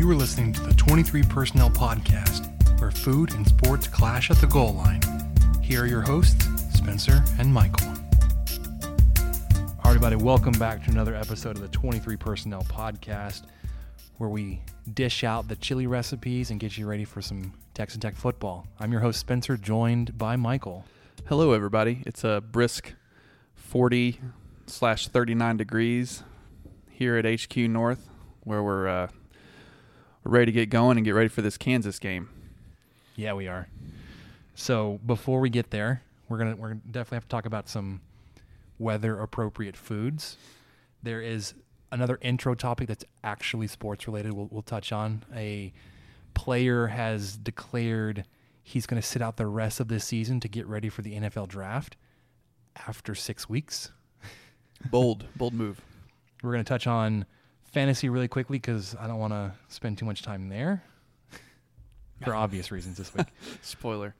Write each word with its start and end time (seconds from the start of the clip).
You 0.00 0.10
are 0.10 0.14
listening 0.14 0.54
to 0.54 0.62
the 0.62 0.72
23 0.72 1.24
Personnel 1.24 1.68
Podcast, 1.68 2.80
where 2.80 2.90
food 2.90 3.34
and 3.34 3.46
sports 3.46 3.86
clash 3.86 4.30
at 4.30 4.38
the 4.38 4.46
goal 4.46 4.72
line. 4.72 5.02
Here 5.60 5.82
are 5.82 5.86
your 5.86 6.00
hosts, 6.00 6.46
Spencer 6.72 7.22
and 7.38 7.52
Michael. 7.52 7.86
All 7.86 7.96
right, 9.84 9.88
everybody, 9.88 10.16
welcome 10.16 10.54
back 10.54 10.82
to 10.84 10.90
another 10.90 11.14
episode 11.14 11.56
of 11.56 11.60
the 11.60 11.68
23 11.68 12.16
Personnel 12.16 12.62
Podcast, 12.62 13.42
where 14.16 14.30
we 14.30 14.62
dish 14.94 15.22
out 15.22 15.48
the 15.48 15.56
chili 15.56 15.86
recipes 15.86 16.50
and 16.50 16.58
get 16.58 16.78
you 16.78 16.86
ready 16.86 17.04
for 17.04 17.20
some 17.20 17.52
Texas 17.74 17.98
Tech 18.00 18.16
football. 18.16 18.66
I'm 18.78 18.92
your 18.92 19.02
host, 19.02 19.20
Spencer, 19.20 19.58
joined 19.58 20.16
by 20.16 20.34
Michael. 20.34 20.86
Hello, 21.28 21.52
everybody. 21.52 22.02
It's 22.06 22.24
a 22.24 22.40
brisk 22.40 22.94
40 23.54 24.18
slash 24.66 25.08
39 25.08 25.58
degrees 25.58 26.22
here 26.88 27.18
at 27.18 27.26
HQ 27.26 27.54
North, 27.58 28.08
where 28.44 28.62
we're 28.62 28.88
uh, 28.88 29.08
we're 30.24 30.32
ready 30.32 30.46
to 30.46 30.52
get 30.52 30.70
going 30.70 30.96
and 30.96 31.04
get 31.04 31.12
ready 31.12 31.28
for 31.28 31.42
this 31.42 31.56
Kansas 31.56 31.98
game. 31.98 32.28
Yeah, 33.16 33.34
we 33.34 33.48
are. 33.48 33.68
So 34.54 35.00
before 35.04 35.40
we 35.40 35.50
get 35.50 35.70
there, 35.70 36.02
we're 36.28 36.38
gonna 36.38 36.56
we're 36.56 36.68
gonna 36.68 36.80
definitely 36.90 37.16
have 37.16 37.24
to 37.24 37.28
talk 37.28 37.46
about 37.46 37.68
some 37.68 38.00
weather 38.78 39.20
appropriate 39.20 39.76
foods. 39.76 40.36
There 41.02 41.20
is 41.20 41.54
another 41.92 42.18
intro 42.22 42.54
topic 42.54 42.88
that's 42.88 43.04
actually 43.24 43.66
sports 43.66 44.06
related. 44.06 44.32
We'll 44.32 44.48
we'll 44.50 44.62
touch 44.62 44.92
on 44.92 45.24
a 45.34 45.72
player 46.34 46.86
has 46.88 47.36
declared 47.36 48.24
he's 48.62 48.86
going 48.86 49.00
to 49.00 49.06
sit 49.06 49.20
out 49.20 49.36
the 49.36 49.46
rest 49.46 49.80
of 49.80 49.88
this 49.88 50.04
season 50.04 50.40
to 50.40 50.48
get 50.48 50.66
ready 50.66 50.88
for 50.88 51.02
the 51.02 51.14
NFL 51.14 51.48
draft 51.48 51.96
after 52.86 53.14
six 53.14 53.48
weeks. 53.48 53.90
Bold, 54.90 55.26
bold 55.36 55.52
move. 55.52 55.80
We're 56.42 56.52
going 56.52 56.64
to 56.64 56.68
touch 56.68 56.86
on 56.86 57.26
fantasy 57.72 58.08
really 58.08 58.28
quickly 58.28 58.58
because 58.58 58.96
I 58.98 59.06
don't 59.06 59.18
want 59.18 59.32
to 59.32 59.52
spend 59.68 59.98
too 59.98 60.04
much 60.04 60.22
time 60.22 60.48
there 60.48 60.82
for 62.24 62.34
obvious 62.34 62.70
reasons 62.70 62.96
this 62.98 63.14
week. 63.14 63.26
Spoiler. 63.62 64.14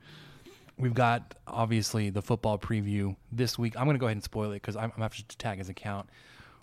We've 0.79 0.95
got 0.95 1.35
obviously 1.47 2.11
the 2.11 2.23
football 2.23 2.59
preview 2.59 3.17
this 3.31 3.59
week. 3.59 3.77
I'm 3.77 3.85
going 3.85 3.97
to 3.97 3.99
go 4.01 4.07
ahead 4.07 4.17
and 4.17 4.25
spoil 4.25 4.51
it 4.53 4.55
because 4.55 4.77
I'm, 4.77 4.85
I'm 4.85 4.89
going 4.91 5.11
to 5.11 5.17
have 5.17 5.29
to 5.29 5.37
tag 5.39 5.59
his 5.59 5.69
account. 5.69 6.09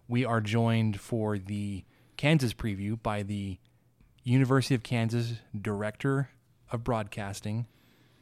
We 0.08 0.26
are 0.26 0.42
joined 0.42 1.00
for 1.00 1.38
the 1.38 1.84
Kansas 2.16 2.54
preview 2.54 3.02
by 3.02 3.22
the 3.24 3.60
University 4.24 4.74
of 4.74 4.82
Kansas 4.82 5.34
Director 5.60 6.30
of 6.72 6.84
Broadcasting, 6.84 7.68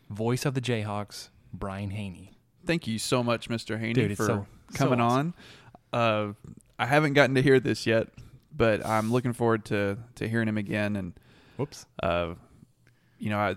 voice 0.09 0.45
of 0.45 0.53
the 0.53 0.61
Jayhawks, 0.61 1.29
Brian 1.53 1.91
Hanni. 1.91 2.31
Thank 2.65 2.87
you 2.87 2.99
so 2.99 3.23
much, 3.23 3.47
Mr. 3.49 3.79
Hanni, 3.79 3.93
Dude, 3.93 4.17
for 4.17 4.25
so- 4.25 4.47
so 4.71 4.77
coming 4.77 4.99
awesome. 4.99 5.33
on. 5.93 5.99
Uh, 6.29 6.33
I 6.77 6.87
haven't 6.87 7.13
gotten 7.13 7.35
to 7.35 7.41
hear 7.41 7.59
this 7.59 7.85
yet, 7.85 8.09
but 8.55 8.85
I'm 8.85 9.11
looking 9.11 9.33
forward 9.33 9.65
to, 9.65 9.97
to 10.15 10.27
hearing 10.27 10.47
him 10.47 10.57
again. 10.57 10.95
And 10.95 11.13
Whoops. 11.57 11.85
uh, 12.01 12.35
you 13.19 13.29
know, 13.29 13.37
I, 13.39 13.55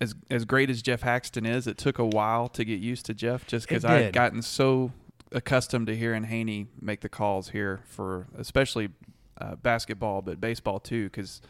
as 0.00 0.14
as 0.30 0.44
great 0.44 0.70
as 0.70 0.82
Geoff 0.82 1.02
Haxton 1.02 1.44
is, 1.46 1.66
it 1.66 1.76
took 1.78 1.98
a 1.98 2.04
while 2.06 2.48
to 2.50 2.64
get 2.64 2.80
used 2.80 3.06
to 3.06 3.14
Geoff, 3.14 3.46
just 3.46 3.68
because 3.68 3.84
I'd 3.84 4.12
gotten 4.12 4.42
so 4.42 4.92
accustomed 5.32 5.88
to 5.88 5.96
hearing 5.96 6.24
Hanni 6.24 6.68
make 6.80 7.00
the 7.00 7.08
calls 7.08 7.50
here 7.50 7.80
for 7.84 8.26
especially 8.38 8.90
uh, 9.40 9.56
basketball, 9.56 10.22
but 10.22 10.40
baseball 10.40 10.78
too, 10.80 11.04
because 11.04 11.40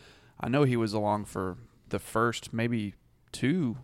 I 0.40 0.48
know 0.48 0.64
he 0.64 0.76
was 0.76 0.92
along 0.94 1.26
for 1.26 1.58
the 1.90 1.98
first 1.98 2.52
maybe 2.52 2.94
two 3.32 3.76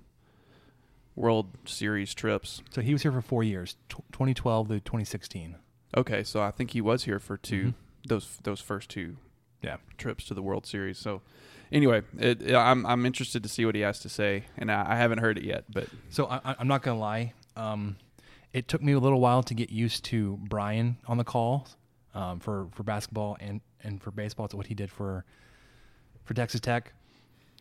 World 1.16 1.46
Series 1.64 2.12
trips. 2.14 2.62
So 2.70 2.80
he 2.80 2.92
was 2.92 3.02
here 3.02 3.12
for 3.12 3.22
four 3.22 3.44
years, 3.44 3.76
tw 3.88 3.96
2012 4.12 4.68
to 4.68 4.74
2016. 4.80 5.56
Okay, 5.96 6.24
so 6.24 6.40
I 6.42 6.50
think 6.50 6.70
he 6.70 6.80
was 6.80 7.04
here 7.04 7.20
for 7.20 7.36
2 7.36 7.66
Mhm. 7.66 7.74
Those 8.06 8.38
those 8.42 8.60
first 8.60 8.90
two 8.90 9.16
Yeah. 9.62 9.76
trips 9.98 10.24
to 10.26 10.34
the 10.34 10.42
World 10.42 10.66
Series. 10.66 10.98
So 10.98 11.22
anyway, 11.72 12.02
it, 12.18 12.42
it- 12.42 12.54
I'm 12.54 12.84
I'm 12.86 13.06
interested 13.06 13.42
to 13.42 13.48
see 13.48 13.64
what 13.64 13.74
he 13.74 13.80
has 13.82 14.00
to 14.00 14.08
say, 14.08 14.44
and 14.58 14.70
I, 14.70 14.92
I 14.92 14.96
haven't 14.96 15.18
heard 15.18 15.38
it 15.38 15.44
yet, 15.44 15.64
but 15.72 15.88
So 16.10 16.26
I, 16.26 16.54
I'm 16.58 16.68
not 16.68 16.82
gonna 16.82 16.98
lie. 17.00 17.32
Um, 17.56 17.96
it 18.52 18.68
took 18.68 18.82
me 18.82 18.92
a 18.92 18.98
little 19.00 19.20
while 19.20 19.42
to 19.44 19.54
get 19.54 19.70
used 19.70 20.04
to 20.06 20.38
Brian 20.48 20.96
on 21.06 21.16
the 21.18 21.24
call 21.24 21.66
um, 22.14 22.40
for 22.40 22.68
for 22.72 22.82
basketball 22.82 23.36
and 23.40 23.60
and 23.82 24.02
for 24.02 24.10
baseball. 24.10 24.44
It's 24.46 24.54
what 24.54 24.66
he 24.66 24.74
did 24.74 24.90
for 24.90 25.24
for 26.24 26.34
Texas 26.34 26.60
Tech. 26.60 26.92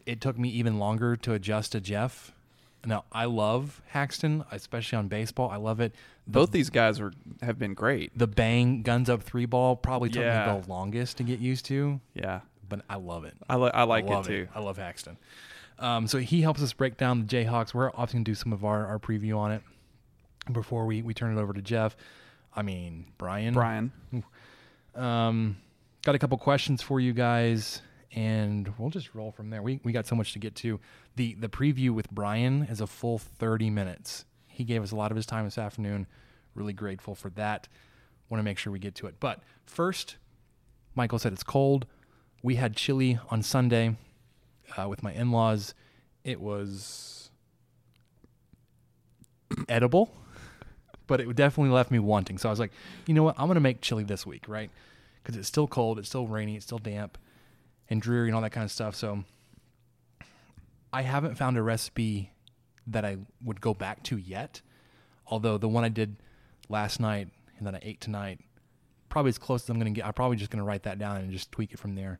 It 0.05 0.19
took 0.19 0.37
me 0.37 0.49
even 0.49 0.79
longer 0.79 1.15
to 1.17 1.33
adjust 1.33 1.71
to 1.71 1.79
Geoff. 1.81 2.33
Now 2.85 3.05
I 3.11 3.25
love 3.25 3.81
Haxton, 3.87 4.43
especially 4.51 4.97
on 4.97 5.07
baseball. 5.07 5.49
I 5.49 5.55
love 5.57 5.79
it. 5.79 5.93
The, 6.27 6.31
both 6.31 6.51
these 6.51 6.69
guys 6.69 6.99
were 6.99 7.13
have 7.41 7.57
been 7.59 7.73
great. 7.73 8.17
the 8.17 8.27
bang 8.27 8.81
guns 8.81 9.09
up 9.09 9.23
three 9.23 9.45
ball 9.45 9.75
probably 9.75 10.09
took 10.09 10.21
Yeah. 10.23 10.53
me 10.55 10.61
the 10.61 10.69
longest 10.69 11.17
to 11.17 11.23
get 11.23 11.39
used 11.39 11.65
to, 11.65 11.99
Yeah, 12.13 12.41
but 12.67 12.81
I 12.89 12.95
love 12.95 13.23
it. 13.25 13.35
I, 13.49 13.55
li- 13.57 13.71
I 13.73 13.83
like 13.83 14.05
love 14.05 14.25
it 14.25 14.29
too. 14.29 14.47
I 14.55 14.59
love 14.59 14.77
Haxton. 14.77 15.17
Um, 15.79 16.07
so 16.07 16.17
he 16.19 16.41
helps 16.41 16.61
us 16.61 16.71
break 16.73 16.97
down 16.97 17.25
the 17.25 17.25
Jayhawks. 17.25 17.73
We're 17.73 17.89
often 17.91 18.17
going 18.17 18.25
to 18.25 18.31
do 18.31 18.35
some 18.35 18.53
of 18.53 18.63
our, 18.63 18.85
our 18.85 18.99
preview 18.99 19.37
on 19.37 19.51
it 19.51 19.61
before 20.51 20.85
we, 20.85 21.01
we 21.01 21.13
turn 21.13 21.37
it 21.37 21.41
over 21.41 21.51
to 21.53 21.61
Geoff. 21.61 21.95
I 22.55 22.61
mean, 22.61 23.05
Brian. 23.17 23.53
Brian, 23.53 23.91
Um, 24.95 25.57
got 26.03 26.15
a 26.15 26.19
couple 26.19 26.37
questions 26.37 26.81
for 26.81 26.99
you 26.99 27.13
guys, 27.13 27.81
and 28.13 28.71
we'll 28.77 28.91
just 28.91 29.13
roll 29.15 29.31
from 29.31 29.49
there. 29.49 29.61
We, 29.61 29.79
we 29.83 29.91
got 29.91 30.05
so 30.05 30.15
much 30.15 30.33
to 30.33 30.39
get 30.39 30.55
to. 30.57 30.79
The, 31.15 31.35
the 31.35 31.49
preview 31.49 31.91
with 31.91 32.09
Brian 32.09 32.63
is 32.63 32.81
a 32.81 32.87
full 32.87 33.17
30 33.17 33.69
minutes. 33.69 34.25
He 34.47 34.63
gave 34.63 34.81
us 34.83 34.91
a 34.91 34.95
lot 34.95 35.11
of 35.11 35.15
his 35.15 35.25
time 35.25 35.45
this 35.45 35.57
afternoon. 35.57 36.07
Really 36.55 36.73
grateful 36.73 37.15
for 37.15 37.29
that. 37.31 37.67
Want 38.29 38.39
to 38.39 38.43
make 38.43 38.57
sure 38.57 38.73
we 38.73 38.79
get 38.79 38.95
to 38.95 39.07
it. 39.07 39.15
But 39.19 39.41
first, 39.65 40.17
Michael 40.95 41.19
said 41.19 41.33
it's 41.33 41.43
cold. 41.43 41.85
We 42.41 42.55
had 42.55 42.75
chili 42.75 43.19
on 43.29 43.43
Sunday 43.43 43.95
uh, 44.77 44.87
with 44.87 45.03
my 45.03 45.13
in 45.13 45.31
laws. 45.31 45.73
It 46.23 46.39
was 46.39 47.29
edible, 49.69 50.13
but 51.07 51.21
it 51.21 51.35
definitely 51.35 51.73
left 51.73 51.91
me 51.91 51.99
wanting. 51.99 52.37
So 52.37 52.49
I 52.49 52.51
was 52.51 52.59
like, 52.59 52.71
you 53.05 53.13
know 53.13 53.23
what? 53.23 53.35
I'm 53.37 53.47
going 53.47 53.55
to 53.55 53.61
make 53.61 53.81
chili 53.81 54.03
this 54.03 54.25
week, 54.25 54.47
right? 54.47 54.69
Because 55.21 55.37
it's 55.37 55.47
still 55.47 55.67
cold, 55.67 55.99
it's 55.99 56.09
still 56.09 56.27
rainy, 56.27 56.55
it's 56.55 56.65
still 56.65 56.79
damp 56.79 57.17
and 57.89 58.01
dreary 58.01 58.27
and 58.29 58.35
all 58.35 58.41
that 58.41 58.51
kind 58.51 58.65
of 58.65 58.71
stuff. 58.71 58.95
So 58.95 59.23
I 60.93 61.01
haven't 61.01 61.35
found 61.35 61.57
a 61.57 61.61
recipe 61.63 62.31
that 62.87 63.03
I 63.03 63.17
would 63.43 63.59
go 63.61 63.73
back 63.73 64.03
to 64.03 64.17
yet. 64.17 64.61
Although 65.27 65.57
the 65.57 65.67
one 65.69 65.83
I 65.83 65.89
did 65.89 66.17
last 66.69 66.99
night 66.99 67.29
and 67.57 67.65
then 67.65 67.75
I 67.75 67.79
ate 67.81 67.99
tonight, 67.99 68.39
probably 69.09 69.29
as 69.29 69.37
close 69.37 69.63
as 69.63 69.69
I'm 69.69 69.79
going 69.79 69.93
to 69.93 69.97
get. 69.99 70.05
I'm 70.05 70.13
probably 70.13 70.37
just 70.37 70.51
going 70.51 70.59
to 70.59 70.65
write 70.65 70.83
that 70.83 70.99
down 70.99 71.17
and 71.17 71.31
just 71.31 71.51
tweak 71.51 71.71
it 71.73 71.79
from 71.79 71.95
there. 71.95 72.19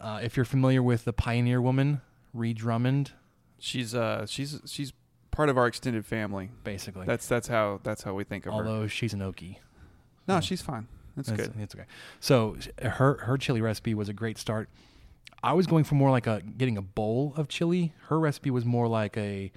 Uh, 0.00 0.20
if 0.22 0.36
you're 0.36 0.44
familiar 0.44 0.82
with 0.82 1.04
the 1.04 1.12
Pioneer 1.12 1.60
Woman, 1.62 2.00
Ree 2.34 2.52
Drummond, 2.52 3.12
she's 3.58 3.94
uh 3.94 4.26
she's 4.26 4.60
she's 4.66 4.92
part 5.30 5.48
of 5.48 5.56
our 5.56 5.66
extended 5.66 6.04
family. 6.04 6.50
basically. 6.64 7.06
That's 7.06 7.26
that's 7.28 7.48
how 7.48 7.80
that's 7.82 8.02
how 8.02 8.14
we 8.14 8.24
think 8.24 8.46
of 8.46 8.52
her. 8.52 8.58
although 8.58 8.86
she's 8.88 9.14
an 9.14 9.20
Okie. 9.20 9.56
No, 10.28 10.40
she's 10.40 10.60
fine. 10.60 10.88
That's 11.16 11.30
It's- 11.30 11.48
good. 11.48 11.60
It's 11.60 11.74
okay. 11.74 11.84
So 12.20 12.56
her 12.82 13.18
her 13.18 13.38
chili 13.38 13.60
recipe 13.62 13.94
was 13.94 14.08
a 14.08 14.12
great 14.12 14.36
start. 14.38 14.68
I 15.42 15.52
was 15.52 15.66
going 15.66 15.84
for 15.84 15.94
more 15.94 16.10
like 16.10 16.26
a 16.26 16.42
getting 16.56 16.76
a 16.76 16.82
bowl 16.82 17.32
of 17.36 17.48
chili. 17.48 17.92
Her 18.08 18.18
recipe 18.18 18.50
was 18.50 18.64
more 18.64 18.88
like 18.88 19.16
a 19.16 19.52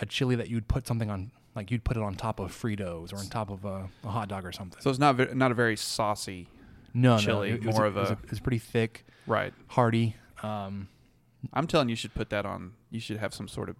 a 0.00 0.06
chili 0.06 0.36
that 0.36 0.48
you'd 0.48 0.68
put 0.68 0.86
something 0.86 1.10
on, 1.10 1.30
like 1.54 1.70
you'd 1.70 1.84
put 1.84 1.96
it 1.96 2.02
on 2.02 2.14
top 2.14 2.40
of 2.40 2.50
Fritos 2.52 3.12
or 3.12 3.16
on 3.18 3.26
top 3.26 3.50
of 3.50 3.64
a, 3.64 3.88
a 4.04 4.08
hot 4.08 4.28
dog 4.28 4.44
or 4.46 4.52
something. 4.52 4.80
So 4.80 4.90
it's 4.90 4.98
not 4.98 5.16
ve- 5.16 5.34
not 5.34 5.50
a 5.50 5.54
very 5.54 5.76
saucy, 5.76 6.48
no, 6.94 7.18
chili, 7.18 7.50
no, 7.50 7.54
it, 7.56 7.66
it 7.66 7.74
more 7.74 7.84
a- 7.84 7.88
of 7.88 7.96
it 7.96 8.08
a- 8.08 8.12
it 8.12 8.30
was 8.30 8.40
pretty 8.40 8.58
thick, 8.58 9.04
right? 9.26 9.52
hearty. 9.68 10.16
Um, 10.42 10.88
I'm 11.52 11.66
telling 11.66 11.88
you, 11.88 11.92
you 11.92 11.96
should 11.96 12.14
put 12.14 12.30
that 12.30 12.46
on. 12.46 12.72
You 12.90 13.00
should 13.00 13.18
have 13.18 13.34
some 13.34 13.48
sort 13.48 13.68
of 13.68 13.76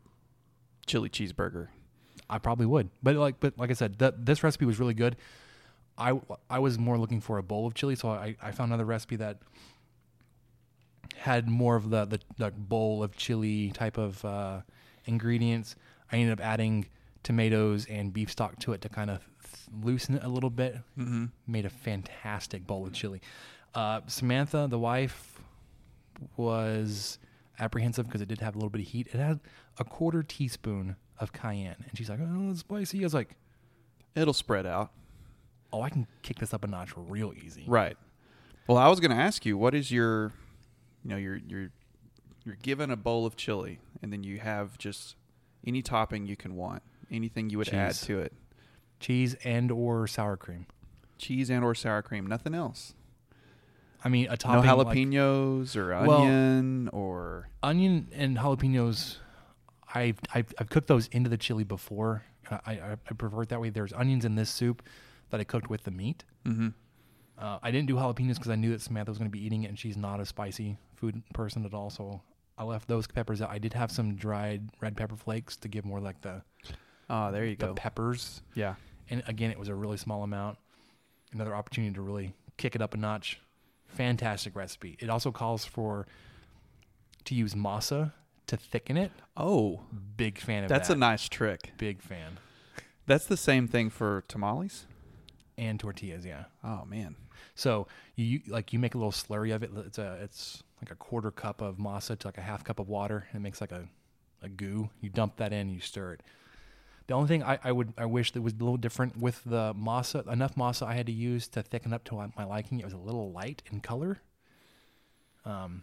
chili 0.86 1.08
cheeseburger. 1.08 1.68
I 2.28 2.38
probably 2.38 2.66
would, 2.66 2.90
but 3.02 3.14
like, 3.16 3.40
but 3.40 3.58
like 3.58 3.70
I 3.70 3.74
said, 3.74 3.98
that 3.98 4.26
this 4.26 4.42
recipe 4.42 4.64
was 4.64 4.78
really 4.80 4.94
good. 4.94 5.16
I 5.98 6.18
I 6.50 6.58
was 6.58 6.78
more 6.78 6.98
looking 6.98 7.20
for 7.20 7.38
a 7.38 7.42
bowl 7.42 7.66
of 7.66 7.74
chili, 7.74 7.94
so 7.96 8.08
I, 8.10 8.36
I 8.42 8.50
found 8.52 8.70
another 8.70 8.84
recipe 8.86 9.16
that 9.16 9.38
had 11.22 11.48
more 11.48 11.76
of 11.76 11.90
the 11.90 12.04
the, 12.04 12.20
the 12.36 12.50
bowl 12.50 13.02
of 13.02 13.16
chili 13.16 13.70
type 13.70 13.96
of 13.96 14.24
uh, 14.24 14.60
ingredients. 15.04 15.76
I 16.10 16.16
ended 16.16 16.38
up 16.38 16.44
adding 16.44 16.86
tomatoes 17.22 17.86
and 17.88 18.12
beef 18.12 18.30
stock 18.30 18.58
to 18.60 18.72
it 18.72 18.80
to 18.82 18.88
kind 18.88 19.10
of 19.10 19.20
loosen 19.82 20.16
it 20.16 20.24
a 20.24 20.28
little 20.28 20.50
bit. 20.50 20.74
Mm-hmm. 20.98 21.26
Made 21.46 21.64
a 21.64 21.70
fantastic 21.70 22.66
bowl 22.66 22.86
of 22.86 22.92
chili. 22.92 23.20
Uh, 23.74 24.00
Samantha, 24.06 24.66
the 24.68 24.78
wife, 24.78 25.40
was 26.36 27.18
apprehensive 27.58 28.06
because 28.06 28.20
it 28.20 28.28
did 28.28 28.40
have 28.40 28.54
a 28.54 28.58
little 28.58 28.70
bit 28.70 28.80
of 28.80 28.88
heat. 28.88 29.06
It 29.12 29.18
had 29.18 29.40
a 29.78 29.84
quarter 29.84 30.22
teaspoon 30.22 30.96
of 31.18 31.32
cayenne, 31.32 31.84
and 31.88 31.96
she's 31.96 32.10
like, 32.10 32.18
"Oh, 32.20 32.50
it's 32.50 32.60
spicy." 32.60 33.00
I 33.00 33.04
was 33.04 33.14
like, 33.14 33.36
It'll 34.14 34.34
spread 34.34 34.66
out. 34.66 34.90
"Oh, 35.72 35.80
I 35.80 35.88
can 35.88 36.06
kick 36.22 36.38
this 36.38 36.52
up 36.52 36.64
a 36.64 36.66
notch 36.66 36.92
real 36.96 37.32
easy." 37.32 37.64
Right. 37.66 37.96
Well, 38.66 38.76
I 38.78 38.88
was 38.88 39.00
going 39.00 39.10
to 39.10 39.16
ask 39.16 39.44
you, 39.44 39.56
what 39.58 39.74
is 39.74 39.90
your, 39.90 40.32
you 41.04 41.10
know, 41.10 41.16
you're 41.16 41.40
you're 41.48 41.70
you're 42.44 42.56
given 42.62 42.90
a 42.90 42.96
bowl 42.96 43.24
of 43.26 43.36
chili, 43.36 43.78
and 44.02 44.12
then 44.12 44.22
you 44.24 44.38
have 44.38 44.78
just 44.78 45.16
any 45.66 45.82
topping 45.82 46.26
you 46.26 46.36
can 46.36 46.56
want, 46.56 46.82
anything 47.10 47.50
you 47.50 47.58
would 47.58 47.68
add 47.72 47.94
to 47.94 48.18
it, 48.20 48.32
Cheese 49.00 49.34
and 49.44 49.70
or 49.70 50.06
sour 50.06 50.36
cream. 50.36 50.66
cheese 51.18 51.50
and 51.50 51.64
or 51.64 51.74
sour 51.74 52.02
cream, 52.02 52.26
nothing 52.26 52.54
else. 52.54 52.94
I 54.04 54.08
mean, 54.08 54.26
a 54.26 54.30
No 54.30 54.36
topping 54.36 54.70
like 54.70 54.88
jalapenos 54.96 55.76
or 55.76 55.88
Well- 56.06 56.22
onion 56.22 56.88
or 56.92 57.48
onion 57.62 58.08
and 58.12 58.36
jalapenos. 58.36 59.16
I've, 59.94 60.18
I've 60.34 60.52
I've 60.58 60.70
cooked 60.70 60.88
those 60.88 61.06
into 61.08 61.28
the 61.30 61.36
chili 61.36 61.64
before. 61.64 62.24
I, 62.50 62.56
I 62.72 62.92
I 63.08 63.14
prefer 63.14 63.42
it 63.42 63.50
that 63.50 63.60
way. 63.60 63.68
There's 63.70 63.92
onions 63.92 64.24
in 64.24 64.34
this 64.36 64.50
soup 64.50 64.82
that 65.30 65.38
I 65.40 65.44
cooked 65.44 65.68
with 65.70 65.84
the 65.84 65.90
meat. 65.90 66.24
mm-hmm. 66.46 66.68
Uh, 67.38 67.58
I 67.62 67.70
didn't 67.70 67.88
do 67.88 67.94
jalapenos 67.96 68.34
because 68.34 68.50
I 68.50 68.54
knew 68.56 68.70
that 68.70 68.80
Samantha 68.80 69.10
was 69.10 69.18
going 69.18 69.30
to 69.30 69.32
be 69.36 69.44
eating 69.44 69.64
it, 69.64 69.68
and 69.68 69.78
she's 69.78 69.96
not 69.96 70.20
a 70.20 70.26
spicy 70.26 70.76
food 70.96 71.22
person 71.34 71.64
at 71.64 71.74
all. 71.74 71.90
So 71.90 72.20
I 72.58 72.64
left 72.64 72.86
those 72.88 73.06
peppers 73.06 73.42
out. 73.42 73.50
I 73.50 73.58
did 73.58 73.72
have 73.74 73.90
some 73.90 74.14
dried 74.14 74.68
red 74.80 74.96
pepper 74.96 75.16
flakes 75.16 75.56
to 75.56 75.68
give 75.68 75.84
more 75.84 76.00
like 76.00 76.20
the 76.20 76.42
Oh, 77.10 77.32
there 77.32 77.44
you 77.44 77.56
the 77.56 77.68
go. 77.68 77.74
peppers. 77.74 78.42
yeah. 78.54 78.74
And 79.10 79.22
again, 79.26 79.50
it 79.50 79.58
was 79.58 79.68
a 79.68 79.74
really 79.74 79.96
small 79.96 80.22
amount. 80.22 80.56
Another 81.32 81.54
opportunity 81.54 81.92
to 81.94 82.00
really 82.02 82.34
kick 82.56 82.74
it 82.74 82.80
up 82.82 82.94
a 82.94 82.96
notch. 82.96 83.40
Fantastic 83.88 84.54
recipe. 84.56 84.96
It 85.00 85.10
also 85.10 85.30
calls 85.32 85.64
for 85.64 86.06
to 87.24 87.34
use 87.34 87.54
masa 87.54 88.12
to 88.46 88.56
thicken 88.56 88.96
it. 88.96 89.10
Oh, 89.36 89.80
Big 90.16 90.38
fan 90.38 90.64
of 90.64 90.68
that's 90.68 90.88
that. 90.88 90.94
That's 90.94 90.96
a 90.96 90.98
nice 90.98 91.28
trick. 91.28 91.72
big 91.76 92.00
fan. 92.02 92.38
That's 93.06 93.26
the 93.26 93.36
same 93.36 93.66
thing 93.68 93.90
for 93.90 94.24
tamales. 94.28 94.86
And 95.58 95.78
tortillas, 95.78 96.24
yeah. 96.24 96.44
Oh 96.64 96.84
man. 96.86 97.14
So 97.54 97.86
you 98.16 98.40
like 98.48 98.72
you 98.72 98.78
make 98.78 98.94
a 98.94 98.98
little 98.98 99.12
slurry 99.12 99.54
of 99.54 99.62
it. 99.62 99.70
It's 99.86 99.98
a 99.98 100.18
it's 100.22 100.62
like 100.80 100.90
a 100.90 100.94
quarter 100.94 101.30
cup 101.30 101.60
of 101.60 101.76
masa 101.76 102.18
to 102.18 102.28
like 102.28 102.38
a 102.38 102.42
half 102.42 102.64
cup 102.64 102.78
of 102.78 102.88
water, 102.88 103.26
and 103.30 103.40
it 103.40 103.42
makes 103.42 103.60
like 103.60 103.72
a, 103.72 103.86
a 104.42 104.48
goo. 104.48 104.88
You 105.00 105.10
dump 105.10 105.36
that 105.36 105.52
in, 105.52 105.68
you 105.68 105.80
stir 105.80 106.14
it. 106.14 106.22
The 107.08 107.14
only 107.14 107.28
thing 107.28 107.42
I, 107.42 107.58
I 107.62 107.72
would 107.72 107.92
I 107.98 108.06
wish 108.06 108.32
that 108.32 108.40
was 108.40 108.54
a 108.54 108.56
little 108.56 108.76
different 108.78 109.18
with 109.18 109.42
the 109.44 109.74
masa. 109.74 110.26
Enough 110.30 110.54
masa 110.54 110.86
I 110.86 110.94
had 110.94 111.06
to 111.06 111.12
use 111.12 111.48
to 111.48 111.62
thicken 111.62 111.92
up 111.92 112.04
to 112.04 112.14
my- 112.36 112.44
liking. 112.44 112.80
It 112.80 112.84
was 112.84 112.94
a 112.94 112.98
little 112.98 113.30
light 113.32 113.62
in 113.70 113.80
color. 113.80 114.20
Um, 115.44 115.82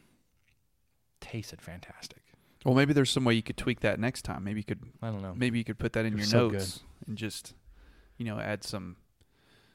tasted 1.21 1.61
fantastic. 1.61 2.23
Well, 2.65 2.73
maybe 2.75 2.93
there's 2.93 3.09
some 3.09 3.23
way 3.23 3.33
you 3.35 3.43
could 3.43 3.57
tweak 3.57 3.81
that 3.81 3.99
next 3.99 4.23
time. 4.23 4.43
Maybe 4.43 4.61
you 4.61 4.63
could 4.63 4.81
I 5.01 5.07
don't 5.11 5.21
know. 5.21 5.33
maybe 5.35 5.57
you 5.59 5.63
could 5.63 5.77
put 5.77 5.93
that 5.93 6.05
in 6.05 6.17
your 6.17 6.25
so 6.25 6.49
notes 6.49 6.79
and 7.07 7.17
just 7.17 7.53
you 8.17 8.25
know 8.25 8.39
add 8.39 8.63
some 8.63 8.95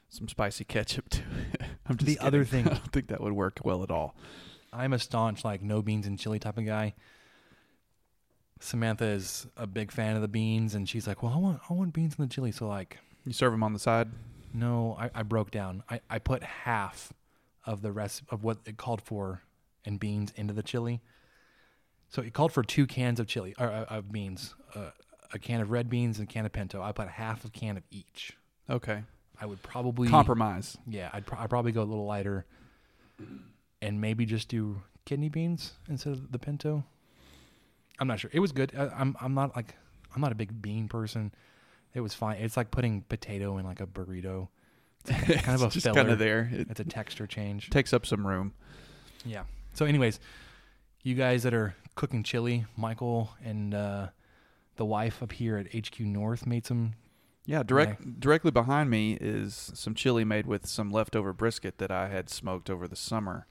some 0.09 0.27
spicy 0.27 0.63
ketchup 0.63 1.09
to 1.09 1.21
it. 1.53 1.61
I'm 1.87 1.97
just 1.97 2.05
The 2.07 2.19
other 2.19 2.43
thing- 2.45 2.65
I 2.67 2.71
don't 2.75 2.91
think 2.91 3.07
that 3.07 3.21
would 3.21 3.33
work 3.33 3.59
well 3.63 3.83
at 3.83 3.91
all. 3.91 4.15
I'm 4.73 4.93
a 4.93 4.99
staunch 4.99 5.45
like 5.45 5.61
no 5.61 5.81
beans 5.81 6.05
and 6.07 6.19
chili 6.19 6.39
type 6.39 6.57
of 6.57 6.65
guy. 6.65 6.93
Samantha 8.59 9.05
is 9.05 9.47
a 9.57 9.67
big 9.67 9.91
fan 9.91 10.15
of 10.15 10.21
the 10.21 10.27
beans, 10.27 10.75
and 10.75 10.87
she's 10.87 11.07
like, 11.07 11.21
"Well, 11.21 11.33
I 11.33 11.37
want 11.37 11.59
I 11.69 11.73
want 11.73 11.93
beans 11.93 12.15
in 12.17 12.23
the 12.25 12.29
chili." 12.33 12.51
So 12.51 12.67
like, 12.67 12.97
You 13.25 13.33
serve 13.33 13.51
them 13.51 13.63
on 13.63 13.73
the 13.73 13.79
side. 13.79 14.09
no, 14.53 14.95
I, 14.99 15.09
I 15.13 15.23
broke 15.23 15.51
down. 15.51 15.83
I, 15.89 15.99
I 16.09 16.19
put 16.19 16.41
half 16.43 17.11
of 17.65 17.81
the 17.81 17.91
rest 17.91 18.23
of 18.29 18.43
what 18.43 18.59
it 18.65 18.77
called 18.77 19.01
for 19.01 19.41
in 19.83 19.97
beans 19.97 20.31
into 20.35 20.53
the 20.53 20.63
chili. 20.63 21.01
So 22.09 22.21
it 22.21 22.33
called 22.33 22.53
for 22.53 22.63
two 22.63 22.87
cans 22.87 23.19
of 23.19 23.27
chili 23.27 23.53
or 23.59 23.67
uh, 23.67 23.83
of 23.85 24.11
beans, 24.11 24.55
uh, 24.73 24.91
a 25.33 25.39
can 25.39 25.59
of 25.59 25.69
red 25.71 25.89
beans 25.89 26.17
and 26.19 26.29
a 26.29 26.31
can 26.31 26.45
of 26.45 26.53
pinto. 26.53 26.81
I 26.81 26.91
put 26.93 27.07
half 27.09 27.43
a 27.43 27.49
can 27.49 27.75
of 27.77 27.83
each. 27.91 28.37
Okay. 28.69 29.03
I 29.41 29.45
would 29.45 29.61
probably 29.63 30.07
Compromise. 30.07 30.77
Yeah, 30.87 31.09
I'd, 31.13 31.25
pro- 31.25 31.39
I'd 31.39 31.49
probably 31.49 31.71
go 31.71 31.81
a 31.81 31.85
little 31.85 32.05
lighter, 32.05 32.45
and 33.81 34.01
maybe 34.01 34.25
just 34.25 34.47
do 34.49 34.81
kidney 35.05 35.29
beans 35.29 35.73
instead 35.89 36.13
of 36.13 36.31
the 36.31 36.39
pinto. 36.39 36.83
I'm 37.99 38.07
not 38.07 38.19
sure. 38.19 38.29
It 38.33 38.39
was 38.39 38.51
good. 38.51 38.71
I, 38.77 38.87
I'm 38.87 39.15
I'm 39.21 39.33
not 39.33 39.55
like 39.55 39.75
I'm 40.13 40.21
not 40.21 40.31
a 40.31 40.35
big 40.35 40.61
bean 40.61 40.87
person. 40.87 41.33
It 41.93 42.01
was 42.01 42.13
fine. 42.13 42.37
It's 42.37 42.57
like 42.57 42.71
putting 42.71 43.01
potato 43.03 43.57
in 43.57 43.65
like 43.65 43.79
a 43.79 43.87
burrito. 43.87 44.49
It's 45.07 45.41
kind 45.43 45.55
of 45.61 45.63
a 45.63 45.69
just 45.69 45.85
filler. 45.85 45.95
kind 45.95 46.09
of 46.11 46.19
there. 46.19 46.49
It 46.51 46.67
It's 46.71 46.79
a 46.79 46.83
texture 46.83 47.27
change. 47.27 47.69
takes 47.69 47.93
up 47.93 48.05
some 48.05 48.25
room. 48.25 48.53
Yeah. 49.25 49.43
So, 49.73 49.85
anyways, 49.85 50.19
you 51.03 51.15
guys 51.15 51.43
that 51.43 51.53
are 51.53 51.75
cooking 51.95 52.23
chili, 52.23 52.65
Michael 52.75 53.29
and 53.43 53.73
uh, 53.73 54.07
the 54.75 54.85
wife 54.85 55.21
up 55.23 55.31
here 55.31 55.57
at 55.57 55.73
HQ 55.73 55.99
North 56.01 56.45
made 56.45 56.65
some. 56.65 56.93
Yeah, 57.45 57.61
direct 57.63 58.19
directly 58.19 58.51
behind 58.51 58.89
me 58.89 59.17
is 59.21 59.71
some 59.75 59.93
chili 59.93 60.25
made 60.25 60.47
with 60.47 60.65
some 60.65 60.89
leftover 60.89 61.31
brisket 61.31 61.77
that 61.77 61.91
I 61.91 62.07
had 62.07 62.29
smoked 62.29 62.69
over 62.69 62.87
the 62.87 62.95
summer. 62.95 63.47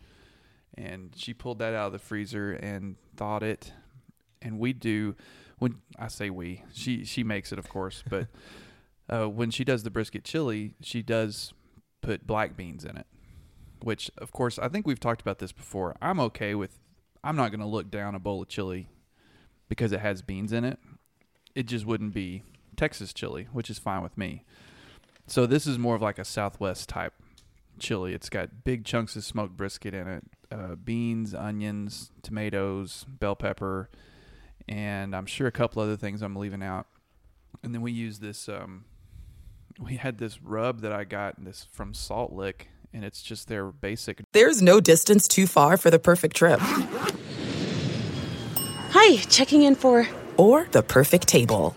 And 0.77 1.15
she 1.17 1.33
pulled 1.33 1.61
that 1.61 1.75
out 1.75 1.87
of 1.87 1.93
the 1.93 2.01
freezer 2.01 2.53
and 2.53 2.97
thawed 3.17 3.45
it. 3.45 3.73
And 4.43 4.59
we 4.59 4.73
do 4.73 5.15
when 5.59 5.77
I 5.99 6.09
say 6.09 6.29
we, 6.29 6.65
she 6.73 7.05
she 7.05 7.23
makes 7.23 7.53
it 7.53 7.59
of 7.59 7.69
course, 7.69 8.03
but 8.09 8.27
uh, 9.09 9.29
when 9.29 9.51
she 9.51 9.65
does 9.65 9.85
the 9.85 9.91
brisket 9.91 10.25
chili, 10.25 10.75
she 10.83 11.03
does 11.03 11.53
put 12.03 12.27
black 12.27 12.57
beans 12.57 12.85
in 12.85 12.97
it. 12.97 13.07
Which 13.81 14.11
of 14.19 14.33
course 14.33 14.59
I 14.59 14.69
think 14.69 14.87
we've 14.87 15.01
talked 15.01 15.21
about 15.21 15.39
this 15.39 15.53
before. 15.53 15.95
I'm 16.03 16.19
okay 16.19 16.57
with 16.57 16.81
I'm 17.23 17.37
not 17.37 17.51
going 17.51 17.61
to 17.61 17.67
look 17.67 17.91
down 17.91 18.17
a 18.17 18.19
bowl 18.19 18.43
of 18.43 18.49
chili 18.49 18.89
because 19.69 19.93
it 19.93 20.01
has 20.01 20.21
beans 20.21 20.53
in 20.53 20.65
it. 20.65 20.79
It 21.55 21.67
just 21.67 21.87
wouldn't 21.87 22.13
be 22.13 22.43
Texas 22.75 23.13
chili, 23.13 23.49
which 23.53 23.71
is 23.71 23.79
fine 23.79 24.03
with 24.03 24.17
me. 24.19 24.45
So 25.27 25.47
this 25.47 25.67
is 25.67 25.79
more 25.79 25.95
of 25.95 26.03
like 26.03 26.19
a 26.19 26.25
Southwest 26.25 26.89
type 26.89 27.15
chili. 27.79 28.13
It's 28.15 28.29
got 28.29 28.65
big 28.65 28.85
chunks 28.85 29.17
of 29.17 29.25
smoked 29.25 29.57
brisket 29.57 29.95
in 29.95 30.07
it, 30.07 30.25
uh, 30.53 30.75
beans, 30.75 31.35
onions, 31.35 32.11
tomatoes, 32.23 33.07
bell 33.09 33.35
pepper, 33.35 33.89
and 34.69 35.15
I'm 35.15 35.27
sure 35.27 35.47
a 35.47 35.53
couple 35.53 35.83
other 35.83 35.97
things 35.97 36.23
I'm 36.23 36.37
leaving 36.37 36.63
out. 36.63 36.87
And 37.63 37.75
then 37.75 37.83
we 37.83 37.93
use 37.93 38.19
this. 38.19 38.49
Um, 38.49 38.85
we 39.81 39.97
had 39.97 40.19
this 40.19 40.43
rub 40.43 40.81
that 40.83 40.93
I 40.93 41.05
got 41.05 41.43
this 41.43 41.67
from 41.71 41.95
Salt 41.95 42.33
Lick, 42.33 42.69
and 42.93 43.05
it's 43.05 43.23
just 43.23 43.49
their 43.49 43.67
basic. 43.67 44.21
There's 44.33 44.63
no 44.63 44.81
distance 44.81 45.27
too 45.27 45.47
far 45.47 45.77
for 45.77 45.91
the 45.91 45.99
perfect 45.99 46.37
trip. 46.37 46.61
Hi, 48.91 49.17
checking 49.17 49.63
in 49.63 49.75
for. 49.75 50.07
Or 50.37 50.67
the 50.71 50.83
perfect 50.83 51.27
table. 51.27 51.77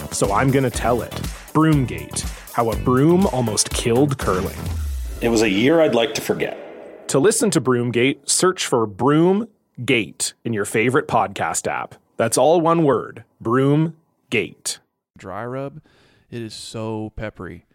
so 0.11 0.31
I'm 0.33 0.51
going 0.51 0.63
to 0.63 0.69
tell 0.69 1.01
it. 1.01 1.11
Broomgate 1.53 2.21
How 2.53 2.69
a 2.71 2.75
Broom 2.77 3.25
Almost 3.27 3.69
Killed 3.71 4.17
Curling. 4.17 4.57
It 5.21 5.29
was 5.29 5.41
a 5.41 5.49
year 5.49 5.81
I'd 5.81 5.95
like 5.95 6.13
to 6.15 6.21
forget. 6.21 7.07
To 7.09 7.19
listen 7.19 7.49
to 7.51 7.61
Broomgate, 7.61 8.29
search 8.29 8.65
for 8.65 8.87
Broomgate 8.87 10.33
in 10.43 10.53
your 10.53 10.65
favorite 10.65 11.07
podcast 11.07 11.67
app. 11.67 11.95
That's 12.17 12.37
all 12.37 12.61
one 12.61 12.83
word 12.83 13.23
Broomgate. 13.43 14.79
dry 15.17 15.45
rub, 15.45 15.81
it 16.29 16.41
is 16.41 16.53
so 16.53 17.11
peppery 17.15 17.65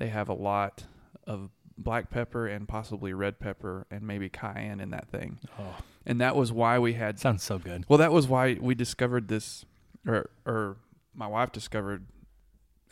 they 0.00 0.08
have 0.08 0.28
a 0.28 0.34
lot 0.34 0.84
of 1.26 1.50
black 1.78 2.10
pepper 2.10 2.46
and 2.46 2.66
possibly 2.66 3.12
red 3.12 3.38
pepper 3.38 3.86
and 3.90 4.02
maybe 4.02 4.28
cayenne 4.28 4.80
in 4.80 4.90
that 4.90 5.08
thing. 5.08 5.38
Oh. 5.58 5.76
And 6.04 6.20
that 6.20 6.34
was 6.34 6.52
why 6.52 6.78
we 6.78 6.94
had 6.94 7.18
Sounds 7.18 7.42
so 7.42 7.58
good. 7.58 7.84
Well, 7.88 7.98
that 7.98 8.10
was 8.10 8.26
why 8.26 8.56
we 8.60 8.74
discovered 8.74 9.28
this 9.28 9.64
or 10.06 10.30
or 10.46 10.76
my 11.14 11.26
wife 11.26 11.52
discovered 11.52 12.06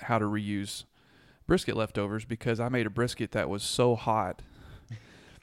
how 0.03 0.19
to 0.19 0.25
reuse 0.25 0.85
brisket 1.47 1.77
leftovers 1.77 2.25
because 2.25 2.61
I 2.61 2.69
made 2.69 2.87
a 2.87 2.91
brisket 2.91 3.33
that 3.33 3.49
was 3.49 3.63
so 3.63 3.95
hot 3.97 4.43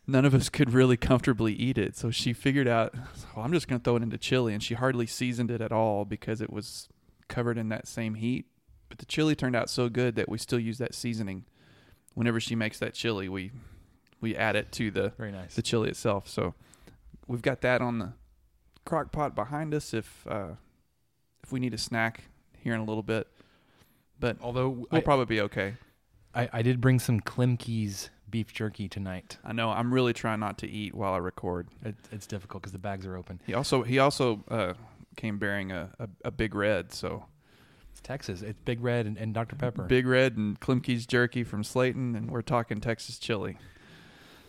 none 0.08 0.26
of 0.26 0.34
us 0.34 0.50
could 0.50 0.74
really 0.74 0.98
comfortably 0.98 1.54
eat 1.54 1.78
it. 1.78 1.96
So 1.98 2.12
she 2.12 2.34
figured 2.34 2.68
out, 2.68 2.94
well, 3.36 3.46
I'm 3.46 3.54
just 3.54 3.68
going 3.68 3.80
to 3.80 3.84
throw 3.84 3.96
it 3.96 4.04
into 4.04 4.18
chili, 4.18 4.54
and 4.54 4.62
she 4.62 4.76
hardly 4.76 5.06
seasoned 5.08 5.52
it 5.52 5.62
at 5.62 5.72
all 5.72 6.06
because 6.06 6.42
it 6.42 6.52
was 6.52 6.88
covered 7.28 7.58
in 7.58 7.70
that 7.70 7.88
same 7.88 8.16
heat. 8.16 8.46
But 8.90 9.00
the 9.00 9.06
chili 9.06 9.36
turned 9.36 9.56
out 9.56 9.70
so 9.70 9.90
good 9.90 10.16
that 10.16 10.30
we 10.30 10.38
still 10.38 10.60
use 10.60 10.78
that 10.78 10.94
seasoning. 10.94 11.46
Whenever 12.14 12.40
she 12.40 12.56
makes 12.56 12.80
that 12.80 12.94
chili, 12.94 13.28
we 13.28 13.52
we 14.22 14.36
add 14.36 14.56
it 14.56 14.72
to 14.74 14.90
the 14.90 15.10
Very 15.18 15.32
nice. 15.32 15.56
the 15.56 15.62
chili 15.62 15.90
itself. 15.90 16.30
So 16.30 16.54
we've 17.28 17.42
got 17.42 17.62
that 17.62 17.82
on 17.82 18.00
the 18.00 18.14
crock 18.86 19.12
pot 19.12 19.36
behind 19.36 19.74
us 19.74 19.94
if 19.94 20.26
uh, 20.28 20.52
if 21.44 21.52
we 21.52 21.60
need 21.60 21.74
a 21.74 21.78
snack 21.78 22.26
here 22.66 22.74
in 22.74 22.82
a 22.82 22.84
little 22.84 23.04
bit. 23.04 23.28
But 24.20 24.38
Although 24.42 24.70
we'll 24.70 24.88
I, 24.92 25.00
probably 25.02 25.26
be 25.26 25.42
okay. 25.42 25.76
I, 26.34 26.50
I 26.52 26.62
did 26.64 26.82
bring 26.82 27.00
some 27.00 27.22
Klemke's 27.22 28.10
beef 28.30 28.52
jerky 28.52 28.90
tonight. 28.90 29.38
I 29.46 29.54
know 29.54 29.70
I'm 29.70 29.94
really 29.94 30.14
trying 30.14 30.40
not 30.40 30.58
to 30.60 30.68
eat 30.70 30.96
while 30.96 31.14
I 31.14 31.18
record. 31.18 31.68
It, 31.86 31.96
it's 32.12 32.26
difficult 32.28 32.64
because 32.64 32.74
the 32.74 32.80
bags 32.80 33.06
are 33.06 33.16
open. 33.16 33.40
He 33.46 33.54
also 33.54 33.84
he 33.84 34.00
also 34.00 34.44
uh, 34.50 34.74
came 35.16 35.38
bearing 35.38 35.72
a, 35.72 35.92
a, 36.00 36.10
a 36.26 36.32
big 36.32 36.56
red, 36.56 36.92
so 36.92 37.26
It's 37.92 38.02
Texas. 38.02 38.42
It's 38.42 38.60
Big 38.66 38.82
Red 38.82 39.06
and, 39.06 39.16
and 39.18 39.34
Dr 39.34 39.56
Pepper. 39.56 39.84
big 39.84 40.08
red 40.08 40.36
and 40.38 40.60
Klemke's 40.60 41.06
jerky 41.06 41.44
from 41.44 41.62
Slaton, 41.64 42.18
and 42.18 42.32
we're 42.32 42.42
talking 42.42 42.82
Texas 42.82 43.20
chili. 43.20 43.58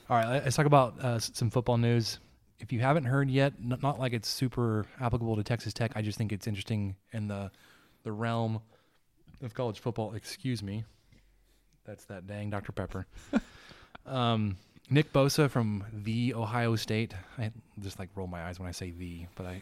All 0.08 0.16
right, 0.16 0.42
let's 0.42 0.56
talk 0.56 0.66
about 0.66 0.98
uh, 1.00 1.18
some 1.18 1.50
football 1.50 1.76
news. 1.76 2.18
If 2.60 2.72
you 2.72 2.80
haven't 2.80 3.04
heard 3.04 3.28
yet, 3.28 3.52
n- 3.60 3.78
not 3.82 3.98
like 3.98 4.12
it's 4.12 4.28
super 4.28 4.86
applicable 5.00 5.36
to 5.36 5.42
Texas 5.42 5.74
Tech. 5.74 5.92
I 5.96 6.02
just 6.02 6.16
think 6.16 6.32
it's 6.32 6.46
interesting 6.46 6.96
in 7.12 7.26
the 7.28 7.50
the 8.06 8.12
realm 8.12 8.60
of 9.42 9.52
college 9.52 9.80
football. 9.80 10.14
Excuse 10.14 10.62
me, 10.62 10.84
that's 11.84 12.04
that 12.06 12.26
dang 12.26 12.48
Dr 12.48 12.72
Pepper. 12.72 13.04
um, 14.06 14.56
Nick 14.88 15.12
Bosa 15.12 15.50
from 15.50 15.84
the 15.92 16.32
Ohio 16.32 16.76
State. 16.76 17.12
I 17.36 17.50
just 17.80 17.98
like 17.98 18.08
roll 18.14 18.28
my 18.28 18.44
eyes 18.44 18.60
when 18.60 18.68
I 18.68 18.72
say 18.72 18.92
the, 18.92 19.26
but 19.34 19.44
I 19.44 19.60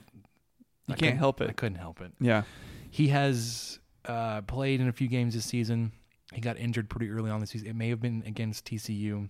You 0.87 0.95
I 0.95 0.95
can't 0.95 1.17
help 1.17 1.41
it. 1.41 1.49
I 1.49 1.55
couldn't 1.55 1.79
help 1.79 2.03
it. 2.03 2.13
Yeah, 2.21 2.43
He 2.91 3.09
has 3.09 3.79
uh, 4.05 4.43
played 4.43 4.83
in 4.83 4.89
a 4.89 4.93
few 4.93 5.09
games 5.09 5.35
this 5.35 5.47
season. 5.47 5.93
He 6.35 6.43
got 6.43 6.59
injured 6.59 6.91
pretty 6.91 7.11
early 7.11 7.31
on 7.31 7.41
this 7.41 7.51
season. 7.51 7.69
It 7.69 7.77
may 7.77 7.89
have 7.89 8.01
been 8.01 8.23
against 8.27 8.67
TCU. 8.67 9.29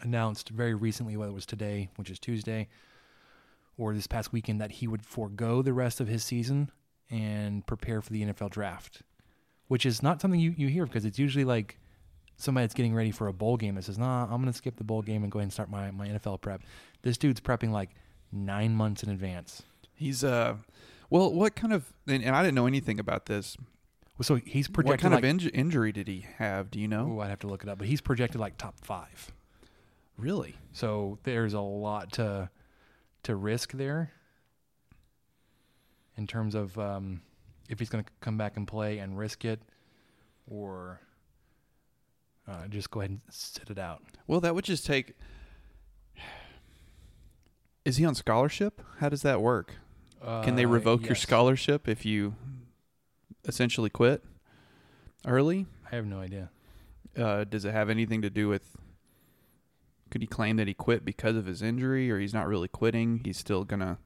Announced 0.00 0.48
very 0.48 0.72
recently, 0.72 1.18
whether 1.18 1.30
it 1.30 1.34
was 1.34 1.44
today, 1.44 1.90
which 1.96 2.08
is 2.08 2.18
Tuesday, 2.18 2.68
or 3.76 3.92
this 3.92 4.06
past 4.06 4.32
weekend, 4.32 4.58
that 4.58 4.70
he 4.72 4.88
would 4.88 5.04
forego 5.04 5.60
the 5.60 5.74
rest 5.74 6.00
of 6.00 6.08
his 6.08 6.24
season 6.24 6.70
and 7.12 7.64
prepare 7.66 8.00
for 8.00 8.12
the 8.12 8.24
NFL 8.24 8.50
draft, 8.50 9.02
which 9.68 9.84
is 9.86 10.02
not 10.02 10.20
something 10.20 10.40
you, 10.40 10.54
you 10.56 10.68
hear 10.68 10.86
because 10.86 11.04
it's 11.04 11.18
usually 11.18 11.44
like 11.44 11.78
somebody 12.36 12.64
that's 12.64 12.74
getting 12.74 12.94
ready 12.94 13.10
for 13.10 13.28
a 13.28 13.32
bowl 13.32 13.58
game 13.58 13.74
that 13.76 13.84
says, 13.84 13.98
nah, 13.98 14.24
I'm 14.24 14.40
going 14.40 14.46
to 14.46 14.52
skip 14.52 14.76
the 14.76 14.84
bowl 14.84 15.02
game 15.02 15.22
and 15.22 15.30
go 15.30 15.38
ahead 15.38 15.44
and 15.44 15.52
start 15.52 15.70
my, 15.70 15.90
my 15.90 16.08
NFL 16.08 16.40
prep. 16.40 16.62
This 17.02 17.18
dude's 17.18 17.40
prepping 17.40 17.70
like 17.70 17.90
nine 18.32 18.74
months 18.74 19.02
in 19.02 19.10
advance. 19.10 19.62
he's 19.94 20.24
uh, 20.24 20.56
well, 21.10 21.30
what 21.32 21.54
kind 21.54 21.74
of? 21.74 21.92
And, 22.08 22.24
and 22.24 22.34
I 22.34 22.42
didn't 22.42 22.54
know 22.54 22.66
anything 22.66 22.98
about 22.98 23.26
this. 23.26 23.56
So 24.22 24.36
he's 24.36 24.68
projected 24.68 25.10
What 25.10 25.12
kind 25.12 25.14
like, 25.14 25.24
of 25.24 25.52
inj- 25.52 25.54
injury 25.54 25.92
did 25.92 26.08
he 26.08 26.24
have? 26.38 26.70
Do 26.70 26.78
you 26.78 26.88
know? 26.88 27.16
Oh, 27.18 27.20
I'd 27.20 27.28
have 27.28 27.40
to 27.40 27.46
look 27.46 27.62
it 27.62 27.68
up, 27.68 27.78
but 27.78 27.88
he's 27.88 28.00
projected 28.00 28.40
like 28.40 28.56
top 28.56 28.78
five. 28.80 29.32
Really? 30.16 30.56
So 30.72 31.18
there's 31.24 31.54
a 31.54 31.60
lot 31.60 32.12
to 32.12 32.48
to 33.24 33.36
risk 33.36 33.72
there 33.72 34.12
in 36.16 36.26
terms 36.26 36.54
of 36.54 36.78
um, 36.78 37.22
if 37.68 37.78
he's 37.78 37.88
going 37.88 38.04
to 38.04 38.10
come 38.20 38.36
back 38.36 38.56
and 38.56 38.66
play 38.66 38.98
and 38.98 39.18
risk 39.18 39.44
it, 39.44 39.60
or 40.50 41.00
uh, 42.48 42.66
just 42.68 42.90
go 42.90 43.00
ahead 43.00 43.10
and 43.10 43.20
sit 43.30 43.70
it 43.70 43.78
out. 43.78 44.02
Well, 44.26 44.40
that 44.40 44.54
would 44.54 44.64
just 44.64 44.84
take. 44.86 45.14
Is 47.84 47.96
he 47.96 48.04
on 48.04 48.14
scholarship? 48.14 48.80
How 48.98 49.08
does 49.08 49.22
that 49.22 49.40
work? 49.40 49.74
Can 50.44 50.54
they 50.54 50.64
Uh, 50.64 50.68
revoke 50.68 51.04
your 51.06 51.16
scholarship 51.16 51.88
if 51.88 52.04
you 52.06 52.36
essentially 53.44 53.90
quit 53.90 54.22
early? 55.26 55.66
I 55.90 55.96
have 55.96 56.06
no 56.06 56.20
idea. 56.20 56.50
Uh, 57.16 57.42
does 57.44 57.64
it 57.64 57.72
have 57.72 57.90
anything 57.90 58.22
to 58.22 58.30
do 58.30 58.48
with? 58.48 58.76
Could 60.10 60.20
he 60.22 60.28
claim 60.28 60.56
that 60.58 60.68
he 60.68 60.74
quit 60.74 61.04
because 61.04 61.34
of 61.36 61.46
his 61.46 61.60
injury, 61.60 62.08
or 62.10 62.20
he's 62.20 62.32
not 62.34 62.46
really 62.46 62.68
quitting? 62.68 63.20
He's 63.24 63.36
still 63.38 63.64
gonna 63.64 63.98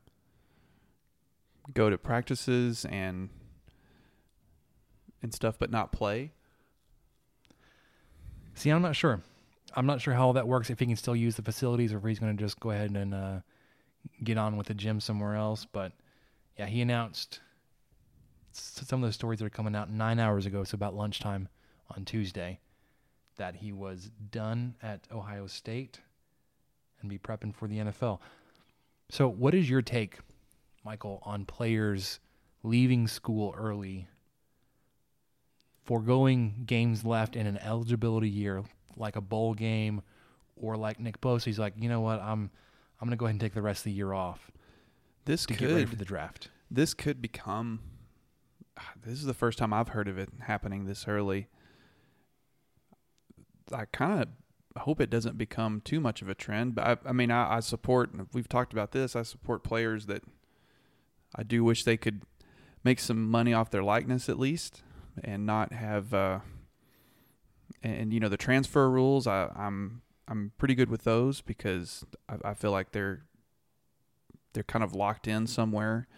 go 1.74 1.90
to 1.90 1.98
practices 1.98 2.84
and 2.86 3.28
and 5.22 5.34
stuff, 5.34 5.58
but 5.58 5.70
not 5.70 5.92
play. 5.92 6.32
See, 8.54 8.70
I'm 8.70 8.82
not 8.82 8.96
sure. 8.96 9.20
I'm 9.74 9.86
not 9.86 10.00
sure 10.00 10.14
how 10.14 10.32
that 10.32 10.48
works. 10.48 10.70
If 10.70 10.78
he 10.78 10.86
can 10.86 10.96
still 10.96 11.16
use 11.16 11.36
the 11.36 11.42
facilities, 11.42 11.92
or 11.92 11.98
if 11.98 12.04
he's 12.04 12.18
going 12.18 12.36
to 12.36 12.42
just 12.42 12.58
go 12.60 12.70
ahead 12.70 12.90
and 12.90 13.12
uh, 13.12 13.40
get 14.24 14.38
on 14.38 14.56
with 14.56 14.68
the 14.68 14.74
gym 14.74 15.00
somewhere 15.00 15.34
else. 15.34 15.66
But 15.70 15.92
yeah, 16.58 16.66
he 16.66 16.80
announced 16.80 17.40
some 18.52 19.02
of 19.02 19.08
the 19.08 19.12
stories 19.12 19.40
that 19.40 19.46
are 19.46 19.50
coming 19.50 19.74
out 19.74 19.90
nine 19.90 20.18
hours 20.18 20.46
ago, 20.46 20.64
so 20.64 20.74
about 20.74 20.94
lunchtime 20.94 21.48
on 21.94 22.04
Tuesday, 22.04 22.58
that 23.36 23.56
he 23.56 23.72
was 23.72 24.10
done 24.30 24.74
at 24.82 25.06
Ohio 25.12 25.46
State 25.46 26.00
and 27.00 27.10
be 27.10 27.18
prepping 27.18 27.54
for 27.54 27.68
the 27.68 27.78
NFL. 27.78 28.20
So, 29.10 29.28
what 29.28 29.54
is 29.54 29.68
your 29.68 29.82
take, 29.82 30.18
Michael, 30.86 31.20
on 31.24 31.44
players 31.44 32.20
leaving 32.62 33.06
school 33.08 33.54
early? 33.58 34.08
foregoing 35.86 36.64
games 36.66 37.04
left 37.04 37.36
in 37.36 37.46
an 37.46 37.56
eligibility 37.58 38.28
year, 38.28 38.64
like 38.96 39.16
a 39.16 39.20
bowl 39.20 39.54
game, 39.54 40.02
or 40.56 40.76
like 40.76 40.98
Nick 40.98 41.20
Bosa, 41.20 41.44
he's 41.44 41.58
like, 41.58 41.74
you 41.78 41.88
know 41.88 42.00
what, 42.00 42.20
I'm 42.20 42.50
I'm 43.00 43.06
gonna 43.06 43.16
go 43.16 43.26
ahead 43.26 43.34
and 43.34 43.40
take 43.40 43.54
the 43.54 43.62
rest 43.62 43.80
of 43.80 43.84
the 43.84 43.92
year 43.92 44.12
off 44.12 44.50
This 45.26 45.46
to 45.46 45.54
could 45.54 45.58
get 45.58 45.72
ready 45.72 45.86
for 45.86 45.96
the 45.96 46.04
draft. 46.04 46.50
this 46.70 46.92
could 46.92 47.22
become 47.22 47.80
ah, 48.78 48.92
this 49.04 49.14
is 49.14 49.26
the 49.26 49.34
first 49.34 49.58
time 49.58 49.72
I've 49.72 49.88
heard 49.88 50.08
of 50.08 50.18
it 50.18 50.28
happening 50.40 50.86
this 50.86 51.06
early. 51.06 51.46
I 53.72 53.84
kind 53.86 54.22
of 54.22 54.82
hope 54.82 55.00
it 55.00 55.10
doesn't 55.10 55.38
become 55.38 55.80
too 55.80 56.00
much 56.00 56.20
of 56.22 56.28
a 56.28 56.34
trend, 56.34 56.74
but 56.74 56.84
I, 56.84 57.10
I 57.10 57.12
mean, 57.12 57.30
I, 57.30 57.56
I 57.56 57.60
support. 57.60 58.10
We've 58.32 58.48
talked 58.48 58.72
about 58.72 58.92
this. 58.92 59.14
I 59.16 59.22
support 59.22 59.62
players 59.62 60.06
that 60.06 60.22
I 61.36 61.42
do 61.42 61.62
wish 61.64 61.84
they 61.84 61.96
could 61.96 62.22
make 62.84 63.00
some 63.00 63.30
money 63.30 63.52
off 63.52 63.70
their 63.70 63.82
likeness 63.82 64.28
at 64.28 64.38
least, 64.38 64.82
and 65.22 65.46
not 65.46 65.72
have. 65.72 66.12
Uh, 66.14 66.40
and, 67.82 68.12
you 68.12 68.20
know 68.20 68.28
the 68.28 68.36
transfer 68.36 68.90
rules. 68.90 69.26
I, 69.26 69.50
I'm 69.54 70.02
I'm 70.28 70.52
pretty 70.58 70.74
good 70.74 70.90
with 70.90 71.04
those 71.04 71.40
because 71.40 72.04
I, 72.28 72.50
I 72.50 72.54
feel 72.54 72.70
like 72.70 72.92
they're 72.92 73.22
they're 74.54 74.64
kind 74.64 74.82
of 74.82 74.94
locked 74.94 75.28
in 75.28 75.46
somewhere 75.46 76.08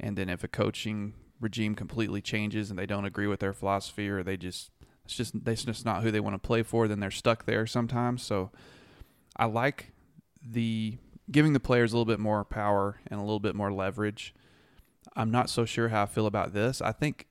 and 0.00 0.18
then 0.18 0.28
if 0.28 0.42
a 0.42 0.48
coaching 0.48 1.14
regime 1.40 1.74
completely 1.74 2.20
changes 2.20 2.68
and 2.68 2.78
they 2.78 2.86
don't 2.86 3.04
agree 3.04 3.28
with 3.28 3.40
their 3.40 3.52
philosophy 3.52 4.08
or 4.08 4.22
they 4.22 4.36
just 4.36 4.70
it's 5.04 5.14
just 5.14 5.44
that's 5.44 5.64
just 5.64 5.84
not 5.84 6.02
who 6.02 6.10
they 6.10 6.20
want 6.20 6.34
to 6.34 6.46
play 6.46 6.62
for 6.62 6.88
then 6.88 6.98
they're 6.98 7.10
stuck 7.10 7.44
there 7.44 7.66
sometimes 7.66 8.22
so 8.22 8.50
i 9.36 9.44
like 9.44 9.92
the 10.42 10.98
giving 11.30 11.52
the 11.52 11.60
players 11.60 11.92
a 11.92 11.96
little 11.96 12.04
bit 12.04 12.18
more 12.18 12.44
power 12.44 13.00
and 13.06 13.20
a 13.20 13.22
little 13.22 13.40
bit 13.40 13.54
more 13.54 13.72
leverage 13.72 14.34
i'm 15.16 15.30
not 15.30 15.50
so 15.50 15.64
sure 15.64 15.88
how 15.88 16.02
i 16.02 16.06
feel 16.06 16.26
about 16.26 16.52
this. 16.52 16.80
I 16.80 16.92
think 16.92 17.26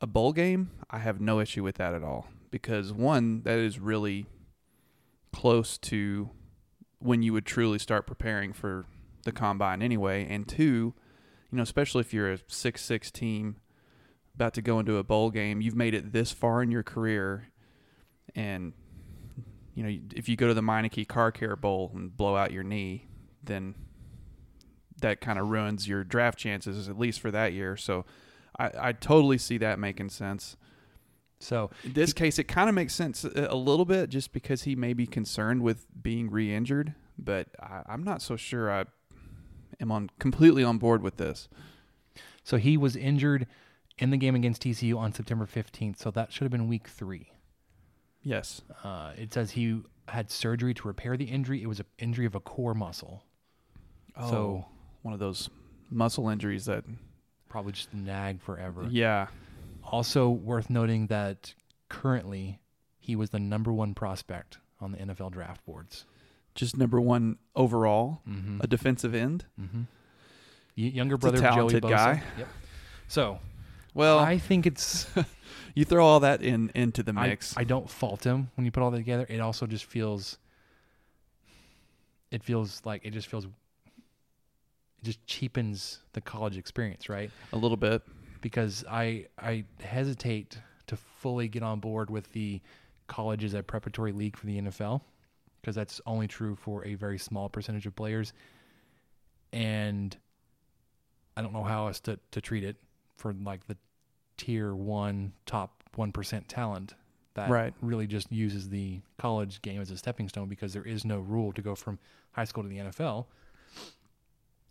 a 0.00 0.06
bowl 0.06 0.32
game 0.32 0.70
i 0.90 0.98
have 0.98 1.20
no 1.20 1.40
issue 1.40 1.62
with 1.62 1.76
that 1.76 1.94
at 1.94 2.02
all 2.02 2.26
because 2.50 2.92
one 2.92 3.42
that 3.42 3.58
is 3.58 3.78
really 3.78 4.26
close 5.32 5.78
to 5.78 6.30
when 7.00 7.22
you 7.22 7.32
would 7.32 7.46
truly 7.46 7.78
start 7.78 8.06
preparing 8.06 8.52
for 8.52 8.86
the 9.24 9.32
combine 9.32 9.82
anyway. 9.82 10.26
And 10.28 10.48
two 10.48 10.94
you 11.50 11.56
know, 11.56 11.62
especially 11.62 12.00
if 12.00 12.12
you're 12.12 12.32
a 12.32 12.38
six 12.46 12.84
six 12.84 13.10
team 13.10 13.56
about 14.34 14.54
to 14.54 14.62
go 14.62 14.78
into 14.78 14.96
a 14.96 15.04
bowl 15.04 15.30
game, 15.30 15.60
you've 15.60 15.76
made 15.76 15.94
it 15.94 16.12
this 16.12 16.30
far 16.30 16.62
in 16.62 16.70
your 16.70 16.82
career, 16.82 17.48
and 18.34 18.72
you 19.74 19.82
know 19.82 19.98
if 20.14 20.28
you 20.28 20.36
go 20.36 20.48
to 20.48 20.54
the 20.54 20.60
Meineke 20.60 21.08
Car 21.08 21.32
Care 21.32 21.56
Bowl 21.56 21.90
and 21.94 22.14
blow 22.14 22.36
out 22.36 22.52
your 22.52 22.62
knee, 22.62 23.06
then 23.42 23.74
that 25.00 25.20
kind 25.20 25.38
of 25.38 25.48
ruins 25.48 25.86
your 25.88 26.04
draft 26.04 26.38
chances 26.38 26.88
at 26.88 26.98
least 26.98 27.20
for 27.20 27.30
that 27.30 27.52
year. 27.52 27.76
So 27.76 28.04
I, 28.58 28.70
I 28.88 28.92
totally 28.92 29.38
see 29.38 29.58
that 29.58 29.78
making 29.78 30.10
sense. 30.10 30.56
So 31.40 31.70
In 31.84 31.92
this 31.92 32.12
case, 32.12 32.38
it 32.38 32.44
kind 32.48 32.68
of 32.68 32.74
makes 32.74 32.94
sense 32.94 33.24
a 33.24 33.48
a 33.50 33.54
little 33.56 33.84
bit 33.84 34.10
just 34.10 34.32
because 34.32 34.62
he 34.62 34.74
may 34.74 34.92
be 34.92 35.06
concerned 35.06 35.62
with 35.62 35.86
being 36.02 36.30
re-injured, 36.30 36.94
but 37.16 37.48
I, 37.62 37.82
I'm 37.86 38.02
not 38.02 38.22
so 38.22 38.34
sure 38.36 38.72
I 38.72 38.86
am 39.80 39.92
on 39.92 40.10
completely 40.18 40.64
on 40.64 40.78
board 40.78 41.00
with 41.02 41.16
this. 41.16 41.48
so 42.42 42.56
he 42.56 42.76
was 42.76 42.96
injured 42.96 43.46
in 43.98 44.10
the 44.10 44.16
game 44.16 44.34
against 44.34 44.62
TCU 44.62 44.96
on 44.98 45.12
September 45.12 45.46
15th, 45.46 45.98
so 45.98 46.10
that 46.10 46.32
should 46.32 46.42
have 46.42 46.50
been 46.52 46.66
week 46.68 46.88
three. 46.88 47.30
Yes. 48.22 48.62
Uh, 48.82 49.12
it 49.16 49.32
says 49.32 49.52
he 49.52 49.80
had 50.08 50.30
surgery 50.32 50.74
to 50.74 50.88
repair 50.88 51.16
the 51.16 51.26
injury. 51.26 51.62
It 51.62 51.66
was 51.68 51.78
an 51.80 51.86
injury 51.98 52.26
of 52.26 52.34
a 52.34 52.40
core 52.40 52.74
muscle. 52.74 53.22
Oh, 54.16 54.30
So 54.30 54.64
one 55.02 55.14
of 55.14 55.20
those 55.20 55.48
muscle 55.90 56.28
injuries 56.28 56.66
that. 56.66 56.84
probably 57.48 57.72
just 57.72 57.92
nag 57.94 58.40
forever. 58.42 58.86
Yeah. 58.90 59.28
Also 59.82 60.28
worth 60.28 60.68
noting 60.68 61.06
that 61.06 61.54
currently 61.88 62.58
he 62.98 63.16
was 63.16 63.30
the 63.30 63.38
number 63.38 63.72
one 63.72 63.94
prospect 63.94 64.58
on 64.80 64.92
the 64.92 64.98
NFL 64.98 65.32
draft 65.32 65.64
boards. 65.64 66.04
Just 66.54 66.76
number 66.76 67.00
one 67.00 67.38
overall, 67.56 68.20
Mhm. 68.28 68.62
a 68.62 68.66
defensive 68.66 69.14
end. 69.14 69.46
Mm-hmm. 69.58 69.82
younger 70.74 71.14
It's 71.14 71.22
brother 71.22 71.38
Joey 71.38 71.48
talented 71.50 71.82
Bosa. 71.84 71.90
guy. 71.90 72.22
Yep. 72.38 72.48
So, 73.08 73.40
Well, 73.94 74.18
I 74.18 74.36
think 74.38 74.66
it's 74.66 75.06
you 75.74 75.84
throw 75.86 76.04
all 76.04 76.20
that 76.20 76.42
in 76.42 76.70
into 76.74 77.02
the 77.02 77.12
I, 77.16 77.28
mix. 77.28 77.56
I 77.56 77.64
don't 77.64 77.88
fault 77.88 78.24
him 78.24 78.50
when 78.56 78.64
you 78.66 78.70
put 78.70 78.82
all 78.82 78.90
that 78.90 78.98
together. 78.98 79.24
It 79.28 79.40
also 79.40 79.66
just 79.66 79.86
feels 79.86 80.36
it 82.30 82.42
feels 82.42 82.82
like 82.84 83.04
it 83.04 83.10
just 83.12 83.28
feels 83.28 83.46
it 85.00 85.04
just 85.04 85.24
cheapens 85.26 86.00
the 86.12 86.20
college 86.20 86.56
experience, 86.56 87.08
right? 87.08 87.30
a 87.52 87.56
little 87.56 87.76
bit. 87.76 88.02
Because 88.40 88.84
I 88.88 89.26
I 89.38 89.64
hesitate 89.80 90.58
to 90.86 90.96
fully 90.96 91.48
get 91.48 91.62
on 91.62 91.80
board 91.80 92.08
with 92.10 92.32
the 92.32 92.60
college 93.08 93.42
as 93.44 93.54
a 93.54 93.62
preparatory 93.62 94.12
league 94.12 94.36
for 94.36 94.46
the 94.46 94.60
NFL 94.60 95.00
because 95.60 95.74
that's 95.74 96.00
only 96.06 96.28
true 96.28 96.54
for 96.54 96.84
a 96.86 96.94
very 96.94 97.18
small 97.18 97.48
percentage 97.48 97.86
of 97.86 97.96
players 97.96 98.32
and 99.52 100.16
I 101.36 101.42
don't 101.42 101.52
know 101.52 101.62
how 101.62 101.86
else 101.86 102.00
to, 102.00 102.18
to 102.32 102.40
treat 102.40 102.64
it 102.64 102.76
for 103.16 103.32
like 103.32 103.66
the 103.66 103.76
tier 104.36 104.74
one 104.74 105.32
top 105.46 105.82
one 105.94 106.12
percent 106.12 106.48
talent 106.48 106.94
that 107.34 107.48
Right. 107.50 107.72
really 107.80 108.06
just 108.06 108.30
uses 108.32 108.68
the 108.68 109.00
college 109.18 109.62
game 109.62 109.80
as 109.80 109.90
a 109.90 109.96
stepping 109.96 110.28
stone 110.28 110.48
because 110.48 110.72
there 110.72 110.84
is 110.86 111.04
no 111.04 111.18
rule 111.18 111.52
to 111.52 111.62
go 111.62 111.74
from 111.74 111.98
high 112.32 112.44
school 112.44 112.62
to 112.62 112.68
the 112.68 112.78
NFL. 112.78 113.26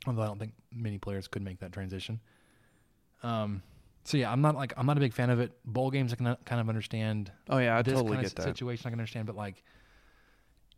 Although 0.07 0.21
I 0.21 0.25
don't 0.27 0.39
think 0.39 0.53
many 0.71 0.97
players 0.97 1.27
could 1.27 1.41
make 1.41 1.59
that 1.59 1.71
transition. 1.71 2.21
Um, 3.23 3.61
so 4.03 4.15
yeah, 4.17 4.31
I'm 4.31 4.41
not 4.41 4.55
like 4.55 4.73
I'm 4.77 4.85
not 4.85 4.97
a 4.97 5.01
big 5.01 5.13
fan 5.13 5.29
of 5.29 5.39
it. 5.39 5.51
Bowl 5.65 5.91
games 5.91 6.13
I 6.13 6.15
can 6.15 6.37
kind 6.45 6.61
of 6.61 6.69
understand. 6.69 7.31
Oh 7.49 7.57
yeah, 7.57 7.77
I 7.77 7.81
this 7.81 7.93
totally 7.93 8.13
kind 8.15 8.21
get 8.21 8.31
of 8.31 8.35
that. 8.35 8.43
situation 8.43 8.87
I 8.87 8.91
can 8.91 8.99
understand, 8.99 9.25
but 9.25 9.35
like 9.35 9.63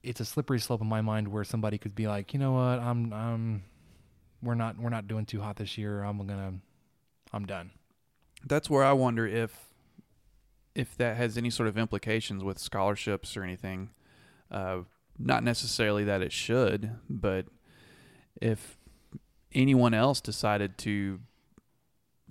it's 0.02 0.20
a 0.20 0.26
slippery 0.26 0.60
slope 0.60 0.82
in 0.82 0.88
my 0.88 1.02
mind 1.02 1.28
where 1.28 1.44
somebody 1.44 1.78
could 1.78 1.94
be 1.94 2.08
like, 2.08 2.34
you 2.34 2.40
know 2.40 2.54
what, 2.54 2.80
I'm 2.80 3.14
I'm 3.14 3.64
we're 4.42 4.56
not 4.56 4.80
we're 4.80 4.90
not 4.90 5.08
doing 5.08 5.26
too 5.26 5.42
hot 5.42 5.58
this 5.58 5.78
year. 5.78 6.02
I'm 6.02 6.18
gonna 6.26 6.54
I'm 7.32 7.46
done. 7.46 7.72
That's 8.46 8.70
where 8.70 8.84
I 8.84 8.94
wonder 8.94 9.28
if 9.28 9.74
if 10.74 10.98
that 10.98 11.18
has 11.18 11.38
any 11.38 11.50
sort 11.50 11.68
of 11.68 11.78
implications 11.78 12.44
with 12.44 12.58
scholarships 12.58 13.38
or 13.38 13.44
anything. 13.44 13.90
Uh, 14.50 14.80
not 15.20 15.44
necessarily 15.44 16.04
that 16.06 16.22
it 16.22 16.32
should, 16.32 16.96
but 17.10 17.46
if 18.42 18.78
anyone 19.54 19.94
else 19.94 20.22
decided 20.22 20.78
to 20.80 21.20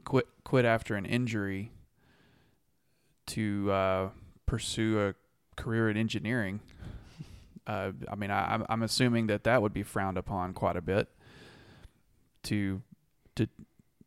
quit 0.05 0.27
quit 0.45 0.65
after 0.65 0.95
an 0.97 1.05
injury 1.05 1.73
to 3.27 3.71
uh, 3.71 4.09
pursue 4.47 4.99
a 5.01 5.15
career 5.61 5.91
in 5.91 5.97
engineering, 5.97 6.61
uh, 7.67 7.93
I 8.11 8.15
mean, 8.15 8.31
I, 8.31 8.63
I'm- 8.69 8.83
assuming 8.83 9.27
that 9.27 9.45
that 9.45 9.61
would 9.61 9.73
be 9.75 9.83
frowned 9.83 10.17
upon 10.17 10.55
quite 10.55 10.77
a 10.77 10.81
bit. 10.81 11.09
To 12.45 12.81
to 13.35 13.49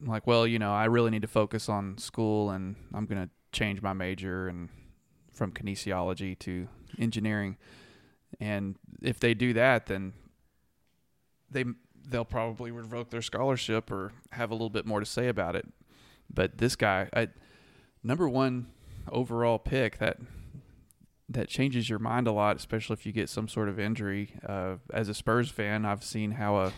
like, 0.03 0.25
well, 0.25 0.48
you 0.48 0.58
know, 0.58 0.74
I 0.74 0.86
really 0.86 1.12
need 1.12 1.22
to 1.22 1.27
focus 1.27 1.70
on 1.70 1.98
school, 1.98 2.50
and 2.50 2.75
I'm 2.94 3.06
going 3.06 3.22
to 3.22 3.30
change 3.51 3.82
my 3.82 3.94
major 3.94 4.48
and 4.48 4.70
from 5.32 5.51
kinesiology 5.51 6.39
to 6.39 6.68
engineering. 6.98 7.58
And 8.39 8.77
if 9.01 9.20
they 9.20 9.34
do 9.34 9.53
that, 9.53 9.86
then 9.88 10.13
they 11.51 11.65
they'll 12.07 12.25
probably 12.25 12.71
revoke 12.71 13.09
their 13.09 13.21
scholarship 13.21 13.91
or 13.91 14.11
have 14.31 14.51
a 14.51 14.53
little 14.53 14.69
bit 14.69 14.85
more 14.85 14.99
to 14.99 15.05
say 15.05 15.27
about 15.27 15.55
it. 15.55 15.67
But 16.33 16.57
this 16.57 16.75
guy, 16.75 17.09
I, 17.13 17.29
number 18.03 18.27
one 18.27 18.67
overall 19.11 19.59
pick, 19.59 19.97
that 19.99 20.17
that 21.29 21.47
changes 21.47 21.89
your 21.89 21.99
mind 21.99 22.27
a 22.27 22.31
lot, 22.31 22.57
especially 22.57 22.93
if 22.95 23.05
you 23.05 23.11
get 23.11 23.29
some 23.29 23.47
sort 23.47 23.69
of 23.69 23.79
injury. 23.79 24.33
Uh, 24.45 24.75
as 24.93 25.07
a 25.09 25.13
Spurs 25.13 25.49
fan, 25.49 25.85
I've 25.85 26.03
seen 26.03 26.31
how 26.31 26.57
a 26.57 26.73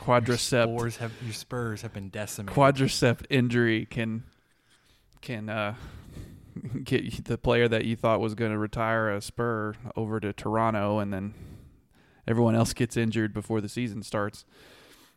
quadricep 0.00 0.66
Your 0.66 0.78
Spurs 0.78 0.96
have 0.96 1.12
your 1.22 1.32
Spurs 1.32 1.82
have 1.82 1.92
been 1.92 2.08
decimated. 2.08 2.56
quadricep 2.56 3.24
injury 3.30 3.86
can 3.86 4.24
can 5.20 5.48
uh, 5.48 5.74
get 6.84 7.24
the 7.24 7.38
player 7.38 7.68
that 7.68 7.84
you 7.84 7.96
thought 7.96 8.20
was 8.20 8.34
going 8.34 8.50
to 8.50 8.58
retire 8.58 9.10
a 9.10 9.20
Spur 9.20 9.74
over 9.96 10.18
to 10.20 10.32
Toronto, 10.32 10.98
and 10.98 11.12
then 11.12 11.34
everyone 12.32 12.54
else 12.54 12.72
gets 12.72 12.96
injured 12.96 13.34
before 13.34 13.60
the 13.60 13.68
season 13.68 14.02
starts. 14.02 14.44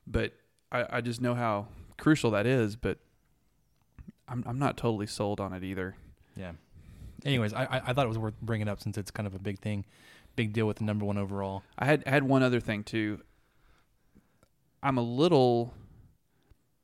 But 0.05 0.33
I, 0.71 0.85
I 0.89 1.01
just 1.01 1.21
know 1.21 1.33
how 1.33 1.67
crucial 1.97 2.31
that 2.31 2.45
is. 2.45 2.75
But 2.75 2.99
I'm 4.27 4.43
I'm 4.45 4.59
not 4.59 4.77
totally 4.77 5.07
sold 5.07 5.39
on 5.39 5.53
it 5.53 5.63
either. 5.63 5.95
Yeah. 6.35 6.51
Anyways, 7.23 7.53
I 7.53 7.63
I 7.63 7.81
I 7.87 7.93
thought 7.93 8.05
it 8.05 8.09
was 8.09 8.17
worth 8.17 8.39
bringing 8.41 8.67
up 8.67 8.81
since 8.81 8.97
it's 8.97 9.11
kind 9.11 9.25
of 9.25 9.33
a 9.33 9.39
big 9.39 9.59
thing, 9.59 9.85
big 10.35 10.53
deal 10.53 10.67
with 10.67 10.77
the 10.77 10.83
number 10.83 11.05
one 11.05 11.17
overall. 11.17 11.63
I 11.79 11.85
had 11.85 12.05
had 12.05 12.23
one 12.23 12.43
other 12.43 12.59
thing 12.59 12.83
too. 12.83 13.21
I'm 14.83 14.97
a 14.97 15.03
little 15.03 15.73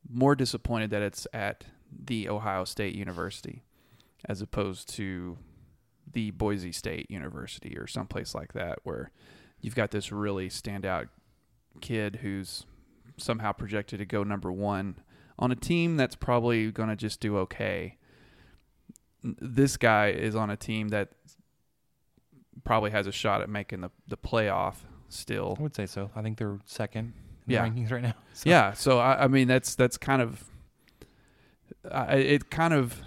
more 0.10 0.34
disappointed 0.34 0.89
that 0.91 1.02
it's 1.02 1.28
at 1.34 1.65
the 1.91 2.30
Ohio 2.30 2.63
State 2.63 2.96
University 2.96 3.63
as 4.26 4.41
opposed 4.41 4.89
to 4.96 5.38
the 6.12 6.32
Boise 6.32 6.72
State 6.72 7.10
University 7.10 7.78
or 7.78 7.88
someplace 7.88 8.34
like 8.34 8.54
that 8.54 8.80
where 8.84 9.12
you've 9.62 9.76
got 9.76 9.91
this 9.91 10.12
really 10.12 10.50
standout 10.50 11.08
kid 11.80 12.17
who's 12.21 12.65
somehow 13.17 13.52
projected 13.52 14.00
to 14.00 14.06
go 14.06 14.24
number 14.24 14.52
1 14.52 14.95
on 15.39 15.52
a 15.52 15.56
team 15.56 15.97
that's 15.97 16.15
probably 16.15 16.71
going 16.71 16.89
to 16.89 16.95
just 16.95 17.19
do 17.19 17.38
okay. 17.38 17.97
This 19.24 19.78
guy 19.78 20.10
is 20.10 20.36
on 20.36 20.50
a 20.50 20.58
team 20.58 20.89
that 20.89 21.10
probably 22.63 22.91
has 22.91 23.08
a 23.08 23.12
shot 23.12 23.41
at 23.41 23.50
making 23.50 23.82
the 23.82 23.89
the 24.08 24.17
playoff 24.17 24.76
still. 25.10 25.56
I 25.60 25.62
would 25.63 25.76
say 25.76 25.86
so. 25.86 26.10
I 26.15 26.21
think 26.21 26.38
they're 26.38 26.60
second 26.65 27.13
in 27.47 27.54
Yeah. 27.54 27.63
the 27.63 27.69
rankings 27.69 27.91
right 27.91 28.02
now. 28.02 28.13
So- 28.34 28.50
Yeah, 28.50 28.74
so 28.74 29.00
I, 29.00 29.24
I 29.24 29.28
mean 29.28 29.47
that's 29.47 29.76
that's 29.76 29.97
kind 29.97 30.21
of 30.21 30.43
it 31.84 32.50
kind 32.50 32.74
of 32.74 33.02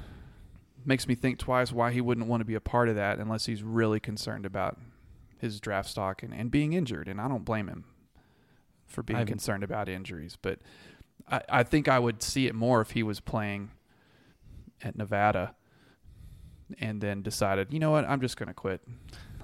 makes 0.84 1.06
me 1.08 1.14
think 1.14 1.38
twice 1.38 1.72
why 1.72 1.92
he 1.92 2.00
wouldn't 2.00 2.26
want 2.26 2.40
to 2.40 2.44
be 2.44 2.54
a 2.54 2.60
part 2.60 2.88
of 2.88 2.96
that 2.96 3.18
unless 3.18 3.46
he's 3.46 3.62
really 3.62 4.00
concerned 4.00 4.44
about 4.46 4.78
his 5.44 5.60
draft 5.60 5.88
stock 5.88 6.22
and, 6.22 6.34
and 6.34 6.50
being 6.50 6.72
injured, 6.72 7.06
and 7.06 7.20
I 7.20 7.28
don't 7.28 7.44
blame 7.44 7.68
him 7.68 7.84
for 8.86 9.02
being 9.02 9.20
I've- 9.20 9.30
concerned 9.30 9.62
about 9.62 9.88
injuries. 9.88 10.36
But 10.40 10.58
I, 11.28 11.42
I 11.48 11.62
think 11.62 11.86
I 11.88 11.98
would 11.98 12.22
see 12.22 12.46
it 12.46 12.54
more 12.54 12.80
if 12.80 12.90
he 12.90 13.02
was 13.02 13.20
playing 13.20 13.70
at 14.82 14.96
Nevada 14.96 15.54
and 16.78 17.00
then 17.00 17.22
decided, 17.22 17.72
you 17.72 17.78
know 17.78 17.90
what, 17.90 18.04
I'm 18.04 18.20
just 18.20 18.36
going 18.36 18.48
to 18.48 18.54
quit. 18.54 18.80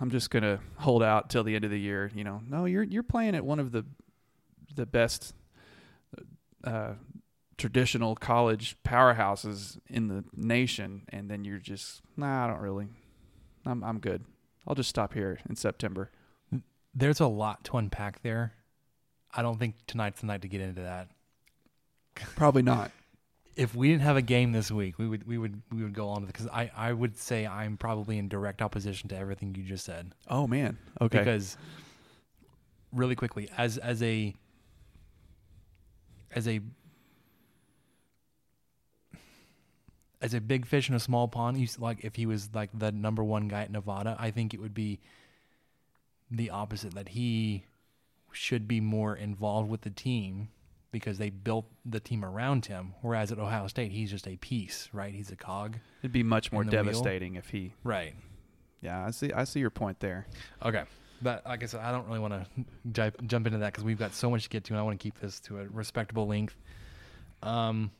I'm 0.01 0.11
just 0.11 0.31
going 0.31 0.43
to 0.43 0.61
hold 0.77 1.03
out 1.03 1.29
till 1.31 1.45
the 1.45 1.55
end 1.55 1.65
of 1.65 1.71
the 1.71 1.79
year. 1.79 2.11
You 2.15 2.25
know, 2.25 2.41
no, 2.49 2.65
you're 2.65 2.83
you're 2.83 3.03
playing 3.03 3.35
at 3.35 3.45
one 3.45 3.61
of 3.61 3.71
the 3.71 3.85
the 4.75 4.87
best 4.87 5.35
uh, 6.65 6.95
traditional 7.59 8.17
college 8.17 8.77
powerhouses 8.83 9.79
in 9.89 10.09
the 10.09 10.25
nation, 10.35 11.03
and 11.11 11.31
then 11.31 11.45
you're 11.45 11.59
just, 11.59 12.01
nah, 12.17 12.45
I 12.45 12.49
don't 12.49 12.61
really. 12.61 12.89
I'm 13.67 13.85
I'm 13.85 13.99
good. 13.99 14.25
I'll 14.67 14.75
just 14.75 14.91
stop 14.91 15.15
here 15.15 15.39
in 15.49 15.57
September. 15.57 16.11
There's 16.95 17.21
a 17.21 17.27
lot 17.27 17.65
to 17.65 17.77
unpack 17.77 18.23
there. 18.23 18.55
I 19.33 19.43
don't 19.43 19.59
think 19.59 19.75
tonight's 19.87 20.21
the 20.21 20.27
night 20.27 20.43
to 20.43 20.49
get 20.49 20.61
into 20.61 20.83
that. 20.83 21.09
Probably 22.37 22.63
not. 22.63 22.91
If 23.57 23.75
we 23.75 23.89
didn't 23.89 24.03
have 24.03 24.17
a 24.17 24.23
game 24.23 24.53
this 24.53 24.71
week, 24.71 24.97
we 24.97 25.07
would 25.07 25.27
we 25.27 25.37
would 25.37 25.61
we 25.71 25.83
would 25.83 25.93
go 25.93 26.09
on 26.09 26.23
to 26.23 26.27
because 26.27 26.47
I 26.47 26.71
I 26.75 26.93
would 26.93 27.19
say 27.19 27.47
I'm 27.47 27.77
probably 27.77 28.17
in 28.17 28.29
direct 28.29 28.63
opposition 28.63 29.09
to 29.11 29.17
everything 29.19 29.55
you 29.55 29.65
just 29.65 29.85
said. 29.85 30.15
Oh 30.29 30.47
man. 30.47 30.79
Okay. 31.01 31.19
Because 31.19 31.59
really 32.93 33.17
quickly, 33.17 33.51
as 33.59 33.77
as 33.77 34.03
a 34.03 34.35
as 36.35 36.49
a 36.49 36.61
as 40.23 40.35
a 40.35 40.41
big 40.41 40.67
fish 40.67 40.89
in 40.89 40.95
a 40.95 41.01
small 41.01 41.29
pond, 41.29 41.57
you 41.59 41.65
s- 41.65 41.79
like 41.79 42.05
if 42.05 42.17
he 42.17 42.27
was 42.27 42.51
like 42.55 42.71
the 42.79 42.93
number 42.93 43.25
one 43.25 43.49
guy 43.49 43.63
at 43.63 43.71
Nevada, 43.71 44.17
I 44.19 44.31
think 44.31 44.53
it 44.55 44.61
would 44.61 44.75
be 44.75 45.01
the 46.31 46.51
opposite 46.51 46.95
that 46.95 47.09
he 47.11 47.65
should 48.33 48.69
be 48.69 48.81
more 48.81 49.17
involved 49.17 49.69
with 49.69 49.81
the 49.81 49.91
team 49.91 50.49
because 50.93 51.19
they 51.19 51.31
built 51.31 51.67
the 51.85 52.01
team 52.01 52.25
around 52.25 52.67
him. 52.67 52.95
Whereas 53.01 53.33
at 53.33 53.39
Ohio 53.39 53.67
State, 53.69 53.93
he's 53.93 54.11
just 54.11 54.27
a 54.29 54.37
piece, 54.37 54.89
right? 54.93 55.13
He's 55.15 55.31
a 55.31 55.37
cog. 55.37 55.79
It'd 56.03 56.13
be 56.13 56.23
much 56.23 56.53
more 56.53 56.63
in 56.63 56.69
the 56.69 56.77
wheel. 56.77 56.85
devastating 56.85 57.35
if 57.37 57.49
he. 57.51 57.75
Right. 57.85 58.15
Yeah, 58.81 59.07
I 59.07 59.11
see. 59.11 59.33
I 59.33 59.45
see 59.45 59.61
your 59.61 59.71
point 59.71 60.01
there. 60.01 60.27
Okay. 60.65 60.85
But 61.23 61.45
like 61.45 61.63
I 61.63 61.67
said, 61.67 61.81
I 61.81 61.93
don't 61.93 62.07
really 62.07 62.19
want 62.19 62.35
to 62.95 63.13
jump 63.27 63.47
into 63.47 63.59
that 63.59 63.73
because 63.73 63.85
we've 63.85 63.99
got 63.99 64.15
so 64.15 64.31
much 64.31 64.45
to 64.45 64.49
get 64.49 64.65
to, 64.65 64.73
and 64.73 64.81
I 64.81 64.83
want 64.83 64.99
to 64.99 65.03
keep 65.03 65.19
this 65.21 65.39
to 65.41 65.59
a 65.61 65.67
respectable 65.69 66.27
length. 66.27 66.57
Um, 67.43 67.91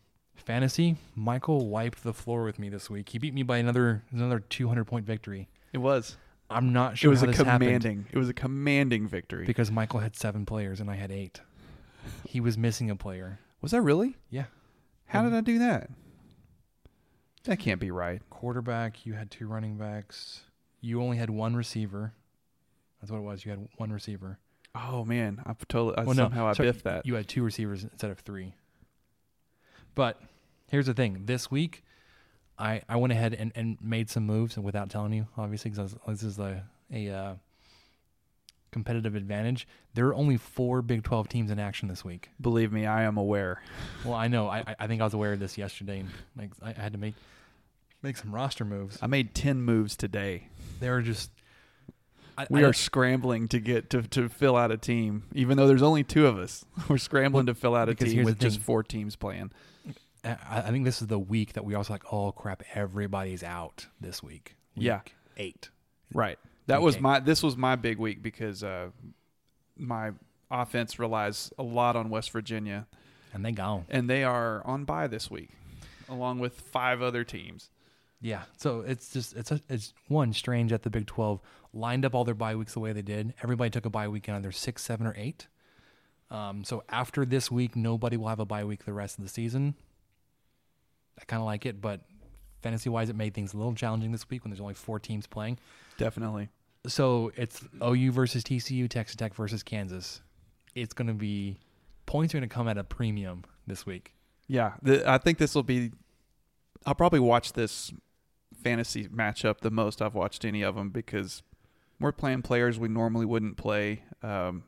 fantasy, 0.41 0.97
Michael 1.15 1.69
wiped 1.69 2.03
the 2.03 2.13
floor 2.13 2.45
with 2.45 2.59
me 2.59 2.69
this 2.69 2.89
week. 2.91 3.09
He 3.11 3.19
beat 3.19 3.35
me 3.35 3.43
by 3.43 3.59
another 3.59 4.03
another 4.11 4.41
200 4.41 4.85
point 4.85 5.07
victory. 5.07 5.49
It 5.73 5.79
was. 5.79 6.17
I'm 6.49 6.73
not 6.73 6.97
sure. 6.97 6.97
It 6.97 6.99
sure 6.99 7.11
was 7.11 7.21
how 7.21 7.25
a 7.25 7.29
this 7.29 7.37
happened 7.39 7.61
commanding. 7.63 8.07
It 8.11 8.19
was 8.19 8.29
a 8.29 8.35
commanding 8.35 9.07
victory. 9.07 9.45
because 9.47 9.71
Michael 9.71 10.01
had 10.01 10.17
seven 10.17 10.45
players 10.45 10.81
and 10.81 10.91
I 10.91 10.97
had 10.97 11.13
eight. 11.13 11.41
He 12.25 12.41
was 12.41 12.59
missing 12.59 12.91
a 12.91 12.97
player. 12.97 13.39
was 13.61 13.71
that 13.73 13.83
really? 13.83 14.17
Yeah. 14.31 14.47
How 15.07 15.23
did 15.23 15.35
I 15.35 15.41
do 15.43 15.59
that? 15.61 15.91
That 17.45 17.59
can't 17.59 17.81
be 17.81 17.91
right. 17.91 18.21
Quarterback, 18.31 19.07
you 19.07 19.15
had 19.15 19.31
two 19.31 19.47
running 19.47 19.77
backs. 19.77 20.43
You 20.81 21.03
only 21.03 21.17
had 21.17 21.31
one 21.31 21.55
receiver. 21.57 22.13
That's 23.01 23.11
what 23.11 23.19
it 23.19 23.23
was. 23.23 23.45
You 23.45 23.51
had 23.53 23.69
one 23.77 23.93
receiver. 23.93 24.39
Oh 24.75 25.05
man, 25.05 25.43
I've 25.47 25.67
totally 25.69 25.97
I 25.97 26.03
Well, 26.05 26.15
no, 26.15 26.25
somehow 26.25 26.47
I 26.49 26.53
sorry, 26.53 26.69
biffed 26.71 26.85
that. 26.85 27.07
You 27.07 27.15
had 27.15 27.29
two 27.29 27.43
receivers 27.43 27.83
instead 27.83 28.11
of 28.11 28.21
three. 28.21 28.55
But 29.95 30.21
here's 30.71 30.87
the 30.87 30.95
thing: 30.95 31.23
this 31.27 31.51
week, 31.51 31.85
I 32.59 32.83
I 32.89 32.97
went 32.97 33.13
ahead 33.13 33.35
and, 33.35 33.53
and 33.55 33.77
made 33.83 34.09
some 34.11 34.25
moves, 34.25 34.57
and 34.57 34.65
without 34.65 34.89
telling 34.91 35.13
you, 35.13 35.27
obviously, 35.37 35.71
because 35.71 35.95
this 36.07 36.23
is 36.23 36.39
a 36.39 36.65
a 36.93 37.09
uh, 37.11 37.35
competitive 38.73 39.15
advantage. 39.15 39.67
There 39.95 40.07
are 40.07 40.15
only 40.15 40.37
four 40.37 40.83
Big 40.83 41.03
Twelve 41.03 41.29
teams 41.29 41.51
in 41.51 41.59
action 41.59 41.89
this 41.89 42.05
week. 42.05 42.31
Believe 42.41 42.73
me, 42.73 42.87
I 42.87 43.03
am 43.03 43.17
aware. 43.17 43.61
Well, 44.05 44.15
I 44.15 44.29
know. 44.29 44.49
I 44.49 44.65
I 44.79 44.87
think 44.87 45.01
I 45.01 45.05
was 45.05 45.15
aware 45.15 45.33
of 45.33 45.41
this 45.41 45.59
yesterday, 45.59 46.01
and 46.01 46.11
like 46.37 46.51
I 46.63 46.81
had 46.81 46.93
to 46.93 46.99
make 46.99 47.15
make 48.03 48.17
some 48.17 48.35
roster 48.35 48.65
moves. 48.65 48.99
I 49.03 49.07
made 49.07 49.35
ten 49.35 49.63
moves 49.63 49.97
today. 49.97 50.49
They 50.81 50.89
were 50.91 51.03
just. 51.03 51.31
I, 52.39 52.47
We 52.49 52.65
I- 52.65 52.69
are 52.69 52.73
scrambling 52.73 53.49
to 53.49 53.59
get 53.61 53.91
to, 53.91 54.03
to 54.03 54.29
fill 54.29 54.57
out 54.57 54.71
a 54.71 54.79
team, 54.79 55.25
even 55.35 55.57
though 55.59 55.67
there's 55.67 55.83
only 55.83 56.05
two 56.05 56.27
of 56.27 56.39
us. 56.39 56.65
We're 56.89 56.97
scrambling 56.97 57.47
to 57.47 57.55
fill 57.55 57.75
out 57.75 57.89
a 57.89 57.95
team 57.95 58.25
with 58.25 58.39
just 58.39 58.61
four 58.61 58.83
teams 58.83 59.17
playing. 59.17 59.51
I, 60.25 60.37
I 60.67 60.71
think 60.71 60.85
this 60.85 61.01
is 61.01 61.09
the 61.09 61.19
week 61.19 61.55
that 61.55 61.65
we 61.65 61.75
also 61.75 61.93
like. 61.95 62.13
Oh 62.13 62.33
crap! 62.33 62.63
Everybody's 62.75 63.43
out 63.43 63.87
this 64.01 64.23
week. 64.23 64.57
Yeah. 64.75 65.01
Eight. 65.37 65.71
Right. 66.13 66.39
That 66.67 66.81
Week 66.81 66.85
was 66.87 66.97
eight. 66.97 67.03
my. 67.03 67.21
This 67.21 67.43
was 67.43 67.57
my 67.57 67.77
big 67.77 67.99
week 67.99 68.23
because 68.23 68.63
uh, 68.63 68.89
my 69.77 70.13
offense 70.51 70.99
relies 70.99 71.53
a 71.59 71.63
lot 71.63 71.97
on 71.97 72.11
West 72.11 72.31
Virginia, 72.31 72.87
and 73.33 73.45
they 73.45 73.53
gone. 73.53 73.87
and 73.89 74.09
they 74.11 74.25
are 74.25 74.63
on 74.67 74.85
bye 74.85 75.07
this 75.07 75.31
week, 75.31 75.51
along 76.09 76.39
with 76.39 76.61
five 76.61 77.01
other 77.03 77.25
teams. 77.25 77.71
Yeah, 78.21 78.43
so 78.59 78.81
it's 78.81 79.13
just 79.13 79.35
it's 79.35 79.51
a, 79.51 79.61
it's 79.69 79.95
one 80.09 80.33
strange 80.33 80.73
that 80.73 80.83
the 80.83 80.91
Big 80.91 81.07
Twelve 81.07 81.41
lined 81.73 82.05
up 82.05 82.15
all 82.15 82.25
their 82.25 82.35
bye 82.35 82.55
weeks 82.55 82.75
the 82.75 82.81
way 82.81 82.93
they 82.93 83.03
did. 83.03 83.33
Everybody 83.43 83.71
took 83.71 83.87
a 83.87 83.91
bye 83.91 84.09
week 84.09 84.29
on 84.29 84.35
either 84.35 84.53
six, 84.53 84.83
seven, 84.83 85.07
or 85.07 85.15
eight. 85.17 85.47
Um, 86.31 86.63
so 86.63 86.85
after 86.89 87.25
this 87.25 87.51
week, 87.51 87.75
nobody 87.75 88.17
will 88.17 88.29
have 88.29 88.39
a 88.41 88.45
bye 88.45 88.65
week 88.65 88.85
the 88.85 88.93
rest 88.93 89.19
of 89.19 89.25
the 89.25 89.31
season. 89.31 89.75
I 91.21 91.25
kind 91.25 91.41
of 91.41 91.47
like 91.47 91.67
it, 91.67 91.81
but 91.81 92.01
fantasy 92.63 92.89
wise, 92.89 93.11
it 93.11 93.17
made 93.17 93.35
things 93.35 93.55
a 93.55 93.57
little 93.57 93.75
challenging 93.75 94.13
this 94.13 94.29
week 94.29 94.45
when 94.45 94.51
there's 94.51 94.61
only 94.61 94.75
four 94.75 94.99
teams 94.99 95.27
playing. 95.27 95.59
Definitely. 95.99 96.49
So 96.87 97.31
it's 97.37 97.63
OU 97.83 98.13
versus 98.13 98.43
TCU, 98.43 98.89
Texas 98.89 99.17
Tech 99.17 99.35
versus 99.35 99.63
Kansas. 99.63 100.23
It's 100.75 100.95
going 100.95 101.09
to 101.09 101.15
be 101.15 101.59
points 102.07 102.35
are 102.35 102.39
going 102.39 102.49
to 102.49 102.55
come 102.55 102.69
at 102.69 102.79
a 102.79 102.85
premium 102.85 103.45
this 103.67 103.85
week. 103.85 104.15
Yeah, 104.49 104.73
the, 104.83 105.09
I 105.09 105.19
think 105.19 105.39
this 105.39 105.55
will 105.55 105.63
be. 105.63 105.93
I'll 106.87 106.95
probably 106.95 107.21
watch 107.21 107.53
this 107.53 107.93
fantasy 108.63 109.07
matchup 109.09 109.61
the 109.61 109.71
most 109.71 110.03
I've 110.03 110.15
watched 110.15 110.45
any 110.45 110.63
of 110.63 110.75
them 110.75 110.91
because 110.91 111.43
we're 112.01 112.13
playing 112.13 112.43
players 112.43 112.79
we 112.79 112.89
normally 112.89 113.27
wouldn't 113.27 113.57
play. 113.57 114.03
Um, 114.23 114.65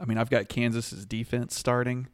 I 0.00 0.04
mean, 0.04 0.16
I've 0.16 0.30
got 0.30 0.48
Kansas's 0.48 1.04
defense 1.04 1.58
starting. 1.58 2.08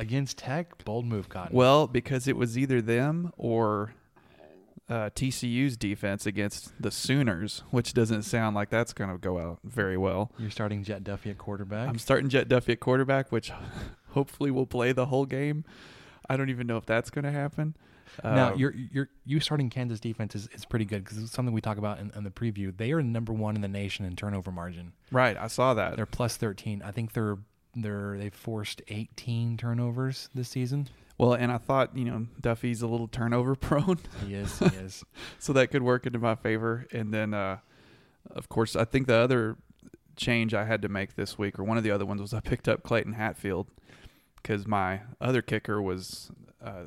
Against 0.00 0.38
Tech, 0.38 0.84
bold 0.84 1.04
move, 1.04 1.28
Cotton. 1.28 1.54
Well, 1.56 1.86
because 1.86 2.26
it 2.26 2.36
was 2.36 2.56
either 2.56 2.80
them 2.80 3.32
or 3.36 3.92
uh, 4.88 5.10
TCU's 5.14 5.76
defense 5.76 6.26
against 6.26 6.72
the 6.82 6.90
Sooners, 6.90 7.62
which 7.70 7.92
doesn't 7.92 8.22
sound 8.22 8.56
like 8.56 8.70
that's 8.70 8.92
going 8.92 9.10
to 9.10 9.18
go 9.18 9.38
out 9.38 9.58
very 9.62 9.96
well. 9.96 10.32
You're 10.38 10.50
starting 10.50 10.82
Jett 10.82 11.04
Duffey 11.04 11.30
at 11.30 11.38
quarterback. 11.38 11.88
I'm 11.88 11.98
starting 11.98 12.28
Jett 12.28 12.48
Duffey 12.48 12.70
at 12.70 12.80
quarterback, 12.80 13.30
which 13.30 13.52
hopefully 14.08 14.50
will 14.50 14.66
play 14.66 14.92
the 14.92 15.06
whole 15.06 15.26
game. 15.26 15.64
I 16.28 16.36
don't 16.36 16.48
even 16.50 16.66
know 16.66 16.76
if 16.76 16.86
that's 16.86 17.10
going 17.10 17.24
to 17.24 17.30
happen. 17.30 17.76
Now, 18.24 18.52
Um, 18.52 18.58
you're 18.58 18.74
you're 18.90 19.08
you 19.24 19.38
starting 19.38 19.70
Kansas 19.70 20.00
defense 20.00 20.34
is, 20.34 20.48
is 20.52 20.64
pretty 20.64 20.84
good 20.84 21.04
because 21.04 21.18
it's 21.18 21.30
something 21.30 21.54
we 21.54 21.60
talk 21.60 21.78
about 21.78 22.00
in, 22.00 22.10
in 22.16 22.24
the 22.24 22.30
preview. 22.30 22.76
They 22.76 22.90
are 22.90 23.00
number 23.02 23.32
one 23.32 23.54
in 23.54 23.62
the 23.62 23.68
nation 23.68 24.04
in 24.04 24.16
turnover 24.16 24.50
margin. 24.50 24.92
right. 25.12 25.36
I 25.36 25.46
saw 25.46 25.74
that. 25.74 25.94
They're 25.94 26.06
plus 26.06 26.36
thirteen. 26.36 26.82
I 26.84 26.90
think 26.90 27.12
they're 27.12 27.38
they're 27.74 28.16
they 28.18 28.30
forced 28.30 28.82
eighteen 28.88 29.56
turnovers 29.56 30.28
this 30.34 30.48
season. 30.48 30.88
Well, 31.20 31.34
and 31.34 31.52
I 31.52 31.58
thought, 31.58 31.94
you 31.94 32.06
know, 32.06 32.28
Duffey's 32.40 32.80
a 32.80 32.86
little 32.86 33.06
turnover 33.06 33.54
prone. 33.56 33.98
He 34.26 34.34
is. 34.34 34.58
He 34.58 34.64
is. 34.64 35.04
so 35.38 35.52
that 35.52 35.70
could 35.70 35.82
work 35.82 36.06
into 36.06 36.18
my 36.18 36.34
favor. 36.34 36.86
And 36.92 37.12
then, 37.12 37.34
uh, 37.34 37.58
of 38.30 38.48
course, 38.48 38.74
I 38.74 38.86
think 38.86 39.06
the 39.06 39.16
other 39.16 39.58
change 40.16 40.54
I 40.54 40.64
had 40.64 40.80
to 40.80 40.88
make 40.88 41.16
this 41.16 41.36
week, 41.36 41.58
or 41.58 41.64
one 41.64 41.76
of 41.76 41.84
the 41.84 41.90
other 41.90 42.06
ones, 42.06 42.22
was 42.22 42.32
I 42.32 42.40
picked 42.40 42.68
up 42.68 42.82
Clayton 42.82 43.12
Hatfield 43.12 43.66
because 44.36 44.66
my 44.66 45.02
other 45.20 45.42
kicker 45.42 45.82
was 45.82 46.30
uh, 46.64 46.84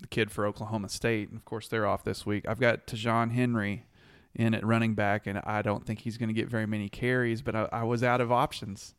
the 0.00 0.08
kid 0.08 0.32
for 0.32 0.46
Oklahoma 0.46 0.88
State. 0.88 1.28
And 1.28 1.38
of 1.38 1.44
course, 1.44 1.68
they're 1.68 1.86
off 1.86 2.02
this 2.02 2.26
week. 2.26 2.48
I've 2.48 2.58
got 2.58 2.88
Ta'Zhawn 2.88 3.30
Henry 3.30 3.86
in 4.34 4.54
at 4.54 4.66
running 4.66 4.94
back, 4.94 5.28
and 5.28 5.38
I 5.44 5.62
don't 5.62 5.86
think 5.86 6.00
he's 6.00 6.16
going 6.16 6.28
to 6.28 6.34
get 6.34 6.48
very 6.48 6.66
many 6.66 6.88
carries, 6.88 7.42
but 7.42 7.54
I, 7.54 7.68
I 7.72 7.82
was 7.84 8.02
out 8.02 8.20
of 8.20 8.32
options. 8.32 8.94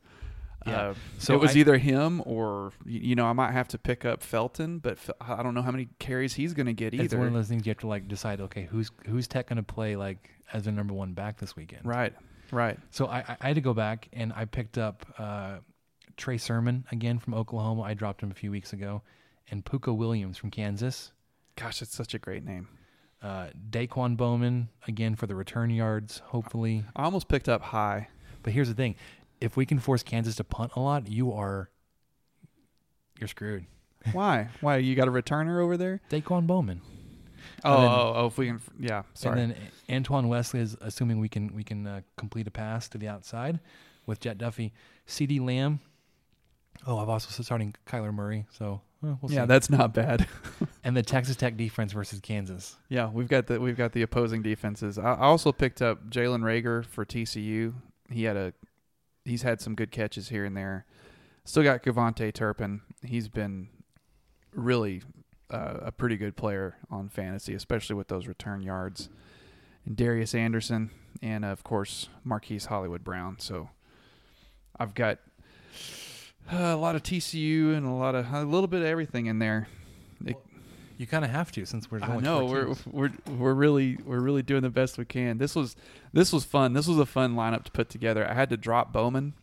Yeah. 0.66 0.90
Uh, 0.90 0.94
So 1.18 1.20
so 1.20 1.34
it 1.36 1.42
was 1.42 1.56
I- 1.56 1.60
either 1.60 1.78
him 1.78 2.22
or 2.26 2.72
you 2.86 3.16
know 3.16 3.26
I 3.26 3.34
might 3.34 3.52
have 3.52 3.68
to 3.70 3.78
pick 3.78 4.06
up 4.06 4.22
Felton, 4.22 4.80
but 4.80 4.98
I 5.20 5.42
don't 5.44 5.54
know 5.54 5.62
how 5.64 5.72
many 5.72 5.88
carries 6.00 6.34
he's 6.34 6.54
going 6.54 6.68
to 6.68 6.74
get 6.74 6.94
either. 6.94 7.04
It's 7.04 7.16
one 7.16 7.28
of 7.28 7.34
those 7.34 7.48
things 7.48 7.66
you 7.66 7.72
have 7.72 7.80
to 7.80 7.88
like 7.88 8.08
decide. 8.08 8.42
Okay, 8.42 8.66
who's 8.70 8.92
who's 9.08 9.28
Tech 9.28 9.48
going 9.48 9.58
to 9.58 9.64
play 9.64 9.96
like 9.96 10.30
as 10.54 10.64
their 10.66 10.74
number 10.74 10.94
one 10.94 11.14
back 11.14 11.38
this 11.40 11.56
weekend? 11.56 11.86
Right, 11.86 12.14
right. 12.52 12.78
So 12.92 13.08
I, 13.08 13.20
I 13.20 13.38
I 13.42 13.48
had 13.48 13.56
to 13.56 13.62
go 13.62 13.74
back 13.74 14.08
and 14.14 14.32
I 14.36 14.46
picked 14.46 14.78
up 14.78 15.06
uh, 15.18 15.58
Trey 16.18 16.38
Sermon 16.38 16.86
again 16.92 17.18
from 17.20 17.34
Oklahoma. 17.34 17.82
I 17.82 17.94
dropped 17.96 18.22
him 18.22 18.30
a 18.32 18.36
few 18.36 18.52
weeks 18.52 18.72
ago, 18.74 19.02
and 19.50 19.66
Pooka 19.66 19.96
Williams 19.96 20.38
from 20.38 20.52
Kansas. 20.52 21.12
Gosh, 21.56 21.82
it's 21.82 21.96
such 21.96 22.14
a 22.14 22.20
great 22.20 22.46
name. 22.46 22.68
Uh, 23.22 23.48
Daquan 23.70 24.18
Bowman 24.18 24.70
again 24.88 25.16
for 25.16 25.28
the 25.28 25.36
return 25.36 25.70
yards, 25.70 26.20
hopefully. 26.26 26.84
I 26.96 27.04
almost 27.04 27.28
picked 27.28 27.48
up 27.50 27.62
high. 27.62 28.08
But 28.44 28.54
here's 28.54 28.68
the 28.68 28.74
thing: 28.74 28.96
if 29.42 29.58
we 29.58 29.66
can 29.66 29.80
force 29.80 30.04
Kansas 30.04 30.36
to 30.36 30.44
punt 30.44 30.72
a 30.76 30.80
lot, 30.80 31.10
you 31.10 31.34
are 31.34 31.70
you're 33.20 33.28
screwed. 33.28 33.66
Why? 34.14 34.50
Why 34.62 34.78
you 34.78 34.96
got 34.96 35.08
a 35.08 35.12
returner 35.12 35.62
over 35.62 35.78
there? 35.78 36.02
Daquan 36.10 36.48
Bowman. 36.48 36.82
Oh, 37.64 37.82
then- 37.82 37.90
oh, 37.90 38.14
oh, 38.16 38.26
if 38.28 38.38
we 38.38 38.48
can, 38.48 38.62
yeah. 38.80 39.04
Sorry. 39.14 39.40
And 39.42 39.52
then 39.52 39.58
Antoine 39.90 40.28
Wesley 40.28 40.60
is 40.60 40.78
assuming 40.82 41.20
we 41.20 41.30
can 41.30 41.54
we 41.54 41.64
can 41.64 41.86
uh, 41.86 42.02
complete 42.18 42.48
a 42.48 42.52
pass 42.52 42.88
to 42.90 42.98
the 42.98 43.08
outside 43.08 43.60
with 44.06 44.20
Jett 44.20 44.38
Duffey. 44.38 44.72
CeeDee 45.08 45.42
Lamb. 45.42 45.80
Oh, 46.88 46.98
I've 46.98 47.10
also 47.10 47.44
starting 47.44 47.76
Kyler 47.86 48.14
Murray. 48.14 48.46
So 48.52 48.82
well, 49.02 49.20
we'll 49.22 49.32
yeah, 49.32 49.44
see. 49.44 49.48
that's 49.48 49.70
not 49.70 49.94
bad. 49.94 50.28
and 50.84 50.96
the 50.96 51.04
Texas 51.04 51.36
Tech 51.36 51.58
defense 51.58 51.92
versus 51.94 52.20
Kansas. 52.20 52.76
yeah, 52.90 53.10
we've 53.10 53.28
got 53.28 53.48
the 53.48 53.60
we've 53.60 53.78
got 53.78 53.92
the 53.92 54.02
opposing 54.02 54.42
defenses. 54.42 54.98
I, 54.98 55.14
I 55.14 55.22
also 55.22 55.52
picked 55.52 55.82
up 55.82 56.10
Jalen 56.10 56.42
Reagor 56.42 56.86
for 56.86 57.06
TCU. 57.06 57.74
He 58.10 58.24
had 58.24 58.38
a 58.38 58.54
he's 59.26 59.42
had 59.44 59.62
some 59.62 59.76
good 59.76 59.92
catches 59.92 60.30
here 60.30 60.46
and 60.46 60.56
there. 60.56 60.86
Still 61.44 61.64
got 61.64 61.84
KaVontae 61.84 62.34
Turpin. 62.34 62.82
He's 63.04 63.28
been 63.28 63.70
really 64.54 65.02
uh, 65.50 65.78
a 65.82 65.92
pretty 65.92 66.18
good 66.18 66.36
player 66.36 66.76
on 66.90 67.10
fantasy, 67.10 67.54
especially 67.54 67.96
with 67.96 68.08
those 68.08 68.28
return 68.28 68.62
yards. 68.62 69.10
And 69.86 69.96
Darius 69.96 70.36
Anderson, 70.36 70.92
and 71.22 71.44
of 71.44 71.64
course 71.64 72.10
Marquise 72.24 72.66
Hollywood 72.66 73.04
Brown. 73.04 73.38
So 73.40 73.70
I've 74.80 74.94
got 74.94 75.18
uh, 76.52 76.58
a 76.58 76.76
lot 76.78 76.96
of 76.96 77.04
TCU 77.04 77.76
and 77.76 77.86
a 77.86 77.92
lot 77.92 78.14
of 78.16 78.32
a 78.32 78.44
little 78.44 78.68
bit 78.68 78.82
of 78.82 78.88
everything 78.88 79.26
in 79.26 79.40
there. 79.40 79.68
It- 80.26 80.38
You 81.02 81.08
kind 81.08 81.26
of 81.26 81.32
have 81.32 81.52
to 81.54 81.66
since 81.66 81.90
we're 81.90 81.98
I 82.04 82.06
going. 82.06 82.24
know 82.24 82.46
we're 82.46 82.76
we're 82.86 83.12
we're 83.28 83.54
really 83.56 83.98
we're 84.06 84.20
really 84.20 84.44
doing 84.44 84.62
the 84.62 84.70
best 84.70 85.00
we 85.00 85.06
can. 85.06 85.40
This 85.40 85.56
was 85.56 85.76
this 86.14 86.32
was 86.32 86.46
fun. 86.46 86.74
This 86.74 86.86
was 86.86 87.00
a 87.00 87.08
fun 87.08 87.34
lineup 87.34 87.64
to 87.64 87.72
put 87.72 87.90
together. 87.90 88.30
I 88.30 88.36
had 88.36 88.52
to 88.52 88.58
drop 88.58 88.94
Bowman 88.94 89.34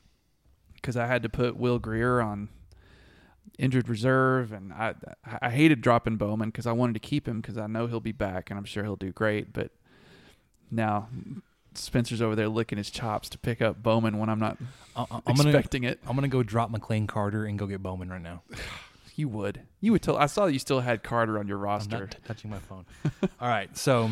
because 0.77 0.97
I 0.97 1.07
had 1.09 1.21
to 1.25 1.29
put 1.29 1.57
Will 1.57 1.81
Grier 1.81 2.21
on 2.21 2.49
injured 3.59 3.89
reserve, 3.89 4.53
and 4.53 4.73
I 4.73 4.95
I 5.43 5.51
hated 5.51 5.81
dropping 5.81 6.17
Bowman 6.17 6.51
because 6.51 6.65
I 6.65 6.71
wanted 6.71 6.93
to 6.93 7.01
keep 7.01 7.27
him 7.27 7.41
because 7.41 7.59
I 7.59 7.67
know 7.67 7.89
he'll 7.89 7.99
be 7.99 8.13
back 8.13 8.51
and 8.51 8.57
I'm 8.57 8.65
sure 8.65 8.85
he'll 8.85 8.95
do 8.95 9.11
great. 9.11 9.53
But 9.53 9.73
now 10.71 11.09
Spencer's 11.75 12.23
over 12.23 12.37
there 12.37 12.49
licking 12.49 12.79
his 12.79 12.89
chops 12.89 13.29
to 13.31 13.37
pick 13.39 13.61
up 13.61 13.83
Bowman 13.83 14.19
when 14.19 14.29
I'm 14.29 14.39
not 14.39 14.59
I, 14.95 15.07
I- 15.11 15.23
I'm 15.27 15.35
gonna, 15.35 15.49
expecting 15.49 15.83
it. 15.83 15.99
I'm 16.07 16.15
gonna 16.15 16.29
go 16.29 16.45
drop 16.45 16.71
McLane 16.71 17.09
Carter 17.09 17.47
and 17.47 17.59
go 17.59 17.67
get 17.67 17.83
Bowman 17.83 18.11
right 18.11 18.23
now. 18.23 18.43
You 19.19 19.29
would 19.31 19.63
you 19.81 19.91
would 19.93 20.03
tell. 20.03 20.17
I 20.17 20.27
saw 20.27 20.47
that 20.47 20.53
you 20.53 20.61
still 20.61 20.79
had 20.79 21.03
Carter 21.03 21.39
on 21.41 21.49
your 21.49 21.59
I'm 21.59 21.65
roster. 21.65 21.99
not 21.99 22.11
t- 22.13 22.19
touching 22.25 22.51
my 22.51 22.59
phone. 22.61 22.87
All 23.41 23.49
right, 23.49 23.77
so 23.77 24.11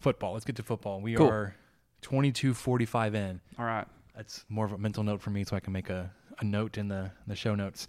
football. 0.00 0.34
Let's 0.34 0.44
get 0.44 0.54
to 0.56 0.62
football. 0.62 1.00
We 1.00 1.14
Cool. 1.14 1.28
are 1.28 1.56
22:45 2.02 3.14
in. 3.14 3.40
All 3.58 3.64
right. 3.64 3.86
That's 4.14 4.44
more 4.48 4.64
of 4.64 4.72
a 4.72 4.78
mental 4.78 5.02
note 5.02 5.20
for 5.20 5.30
me, 5.30 5.42
so 5.44 5.56
I 5.56 5.60
can 5.60 5.72
make 5.72 5.90
a, 5.90 6.12
a 6.38 6.44
note 6.44 6.78
in 6.78 6.86
the 6.88 7.10
the 7.26 7.34
show 7.34 7.54
notes. 7.56 7.88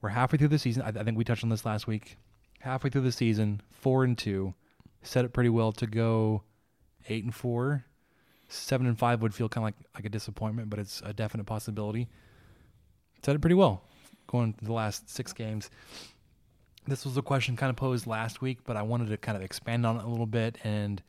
We're 0.00 0.08
halfway 0.08 0.38
through 0.38 0.48
the 0.48 0.58
season. 0.58 0.82
I, 0.82 0.88
I 0.88 1.04
think 1.04 1.18
we 1.18 1.24
touched 1.24 1.44
on 1.44 1.50
this 1.50 1.66
last 1.66 1.86
week. 1.86 2.16
Halfway 2.60 2.88
through 2.88 3.02
the 3.02 3.12
season, 3.12 3.60
four 3.70 4.02
and 4.04 4.16
two, 4.16 4.54
set 5.02 5.26
it 5.26 5.34
pretty 5.34 5.50
well 5.50 5.72
to 5.72 5.86
go 5.86 6.42
eight 7.08 7.22
and 7.24 7.34
four. 7.34 7.84
Seven 8.48 8.86
and 8.86 8.98
five 8.98 9.20
would 9.20 9.34
feel 9.34 9.48
kind 9.50 9.62
of 9.62 9.66
like 9.66 9.74
like 9.94 10.04
a 10.06 10.08
disappointment, 10.08 10.70
but 10.70 10.78
it's 10.78 11.02
a 11.04 11.12
definite 11.12 11.44
possibility. 11.44 12.08
Set 13.22 13.36
it 13.36 13.40
pretty 13.40 13.54
well 13.54 13.82
going 14.30 14.54
to 14.54 14.64
the 14.64 14.72
last 14.72 15.10
six 15.10 15.32
games. 15.32 15.70
This 16.86 17.04
was 17.04 17.16
a 17.16 17.22
question 17.22 17.56
kind 17.56 17.70
of 17.70 17.76
posed 17.76 18.06
last 18.06 18.40
week, 18.40 18.58
but 18.64 18.76
I 18.76 18.82
wanted 18.82 19.08
to 19.08 19.16
kind 19.16 19.36
of 19.36 19.42
expand 19.42 19.84
on 19.84 19.96
it 19.96 20.04
a 20.04 20.08
little 20.08 20.26
bit 20.26 20.56
and 20.64 21.02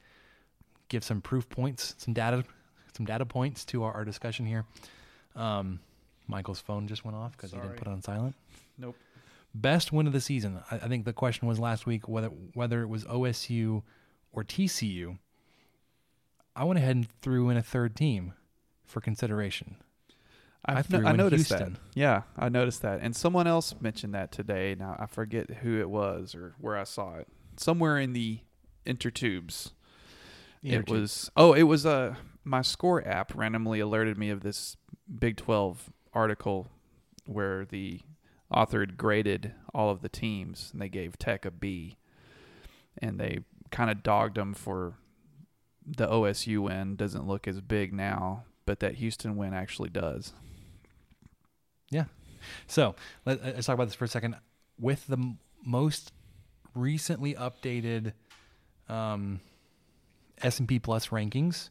give 0.89 1.03
some 1.03 1.21
proof 1.21 1.47
points, 1.47 1.95
some 1.97 2.13
data, 2.13 2.43
some 2.95 3.05
data 3.05 3.25
points 3.25 3.63
to 3.65 3.83
our, 3.83 3.93
our 3.93 4.05
discussion 4.05 4.45
here. 4.45 4.65
Um, 5.35 5.79
Michael's 6.27 6.59
phone 6.59 6.87
just 6.87 7.05
went 7.05 7.15
off 7.15 7.31
because 7.33 7.51
he 7.51 7.57
didn't 7.57 7.77
put 7.77 7.87
it 7.87 7.91
on 7.91 8.01
silent. 8.01 8.35
Nope. 8.77 8.95
Best 9.53 9.91
win 9.91 10.07
of 10.07 10.13
the 10.13 10.21
season. 10.21 10.59
I, 10.69 10.75
I 10.75 10.87
think 10.87 11.05
the 11.05 11.13
question 11.13 11.47
was 11.47 11.59
last 11.59 11.85
week 11.85 12.07
whether 12.07 12.27
whether 12.53 12.81
it 12.81 12.87
was 12.87 13.03
OSU 13.05 13.83
or 14.31 14.43
TCU. 14.43 15.17
I 16.55 16.63
went 16.63 16.79
ahead 16.79 16.95
and 16.95 17.09
threw 17.21 17.49
in 17.49 17.57
a 17.57 17.61
third 17.61 17.95
team 17.95 18.33
for 18.85 18.99
consideration. 18.99 19.77
I 20.65 20.79
I've 20.79 20.89
no- 20.89 21.07
I 21.07 21.11
noticed 21.13 21.49
Houston. 21.49 21.73
that. 21.73 21.79
Yeah, 21.95 22.21
I 22.37 22.49
noticed 22.49 22.81
that. 22.83 22.99
And 23.01 23.15
someone 23.15 23.47
else 23.47 23.73
mentioned 23.79 24.13
that 24.13 24.31
today. 24.31 24.75
Now 24.77 24.95
I 24.99 25.05
forget 25.07 25.49
who 25.61 25.79
it 25.79 25.89
was 25.89 26.35
or 26.35 26.55
where 26.59 26.77
I 26.77 26.83
saw 26.83 27.15
it. 27.15 27.27
Somewhere 27.57 27.97
in 27.97 28.13
the 28.13 28.39
intertubes. 28.85 29.71
It 30.63 30.89
was 30.89 31.31
oh, 31.35 31.53
it 31.53 31.63
was 31.63 31.85
uh, 31.85 32.15
my 32.43 32.61
score 32.61 33.05
app 33.07 33.33
randomly 33.35 33.79
alerted 33.79 34.17
me 34.17 34.29
of 34.29 34.41
this 34.41 34.77
Big 35.19 35.37
12 35.37 35.91
article 36.13 36.69
where 37.25 37.65
the 37.65 38.01
author 38.51 38.81
had 38.81 38.97
graded 38.97 39.53
all 39.73 39.89
of 39.89 40.01
the 40.01 40.09
teams 40.09 40.69
and 40.71 40.81
they 40.81 40.89
gave 40.89 41.17
Tech 41.17 41.45
a 41.45 41.51
B. 41.51 41.97
And 42.97 43.19
they 43.19 43.39
kind 43.71 43.89
of 43.89 44.03
dogged 44.03 44.35
them 44.35 44.53
for 44.53 44.95
the 45.85 46.07
OSU 46.07 46.59
win 46.59 46.95
doesn't 46.95 47.27
look 47.27 47.47
as 47.47 47.61
big 47.61 47.93
now, 47.93 48.43
but 48.65 48.79
that 48.81 48.95
Houston 48.95 49.35
win 49.35 49.53
actually 49.53 49.89
does. 49.89 50.33
Yeah. 51.91 52.05
So 52.65 52.95
let, 53.25 53.43
let's 53.43 53.67
talk 53.67 53.75
about 53.75 53.85
this 53.85 53.95
for 53.95 54.05
a 54.05 54.07
second. 54.07 54.35
With 54.79 55.05
the 55.05 55.17
m- 55.17 55.37
most 55.63 56.11
recently 56.73 57.35
updated 57.35 58.13
um, 58.89 59.41
S&P 60.41 60.79
Plus 60.79 61.09
rankings, 61.09 61.69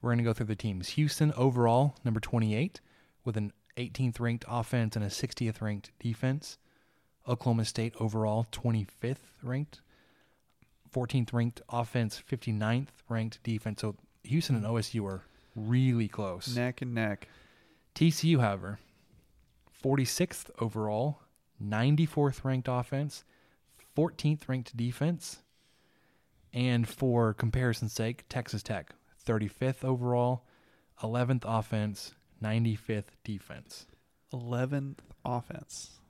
we're 0.00 0.08
going 0.10 0.18
to 0.18 0.24
go 0.24 0.32
through 0.32 0.46
the 0.46 0.56
teams. 0.56 0.90
Houston 0.90 1.32
overall, 1.36 1.96
number 2.04 2.20
28, 2.20 2.80
with 3.24 3.36
an 3.36 3.52
18th 3.76 4.18
ranked 4.20 4.44
offense 4.48 4.96
and 4.96 5.04
a 5.04 5.08
60th 5.08 5.60
ranked 5.60 5.90
defense. 5.98 6.56
Oklahoma 7.28 7.66
State 7.66 7.94
overall, 8.00 8.46
25th 8.50 9.16
ranked. 9.42 9.82
14th 10.94 11.32
ranked 11.32 11.60
offense, 11.68 12.22
59th 12.28 12.88
ranked 13.08 13.42
defense. 13.42 13.82
So 13.82 13.96
Houston 14.24 14.56
and 14.56 14.64
OSU 14.64 15.06
are 15.06 15.22
really 15.54 16.08
close. 16.08 16.54
Neck 16.54 16.82
and 16.82 16.94
neck. 16.94 17.28
TCU, 17.94 18.40
however, 18.40 18.78
46th 19.82 20.50
overall, 20.58 21.20
94th 21.62 22.44
ranked 22.44 22.68
offense, 22.70 23.24
14th 23.96 24.48
ranked 24.48 24.76
defense, 24.76 25.42
and 26.52 26.88
for 26.88 27.34
comparison's 27.34 27.92
sake, 27.92 28.24
Texas 28.28 28.62
Tech, 28.62 28.94
35th 29.26 29.84
overall, 29.84 30.44
11th 31.02 31.42
offense, 31.44 32.14
95th 32.42 33.04
defense. 33.24 33.86
11th 34.32 34.98
offense. 35.24 36.00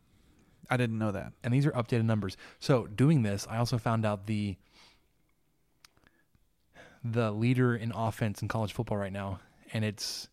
I 0.69 0.77
didn't 0.77 0.99
know 0.99 1.11
that. 1.11 1.33
And 1.43 1.53
these 1.53 1.67
are 1.67 1.73
updated 1.73 2.05
numbers. 2.05 2.37
So, 2.61 2.87
doing 2.87 3.23
this, 3.23 3.47
I 3.51 3.59
also 3.59 3.79
found 3.79 4.05
out 4.05 4.27
the 4.27 4.57
the 7.03 7.31
leader 7.33 7.75
in 7.75 7.93
offense 7.93 8.43
in 8.43 8.49
college 8.49 8.75
football 8.75 8.99
right 8.99 9.13
now, 9.13 9.41
and 9.73 9.85
it's 9.85 10.29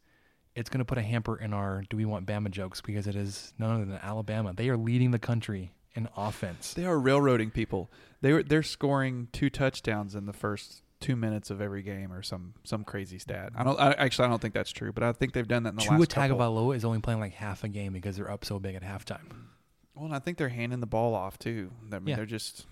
it's 0.58 0.70
going 0.70 0.80
to 0.80 0.86
put 0.86 0.98
a 0.98 1.02
hamper 1.04 1.38
in 1.38 1.54
our 1.54 1.84
do 1.90 1.98
we 1.98 2.06
want 2.06 2.26
Bama 2.26 2.50
jokes 2.52 2.82
because 2.82 3.08
it 3.08 3.16
is 3.16 3.54
none 3.58 3.72
other 3.76 3.86
than 3.86 4.00
Alabama. 4.02 4.54
They 4.54 4.70
are 4.70 4.78
leading 4.78 5.12
the 5.12 5.20
country 5.20 5.72
in 5.96 6.08
offense. 6.18 6.74
They 6.74 6.86
are 6.86 6.98
railroading 7.00 7.52
people. 7.52 7.90
They 8.22 8.34
were 8.34 8.44
they're 8.44 8.64
scoring 8.64 9.28
two 9.32 9.50
touchdowns 9.50 10.16
in 10.16 10.26
the 10.26 10.34
first 10.34 10.82
two 11.00 11.16
minutes 11.16 11.52
of 11.52 11.62
every 11.62 11.84
game, 11.84 12.12
or 12.12 12.24
some 12.24 12.56
some 12.64 12.84
crazy 12.84 13.20
stat. 13.20 13.52
I 13.56 13.64
don't 13.64 13.80
I, 13.80 13.92
actually 13.94 14.26
I 14.26 14.30
don't 14.30 14.42
think 14.42 14.54
that's 14.56 14.72
true, 14.72 14.92
but 14.92 15.04
I 15.04 15.12
think 15.14 15.34
they've 15.34 15.48
done 15.48 15.64
that 15.64 15.70
in 15.70 15.76
the 15.76 15.82
Tua 15.84 15.98
last 16.00 16.10
couple. 16.10 16.38
Tagovailoa 16.38 16.76
is 16.76 16.84
only 16.86 17.00
playing 17.00 17.20
like 17.20 17.34
half 17.34 17.64
a 17.64 17.68
game 17.68 17.94
because 17.94 18.16
they're 18.18 18.32
up 18.32 18.44
so 18.44 18.58
big 18.60 18.76
at 18.76 18.82
halftime. 18.84 19.30
Well, 19.96 20.06
and 20.06 20.16
I 20.16 20.20
think 20.20 20.38
they're 20.38 20.50
handing 20.50 20.80
the 20.80 20.88
ball 20.88 21.14
off 21.16 21.38
too. 21.40 21.72
I 21.92 22.00
mean, 22.00 22.08
Yeah. 22.10 22.16
they're 22.18 22.26
just 22.26 22.66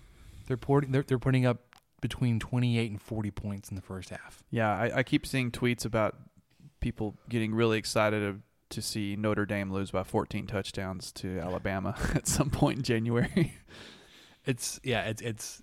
They're 0.46 0.56
putting 0.56 0.90
they're, 0.92 1.02
they're 1.02 1.18
putting 1.18 1.46
up 1.46 1.58
between 2.00 2.38
28 2.38 2.90
and 2.90 3.00
40 3.00 3.30
points 3.30 3.68
in 3.70 3.76
the 3.76 3.82
first 3.82 4.10
half. 4.10 4.44
yeah. 4.50 4.70
I, 4.76 4.98
I 4.98 5.02
keep 5.02 5.26
seeing 5.26 5.50
tweets 5.50 5.84
about 5.84 6.16
people 6.80 7.16
getting 7.28 7.54
really 7.54 7.78
excited 7.78 8.20
to, 8.20 8.40
to 8.76 8.82
see 8.82 9.16
Notre 9.16 9.46
Dame 9.46 9.72
lose 9.72 9.90
by 9.90 10.02
14 10.02 10.46
touchdowns 10.46 11.12
to 11.12 11.38
Alabama 11.38 11.96
at 12.14 12.26
some 12.26 12.50
point 12.50 12.78
in 12.78 12.82
January. 12.84 13.54
it's 14.46 14.80
yeah, 14.82 15.04
it's 15.04 15.22
it's 15.22 15.62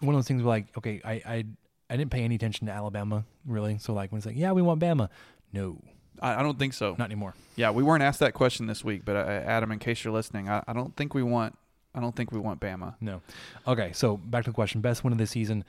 one 0.00 0.14
of 0.14 0.18
those 0.18 0.28
things 0.28 0.42
where 0.42 0.48
like, 0.48 0.76
okay, 0.76 1.00
I 1.04 1.12
I 1.12 1.44
I 1.90 1.96
didn't 1.96 2.10
pay 2.10 2.22
any 2.22 2.34
attention 2.34 2.66
to 2.66 2.72
Alabama 2.72 3.24
really. 3.46 3.78
So 3.78 3.92
like 3.92 4.12
when 4.12 4.18
it's 4.18 4.26
like, 4.26 4.36
yeah, 4.36 4.52
we 4.52 4.62
want 4.62 4.80
Bama. 4.80 5.08
No, 5.52 5.80
I, 6.20 6.40
I 6.40 6.42
don't 6.42 6.58
think 6.58 6.74
so. 6.74 6.94
not 6.98 7.06
anymore. 7.06 7.34
Yeah, 7.56 7.70
we 7.70 7.82
weren't 7.82 8.02
asked 8.02 8.20
that 8.20 8.34
question 8.34 8.66
this 8.66 8.84
week, 8.84 9.04
but 9.04 9.16
uh, 9.16 9.20
Adam, 9.28 9.72
in 9.72 9.78
case 9.78 10.04
you're 10.04 10.12
listening, 10.12 10.48
I, 10.48 10.62
I 10.66 10.72
don't 10.72 10.96
think 10.96 11.14
we 11.14 11.22
want. 11.22 11.56
I 11.94 12.00
don't 12.00 12.14
think 12.14 12.30
we 12.30 12.38
want 12.38 12.60
Bama. 12.60 12.94
No. 13.00 13.22
Okay, 13.66 13.92
so 13.92 14.16
back 14.16 14.44
to 14.44 14.50
the 14.50 14.54
question. 14.54 14.80
Best 14.80 15.02
win 15.02 15.12
of 15.12 15.18
the 15.18 15.26
season. 15.26 15.64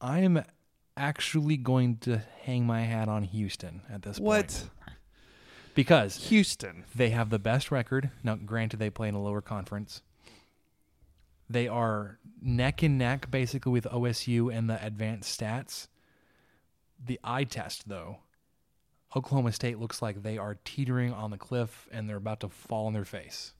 I 0.00 0.20
am 0.20 0.42
actually 0.96 1.56
going 1.56 1.98
to 1.98 2.22
hang 2.42 2.66
my 2.66 2.82
hat 2.82 3.08
on 3.08 3.24
Houston 3.24 3.82
at 3.90 4.02
this 4.02 4.18
point. 4.18 4.26
What? 4.26 4.64
Because 5.74 6.28
Houston? 6.28 6.84
they 6.94 7.10
have 7.10 7.30
the 7.30 7.38
best 7.38 7.70
record. 7.70 8.10
Now, 8.22 8.34
granted, 8.36 8.78
they 8.78 8.90
play 8.90 9.08
in 9.08 9.14
a 9.14 9.22
lower 9.22 9.40
conference. 9.40 10.02
They 11.48 11.68
are 11.68 12.18
neck 12.40 12.82
and 12.82 12.98
neck 12.98 13.30
basically 13.30 13.72
with 13.72 13.84
OSU 13.84 14.54
and 14.54 14.68
the 14.68 14.84
advanced 14.84 15.38
stats. 15.38 15.88
The 17.04 17.18
eye 17.24 17.44
test, 17.44 17.88
though, 17.88 18.18
Oklahoma 19.16 19.52
State 19.52 19.78
looks 19.78 20.02
like 20.02 20.22
they 20.22 20.38
are 20.38 20.58
teetering 20.64 21.12
on 21.12 21.30
the 21.30 21.38
cliff 21.38 21.88
and 21.90 22.08
they're 22.08 22.16
about 22.16 22.40
to 22.40 22.48
fall 22.48 22.86
on 22.86 22.92
their 22.92 23.04
face. 23.04 23.54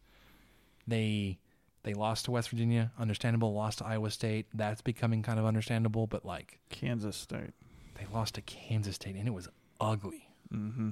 They 0.86 1.38
they 1.82 1.94
lost 1.94 2.26
to 2.26 2.30
West 2.30 2.50
Virginia, 2.50 2.92
understandable. 2.98 3.52
Lost 3.54 3.78
to 3.78 3.86
Iowa 3.86 4.10
State, 4.10 4.46
that's 4.54 4.82
becoming 4.82 5.22
kind 5.22 5.38
of 5.38 5.46
understandable. 5.46 6.06
But 6.06 6.24
like 6.24 6.58
Kansas 6.68 7.16
State. 7.16 7.52
they 7.94 8.06
lost 8.12 8.34
to 8.34 8.42
Kansas 8.42 8.96
State 8.96 9.16
and 9.16 9.26
it 9.26 9.32
was 9.34 9.48
ugly. 9.80 10.28
Mm-hmm. 10.52 10.90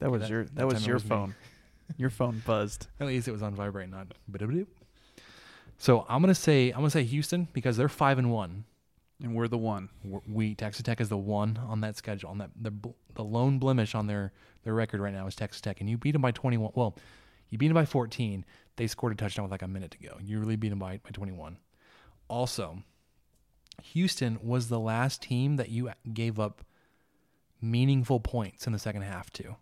That 0.00 0.10
was 0.10 0.22
that- 0.22 0.30
your 0.30 0.44
that 0.44 0.54
that 0.54 0.66
was 0.66 0.86
your 0.86 0.94
was 0.96 1.02
phone. 1.02 1.34
your 1.96 2.10
phone 2.10 2.42
buzzed. 2.46 2.86
At 3.00 3.06
least 3.06 3.28
it 3.28 3.32
was 3.32 3.42
on 3.42 3.54
vibrate, 3.54 3.90
not. 3.90 4.12
So 5.78 6.06
I'm 6.08 6.20
gonna 6.22 6.34
say 6.34 6.70
I'm 6.70 6.78
gonna 6.78 6.90
say 6.90 7.04
Houston 7.04 7.48
because 7.52 7.76
they're 7.76 7.88
five 7.88 8.18
and 8.18 8.30
one. 8.32 8.64
And 9.22 9.34
we're 9.34 9.48
the 9.48 9.58
one. 9.58 9.88
We're- 10.04 10.22
We 10.28 10.54
Texas 10.54 10.82
Tech 10.82 11.00
is 11.00 11.08
the 11.08 11.16
one 11.16 11.58
on 11.68 11.80
that 11.80 11.96
schedule. 11.96 12.30
On 12.30 12.38
that 12.38 12.50
the 12.60 12.72
the 13.14 13.24
lone 13.24 13.58
blemish 13.58 13.94
on 13.94 14.06
their 14.06 14.32
their 14.62 14.74
record 14.74 15.00
right 15.00 15.12
now 15.12 15.26
is 15.26 15.34
Texas 15.34 15.60
Tech, 15.60 15.80
and 15.80 15.90
you 15.90 15.96
beat 15.98 16.12
them 16.12 16.22
by 16.22 16.30
21. 16.30 16.72
Well, 16.74 16.96
you 17.50 17.58
beat 17.58 17.68
them 17.68 17.74
by 17.74 17.84
14. 17.86 18.44
They 18.78 18.86
scored 18.86 19.12
a 19.12 19.16
touchdown 19.16 19.42
with 19.42 19.50
like 19.50 19.62
a 19.62 19.68
minute 19.68 19.90
to 19.90 19.98
go. 19.98 20.16
You 20.22 20.38
really 20.38 20.56
beat 20.56 20.68
them 20.68 20.78
by 20.78 21.00
by 21.02 21.10
21. 21.10 21.58
Also, 22.28 22.78
Houston 23.82 24.38
was 24.40 24.68
the 24.68 24.78
last 24.78 25.20
team 25.20 25.56
that 25.56 25.68
you 25.68 25.90
gave 26.14 26.38
up 26.38 26.62
meaningful 27.60 28.20
points 28.20 28.66
in 28.66 28.72
the 28.72 28.78
second 28.78 29.02
half 29.02 29.30
to. 29.32 29.56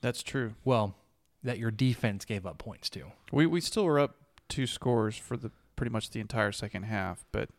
That's 0.00 0.22
true. 0.22 0.54
Well, 0.64 0.94
that 1.42 1.58
your 1.58 1.70
defense 1.70 2.24
gave 2.24 2.46
up 2.46 2.56
points 2.56 2.88
to. 2.90 3.12
We 3.30 3.46
we 3.46 3.60
still 3.60 3.84
were 3.84 4.00
up 4.00 4.16
two 4.48 4.66
scores 4.66 5.16
for 5.16 5.36
the 5.36 5.50
pretty 5.76 5.90
much 5.90 6.10
the 6.10 6.20
entire 6.20 6.50
second 6.50 6.84
half, 6.84 7.26
but 7.30 7.50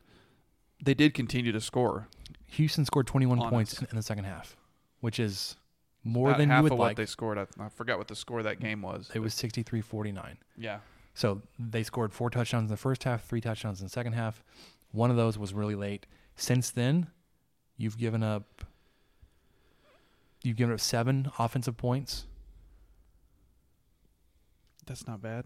they 0.84 0.96
did 0.96 1.14
continue 1.14 1.52
to 1.52 1.62
score. 1.62 2.08
Houston 2.48 2.86
scored 2.86 3.06
21 3.06 3.40
On 3.40 3.50
points 3.52 3.80
in, 3.80 3.88
in 3.92 3.96
the 3.96 4.02
second 4.02 4.24
half, 4.24 4.58
which 5.00 5.20
is 5.20 5.58
more 6.04 6.30
About 6.30 6.38
than 6.40 6.50
half 6.50 6.60
you 6.60 6.64
would 6.64 6.72
of 6.74 6.80
like. 6.80 6.90
what 6.90 6.96
they 6.98 7.06
scored. 7.06 7.38
I, 7.38 7.46
I 7.60 7.70
forgot 7.70 7.98
what 7.98 8.08
the 8.08 8.16
score 8.16 8.40
of 8.40 8.46
that 8.46 8.58
mm. 8.60 8.62
game 8.62 8.82
was. 8.82 9.10
it 9.14 9.20
was 9.20 9.34
63-49. 9.36 10.36
yeah. 10.58 10.80
So 11.16 11.42
they 11.58 11.84
scored 11.84 12.14
four 12.14 12.30
touchdowns 12.30 12.64
in 12.64 12.70
the 12.70 12.78
first 12.78 13.04
half, 13.04 13.26
three 13.26 13.42
touchdowns 13.42 13.82
in 13.82 13.86
the 13.88 13.92
second 13.92 14.14
half. 14.14 14.42
One 14.92 15.12
of 15.12 15.18
those 15.18 15.38
was 15.38 15.54
really 15.54 15.76
late. 15.76 16.06
Since 16.38 16.70
then, 16.72 17.08
you've 17.78 17.98
given 17.98 18.24
up 18.24 18.64
you've 20.44 20.56
given 20.56 20.74
up 20.74 20.80
seven 20.80 21.30
offensive 21.38 21.76
points. 21.76 22.26
That's 24.86 25.06
not 25.08 25.22
bad. 25.22 25.46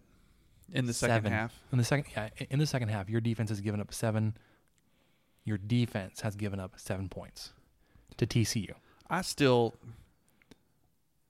In 0.71 0.85
the 0.85 0.93
second 0.93 1.15
Seven. 1.15 1.31
half. 1.31 1.59
In 1.71 1.77
the 1.77 1.83
second 1.83 2.05
yeah, 2.15 2.29
in 2.49 2.59
the 2.59 2.65
second 2.67 2.89
half, 2.89 3.09
your 3.09 3.21
defense 3.21 3.49
has 3.49 3.59
given 3.59 3.81
up 3.81 3.93
seven. 3.93 4.35
Your 5.43 5.57
defense 5.57 6.21
has 6.21 6.35
given 6.35 6.59
up 6.59 6.73
seven 6.77 7.09
points 7.09 7.51
to 8.17 8.25
TCU. 8.25 8.71
I 9.09 9.21
still 9.23 9.73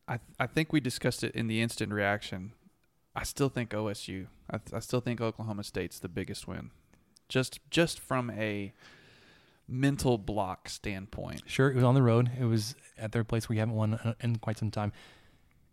I 0.08 0.20
I 0.40 0.48
think 0.48 0.74
we 0.74 0.80
discussed 0.80 1.24
it 1.24 1.34
in 1.36 1.48
the 1.48 1.62
instant 1.62 1.94
reaction. 1.94 2.54
I 3.16 3.24
still 3.24 3.50
think 3.50 3.72
OSU. 3.72 4.28
I, 4.52 4.60
I 4.74 4.80
still 4.80 5.00
think 5.00 5.22
Oklahoma 5.22 5.64
State's 5.64 6.00
the 6.00 6.10
biggest 6.10 6.48
win. 6.48 6.72
Just 7.30 7.60
just 7.70 8.00
from 8.00 8.30
a 8.32 8.74
mental 9.68 10.18
block 10.18 10.70
standpoint. 10.70 11.44
Sure, 11.46 11.70
it 11.70 11.76
was 11.76 11.84
on 11.84 11.96
the 11.96 12.02
road. 12.02 12.32
It 12.40 12.46
was 12.46 12.76
at 12.98 13.12
their 13.12 13.24
place 13.24 13.48
where 13.48 13.56
you 13.56 13.60
haven't 13.60 13.76
won 13.76 14.16
in 14.20 14.38
quite 14.38 14.58
some 14.58 14.72
time. 14.72 14.92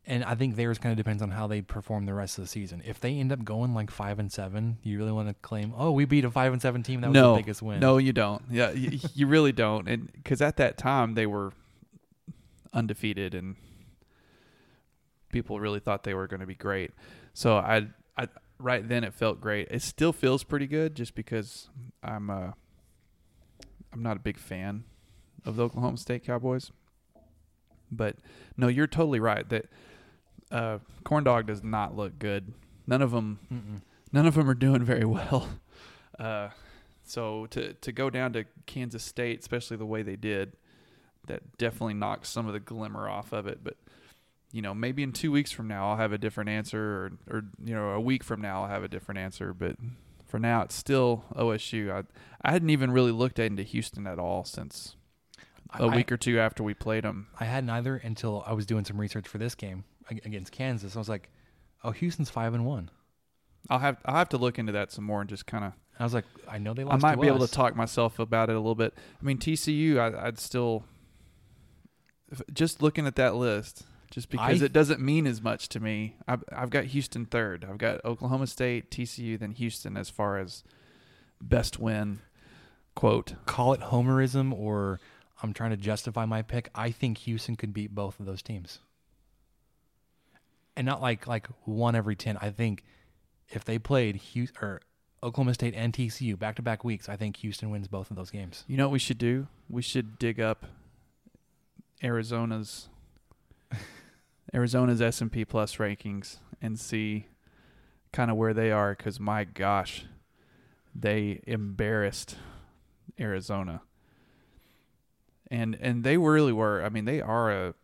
And 0.06 0.24
I 0.24 0.34
think 0.34 0.56
theirs 0.56 0.78
kind 0.78 0.92
of 0.92 0.96
depends 0.96 1.22
on 1.22 1.30
how 1.30 1.46
they 1.46 1.60
perform 1.60 2.06
the 2.06 2.14
rest 2.14 2.38
of 2.38 2.44
the 2.44 2.48
season. 2.48 2.82
If 2.86 3.00
they 3.00 3.18
end 3.18 3.32
up 3.32 3.44
going 3.44 3.74
like 3.74 3.90
five 3.90 4.18
and 4.18 4.32
seven, 4.32 4.78
you 4.82 4.98
really 4.98 5.12
want 5.12 5.28
to 5.28 5.34
claim, 5.34 5.74
"Oh, 5.76 5.92
we 5.92 6.04
beat 6.04 6.24
a 6.24 6.30
five 6.30 6.52
and 6.52 6.62
seven 6.62 6.82
team. 6.82 7.02
That 7.02 7.08
was 7.08 7.14
no, 7.14 7.34
the 7.34 7.42
biggest 7.42 7.62
win." 7.62 7.80
No, 7.80 7.98
you 7.98 8.12
don't. 8.12 8.42
Yeah, 8.50 8.70
you, 8.70 8.98
you 9.14 9.26
really 9.26 9.52
don't. 9.52 9.88
And 9.88 10.10
because 10.12 10.40
at 10.40 10.56
that 10.56 10.78
time 10.78 11.14
they 11.14 11.26
were 11.26 11.52
undefeated, 12.72 13.34
and 13.34 13.56
people 15.30 15.60
really 15.60 15.80
thought 15.80 16.04
they 16.04 16.14
were 16.14 16.26
going 16.26 16.40
to 16.40 16.46
be 16.46 16.54
great. 16.54 16.92
So 17.34 17.56
I, 17.56 17.88
I, 18.16 18.28
right 18.58 18.86
then 18.86 19.04
it 19.04 19.14
felt 19.14 19.40
great. 19.40 19.68
It 19.70 19.82
still 19.82 20.12
feels 20.12 20.44
pretty 20.44 20.66
good, 20.66 20.94
just 20.94 21.14
because 21.14 21.68
I'm, 22.02 22.30
uh, 22.30 22.52
I'm 23.92 24.02
not 24.02 24.16
a 24.16 24.20
big 24.20 24.38
fan 24.38 24.84
of 25.44 25.56
the 25.56 25.64
Oklahoma 25.64 25.96
State 25.96 26.24
Cowboys. 26.24 26.70
But 27.90 28.16
no, 28.56 28.68
you're 28.68 28.86
totally 28.86 29.20
right 29.20 29.48
that 29.48 29.66
uh, 30.50 30.78
corn 31.04 31.24
dog 31.24 31.46
does 31.46 31.62
not 31.62 31.96
look 31.96 32.18
good. 32.18 32.52
None 32.86 33.02
of 33.02 33.10
them, 33.10 33.40
Mm-mm. 33.52 33.80
none 34.12 34.26
of 34.26 34.34
them 34.34 34.48
are 34.48 34.54
doing 34.54 34.84
very 34.84 35.04
well. 35.04 35.48
Uh, 36.18 36.50
so 37.02 37.46
to 37.46 37.72
to 37.72 37.92
go 37.92 38.10
down 38.10 38.34
to 38.34 38.44
Kansas 38.66 39.02
State, 39.02 39.40
especially 39.40 39.78
the 39.78 39.86
way 39.86 40.02
they 40.02 40.16
did, 40.16 40.52
that 41.28 41.56
definitely 41.56 41.94
knocks 41.94 42.28
some 42.28 42.46
of 42.46 42.52
the 42.52 42.60
glimmer 42.60 43.08
off 43.08 43.32
of 43.32 43.46
it. 43.46 43.64
But 43.64 43.78
you 44.52 44.62
know, 44.62 44.74
maybe 44.74 45.02
in 45.02 45.12
two 45.12 45.30
weeks 45.30 45.52
from 45.52 45.68
now 45.68 45.90
I'll 45.90 45.96
have 45.96 46.12
a 46.12 46.18
different 46.18 46.50
answer, 46.50 46.80
or 47.28 47.36
or 47.36 47.42
you 47.64 47.74
know, 47.74 47.90
a 47.90 48.00
week 48.00 48.24
from 48.24 48.40
now 48.40 48.62
I'll 48.62 48.68
have 48.68 48.84
a 48.84 48.88
different 48.88 49.18
answer. 49.18 49.52
But 49.54 49.76
for 50.26 50.38
now, 50.38 50.62
it's 50.62 50.74
still 50.74 51.24
OSU. 51.34 51.92
I 51.92 52.02
I 52.42 52.52
hadn't 52.52 52.70
even 52.70 52.90
really 52.90 53.12
looked 53.12 53.38
into 53.38 53.62
Houston 53.62 54.06
at 54.06 54.18
all 54.18 54.44
since 54.44 54.96
a 55.78 55.84
I- 55.84 55.96
week 55.96 56.10
or 56.10 56.16
two 56.16 56.38
after 56.38 56.62
we 56.62 56.74
played 56.74 57.04
them. 57.04 57.28
I 57.38 57.44
hadn't 57.44 57.70
either 57.70 57.96
until 57.96 58.42
I 58.46 58.52
was 58.52 58.66
doing 58.66 58.84
some 58.84 59.00
research 59.00 59.28
for 59.28 59.38
this 59.38 59.54
game 59.54 59.84
against 60.08 60.50
Kansas. 60.52 60.96
I 60.96 60.98
was 60.98 61.08
like, 61.08 61.30
"Oh, 61.84 61.92
Houston's 61.92 62.30
five 62.30 62.54
and 62.54 62.64
one." 62.66 62.90
I'll 63.68 63.78
have 63.78 63.98
I'll 64.04 64.16
have 64.16 64.30
to 64.30 64.38
look 64.38 64.58
into 64.58 64.72
that 64.72 64.90
some 64.90 65.04
more 65.04 65.20
and 65.20 65.28
just 65.30 65.46
kind 65.46 65.64
of. 65.64 65.72
I 65.98 66.04
was 66.04 66.14
like, 66.14 66.24
"I 66.48 66.58
know 66.58 66.72
they 66.74 66.82
lost. 66.82 67.04
I 67.04 67.10
might 67.14 67.20
be 67.20 67.28
able 67.28 67.46
to 67.46 67.52
talk 67.52 67.76
myself 67.76 68.18
about 68.18 68.48
it 68.48 68.56
a 68.56 68.58
little 68.58 68.74
bit. 68.74 68.94
I 69.20 69.24
mean, 69.24 69.36
TCU, 69.38 69.98
I, 69.98 70.26
I'd 70.28 70.38
still 70.38 70.84
just 72.52 72.82
looking 72.82 73.06
at 73.06 73.16
that 73.16 73.34
list, 73.34 73.84
just 74.10 74.28
because 74.28 74.62
I- 74.62 74.66
it 74.66 74.72
doesn't 74.72 75.00
mean 75.00 75.26
as 75.26 75.40
much 75.40 75.68
to 75.70 75.80
me. 75.80 76.16
I've 76.26 76.44
I've 76.52 76.70
got 76.70 76.84
Houston 76.86 77.26
third. 77.26 77.64
I've 77.68 77.78
got 77.78 78.04
Oklahoma 78.04 78.46
State, 78.46 78.90
TCU, 78.90 79.38
then 79.38 79.52
Houston 79.52 79.96
as 79.96 80.10
far 80.10 80.38
as 80.38 80.64
best 81.40 81.78
win. 81.78 82.20
Quote. 82.94 83.34
Call 83.46 83.72
it 83.72 83.80
homerism, 83.80 84.52
or 84.52 84.98
I'm 85.42 85.52
trying 85.52 85.70
to 85.70 85.76
justify 85.76 86.24
my 86.26 86.42
pick. 86.42 86.68
I 86.74 86.90
think 86.90 87.18
Houston 87.18 87.54
could 87.56 87.72
beat 87.72 87.94
both 87.94 88.18
of 88.20 88.26
those 88.26 88.42
teams, 88.42 88.80
and 90.76 90.84
not 90.84 91.00
like 91.00 91.26
like 91.26 91.46
one 91.64 91.94
every 91.94 92.16
ten. 92.16 92.36
I 92.40 92.50
think 92.50 92.84
if 93.48 93.64
they 93.64 93.78
played 93.78 94.16
Houston 94.16 94.56
or 94.60 94.80
Oklahoma 95.22 95.54
State 95.54 95.74
and 95.74 95.92
TCU 95.92 96.38
back 96.38 96.56
to 96.56 96.62
back 96.62 96.82
weeks, 96.84 97.08
I 97.08 97.16
think 97.16 97.36
Houston 97.38 97.70
wins 97.70 97.88
both 97.88 98.10
of 98.10 98.16
those 98.16 98.30
games. 98.30 98.64
You 98.66 98.76
know 98.76 98.88
what 98.88 98.92
we 98.92 98.98
should 98.98 99.18
do? 99.18 99.46
We 99.68 99.82
should 99.82 100.18
dig 100.18 100.40
up 100.40 100.66
Arizona's 102.02 102.88
Arizona's 104.52 105.00
S 105.00 105.20
and 105.20 105.30
P 105.30 105.44
Plus 105.44 105.76
rankings 105.76 106.38
and 106.60 106.78
see 106.78 107.26
kind 108.12 108.30
of 108.30 108.36
where 108.36 108.54
they 108.54 108.70
are. 108.70 108.94
Because 108.94 109.20
my 109.20 109.44
gosh, 109.44 110.04
they 110.94 111.40
embarrassed 111.46 112.36
Arizona, 113.18 113.82
and 115.50 115.76
and 115.80 116.04
they 116.04 116.16
really 116.16 116.52
were. 116.52 116.82
I 116.82 116.88
mean, 116.88 117.04
they 117.04 117.20
are 117.20 117.50
a 117.50 117.74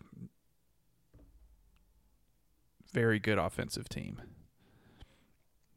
very 2.93 3.19
good 3.19 3.39
offensive 3.39 3.89
team. 3.89 4.23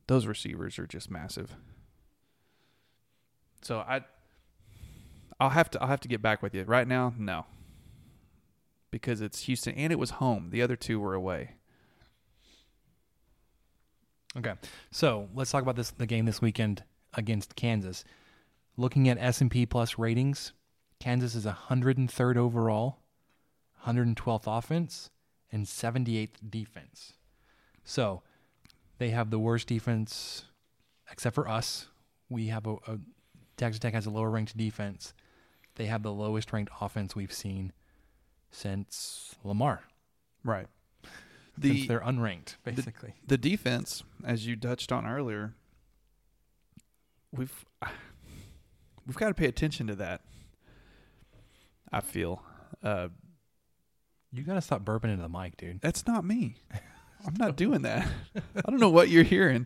Those 0.07 0.25
receivers 0.25 0.79
are 0.79 0.87
just 0.87 1.11
massive. 1.11 1.55
So 3.61 3.79
I 3.79 4.01
I'll 5.39 5.49
have 5.51 5.69
to 5.71 5.81
I'll 5.81 5.87
have 5.87 5.99
to 6.01 6.07
get 6.07 6.21
back 6.21 6.41
with 6.41 6.55
you. 6.55 6.63
Right 6.63 6.87
now, 6.87 7.13
no. 7.17 7.45
Because 8.91 9.21
it's 9.21 9.43
Houston 9.43 9.75
and 9.75 9.91
it 9.91 9.99
was 9.99 10.11
home. 10.11 10.49
The 10.49 10.61
other 10.61 10.75
two 10.75 10.99
were 10.99 11.13
away. 11.13 11.55
Okay, 14.37 14.53
so 14.91 15.27
let's 15.33 15.49
talk 15.49 15.63
about 15.63 15.75
this 15.75 15.89
the 15.91 16.05
game 16.05 16.25
this 16.25 16.41
weekend 16.41 16.83
against 17.15 17.55
Kansas. 17.55 18.03
Looking 18.77 19.09
at 19.09 19.17
S 19.19 19.41
and 19.41 19.49
P 19.49 19.65
Plus 19.65 19.97
ratings, 19.97 20.53
Kansas 20.99 21.33
is 21.33 21.45
103rd 21.45 22.37
overall, 22.37 22.99
112th 23.85 24.43
offense, 24.45 25.09
and 25.51 25.65
78th 25.65 26.35
defense. 26.47 27.13
So 27.83 28.21
they 28.99 29.09
have 29.09 29.31
the 29.31 29.39
worst 29.39 29.67
defense, 29.67 30.45
except 31.11 31.33
for 31.33 31.47
us. 31.47 31.87
We 32.29 32.47
have 32.47 32.67
a, 32.67 32.75
a 32.87 32.99
Texas 33.57 33.79
Tech 33.79 33.93
has 33.95 34.05
a 34.05 34.11
lower 34.11 34.29
ranked 34.29 34.55
defense. 34.55 35.13
They 35.75 35.87
have 35.87 36.03
the 36.03 36.13
lowest 36.13 36.53
ranked 36.53 36.71
offense 36.79 37.15
we've 37.15 37.33
seen 37.33 37.73
since 38.51 39.35
Lamar. 39.43 39.81
Right. 40.43 40.67
since 41.61 41.87
they're 41.87 41.99
unranked, 41.99 42.55
basically. 42.63 43.13
The, 43.21 43.35
the 43.35 43.37
defense, 43.37 44.03
as 44.23 44.47
you 44.47 44.55
touched 44.55 44.91
on 44.91 45.05
earlier, 45.05 45.53
we've 47.31 47.65
we've 49.05 49.17
got 49.17 49.29
to 49.29 49.33
pay 49.33 49.47
attention 49.47 49.87
to 49.87 49.95
that. 49.95 50.21
I 51.91 52.01
feel. 52.01 52.43
Uh, 52.83 53.09
you 54.31 54.43
got 54.43 54.53
to 54.53 54.61
stop 54.61 54.83
burping 54.83 55.05
into 55.05 55.23
the 55.23 55.29
mic, 55.29 55.57
dude. 55.57 55.81
That's 55.81 56.05
not 56.05 56.23
me. 56.23 56.55
I'm 57.25 57.33
not 57.37 57.55
doing 57.57 57.81
that. 57.81 58.07
I 58.55 58.69
don't 58.69 58.79
know 58.79 58.89
what 58.89 59.09
you're 59.09 59.23
hearing. 59.23 59.65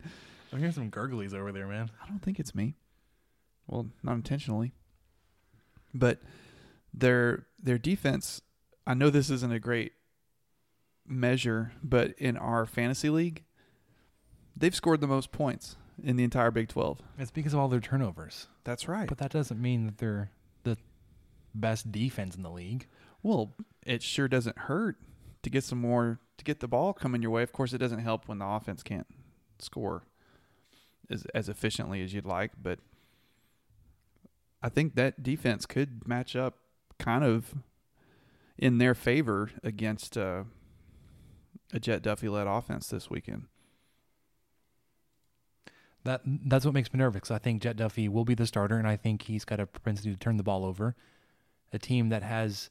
I'm 0.52 0.60
hearing 0.60 0.74
some 0.74 0.89
gurglies 0.89 1.34
over 1.34 1.52
there, 1.52 1.67
man. 1.67 1.91
I 2.04 2.08
don't 2.08 2.19
think 2.22 2.39
it's 2.39 2.56
me. 2.56 2.76
Well, 3.67 3.88
not 4.02 4.13
intentionally. 4.13 4.74
But 5.93 6.19
their 6.93 7.46
their 7.62 7.78
defense, 7.78 8.41
I 8.86 8.93
know 8.93 9.10
this 9.10 9.30
isn't 9.30 9.52
a 9.52 9.60
great 9.60 9.93
measure, 11.08 11.72
but 11.84 12.13
in 12.17 12.38
our 12.38 12.65
fantasy 12.65 13.10
league, 13.10 13.43
they've 14.56 14.76
scored 14.76 15.02
the 15.02 15.08
most 15.08 15.32
points 15.32 15.78
in 16.02 16.15
the 16.15 16.24
entire 16.24 16.52
Big 16.52 16.69
12. 16.69 17.02
It's 17.17 17.32
because 17.32 17.54
of 17.54 17.60
all 17.60 17.67
their 17.67 17.80
turnovers. 17.80 18.48
That's 18.63 18.88
right. 18.88 19.08
But 19.08 19.17
that 19.19 19.32
doesn't 19.32 19.62
mean 19.62 19.86
that 19.86 19.98
they're 19.98 20.32
the 20.63 20.78
best 21.54 21.91
defense 21.91 22.36
in 22.36 22.43
the 22.43 22.50
league. 22.50 22.88
Well, 23.22 23.54
it 23.86 24.02
sure 24.02 24.28
doesn't 24.28 24.58
hurt 24.58 24.98
to 25.43 25.50
get 25.50 25.63
some 25.63 25.80
more 25.80 26.19
to 26.38 26.43
get 26.43 26.60
the 26.60 26.67
ball 26.67 26.93
coming 26.93 27.22
your 27.22 27.32
way. 27.32 27.43
Of 27.43 27.54
course, 27.54 27.74
it 27.74 27.78
doesn't 27.78 28.00
help 28.00 28.28
when 28.28 28.39
the 28.39 28.46
offense 28.46 28.84
can't 28.84 29.08
score 29.60 30.04
as 31.10 31.26
as 31.34 31.50
efficiently 31.50 32.02
as 32.02 32.13
you'd 32.13 32.26
like, 32.26 32.52
but 32.62 32.80
I 34.62 34.69
think 34.69 34.96
that 34.96 35.22
defense 35.22 35.65
could 35.65 36.08
match 36.08 36.36
up 36.36 36.58
kind 36.98 37.24
of 37.24 37.54
in 38.57 38.77
their 38.77 38.93
favor 38.93 39.51
against 39.63 40.17
uh, 40.17 40.43
a 41.73 41.79
Jett 41.79 42.03
Duffey 42.03 42.29
led 42.29 42.47
offense 42.47 42.87
this 42.87 43.09
weekend. 43.09 43.45
That 46.03 46.21
that's 46.25 46.65
what 46.65 46.73
makes 46.73 46.91
me 46.93 46.97
nervous. 46.97 47.31
I 47.31 47.37
think 47.37 47.61
Jett 47.61 47.77
Duffey 47.77 48.09
will 48.09 48.25
be 48.25 48.35
the 48.35 48.45
starter, 48.45 48.77
and 48.77 48.87
I 48.87 48.97
think 48.97 49.23
he's 49.23 49.45
got 49.45 49.59
a 49.59 49.65
propensity 49.65 50.11
to 50.11 50.19
turn 50.19 50.37
the 50.37 50.43
ball 50.43 50.65
over. 50.65 50.95
A 51.71 51.79
team 51.79 52.09
that 52.09 52.23
has 52.23 52.69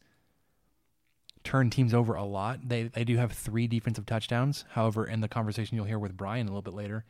turned 1.42 1.72
teams 1.72 1.94
over 1.94 2.14
a 2.14 2.24
lot. 2.24 2.68
They 2.68 2.84
they 2.84 3.04
do 3.04 3.16
have 3.16 3.32
three 3.32 3.66
defensive 3.66 4.06
touchdowns. 4.06 4.64
However, 4.70 5.06
in 5.06 5.20
the 5.20 5.28
conversation 5.28 5.76
you'll 5.76 5.86
hear 5.86 5.98
with 5.98 6.16
Brian 6.16 6.46
a 6.46 6.50
little 6.50 6.62
bit 6.62 6.74
later, 6.74 7.04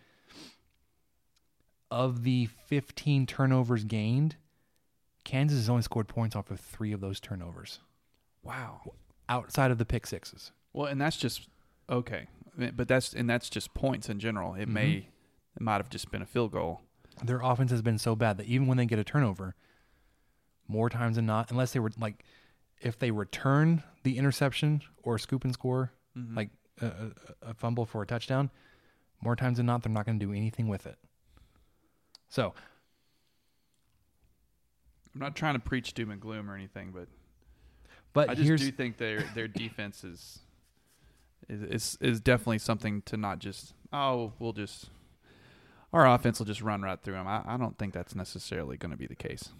of 1.90 2.22
the 2.22 2.46
15 2.46 3.26
turnovers 3.26 3.84
gained, 3.84 4.36
Kansas 5.24 5.58
has 5.58 5.68
only 5.68 5.82
scored 5.82 6.08
points 6.08 6.34
off 6.34 6.50
of 6.50 6.60
three 6.60 6.92
of 6.92 7.00
those 7.00 7.20
turnovers. 7.20 7.80
Wow. 8.42 8.80
Outside 9.28 9.70
of 9.70 9.78
the 9.78 9.84
pick 9.84 10.06
sixes. 10.06 10.50
Well, 10.72 10.86
and 10.86 11.00
that's 11.00 11.16
just 11.16 11.48
okay, 11.88 12.26
but 12.56 12.88
that's 12.88 13.12
and 13.14 13.28
that's 13.28 13.48
just 13.48 13.72
points 13.74 14.08
in 14.08 14.18
general. 14.18 14.54
It 14.54 14.68
may 14.68 15.08
it 15.56 15.60
might 15.62 15.76
have 15.76 15.90
just 15.90 16.10
been 16.10 16.22
a 16.22 16.26
field 16.26 16.52
goal. 16.52 16.80
Their 17.22 17.40
offense 17.42 17.70
has 17.70 17.82
been 17.82 17.98
so 17.98 18.16
bad 18.16 18.38
that 18.38 18.46
even 18.46 18.66
when 18.66 18.78
they 18.78 18.86
get 18.86 18.98
a 18.98 19.04
turnover, 19.04 19.54
more 20.66 20.88
times 20.90 21.16
than 21.16 21.26
not, 21.26 21.50
unless 21.50 21.72
they 21.72 21.80
were 21.80 21.92
like, 21.98 22.24
if 22.80 22.98
they 22.98 23.10
return 23.10 23.82
the 24.02 24.16
interception 24.18 24.82
or 25.02 25.18
scoop 25.18 25.44
and 25.44 25.52
score, 25.52 25.92
Mhm. 26.16 26.36
like 26.36 26.50
a, 26.80 27.10
a 27.42 27.54
fumble 27.54 27.84
for 27.86 28.02
a 28.02 28.06
touchdown, 28.06 28.50
more 29.20 29.36
times 29.36 29.58
than 29.58 29.66
not, 29.66 29.82
they're 29.82 29.92
not 29.92 30.04
going 30.06 30.18
to 30.18 30.26
do 30.26 30.32
anything 30.32 30.68
with 30.68 30.86
it. 30.86 30.98
So 32.28 32.54
I'm 35.14 35.20
not 35.20 35.36
trying 35.36 35.54
to 35.54 35.60
preach 35.60 35.92
doom 35.94 36.10
and 36.10 36.20
gloom 36.20 36.50
or 36.50 36.54
anything, 36.56 36.90
but 36.92 37.08
But 38.12 38.30
I 38.30 38.34
just 38.34 38.46
here's- 38.46 38.60
do 38.60 38.70
think 38.70 38.98
their 38.98 39.22
their 39.34 39.48
defense 39.48 40.04
is, 40.04 40.40
is 41.48 41.62
is 41.62 41.98
is 42.00 42.20
definitely 42.20 42.58
something 42.58 43.02
to 43.02 43.16
not 43.16 43.38
just 43.38 43.74
oh 43.92 44.32
we'll 44.38 44.52
just 44.52 44.90
our 45.92 46.06
offense 46.06 46.38
will 46.38 46.46
just 46.46 46.62
run 46.62 46.82
right 46.82 47.00
through 47.00 47.14
them. 47.14 47.28
I, 47.28 47.42
I 47.44 47.56
don't 47.56 47.76
think 47.76 47.92
that's 47.92 48.14
necessarily 48.14 48.76
going 48.76 48.92
to 48.92 48.96
be 48.96 49.06
the 49.06 49.14
case. 49.14 49.50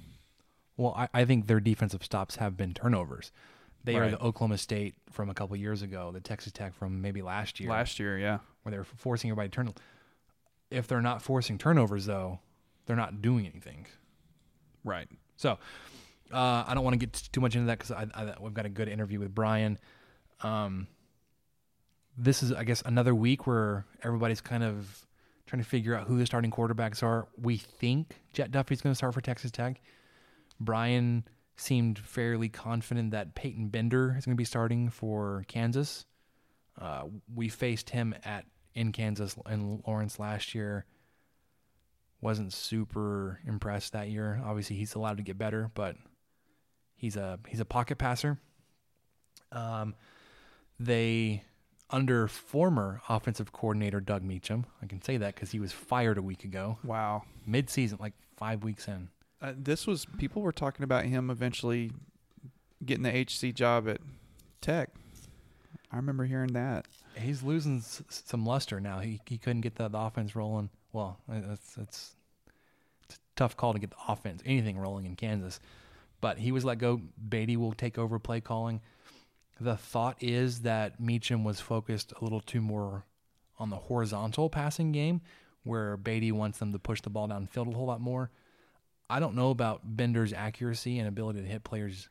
Well, 0.76 0.94
I, 0.96 1.08
I 1.12 1.24
think 1.26 1.46
their 1.46 1.60
defensive 1.60 2.02
stops 2.02 2.36
have 2.36 2.56
been 2.56 2.72
turnovers. 2.72 3.32
They 3.84 3.96
are 3.96 4.10
the 4.10 4.20
Oklahoma 4.20 4.58
State 4.58 4.94
from 5.10 5.28
a 5.28 5.34
couple 5.34 5.56
years 5.56 5.82
ago, 5.82 6.10
the 6.12 6.20
Texas 6.20 6.52
Tech 6.52 6.74
from 6.74 7.02
maybe 7.02 7.20
last 7.20 7.58
year. 7.58 7.68
Last 7.68 7.98
year, 7.98 8.16
yeah. 8.16 8.38
where 8.62 8.70
they're 8.70 8.84
forcing 8.84 9.30
everybody 9.30 9.48
to 9.48 9.54
turn. 9.54 9.74
If 10.70 10.86
they're 10.86 11.02
not 11.02 11.20
forcing 11.20 11.58
turnovers, 11.58 12.06
though, 12.06 12.38
they're 12.86 12.96
not 12.96 13.20
doing 13.20 13.46
anything. 13.46 13.86
Right. 14.84 15.08
So 15.36 15.58
uh, 16.32 16.64
I 16.66 16.74
don't 16.74 16.84
want 16.84 16.94
to 16.94 16.98
get 16.98 17.12
too 17.12 17.40
much 17.40 17.54
into 17.54 17.66
that 17.66 17.78
because 17.78 18.38
we've 18.40 18.54
got 18.54 18.66
a 18.66 18.70
good 18.70 18.88
interview 18.88 19.20
with 19.20 19.34
Brian. 19.34 19.78
Um, 20.42 20.86
this 22.16 22.42
is, 22.42 22.52
I 22.52 22.64
guess, 22.64 22.82
another 22.84 23.14
week 23.14 23.46
where 23.46 23.86
everybody's 24.02 24.40
kind 24.40 24.62
of 24.62 25.06
trying 25.46 25.62
to 25.62 25.68
figure 25.68 25.94
out 25.94 26.06
who 26.06 26.18
the 26.18 26.26
starting 26.26 26.50
quarterbacks 26.50 27.02
are. 27.02 27.28
We 27.40 27.56
think 27.56 28.16
Jett 28.32 28.50
Duffey's 28.50 28.80
going 28.80 28.92
to 28.92 28.96
start 28.96 29.14
for 29.14 29.20
Texas 29.20 29.50
Tech. 29.50 29.80
Brian 30.60 31.24
seemed 31.56 31.98
fairly 31.98 32.48
confident 32.48 33.10
that 33.10 33.34
Peyton 33.34 33.68
Bender 33.68 34.14
is 34.18 34.24
going 34.24 34.36
to 34.36 34.40
be 34.40 34.44
starting 34.44 34.88
for 34.88 35.44
Kansas. 35.48 36.06
Uh, 36.80 37.04
we 37.34 37.48
faced 37.48 37.90
him 37.90 38.14
at 38.24 38.46
in 38.74 38.92
Kansas 38.92 39.36
in 39.50 39.82
Lawrence 39.86 40.18
last 40.18 40.54
year. 40.54 40.86
Wasn't 42.20 42.52
super 42.52 43.40
impressed 43.46 43.92
that 43.92 44.08
year. 44.08 44.40
Obviously, 44.44 44.76
he's 44.76 44.94
allowed 44.94 45.18
to 45.18 45.22
get 45.22 45.36
better, 45.36 45.70
but 45.74 45.96
he's 47.02 47.16
a 47.16 47.38
he's 47.48 47.60
a 47.60 47.64
pocket 47.66 47.98
passer. 47.98 48.38
Um, 49.50 49.94
they 50.80 51.42
under 51.90 52.26
former 52.26 53.02
offensive 53.08 53.52
coordinator 53.52 54.00
Doug 54.00 54.22
Meacham. 54.22 54.64
I 54.82 54.86
can 54.86 55.02
say 55.02 55.18
that 55.18 55.34
because 55.34 55.50
he 55.50 55.60
was 55.60 55.72
fired 55.72 56.16
a 56.16 56.22
week 56.22 56.44
ago. 56.44 56.78
Wow. 56.82 57.24
Mid-season, 57.46 57.98
like 58.00 58.14
five 58.38 58.64
weeks 58.64 58.88
in. 58.88 59.08
Uh, 59.42 59.52
this 59.54 59.86
was 59.86 60.06
people 60.16 60.40
were 60.40 60.52
talking 60.52 60.84
about 60.84 61.04
him 61.04 61.28
eventually 61.28 61.90
getting 62.86 63.02
the 63.02 63.10
HC 63.10 63.52
job 63.54 63.88
at 63.88 63.98
Tech. 64.62 64.90
I 65.90 65.96
remember 65.96 66.24
hearing 66.24 66.52
that. 66.54 66.86
He's 67.14 67.42
losing 67.42 67.78
s- 67.78 68.02
some 68.08 68.46
luster 68.46 68.80
now. 68.80 69.00
He 69.00 69.20
he 69.26 69.36
couldn't 69.36 69.60
get 69.60 69.74
the, 69.74 69.88
the 69.88 69.98
offense 69.98 70.34
rolling. 70.34 70.70
Well, 70.92 71.18
it's, 71.28 71.76
it's 71.76 72.16
it's 73.04 73.16
a 73.16 73.18
tough 73.36 73.56
call 73.56 73.74
to 73.74 73.78
get 73.78 73.90
the 73.90 73.96
offense 74.08 74.40
anything 74.46 74.78
rolling 74.78 75.04
in 75.04 75.16
Kansas. 75.16 75.60
But 76.22 76.38
he 76.38 76.52
was 76.52 76.64
let 76.64 76.78
go. 76.78 77.02
Beaty 77.28 77.58
will 77.58 77.72
take 77.72 77.98
over 77.98 78.18
play 78.18 78.40
calling. 78.40 78.80
The 79.60 79.76
thought 79.76 80.16
is 80.20 80.62
that 80.62 80.98
Meacham 80.98 81.44
was 81.44 81.60
focused 81.60 82.14
a 82.18 82.24
little 82.24 82.40
too 82.40 82.62
more 82.62 83.04
on 83.58 83.68
the 83.68 83.76
horizontal 83.76 84.48
passing 84.48 84.92
game, 84.92 85.20
where 85.64 85.98
Beaty 85.98 86.32
wants 86.32 86.58
them 86.58 86.72
to 86.72 86.78
push 86.78 87.02
the 87.02 87.10
ball 87.10 87.28
downfield 87.28 87.70
a 87.70 87.76
whole 87.76 87.86
lot 87.86 88.00
more. 88.00 88.30
I 89.10 89.20
don't 89.20 89.34
know 89.34 89.50
about 89.50 89.80
Bender's 89.84 90.32
accuracy 90.32 90.98
and 90.98 91.06
ability 91.06 91.42
to 91.42 91.46
hit 91.46 91.64
players 91.64 92.08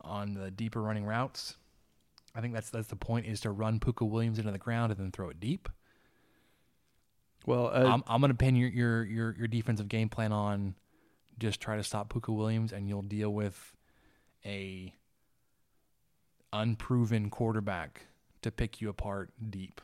on 0.00 0.34
the 0.34 0.50
deeper 0.50 0.82
running 0.82 1.04
routes. 1.04 1.56
I 2.34 2.40
think 2.40 2.54
that's 2.54 2.70
that's 2.70 2.88
the 2.88 2.96
point 2.96 3.26
is 3.26 3.40
to 3.40 3.50
run 3.50 3.78
Pooka 3.78 4.08
Williams 4.08 4.38
into 4.38 4.50
the 4.50 4.58
ground 4.58 4.90
and 4.90 5.00
then 5.00 5.12
throw 5.12 5.28
it 5.28 5.38
deep. 5.38 5.68
Well, 7.46 7.66
uh, 7.66 7.84
I'm 7.84 8.02
I'm 8.06 8.20
gonna 8.20 8.34
pin 8.34 8.56
your, 8.56 8.70
your 8.70 9.04
your 9.04 9.36
your 9.38 9.48
defensive 9.48 9.88
game 9.88 10.08
plan 10.08 10.32
on 10.32 10.74
just 11.38 11.60
try 11.60 11.76
to 11.76 11.82
stop 11.82 12.12
Pooka 12.12 12.34
Williams 12.34 12.72
and 12.72 12.88
you'll 12.88 13.02
deal 13.02 13.30
with 13.30 13.74
a 14.44 14.94
unproven 16.52 17.30
quarterback 17.30 18.06
to 18.42 18.50
pick 18.50 18.80
you 18.80 18.88
apart 18.88 19.30
deep. 19.50 19.80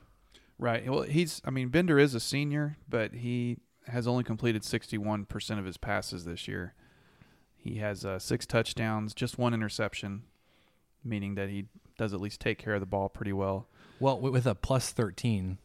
Right. 0.59 0.89
Well, 0.91 1.03
he's. 1.03 1.41
I 1.45 1.51
mean, 1.51 1.69
Bender 1.69 1.99
is 1.99 2.15
a 2.15 2.21
senior, 2.21 2.77
but 2.89 3.15
he 3.15 3.59
has 3.87 4.07
only 4.07 4.25
completed 4.25 4.63
sixty-one 4.63 5.25
percent 5.25 5.59
of 5.59 5.65
his 5.67 5.79
passes 5.79 6.25
this 6.27 6.47
year. 6.47 6.75
He 7.57 7.77
has 7.77 8.05
uh, 8.05 8.19
six 8.19 8.45
touchdowns, 8.47 9.15
just 9.15 9.39
one 9.39 9.55
interception, 9.55 10.23
meaning 11.05 11.35
that 11.35 11.49
he 11.49 11.67
does 11.99 12.13
at 12.15 12.21
least 12.21 12.41
take 12.41 12.59
care 12.59 12.75
of 12.75 12.81
the 12.81 12.87
ball 12.87 13.09
pretty 13.09 13.33
well. 13.33 13.69
Well, 13.99 14.19
with 14.19 14.47
a 14.47 14.55
plus 14.55 14.93
13, 14.93 15.59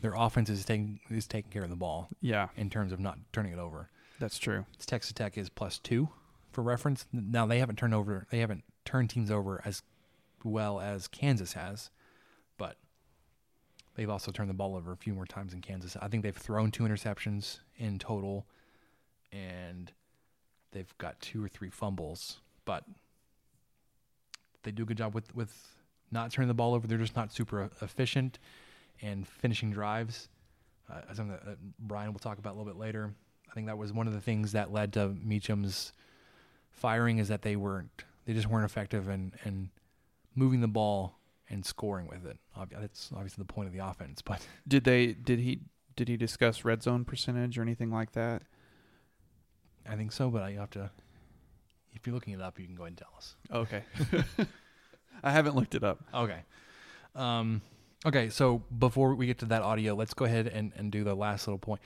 their 0.00 0.14
offense 0.16 0.48
is 0.48 0.64
taking 0.64 1.00
is 1.10 1.26
taking 1.26 1.50
care 1.50 1.64
of 1.64 1.70
the 1.70 1.76
ball. 1.76 2.08
Yeah. 2.20 2.48
in 2.56 2.70
terms 2.70 2.92
of 2.92 3.00
not 3.00 3.18
turning 3.32 3.52
it 3.52 3.58
over. 3.58 3.90
That's 4.22 4.38
true. 4.38 4.66
Texas 4.78 5.12
Tech 5.12 5.36
is 5.36 5.48
plus 5.48 5.80
two 5.80 6.08
for 6.52 6.62
reference. 6.62 7.06
Now 7.12 7.44
they 7.44 7.58
haven't 7.58 7.74
turned 7.74 7.92
over 7.92 8.24
they 8.30 8.38
haven't 8.38 8.62
turned 8.84 9.10
teams 9.10 9.32
over 9.32 9.60
as 9.64 9.82
well 10.44 10.78
as 10.78 11.08
Kansas 11.08 11.54
has, 11.54 11.90
but 12.56 12.76
they've 13.96 14.08
also 14.08 14.30
turned 14.30 14.48
the 14.48 14.54
ball 14.54 14.76
over 14.76 14.92
a 14.92 14.96
few 14.96 15.12
more 15.12 15.26
times 15.26 15.52
in 15.52 15.60
Kansas. 15.60 15.96
I 16.00 16.06
think 16.06 16.22
they've 16.22 16.36
thrown 16.36 16.70
two 16.70 16.84
interceptions 16.84 17.58
in 17.76 17.98
total, 17.98 18.46
and 19.32 19.90
they've 20.70 20.96
got 20.98 21.20
two 21.20 21.44
or 21.44 21.48
three 21.48 21.70
fumbles, 21.70 22.38
but 22.64 22.84
they 24.62 24.70
do 24.70 24.84
a 24.84 24.86
good 24.86 24.98
job 24.98 25.16
with 25.16 25.34
with 25.34 25.52
not 26.12 26.30
turning 26.30 26.46
the 26.46 26.54
ball 26.54 26.74
over. 26.74 26.86
They're 26.86 26.96
just 26.96 27.16
not 27.16 27.32
super 27.32 27.70
efficient 27.80 28.38
and 29.00 29.26
finishing 29.26 29.72
drives. 29.72 30.28
Uh, 30.88 31.00
something 31.12 31.30
that, 31.30 31.44
that 31.44 31.58
Brian 31.80 32.12
will 32.12 32.20
talk 32.20 32.38
about 32.38 32.50
a 32.50 32.56
little 32.56 32.72
bit 32.72 32.78
later. 32.78 33.12
I 33.52 33.54
think 33.54 33.66
that 33.66 33.78
was 33.78 33.92
one 33.92 34.06
of 34.06 34.14
the 34.14 34.20
things 34.20 34.52
that 34.52 34.72
led 34.72 34.94
to 34.94 35.08
Meacham's 35.08 35.92
firing 36.70 37.18
is 37.18 37.28
that 37.28 37.42
they 37.42 37.54
weren't 37.54 37.90
they 38.24 38.32
just 38.32 38.48
weren't 38.48 38.64
effective 38.64 39.08
and 39.08 39.32
in 39.44 39.70
moving 40.34 40.60
the 40.60 40.68
ball 40.68 41.18
and 41.50 41.64
scoring 41.64 42.08
with 42.08 42.24
it. 42.26 42.38
That's 42.70 43.10
obviously 43.14 43.42
the 43.42 43.52
point 43.52 43.68
of 43.68 43.74
the 43.74 43.84
offense, 43.86 44.22
but 44.22 44.44
Did 44.68 44.84
they? 44.84 45.08
Did 45.08 45.38
he? 45.38 45.60
Did 45.94 46.08
he 46.08 46.16
discuss 46.16 46.64
red 46.64 46.82
zone 46.82 47.04
percentage 47.04 47.58
or 47.58 47.62
anything 47.62 47.90
like 47.90 48.12
that? 48.12 48.42
I 49.88 49.96
think 49.96 50.12
so. 50.12 50.30
But 50.30 50.42
I 50.42 50.52
have 50.52 50.70
to. 50.70 50.90
If 51.92 52.06
you're 52.06 52.14
looking 52.14 52.32
it 52.32 52.40
up, 52.40 52.58
you 52.58 52.64
can 52.64 52.74
go 52.74 52.84
ahead 52.84 52.92
and 52.92 52.98
tell 52.98 53.12
us. 53.16 53.36
Okay. 53.52 53.84
I 55.22 55.30
haven't 55.30 55.54
looked 55.54 55.74
it 55.74 55.84
up. 55.84 56.00
Okay. 56.14 56.40
Um, 57.14 57.60
okay, 58.06 58.30
so 58.30 58.62
before 58.78 59.14
we 59.14 59.26
get 59.26 59.38
to 59.40 59.44
that 59.46 59.60
audio, 59.60 59.94
let's 59.94 60.14
go 60.14 60.24
ahead 60.24 60.46
and, 60.46 60.72
and 60.74 60.90
do 60.90 61.04
the 61.04 61.14
last 61.14 61.46
little 61.46 61.58
point. 61.58 61.82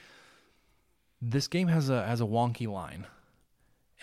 This 1.22 1.48
game 1.48 1.68
has 1.68 1.88
a 1.88 2.06
has 2.06 2.20
a 2.20 2.24
wonky 2.24 2.68
line, 2.70 3.06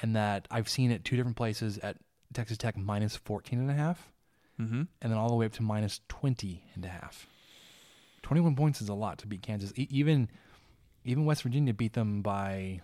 and 0.01 0.15
that 0.15 0.47
I've 0.49 0.67
seen 0.69 0.91
it 0.91 1.05
two 1.05 1.15
different 1.15 1.37
places 1.37 1.77
at 1.79 1.97
Texas 2.33 2.57
Tech 2.57 2.75
minus 2.77 3.15
14 3.15 3.59
and 3.59 3.69
a 3.69 3.73
half, 3.75 4.11
Mhm. 4.59 4.87
and 5.01 5.11
then 5.11 5.13
all 5.13 5.29
the 5.29 5.35
way 5.35 5.45
up 5.45 5.53
to 5.53 5.63
minus 5.63 6.01
20 6.07 6.63
and 6.73 6.83
a 6.83 6.89
half. 6.89 7.27
21 8.23 8.55
points 8.55 8.81
is 8.81 8.89
a 8.89 8.93
lot 8.93 9.17
to 9.19 9.27
beat 9.27 9.41
Kansas. 9.41 9.71
E- 9.75 9.87
even 9.91 10.29
even 11.05 11.25
West 11.25 11.43
Virginia 11.43 11.73
beat 11.73 11.93
them 11.93 12.21
by 12.21 12.81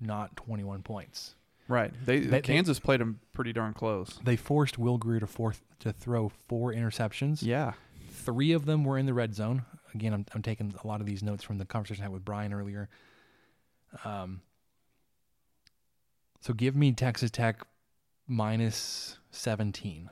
not 0.00 0.36
21 0.36 0.82
points. 0.84 1.34
Right. 1.66 1.92
They, 2.06 2.20
They- 2.20 2.26
they- 2.28 2.40
Kansas 2.42 2.78
played 2.78 3.00
them 3.00 3.18
pretty 3.32 3.52
darn 3.52 3.74
close. 3.74 4.20
They 4.24 4.36
forced 4.36 4.78
Will 4.78 4.98
Grier 4.98 5.18
to 5.18 5.26
fourth 5.26 5.64
to 5.80 5.92
throw 5.92 6.28
four 6.28 6.72
interceptions. 6.72 7.42
Yeah. 7.42 7.72
Three 8.08 8.52
of 8.52 8.66
them 8.66 8.84
were 8.84 8.96
in 8.96 9.06
the 9.06 9.14
red 9.14 9.34
zone. 9.34 9.64
Again, 9.94 10.14
I'm 10.14 10.26
I'm 10.32 10.42
taking 10.42 10.74
a 10.82 10.86
lot 10.86 11.00
of 11.00 11.06
these 11.06 11.22
notes 11.24 11.42
from 11.42 11.58
the 11.58 11.66
conversation 11.66 12.02
I 12.02 12.04
had 12.04 12.12
with 12.12 12.24
Brian 12.24 12.52
earlier. 12.54 12.88
Um. 14.04 14.40
So 16.40 16.52
give 16.54 16.76
me 16.76 16.92
Texas 16.92 17.30
Tech 17.30 17.66
minus 18.28 19.18
17. 19.30 20.10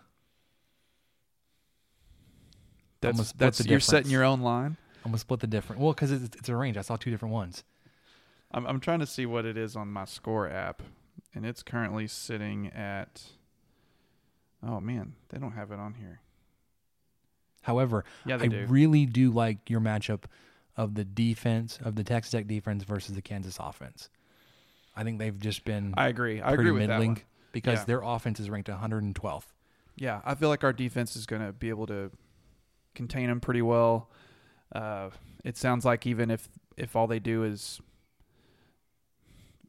That's 3.00 3.32
that's 3.32 3.58
the 3.58 3.68
you're 3.68 3.80
setting 3.80 4.10
your 4.10 4.24
own 4.24 4.40
line. 4.40 4.76
I'm 5.04 5.10
gonna 5.10 5.18
split 5.18 5.40
the 5.40 5.46
difference. 5.46 5.80
Well, 5.80 5.92
because 5.92 6.10
it's, 6.10 6.36
it's 6.36 6.48
a 6.48 6.56
range. 6.56 6.76
I 6.76 6.80
saw 6.80 6.96
two 6.96 7.10
different 7.10 7.34
ones. 7.34 7.62
I'm 8.50 8.66
I'm 8.66 8.80
trying 8.80 9.00
to 9.00 9.06
see 9.06 9.26
what 9.26 9.44
it 9.44 9.56
is 9.56 9.76
on 9.76 9.88
my 9.88 10.06
score 10.06 10.48
app, 10.48 10.82
and 11.34 11.44
it's 11.44 11.62
currently 11.62 12.06
sitting 12.06 12.68
at. 12.68 13.22
Oh 14.66 14.80
man, 14.80 15.14
they 15.28 15.38
don't 15.38 15.52
have 15.52 15.70
it 15.70 15.78
on 15.78 15.94
here. 15.94 16.20
However, 17.62 18.04
Yeah, 18.24 18.38
I 18.40 18.46
do. 18.46 18.66
really 18.66 19.06
do 19.06 19.30
like 19.30 19.68
your 19.70 19.80
matchup 19.80 20.24
of 20.76 20.94
the 20.94 21.04
defense 21.04 21.78
of 21.82 21.94
the 21.96 22.04
Texas 22.04 22.32
Tech 22.32 22.46
defense 22.46 22.84
versus 22.84 23.14
the 23.14 23.22
Kansas 23.22 23.58
offense. 23.60 24.08
I 24.96 25.02
think 25.04 25.18
they've 25.18 25.38
just 25.38 25.64
been. 25.64 25.94
I 25.96 26.08
agree. 26.08 26.40
I 26.40 26.54
pretty 26.54 26.62
agree 26.62 26.70
with 26.72 26.80
that 26.82 26.88
middling 26.98 27.14
one. 27.14 27.22
because 27.52 27.80
Yeah. 27.80 27.84
their 27.84 28.00
offense 28.02 28.38
is 28.40 28.48
ranked 28.50 28.68
112th. 28.68 29.46
Yeah, 29.96 30.20
I 30.24 30.34
feel 30.34 30.48
like 30.48 30.64
our 30.64 30.72
defense 30.72 31.14
is 31.16 31.26
going 31.26 31.44
to 31.44 31.52
be 31.52 31.68
able 31.68 31.86
to 31.86 32.10
contain 32.94 33.28
them 33.28 33.40
pretty 33.40 33.62
well. 33.62 34.10
Uh, 34.72 35.10
it 35.44 35.56
sounds 35.56 35.84
like 35.84 36.06
even 36.06 36.30
if 36.30 36.48
if 36.76 36.96
all 36.96 37.06
they 37.06 37.20
do 37.20 37.44
is 37.44 37.80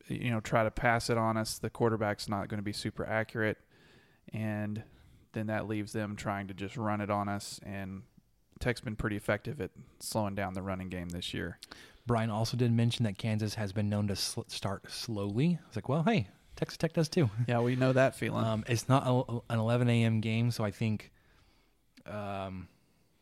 you 0.07 0.29
know 0.31 0.39
try 0.39 0.63
to 0.63 0.71
pass 0.71 1.09
it 1.09 1.17
on 1.17 1.37
us, 1.37 1.57
the 1.57 1.69
quarterback's 1.69 2.27
not 2.29 2.47
going 2.47 2.57
to 2.59 2.63
be 2.63 2.73
super 2.73 3.05
accurate, 3.05 3.57
and 4.33 4.83
then 5.33 5.47
that 5.47 5.67
leaves 5.67 5.91
them 5.93 6.15
trying 6.15 6.47
to 6.47 6.53
just 6.53 6.77
run 6.77 7.01
it 7.01 7.09
on 7.09 7.27
us. 7.29 7.59
And 7.63 8.03
Tech's 8.59 8.81
been 8.81 8.95
pretty 8.95 9.15
effective 9.15 9.59
at 9.61 9.71
slowing 9.99 10.35
down 10.35 10.53
the 10.53 10.61
running 10.61 10.89
game 10.89 11.09
this 11.09 11.33
year. 11.33 11.59
Brian 12.07 12.29
also 12.29 12.55
did 12.55 12.71
mention 12.71 13.03
that 13.05 13.17
Kansas 13.17 13.55
has 13.55 13.73
been 13.73 13.89
known 13.89 14.07
to 14.07 14.15
sl- 14.15 14.41
start 14.47 14.89
slowly. 14.91 15.59
It's 15.67 15.75
like, 15.75 15.89
well, 15.89 16.03
hey, 16.03 16.27
Texas 16.55 16.77
Tech 16.77 16.93
does 16.93 17.09
too. 17.09 17.29
Yeah, 17.47 17.59
we 17.61 17.75
know 17.75 17.93
that 17.93 18.15
feeling. 18.15 18.45
Um, 18.45 18.63
it's 18.67 18.87
not 18.87 19.03
a, 19.05 19.41
an 19.51 19.59
11 19.59 19.89
a.m. 19.89 20.21
game, 20.21 20.51
so 20.51 20.63
I 20.63 20.71
think, 20.71 21.11
um, 22.05 22.67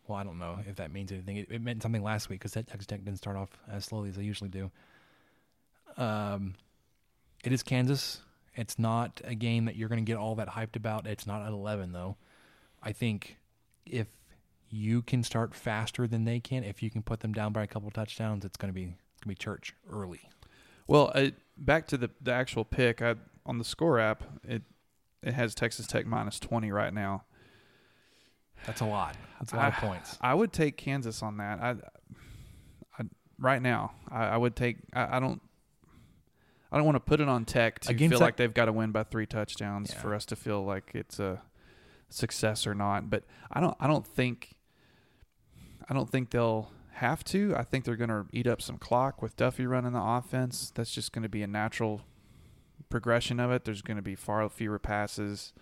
well, 0.08 0.18
I 0.18 0.24
don't 0.24 0.38
know 0.38 0.60
if 0.68 0.76
that 0.76 0.92
means 0.92 1.12
anything. 1.12 1.38
It, 1.38 1.48
it 1.50 1.62
meant 1.62 1.82
something 1.82 2.04
last 2.04 2.30
week 2.30 2.42
because 2.42 2.52
Texas 2.52 2.86
Tech 2.86 3.04
didn't 3.04 3.18
start 3.18 3.38
off 3.38 3.50
as 3.72 3.86
slowly 3.86 4.10
as 4.10 4.18
they 4.18 4.24
usually 4.24 4.50
do. 4.50 4.70
Um, 5.98 6.56
it 7.44 7.52
is 7.52 7.64
Kansas, 7.64 8.22
It's 8.56 8.78
not 8.78 9.22
a 9.24 9.36
game 9.36 9.66
that 9.66 9.76
you're 9.76 9.90
going 9.90 10.04
to 10.04 10.10
get 10.10 10.18
all 10.18 10.36
that 10.36 10.50
hyped 10.50 10.76
about. 10.76 11.08
It's 11.08 11.26
not 11.28 11.42
at 11.42 11.52
11 11.52 11.92
though. 11.92 12.18
I 12.82 12.92
think 12.92 13.38
if 13.86 14.08
you 14.74 15.04
can 15.04 15.22
start 15.22 15.54
faster 15.54 16.08
than 16.08 16.26
they 16.26 16.40
can, 16.40 16.64
if 16.64 16.82
you 16.82 16.90
can 16.90 17.04
put 17.04 17.20
them 17.20 17.32
down 17.32 17.54
by 17.54 17.62
a 17.62 17.68
couple 17.68 17.92
touchdowns, 17.92 18.44
it's 18.44 18.58
going 18.58 18.70
to 18.70 18.74
be 18.74 18.86
it's 18.86 19.22
going 19.24 19.24
to 19.24 19.28
be 19.28 19.36
church 19.36 19.74
early. 19.92 20.22
Well, 20.88 21.12
uh, 21.14 21.28
back 21.58 21.86
to 21.90 21.98
the 21.98 22.10
the 22.20 22.34
actual 22.34 22.66
pick 22.66 23.02
I, 23.02 23.16
on 23.46 23.60
the 23.60 23.64
score 23.64 24.00
app, 24.00 24.24
it 24.44 24.64
it 25.22 25.36
has 25.36 25.54
Texas 25.54 25.86
Tech 25.86 26.08
minus 26.08 26.40
20 26.40 26.72
right 26.72 26.94
now. 26.94 27.24
That's 28.66 28.82
a 28.82 28.86
lot. 28.86 29.16
That's 29.40 29.54
a 29.54 29.58
lot 29.58 29.66
I, 29.66 29.68
of 29.68 29.74
points. 29.76 30.18
I 30.22 30.34
would 30.34 30.52
take 30.52 30.76
Kansas 30.78 31.22
on 31.22 31.38
that. 31.38 31.60
I, 31.62 31.76
I 32.98 33.04
right 33.38 33.62
now, 33.62 33.92
I, 34.10 34.26
I 34.26 34.38
would 34.38 34.56
take. 34.56 34.78
I, 34.94 35.18
I, 35.18 35.20
don't. 35.20 35.40
I 36.72 36.78
don't 36.78 36.86
want 36.86 36.96
to 36.96 37.00
put 37.02 37.22
it 37.22 37.30
on 37.30 37.46
Tech 37.46 37.80
to 37.82 37.92
Against 37.92 38.14
feel 38.14 38.20
that- 38.20 38.26
like 38.26 38.38
they've 38.38 38.54
got 38.54 38.66
to 38.66 38.74
win 38.74 38.92
by 38.92 39.04
three 39.04 39.28
touchdowns 39.28 39.92
Yeah. 39.94 40.02
for 40.02 40.16
us 40.16 40.26
to 40.26 40.36
feel 40.36 40.66
like 40.66 40.92
it's 40.96 41.20
a 41.20 41.44
success 42.10 42.66
or 42.66 42.74
not. 42.74 43.12
But 43.12 43.24
I 43.52 43.60
don't. 43.60 43.78
I 43.80 43.86
don't 43.86 44.08
think. 44.08 44.56
I 45.90 45.94
don't 45.94 46.10
think 46.10 46.30
they'll 46.30 46.72
have 46.94 47.24
to. 47.26 47.54
I 47.58 47.64
think 47.64 47.86
they're 47.86 47.96
going 47.96 48.10
to 48.10 48.26
eat 48.32 48.48
up 48.48 48.62
some 48.62 48.78
clock 48.78 49.22
with 49.22 49.36
Duffey 49.36 49.68
running 49.68 49.94
the 49.94 50.02
offense. 50.02 50.72
That's 50.74 50.92
just 50.92 51.12
going 51.12 51.24
to 51.24 51.30
be 51.30 51.44
a 51.44 51.48
natural 51.48 52.02
progression 52.90 53.40
of 53.40 53.52
it. 53.52 53.66
There's 53.66 53.82
going 53.82 53.98
to 53.98 54.04
be 54.04 54.16
far 54.16 54.48
fewer 54.50 54.80
passes. 54.80 55.54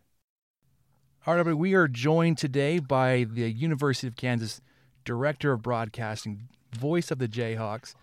All 1.26 1.34
right, 1.34 1.40
everybody, 1.40 1.60
we 1.60 1.74
are 1.74 1.88
joined 1.88 2.38
today 2.38 2.78
by 2.78 3.26
the 3.30 3.50
University 3.50 4.06
of 4.06 4.16
Kansas 4.16 4.62
Director 5.04 5.52
of 5.52 5.60
Broadcasting, 5.60 6.48
voice 6.72 7.10
of 7.10 7.18
the 7.18 7.28
Jayhawks. 7.28 7.94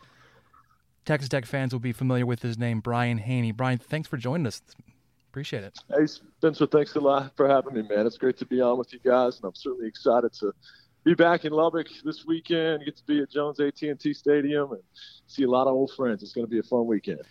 Texas 1.05 1.29
Tech 1.29 1.47
fans 1.47 1.73
will 1.73 1.79
be 1.79 1.91
familiar 1.91 2.27
with 2.27 2.43
his 2.43 2.59
name, 2.59 2.79
Brian 2.79 3.17
Hanni. 3.17 3.51
Brian, 3.51 3.79
thanks 3.79 4.07
for 4.07 4.17
joining 4.17 4.45
us. 4.45 4.61
Appreciate 5.31 5.63
it. 5.63 5.79
Hey, 5.89 6.05
Spencer, 6.05 6.67
thanks 6.67 6.95
a 6.95 6.99
lot 6.99 7.35
for 7.35 7.49
having 7.49 7.73
me, 7.73 7.81
man. 7.81 8.05
It's 8.05 8.19
great 8.19 8.37
to 8.37 8.45
be 8.45 8.61
on 8.61 8.77
with 8.77 8.93
you 8.93 8.99
guys, 9.03 9.37
and 9.37 9.45
I'm 9.45 9.55
certainly 9.55 9.87
excited 9.87 10.33
to 10.33 10.53
be 11.05 11.13
back 11.13 11.45
in 11.45 11.53
Lubbock 11.53 11.87
this 12.03 12.25
weekend. 12.25 12.83
Get 12.83 12.97
to 12.97 13.05
be 13.05 13.21
at 13.21 13.29
Jones 13.29 13.59
AT&T 13.59 14.13
Stadium 14.13 14.71
and 14.71 14.81
see 15.27 15.43
a 15.43 15.49
lot 15.49 15.67
of 15.67 15.73
old 15.73 15.91
friends. 15.95 16.23
It's 16.23 16.33
going 16.33 16.45
to 16.45 16.49
be 16.49 16.59
a 16.59 16.63
fun 16.63 16.87
weekend. 16.87 17.21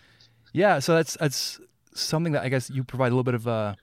Yeah, 0.53 0.79
so 0.79 0.95
that's 0.95 1.15
that's 1.15 1.61
something 1.93 2.33
that 2.33 2.45
I 2.45 2.49
guess 2.49 2.71
you 2.71 2.85
provide 2.85 3.09
a 3.09 3.11
little 3.11 3.25
bit 3.25 3.35
of 3.35 3.49
a 3.49 3.77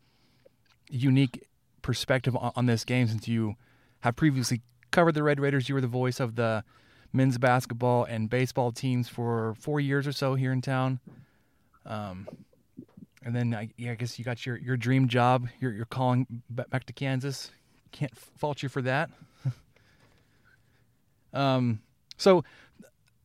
unique 0.89 1.45
perspective 1.81 2.35
on, 2.35 2.53
on 2.55 2.65
this 2.65 2.85
game 2.85 3.07
since 3.07 3.27
you 3.27 3.55
have 3.99 4.15
previously 4.15 4.61
covered 4.91 5.13
the 5.13 5.23
Red 5.23 5.39
Raiders. 5.39 5.67
You 5.67 5.75
were 5.75 5.81
the 5.81 5.87
voice 5.87 6.21
of 6.21 6.35
the 6.35 6.63
men's 7.11 7.37
basketball 7.37 8.05
and 8.05 8.29
baseball 8.29 8.71
teams 8.71 9.09
for 9.09 9.55
four 9.59 9.81
years 9.81 10.07
or 10.07 10.13
so 10.13 10.35
here 10.35 10.53
in 10.53 10.61
town. 10.61 11.01
Um, 11.85 12.29
and 13.23 13.35
then 13.35 13.53
I, 13.53 13.69
yeah, 13.75 13.91
I 13.91 13.95
guess 13.95 14.17
you 14.17 14.23
got 14.23 14.45
your, 14.45 14.57
your 14.57 14.77
dream 14.77 15.09
job. 15.09 15.49
You're, 15.59 15.73
you're 15.73 15.85
calling 15.85 16.25
back 16.49 16.85
to 16.85 16.93
Kansas. 16.93 17.51
Can't 17.91 18.15
fault 18.15 18.63
you 18.63 18.69
for 18.69 18.81
that. 18.83 19.09
Um, 21.33 21.81
so 22.17 22.43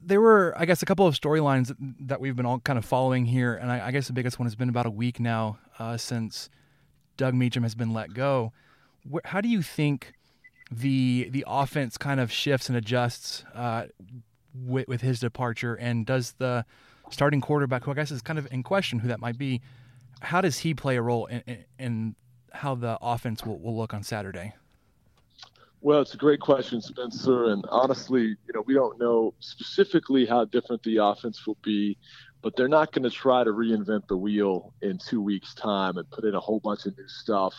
there 0.00 0.20
were, 0.20 0.54
I 0.57 0.66
guess, 0.66 0.82
a 0.82 0.86
couple 0.86 1.07
of 1.07 1.14
storylines 1.14 1.74
that 2.00 2.20
we've 2.20 2.36
been 2.36 2.46
all 2.46 2.61
kind 2.61 2.78
of 2.78 2.84
following 2.84 3.24
here, 3.24 3.54
and 3.54 3.70
I, 3.70 3.88
I 3.88 3.90
guess 3.90 4.07
the 4.07 4.12
biggest 4.12 4.38
one 4.38 4.46
has 4.46 4.54
been 4.54 4.68
about 4.68 4.86
a 4.86 4.90
week 4.90 5.18
now 5.18 5.59
uh, 5.78 5.96
since 5.96 6.48
Doug 7.16 7.34
Meacham 7.34 7.62
has 7.62 7.74
been 7.74 7.92
let 7.92 8.14
go. 8.14 8.52
Wh- 9.12 9.26
how 9.26 9.40
do 9.40 9.48
you 9.48 9.62
think 9.62 10.12
the 10.70 11.28
the 11.30 11.44
offense 11.46 11.96
kind 11.96 12.20
of 12.20 12.30
shifts 12.32 12.68
and 12.68 12.76
adjusts 12.76 13.44
uh, 13.54 13.86
with, 14.54 14.88
with 14.88 15.00
his 15.00 15.20
departure, 15.20 15.74
and 15.74 16.07
does 16.07 16.32
the 16.38 16.64
starting 17.11 17.40
quarterback, 17.40 17.84
who 17.84 17.90
I 17.90 17.94
guess 17.94 18.11
is 18.11 18.22
kind 18.22 18.38
of 18.38 18.48
in 18.50 18.62
question 18.62 18.98
who 18.98 19.09
that 19.09 19.20
might 19.20 19.38
be, 19.38 19.61
how 20.20 20.40
does 20.40 20.59
he 20.59 20.74
play 20.74 20.96
a 20.96 21.02
role 21.02 21.26
in, 21.26 21.42
in, 21.46 21.64
in 21.78 22.16
how 22.52 22.74
the 22.74 22.98
offense 23.00 23.44
will, 23.44 23.59
will 23.59 23.76
look 23.76 23.94
on 23.94 24.02
Saturday? 24.02 24.54
Well, 25.87 26.01
it's 26.01 26.14
a 26.14 26.16
great 26.16 26.41
question, 26.41 26.80
Spencer. 26.80 27.45
And 27.45 27.64
honestly, 27.68 28.22
you 28.22 28.53
know, 28.53 28.64
we 28.66 28.74
don't 28.74 28.99
know 28.99 29.34
specifically 29.39 30.26
how 30.26 30.45
different 30.45 30.82
the 30.82 30.97
offense 30.97 31.47
will 31.47 31.59
be, 31.62 31.97
but 32.43 32.57
they're 32.57 32.66
not 32.66 32.91
going 32.91 33.05
to 33.05 33.11
try 33.11 33.45
to 33.45 33.51
reinvent 33.51 34.09
the 34.09 34.16
wheel 34.16 34.74
in 34.82 34.99
two 34.99 35.22
weeks' 35.22 35.55
time 35.55 35.97
and 35.97 36.11
put 36.11 36.24
in 36.24 36.34
a 36.34 36.41
whole 36.41 36.59
bunch 36.59 36.87
of 36.87 36.99
new 36.99 37.07
stuff 37.07 37.55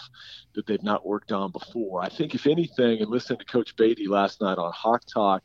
that 0.56 0.68
they've 0.68 0.84
not 0.84 1.08
worked 1.08 1.32
on 1.32 1.54
before. 1.54 2.04
I 2.04 2.10
think, 2.10 2.36
if 2.36 2.48
anything, 2.48 3.00
and 3.00 3.10
listening 3.10 3.40
to 3.40 3.46
Coach 3.46 3.78
Beaty 3.78 4.08
last 4.08 4.42
night 4.42 4.58
on 4.58 4.74
Hawk 4.76 5.04
Talk, 5.06 5.44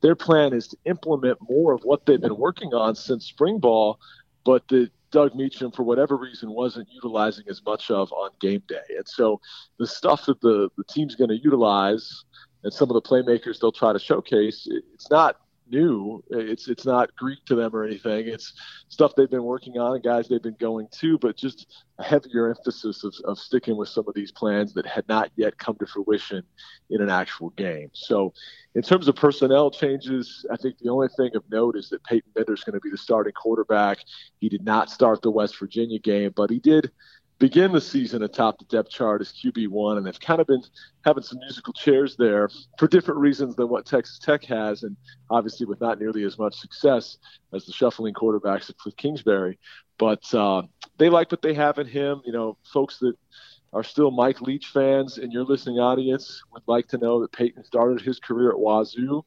their 0.00 0.16
plan 0.16 0.54
is 0.54 0.68
to 0.68 0.78
implement 0.86 1.36
more 1.46 1.74
of 1.74 1.82
what 1.82 2.06
they've 2.06 2.18
been 2.18 2.38
working 2.38 2.72
on 2.72 2.94
since 2.94 3.26
spring 3.26 3.58
ball, 3.58 4.00
but 4.42 4.66
that 4.68 4.90
Doug 5.12 5.34
Meacham, 5.36 5.70
for 5.70 5.84
whatever 5.84 6.16
reason, 6.16 6.50
wasn't 6.50 6.88
utilizing 6.90 7.44
as 7.48 7.62
much 7.64 7.90
of 7.90 8.10
on 8.12 8.30
game 8.40 8.62
day. 8.66 8.82
And 8.96 9.06
so 9.06 9.40
the 9.78 9.86
stuff 9.86 10.26
that 10.26 10.40
the, 10.40 10.70
the 10.76 10.84
team's 10.84 11.14
going 11.14 11.30
to 11.30 11.38
utilize 11.38 12.24
and 12.64 12.72
some 12.72 12.90
of 12.90 12.94
the 12.94 13.02
playmakers 13.02 13.60
they'll 13.60 13.70
try 13.70 13.92
to 13.92 13.98
showcase, 13.98 14.66
it, 14.66 14.82
it's 14.92 15.10
not 15.10 15.36
new. 15.72 16.22
It's 16.30 16.68
it's 16.68 16.84
not 16.84 17.14
Greek 17.16 17.44
to 17.46 17.54
them 17.54 17.74
or 17.74 17.84
anything. 17.84 18.28
It's 18.28 18.52
stuff 18.88 19.14
they've 19.16 19.30
been 19.30 19.42
working 19.42 19.78
on 19.78 19.94
and 19.94 20.04
guys 20.04 20.28
they've 20.28 20.42
been 20.42 20.56
going 20.60 20.88
to, 21.00 21.18
but 21.18 21.36
just 21.36 21.84
a 21.98 22.04
heavier 22.04 22.48
emphasis 22.50 23.02
of, 23.02 23.14
of 23.24 23.38
sticking 23.38 23.76
with 23.76 23.88
some 23.88 24.04
of 24.06 24.14
these 24.14 24.30
plans 24.30 24.74
that 24.74 24.86
had 24.86 25.08
not 25.08 25.30
yet 25.36 25.58
come 25.58 25.76
to 25.76 25.86
fruition 25.86 26.42
in 26.90 27.00
an 27.00 27.10
actual 27.10 27.50
game. 27.50 27.90
So 27.92 28.32
in 28.74 28.82
terms 28.82 29.08
of 29.08 29.16
personnel 29.16 29.70
changes, 29.70 30.46
I 30.50 30.56
think 30.56 30.78
the 30.78 30.90
only 30.90 31.08
thing 31.16 31.34
of 31.34 31.42
note 31.50 31.76
is 31.76 31.88
that 31.90 32.04
Peyton 32.04 32.30
Bender 32.34 32.54
is 32.54 32.64
going 32.64 32.74
to 32.74 32.80
be 32.80 32.90
the 32.90 32.98
starting 32.98 33.32
quarterback. 33.32 33.98
He 34.40 34.48
did 34.48 34.64
not 34.64 34.90
start 34.90 35.22
the 35.22 35.30
West 35.30 35.58
Virginia 35.58 35.98
game, 35.98 36.32
but 36.36 36.50
he 36.50 36.58
did 36.58 36.90
begin 37.42 37.72
the 37.72 37.80
season 37.80 38.22
atop 38.22 38.56
the 38.56 38.64
depth 38.66 38.88
chart 38.88 39.20
as 39.20 39.32
QB1 39.32 39.96
and 39.96 40.06
they've 40.06 40.20
kind 40.20 40.40
of 40.40 40.46
been 40.46 40.62
having 41.04 41.24
some 41.24 41.40
musical 41.40 41.72
chairs 41.72 42.14
there 42.16 42.48
for 42.78 42.86
different 42.86 43.18
reasons 43.18 43.56
than 43.56 43.68
what 43.68 43.84
Texas 43.84 44.20
Tech 44.20 44.44
has, 44.44 44.84
and 44.84 44.96
obviously 45.28 45.66
with 45.66 45.80
not 45.80 45.98
nearly 45.98 46.22
as 46.22 46.38
much 46.38 46.54
success 46.54 47.18
as 47.52 47.66
the 47.66 47.72
shuffling 47.72 48.14
quarterbacks 48.14 48.70
at 48.70 48.78
Cliff 48.78 48.96
Kingsbury. 48.96 49.58
But 49.98 50.32
uh, 50.32 50.62
they 50.98 51.08
like 51.08 51.32
what 51.32 51.42
they 51.42 51.52
have 51.54 51.78
in 51.78 51.88
him. 51.88 52.22
You 52.24 52.30
know, 52.32 52.58
folks 52.72 52.98
that 52.98 53.14
are 53.72 53.82
still 53.82 54.12
Mike 54.12 54.40
Leach 54.40 54.68
fans 54.68 55.18
in 55.18 55.32
your 55.32 55.42
listening 55.42 55.80
audience 55.80 56.44
would 56.52 56.62
like 56.68 56.86
to 56.88 56.98
know 56.98 57.22
that 57.22 57.32
Peyton 57.32 57.64
started 57.64 58.00
his 58.02 58.20
career 58.20 58.50
at 58.50 58.60
Wazoo 58.60 59.24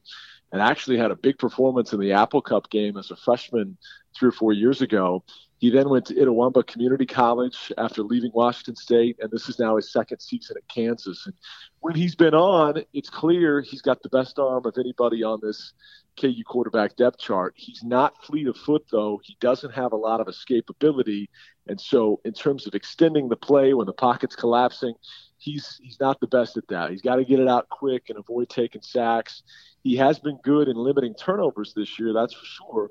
and 0.52 0.62
actually 0.62 0.96
had 0.96 1.10
a 1.10 1.16
big 1.16 1.36
performance 1.36 1.92
in 1.92 2.00
the 2.00 2.12
Apple 2.12 2.40
Cup 2.40 2.70
game 2.70 2.96
as 2.96 3.10
a 3.10 3.16
freshman 3.16 3.76
three 4.16 4.30
or 4.30 4.32
four 4.32 4.54
years 4.54 4.80
ago. 4.80 5.22
He 5.58 5.70
then 5.70 5.88
went 5.88 6.04
to 6.06 6.14
Itawamba 6.14 6.66
Community 6.66 7.06
College 7.06 7.72
after 7.78 8.02
leaving 8.02 8.30
Washington 8.34 8.76
State, 8.76 9.16
and 9.20 9.30
this 9.30 9.48
is 9.48 9.58
now 9.58 9.76
his 9.76 9.90
second 9.90 10.20
season 10.20 10.56
at 10.58 10.68
Kansas. 10.68 11.24
And 11.24 11.34
when 11.80 11.94
he's 11.94 12.14
been 12.14 12.34
on, 12.34 12.82
it's 12.92 13.08
clear 13.08 13.62
he's 13.62 13.80
got 13.80 14.02
the 14.02 14.10
best 14.10 14.38
arm 14.38 14.66
of 14.66 14.74
anybody 14.78 15.22
on 15.22 15.40
this 15.42 15.72
KU 16.20 16.44
quarterback 16.46 16.96
depth 16.96 17.18
chart. 17.18 17.54
He's 17.56 17.82
not 17.82 18.22
fleet 18.22 18.48
of 18.48 18.56
foot, 18.56 18.84
though. 18.90 19.20
He 19.24 19.36
doesn't 19.40 19.72
have 19.72 19.92
a 19.92 19.96
lot 19.96 20.20
of 20.20 20.26
escapability. 20.26 21.28
And 21.66 21.80
so, 21.80 22.20
in 22.24 22.32
terms 22.32 22.66
of 22.66 22.74
extending 22.74 23.28
the 23.28 23.36
play 23.36 23.72
when 23.72 23.86
the 23.86 23.92
pocket's 23.94 24.36
collapsing, 24.36 24.94
he's 25.38 25.80
he's 25.82 25.98
not 26.00 26.20
the 26.20 26.26
best 26.26 26.58
at 26.58 26.68
that. 26.68 26.90
He's 26.90 27.02
got 27.02 27.16
to 27.16 27.24
get 27.24 27.40
it 27.40 27.48
out 27.48 27.68
quick 27.70 28.10
and 28.10 28.18
avoid 28.18 28.50
taking 28.50 28.82
sacks. 28.82 29.42
He 29.82 29.96
has 29.96 30.18
been 30.18 30.38
good 30.42 30.68
in 30.68 30.76
limiting 30.76 31.14
turnovers 31.14 31.72
this 31.74 31.98
year, 31.98 32.12
that's 32.12 32.34
for 32.34 32.44
sure 32.44 32.90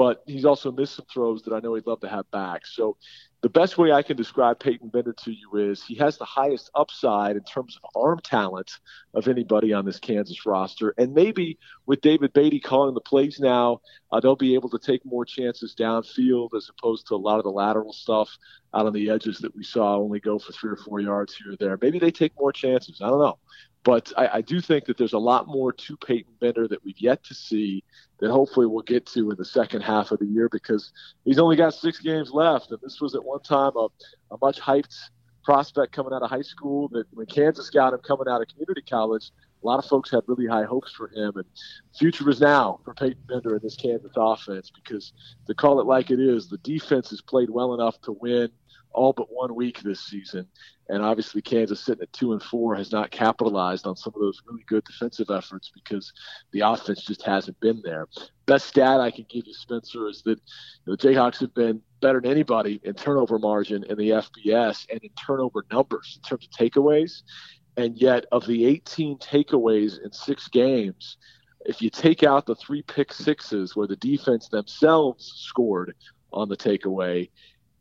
but 0.00 0.22
he's 0.24 0.46
also 0.46 0.72
missed 0.72 0.94
some 0.94 1.04
throws 1.12 1.42
that 1.42 1.52
I 1.52 1.60
know 1.60 1.74
he'd 1.74 1.86
love 1.86 2.00
to 2.00 2.08
have 2.08 2.30
back. 2.30 2.64
So 2.64 2.96
the 3.42 3.50
best 3.50 3.76
way 3.76 3.92
I 3.92 4.00
can 4.00 4.16
describe 4.16 4.58
Peyton 4.58 4.88
Bender 4.88 5.12
to 5.12 5.30
you 5.30 5.56
is 5.56 5.84
he 5.84 5.94
has 5.96 6.16
the 6.16 6.24
highest 6.24 6.70
upside 6.74 7.36
in 7.36 7.42
terms 7.42 7.76
of 7.76 7.90
arm 7.94 8.18
talent 8.24 8.70
of 9.12 9.28
anybody 9.28 9.74
on 9.74 9.84
this 9.84 9.98
Kansas 9.98 10.46
roster. 10.46 10.94
And 10.96 11.12
maybe 11.12 11.58
with 11.84 12.00
David 12.00 12.32
Beaty 12.32 12.60
calling 12.60 12.94
the 12.94 13.00
plays 13.02 13.40
now, 13.40 13.82
uh, 14.10 14.20
they'll 14.20 14.36
be 14.36 14.54
able 14.54 14.70
to 14.70 14.78
take 14.78 15.04
more 15.04 15.26
chances 15.26 15.74
downfield 15.78 16.54
as 16.56 16.70
opposed 16.70 17.06
to 17.08 17.14
a 17.14 17.16
lot 17.16 17.36
of 17.36 17.44
the 17.44 17.50
lateral 17.50 17.92
stuff 17.92 18.30
out 18.72 18.86
on 18.86 18.94
the 18.94 19.10
edges 19.10 19.40
that 19.40 19.54
we 19.54 19.64
saw 19.64 19.96
only 19.98 20.20
go 20.20 20.38
for 20.38 20.52
three 20.52 20.70
or 20.70 20.76
four 20.76 21.00
yards 21.00 21.36
here 21.36 21.52
or 21.52 21.56
there. 21.56 21.78
Maybe 21.82 21.98
they 21.98 22.10
take 22.10 22.32
more 22.40 22.52
chances. 22.52 23.02
I 23.02 23.08
don't 23.08 23.20
know. 23.20 23.38
But 23.82 24.12
I, 24.16 24.28
I, 24.34 24.40
do 24.42 24.60
think 24.60 24.84
that 24.86 24.98
there's 24.98 25.14
a 25.14 25.18
lot 25.18 25.48
more 25.48 25.72
to 25.72 25.96
Peyton 25.96 26.34
Bender 26.38 26.68
that 26.68 26.84
we've 26.84 27.00
yet 27.00 27.24
to 27.24 27.34
see 27.34 27.82
that 28.18 28.30
hopefully 28.30 28.66
we'll 28.66 28.82
get 28.82 29.06
to 29.06 29.30
in 29.30 29.36
the 29.38 29.44
second 29.44 29.80
half 29.80 30.10
of 30.10 30.18
the 30.18 30.26
year 30.26 30.50
because 30.50 30.92
he's 31.24 31.38
only 31.38 31.56
got 31.56 31.72
six 31.72 31.98
games 31.98 32.30
left. 32.30 32.70
And 32.70 32.78
this 32.82 33.00
was 33.00 33.14
at 33.14 33.24
one 33.24 33.40
time 33.40 33.72
a, 33.76 33.86
a 34.32 34.38
much 34.42 34.60
hyped 34.60 34.94
prospect 35.44 35.92
coming 35.92 36.12
out 36.12 36.22
of 36.22 36.28
high 36.28 36.42
school 36.42 36.88
that 36.88 37.06
when 37.12 37.26
Kansas 37.26 37.70
got 37.70 37.94
him 37.94 38.00
coming 38.06 38.28
out 38.28 38.42
of 38.42 38.48
community 38.48 38.82
college, 38.82 39.30
a 39.62 39.66
lot 39.66 39.78
of 39.78 39.86
folks 39.86 40.10
had 40.10 40.22
really 40.26 40.46
high 40.46 40.64
hopes 40.64 40.92
for 40.92 41.08
him. 41.08 41.32
And 41.36 41.44
future 41.98 42.28
is 42.28 42.40
now 42.40 42.80
for 42.84 42.92
Peyton 42.92 43.22
Bender 43.28 43.56
in 43.56 43.60
this 43.62 43.76
Kansas 43.76 44.12
offense 44.14 44.70
because 44.70 45.12
to 45.46 45.54
call 45.54 45.80
it 45.80 45.86
like 45.86 46.10
it 46.10 46.20
is, 46.20 46.48
the 46.48 46.58
defense 46.58 47.10
has 47.10 47.22
played 47.22 47.48
well 47.48 47.74
enough 47.74 48.00
to 48.02 48.12
win 48.12 48.50
all 48.92 49.12
but 49.12 49.32
one 49.32 49.54
week 49.54 49.80
this 49.80 50.00
season. 50.00 50.46
And 50.88 51.04
obviously, 51.04 51.40
Kansas 51.40 51.80
sitting 51.80 52.02
at 52.02 52.12
two 52.12 52.32
and 52.32 52.42
four 52.42 52.74
has 52.74 52.90
not 52.90 53.12
capitalized 53.12 53.86
on 53.86 53.94
some 53.96 54.12
of 54.14 54.20
those 54.20 54.42
really 54.46 54.64
good 54.66 54.84
defensive 54.84 55.30
efforts 55.30 55.70
because 55.72 56.12
the 56.52 56.60
offense 56.60 57.04
just 57.04 57.22
hasn't 57.22 57.60
been 57.60 57.80
there. 57.84 58.08
Best 58.46 58.66
stat 58.66 59.00
I 59.00 59.12
can 59.12 59.26
give 59.28 59.46
you, 59.46 59.54
Spencer, 59.54 60.08
is 60.08 60.22
that 60.22 60.40
the 60.86 60.96
Jayhawks 60.96 61.38
have 61.40 61.54
been 61.54 61.80
better 62.00 62.20
than 62.20 62.30
anybody 62.30 62.80
in 62.82 62.94
turnover 62.94 63.38
margin 63.38 63.84
in 63.84 63.96
the 63.96 64.10
FBS 64.10 64.86
and 64.90 65.00
in 65.00 65.10
turnover 65.10 65.64
numbers 65.70 66.18
in 66.20 66.28
terms 66.28 66.48
of 66.48 66.58
takeaways. 66.58 67.22
And 67.76 67.96
yet, 67.96 68.26
of 68.32 68.46
the 68.46 68.66
18 68.66 69.18
takeaways 69.18 70.02
in 70.04 70.10
six 70.12 70.48
games, 70.48 71.18
if 71.66 71.80
you 71.80 71.90
take 71.90 72.22
out 72.22 72.46
the 72.46 72.56
three 72.56 72.82
pick 72.82 73.12
sixes 73.12 73.76
where 73.76 73.86
the 73.86 73.96
defense 73.96 74.48
themselves 74.48 75.32
scored 75.36 75.94
on 76.32 76.48
the 76.48 76.56
takeaway, 76.56 77.28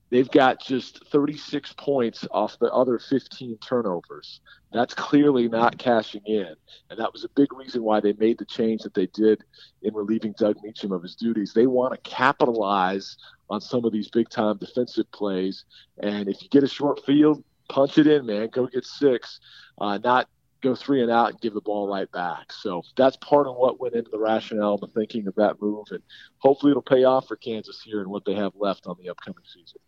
They've 0.09 0.29
got 0.29 0.59
just 0.59 1.05
36 1.07 1.73
points 1.73 2.25
off 2.31 2.57
the 2.59 2.71
other 2.71 2.97
15 2.97 3.57
turnovers. 3.59 4.41
That's 4.71 4.93
clearly 4.93 5.47
not 5.47 5.77
cashing 5.77 6.23
in. 6.25 6.55
And 6.89 6.99
that 6.99 7.13
was 7.13 7.23
a 7.23 7.29
big 7.29 7.53
reason 7.53 7.83
why 7.83 7.99
they 7.99 8.13
made 8.13 8.39
the 8.39 8.45
change 8.45 8.81
that 8.83 8.93
they 8.93 9.07
did 9.07 9.43
in 9.83 9.93
relieving 9.93 10.33
Doug 10.37 10.57
Meacham 10.63 10.91
of 10.91 11.03
his 11.03 11.15
duties. 11.15 11.53
They 11.53 11.67
want 11.67 11.93
to 11.93 12.09
capitalize 12.09 13.17
on 13.49 13.61
some 13.61 13.85
of 13.85 13.91
these 13.91 14.09
big 14.09 14.29
time 14.29 14.57
defensive 14.57 15.11
plays. 15.11 15.65
And 16.01 16.27
if 16.27 16.41
you 16.41 16.49
get 16.49 16.63
a 16.63 16.67
short 16.67 17.05
field, 17.05 17.43
punch 17.67 17.97
it 17.97 18.07
in, 18.07 18.25
man. 18.25 18.49
Go 18.51 18.67
get 18.67 18.85
six. 18.85 19.39
Uh, 19.79 19.97
not 19.99 20.27
go 20.61 20.75
three 20.75 21.01
and 21.01 21.11
out 21.11 21.31
and 21.31 21.41
give 21.41 21.53
the 21.53 21.61
ball 21.61 21.87
right 21.87 22.11
back. 22.11 22.51
So 22.51 22.83
that's 22.97 23.17
part 23.17 23.47
of 23.47 23.55
what 23.55 23.79
went 23.79 23.95
into 23.95 24.11
the 24.11 24.19
rationale 24.19 24.73
and 24.73 24.81
the 24.81 24.99
thinking 24.99 25.27
of 25.27 25.35
that 25.35 25.61
move. 25.61 25.87
And 25.91 26.01
hopefully 26.37 26.71
it'll 26.71 26.81
pay 26.81 27.03
off 27.03 27.27
for 27.27 27.35
Kansas 27.35 27.81
here 27.81 28.01
and 28.01 28.09
what 28.09 28.25
they 28.25 28.33
have 28.33 28.53
left 28.55 28.87
on 28.87 28.95
the 29.01 29.09
upcoming 29.09 29.43
season. 29.45 29.79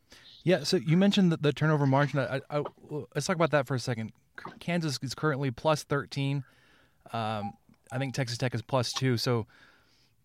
Yeah, 0.43 0.63
so 0.63 0.77
you 0.77 0.97
mentioned 0.97 1.31
the, 1.31 1.37
the 1.37 1.53
turnover 1.53 1.85
margin. 1.85 2.19
I, 2.19 2.41
I, 2.49 2.63
let's 3.13 3.27
talk 3.27 3.35
about 3.35 3.51
that 3.51 3.67
for 3.67 3.75
a 3.75 3.79
second. 3.79 4.11
Kansas 4.59 4.97
is 5.01 5.13
currently 5.13 5.51
plus 5.51 5.83
13. 5.83 6.43
Um, 7.13 7.53
I 7.91 7.97
think 7.97 8.13
Texas 8.13 8.37
Tech 8.37 8.55
is 8.55 8.61
plus 8.61 8.91
two. 8.93 9.17
So 9.17 9.45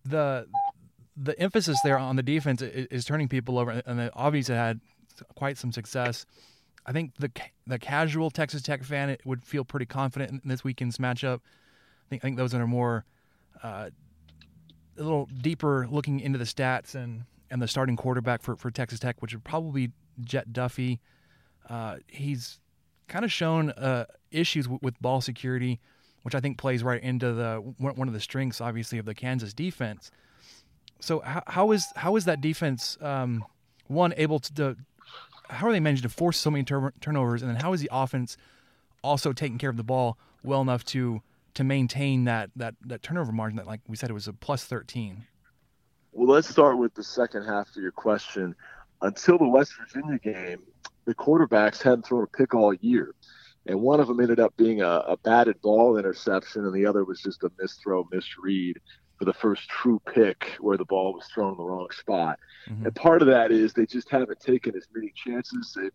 the 0.05 0.47
the 1.17 1.39
emphasis 1.41 1.79
there 1.83 1.99
on 1.99 2.17
the 2.17 2.23
defense 2.23 2.63
is, 2.63 2.87
is 2.87 3.05
turning 3.05 3.29
people 3.29 3.59
over, 3.59 3.83
and 3.87 3.99
they 3.99 4.11
obviously 4.15 4.55
had 4.55 4.81
quite 5.35 5.59
some 5.59 5.73
success. 5.73 6.27
I 6.87 6.93
think 6.93 7.17
the 7.19 7.31
the 7.67 7.79
casual 7.79 8.31
Texas 8.31 8.63
Tech 8.63 8.85
fan 8.85 9.17
would 9.25 9.45
feel 9.45 9.65
pretty 9.65 9.87
confident 9.87 10.31
in 10.31 10.49
this 10.49 10.63
weekend's 10.63 10.99
matchup. 10.99 11.41
I 11.41 12.09
think 12.09 12.23
I 12.23 12.27
think 12.27 12.37
those 12.37 12.53
that 12.53 12.61
are 12.61 12.67
more 12.67 13.05
uh, 13.63 13.91
a 14.97 15.03
little 15.03 15.29
deeper 15.43 15.89
looking 15.91 16.21
into 16.21 16.39
the 16.39 16.45
stats 16.45 16.95
and 16.95 17.25
and 17.51 17.61
the 17.61 17.69
starting 17.69 17.97
quarterback 17.97 18.43
for, 18.43 18.57
for 18.57 18.71
Texas 18.71 19.01
Tech, 19.01 19.21
which 19.21 19.35
would 19.35 19.45
probably 19.45 19.89
be 19.89 19.93
Jett 20.21 20.53
Duffey. 20.53 20.99
Uh, 21.69 21.97
he's 22.07 22.61
kind 23.09 23.25
of 23.25 23.33
shown 23.33 23.71
uh, 23.71 24.07
issues 24.31 24.67
w- 24.67 24.81
with 24.83 25.01
ball 25.01 25.21
security, 25.21 25.81
which 26.23 26.35
I 26.35 26.41
think 26.41 26.59
plays 26.59 26.83
right 26.83 27.03
into 27.03 27.33
the 27.33 27.75
one 27.79 28.09
of 28.09 28.15
the 28.15 28.21
strengths, 28.21 28.61
obviously, 28.61 28.99
of 28.99 29.07
the 29.07 29.15
Kansas 29.15 29.53
defense. 29.53 30.11
So 31.01 31.21
how, 31.21 31.43
how 31.47 31.73
is 31.73 31.87
how 31.97 32.17
is 32.17 32.25
that 32.25 32.41
defense 32.41 32.97
um, 33.01 33.45
one 33.89 34.15
able 34.17 34.39
to, 34.41 34.55
to 34.55 34.77
how 35.49 35.69
are 35.69 35.73
they 35.73 35.81
managing 35.81 36.03
to 36.03 36.09
force 36.09 36.39
so 36.39 36.51
many 36.51 36.65
tur- 36.65 36.93
turnovers, 37.01 37.43
and 37.43 37.51
then 37.51 37.61
how 37.61 37.73
is 37.73 37.81
the 37.81 37.91
offense 37.93 38.37
also 39.03 39.33
taking 39.33 39.59
care 39.59 39.71
of 39.71 39.77
the 39.77 39.85
ball 39.85 40.19
well 40.43 40.61
enough 40.61 40.85
to 40.85 41.23
to 41.55 41.65
maintain 41.65 42.25
that 42.25 42.51
that 42.57 42.75
that 42.85 43.03
turnover 43.03 43.33
margin 43.33 43.57
that, 43.57 43.67
like 43.67 43.81
we 43.89 43.97
said, 43.97 44.11
it 44.11 44.15
was 44.15 44.29
a 44.29 44.33
plus 44.33 44.65
thirteen. 44.65 45.27
Well, 46.13 46.29
let's 46.29 46.49
start 46.49 46.79
with 46.79 46.95
the 46.95 47.05
second 47.05 47.45
half 47.45 47.69
of 47.69 47.77
your 47.77 47.93
question. 47.93 48.55
Until 49.03 49.37
the 49.37 49.49
West 49.49 49.73
Virginia 49.79 50.19
game, 50.19 50.63
the 51.05 51.15
quarterbacks 51.15 51.83
hadn't 51.83 52.07
thrown 52.07 52.25
a 52.25 52.27
pick 52.27 52.55
all 52.55 52.73
year. 52.73 53.15
And 53.67 53.81
one 53.81 54.01
of 54.01 54.07
them 54.07 54.21
ended 54.21 54.41
up 54.41 54.57
being 54.57 54.81
a, 54.81 54.89
a 54.89 55.17
batted 55.19 55.61
ball 55.61 55.99
interception, 55.99 56.65
and 56.65 56.75
the 56.75 56.87
other 56.87 57.05
was 57.05 57.21
just 57.21 57.43
a 57.43 57.51
misthrow, 57.51 58.07
misread 58.11 58.79
for 59.19 59.25
the 59.25 59.33
first 59.33 59.69
true 59.69 60.01
pick 60.13 60.57
where 60.61 60.77
the 60.77 60.85
ball 60.85 61.15
was 61.15 61.27
thrown 61.27 61.53
in 61.53 61.57
the 61.57 61.65
wrong 61.65 61.89
spot. 61.91 62.39
Mm-hmm. 62.69 62.87
And 62.87 62.95
part 62.95 63.23
of 63.23 63.29
that 63.29 63.51
is 63.51 63.73
they 63.73 63.87
just 63.87 64.11
haven't 64.11 64.41
taken 64.41 64.77
as 64.77 64.87
many 64.95 65.13
chances. 65.15 65.73
They've, 65.75 65.91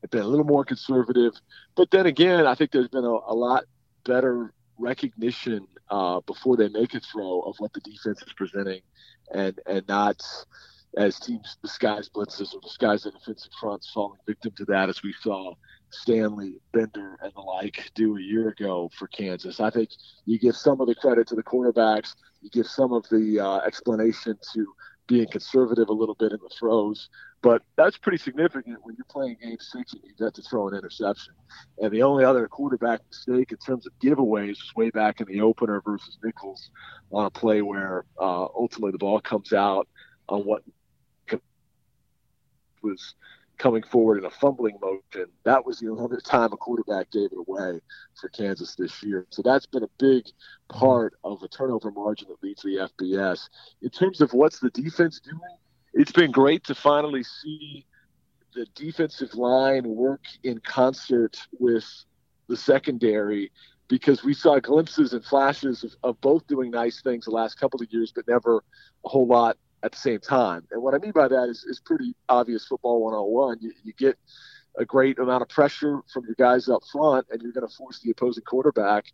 they've 0.00 0.10
been 0.10 0.22
a 0.22 0.28
little 0.28 0.44
more 0.44 0.64
conservative. 0.64 1.32
But 1.74 1.90
then 1.90 2.06
again, 2.06 2.46
I 2.46 2.54
think 2.54 2.72
there's 2.72 2.88
been 2.88 3.04
a, 3.04 3.18
a 3.28 3.34
lot 3.34 3.64
better 4.04 4.52
recognition 4.78 5.66
uh, 5.90 6.20
before 6.26 6.56
they 6.56 6.68
make 6.68 6.94
a 6.94 7.00
throw 7.00 7.40
of 7.40 7.56
what 7.58 7.72
the 7.72 7.80
defense 7.80 8.22
is 8.22 8.32
presenting 8.34 8.82
and, 9.32 9.58
and 9.66 9.86
not 9.88 10.20
as 10.96 11.18
teams 11.18 11.56
disguise 11.62 12.08
blitzes 12.08 12.54
or 12.54 12.60
disguise 12.60 13.02
the 13.02 13.10
defensive 13.10 13.52
fronts 13.60 13.90
falling 13.92 14.18
victim 14.26 14.52
to 14.56 14.64
that 14.64 14.88
as 14.88 15.02
we 15.02 15.14
saw 15.20 15.52
Stanley, 15.90 16.60
Bender, 16.72 17.18
and 17.22 17.32
the 17.34 17.40
like 17.40 17.90
do 17.94 18.16
a 18.16 18.20
year 18.20 18.48
ago 18.48 18.90
for 18.98 19.06
Kansas. 19.08 19.60
I 19.60 19.70
think 19.70 19.90
you 20.24 20.38
give 20.38 20.56
some 20.56 20.80
of 20.80 20.86
the 20.86 20.94
credit 20.94 21.26
to 21.28 21.34
the 21.34 21.42
quarterbacks. 21.42 22.14
You 22.42 22.50
give 22.50 22.66
some 22.66 22.92
of 22.92 23.08
the 23.08 23.40
uh, 23.40 23.58
explanation 23.58 24.38
to 24.54 24.66
being 25.06 25.28
conservative 25.30 25.88
a 25.88 25.92
little 25.92 26.16
bit 26.16 26.32
in 26.32 26.38
the 26.42 26.50
throws. 26.58 27.08
But 27.42 27.62
that's 27.76 27.96
pretty 27.96 28.18
significant 28.18 28.78
when 28.82 28.96
you're 28.96 29.04
playing 29.08 29.36
game 29.40 29.58
six 29.60 29.92
and 29.92 30.02
you 30.02 30.10
have 30.10 30.18
got 30.18 30.34
to 30.34 30.42
throw 30.42 30.68
an 30.68 30.74
interception. 30.74 31.34
And 31.78 31.92
the 31.92 32.02
only 32.02 32.24
other 32.24 32.48
quarterback 32.48 33.02
mistake 33.08 33.52
in 33.52 33.58
terms 33.58 33.86
of 33.86 33.92
giveaways 34.02 34.48
was 34.48 34.72
way 34.74 34.90
back 34.90 35.20
in 35.20 35.28
the 35.28 35.42
opener 35.42 35.80
versus 35.80 36.18
Nicholls 36.24 36.70
on 37.12 37.26
a 37.26 37.30
play 37.30 37.62
where 37.62 38.04
uh, 38.20 38.46
ultimately 38.46 38.90
the 38.90 38.98
ball 38.98 39.20
comes 39.20 39.52
out 39.52 39.86
on 40.28 40.40
what 40.40 40.62
was 42.82 43.14
coming 43.58 43.82
forward 43.82 44.18
in 44.18 44.24
a 44.24 44.30
fumbling 44.30 44.78
motion. 44.80 45.30
That 45.44 45.64
was 45.64 45.78
the 45.78 45.88
only 45.88 46.20
time 46.24 46.52
a 46.52 46.56
quarterback 46.56 47.10
gave 47.10 47.32
it 47.32 47.38
away 47.38 47.80
for 48.20 48.28
Kansas 48.28 48.74
this 48.74 49.02
year. 49.02 49.26
So 49.30 49.42
that's 49.42 49.66
been 49.66 49.82
a 49.82 49.90
big 49.98 50.26
part 50.68 51.14
of 51.24 51.40
the 51.40 51.48
turnover 51.48 51.90
margin 51.90 52.28
that 52.28 52.42
leads 52.42 52.62
the 52.62 52.88
FBS. 53.00 53.48
In 53.82 53.90
terms 53.90 54.20
of 54.20 54.32
what's 54.32 54.58
the 54.58 54.70
defense 54.70 55.20
doing, 55.20 55.40
it's 55.94 56.12
been 56.12 56.30
great 56.30 56.64
to 56.64 56.74
finally 56.74 57.22
see 57.22 57.86
the 58.54 58.66
defensive 58.74 59.34
line 59.34 59.84
work 59.84 60.22
in 60.42 60.58
concert 60.60 61.38
with 61.58 61.84
the 62.48 62.56
secondary 62.56 63.50
because 63.88 64.24
we 64.24 64.34
saw 64.34 64.58
glimpses 64.58 65.12
and 65.12 65.24
flashes 65.24 65.84
of, 65.84 65.94
of 66.02 66.20
both 66.20 66.46
doing 66.46 66.70
nice 66.70 67.00
things 67.02 67.24
the 67.24 67.30
last 67.30 67.58
couple 67.58 67.80
of 67.80 67.92
years, 67.92 68.12
but 68.14 68.26
never 68.26 68.58
a 69.04 69.08
whole 69.08 69.26
lot 69.26 69.56
at 69.86 69.92
the 69.92 69.98
same 69.98 70.20
time. 70.20 70.66
And 70.72 70.82
what 70.82 70.94
I 70.94 70.98
mean 70.98 71.12
by 71.12 71.28
that 71.28 71.48
is, 71.48 71.64
is 71.64 71.80
pretty 71.80 72.14
obvious 72.28 72.66
football 72.66 73.02
101. 73.04 73.58
You, 73.60 73.72
you 73.84 73.92
get 73.94 74.18
a 74.76 74.84
great 74.84 75.18
amount 75.18 75.42
of 75.42 75.48
pressure 75.48 76.00
from 76.12 76.24
your 76.26 76.34
guys 76.34 76.68
up 76.68 76.82
front, 76.92 77.26
and 77.30 77.40
you're 77.40 77.52
going 77.52 77.66
to 77.66 77.74
force 77.74 78.00
the 78.00 78.10
opposing 78.10 78.44
quarterback 78.44 79.04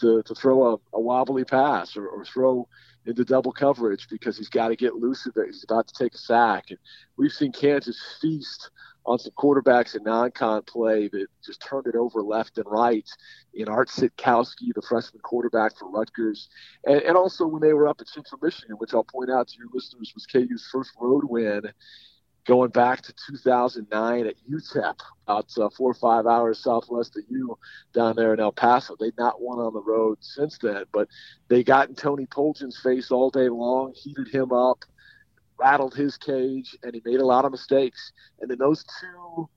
to, 0.00 0.22
to 0.22 0.34
throw 0.34 0.74
a, 0.74 0.76
a 0.92 1.00
wobbly 1.00 1.44
pass 1.44 1.96
or, 1.96 2.06
or 2.06 2.24
throw 2.24 2.68
into 3.06 3.24
double 3.24 3.52
coverage 3.52 4.06
because 4.10 4.36
he's 4.36 4.50
got 4.50 4.68
to 4.68 4.76
get 4.76 4.94
loose 4.94 5.26
of 5.26 5.32
it. 5.36 5.46
He's 5.46 5.64
about 5.64 5.88
to 5.88 5.94
take 5.94 6.14
a 6.14 6.18
sack. 6.18 6.66
And 6.68 6.78
we've 7.16 7.32
seen 7.32 7.50
Kansas 7.50 7.98
feast 8.20 8.70
on 9.06 9.18
some 9.18 9.32
quarterbacks 9.38 9.96
in 9.96 10.02
non-con 10.02 10.62
play 10.62 11.08
that 11.08 11.26
just 11.44 11.62
turned 11.62 11.86
it 11.86 11.94
over 11.94 12.22
left 12.22 12.58
and 12.58 12.66
right 12.68 13.08
in 13.54 13.68
Art 13.68 13.88
Sitkowski, 13.88 14.74
the 14.74 14.82
freshman 14.82 15.20
quarterback 15.22 15.76
for 15.78 15.90
Rutgers, 15.90 16.48
and, 16.84 17.00
and 17.02 17.16
also 17.16 17.46
when 17.46 17.62
they 17.62 17.72
were 17.72 17.88
up 17.88 18.00
at 18.00 18.08
Central 18.08 18.38
Michigan, 18.42 18.76
which 18.76 18.92
I'll 18.92 19.04
point 19.04 19.30
out 19.30 19.48
to 19.48 19.56
your 19.58 19.68
listeners 19.72 20.12
was 20.14 20.26
KU's 20.26 20.68
first 20.70 20.92
road 21.00 21.24
win 21.24 21.62
going 22.48 22.70
back 22.70 23.02
to 23.02 23.12
2009 23.30 24.26
at 24.26 24.34
UTEP, 24.50 25.00
about 25.26 25.52
uh, 25.58 25.68
four 25.76 25.90
or 25.90 25.94
five 25.94 26.26
hours 26.26 26.58
southwest 26.58 27.14
of 27.18 27.24
you 27.28 27.58
down 27.92 28.16
there 28.16 28.32
in 28.32 28.40
El 28.40 28.52
Paso. 28.52 28.96
They'd 28.98 29.18
not 29.18 29.42
won 29.42 29.58
on 29.58 29.74
the 29.74 29.82
road 29.82 30.16
since 30.22 30.56
then, 30.56 30.84
but 30.90 31.08
they 31.48 31.62
got 31.62 31.90
in 31.90 31.94
Tony 31.94 32.24
Poljan's 32.24 32.80
face 32.82 33.10
all 33.10 33.28
day 33.28 33.50
long, 33.50 33.92
heated 33.94 34.28
him 34.28 34.50
up, 34.50 34.78
rattled 35.58 35.94
his 35.94 36.16
cage, 36.16 36.76
and 36.82 36.94
he 36.94 37.02
made 37.04 37.20
a 37.20 37.26
lot 37.26 37.44
of 37.44 37.52
mistakes. 37.52 38.12
And 38.40 38.50
in 38.50 38.58
those 38.58 38.84
two 39.00 39.48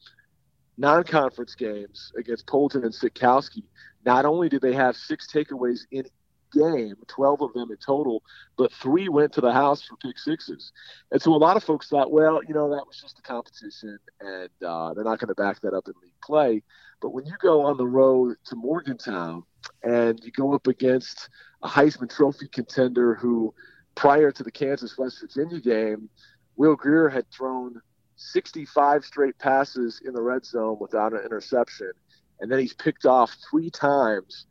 non-conference 0.78 1.56
games 1.56 2.12
against 2.18 2.48
Poljan 2.48 2.84
and 2.84 2.94
Sitkowski, 2.94 3.64
not 4.06 4.26
only 4.26 4.50
did 4.50 4.62
they 4.62 4.74
have 4.74 4.96
six 4.96 5.28
takeaways 5.32 5.82
in 5.92 6.06
game, 6.52 6.96
12 7.08 7.42
of 7.42 7.54
them 7.54 7.72
in 7.72 7.78
total, 7.78 8.24
but 8.58 8.72
three 8.74 9.10
went 9.10 9.34
to 9.34 9.42
the 9.42 9.52
house 9.52 9.82
for 9.82 9.96
pick 9.98 10.18
sixes. 10.18 10.72
And 11.12 11.22
so 11.22 11.34
a 11.34 11.38
lot 11.38 11.58
of 11.58 11.64
folks 11.64 11.88
thought, 11.88 12.12
well, 12.12 12.42
you 12.48 12.54
know, 12.54 12.70
that 12.70 12.86
was 12.86 13.00
just 13.02 13.20
a 13.20 13.22
competition 13.22 13.98
and 14.20 14.50
uh, 14.66 14.94
they're 14.94 15.04
not 15.04 15.20
going 15.20 15.30
to 15.30 15.36
back 15.36 15.62
that 15.62 15.74
up 15.74 15.88
in 15.88 15.94
league 16.02 16.14
play. 16.24 16.62
But 17.02 17.14
when 17.14 17.26
you 17.26 17.34
go 17.42 17.66
on 17.66 17.78
the 17.78 17.88
road 17.88 18.38
to 18.46 18.56
Morgantown 18.56 19.44
and 19.84 20.20
you 20.24 20.32
go 20.32 20.54
up 20.54 20.68
against 20.68 21.30
a 21.64 21.68
Heisman 21.68 22.10
Trophy 22.10 22.48
contender 22.48 23.16
who, 23.16 23.54
prior 23.96 24.32
to 24.32 24.44
the 24.44 24.52
Kansas 24.52 24.98
West 24.98 25.20
Virginia 25.22 25.60
game, 25.60 26.10
Will 26.56 26.76
Grier 26.76 27.10
had 27.10 27.30
thrown 27.32 27.82
65 28.16 29.04
straight 29.04 29.38
passes 29.40 30.02
in 30.06 30.14
the 30.14 30.22
red 30.22 30.46
zone 30.46 30.78
without 30.80 31.14
an 31.14 31.22
interception. 31.26 31.92
And 32.40 32.52
then 32.52 32.60
he's 32.60 32.74
picked 32.74 33.06
off 33.06 33.36
three 33.50 33.70
times 33.70 34.46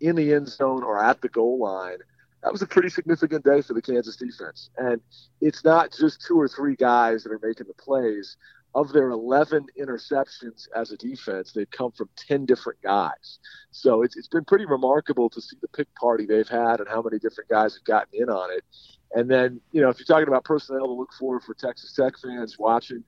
in 0.00 0.16
the 0.16 0.32
end 0.32 0.48
zone 0.48 0.82
or 0.82 1.02
at 1.02 1.20
the 1.20 1.28
goal 1.28 1.58
line. 1.58 1.98
That 2.42 2.52
was 2.52 2.62
a 2.62 2.66
pretty 2.66 2.88
significant 2.88 3.44
day 3.44 3.60
for 3.60 3.74
the 3.74 3.82
Kansas 3.82 4.16
defense. 4.16 4.70
And 4.78 5.00
it's 5.40 5.64
not 5.64 5.92
just 5.92 6.24
two 6.26 6.40
or 6.40 6.48
three 6.48 6.74
guys 6.74 7.22
that 7.22 7.32
are 7.32 7.40
making 7.42 7.66
the 7.66 7.74
plays. 7.74 8.36
Of 8.74 8.92
their 8.92 9.10
11 9.10 9.66
interceptions 9.80 10.68
as 10.76 10.92
a 10.92 10.96
defense, 10.96 11.52
they've 11.52 11.70
come 11.70 11.90
from 11.90 12.08
10 12.16 12.46
different 12.46 12.80
guys. 12.82 13.40
So 13.72 14.02
it's, 14.02 14.16
it's 14.16 14.28
been 14.28 14.44
pretty 14.44 14.64
remarkable 14.64 15.28
to 15.30 15.40
see 15.40 15.56
the 15.60 15.68
pick 15.68 15.92
party 15.96 16.24
they've 16.24 16.48
had 16.48 16.78
and 16.78 16.88
how 16.88 17.02
many 17.02 17.18
different 17.18 17.50
guys 17.50 17.74
have 17.74 17.84
gotten 17.84 18.22
in 18.22 18.30
on 18.30 18.52
it. 18.52 18.64
And 19.12 19.28
then, 19.28 19.60
you 19.72 19.80
know, 19.80 19.88
if 19.88 19.98
you're 19.98 20.06
talking 20.06 20.28
about 20.28 20.44
personnel 20.44 20.86
to 20.86 20.92
look 20.92 21.12
for 21.18 21.40
for 21.40 21.54
Texas 21.54 21.92
Tech 21.94 22.14
fans 22.22 22.58
watching, 22.58 23.02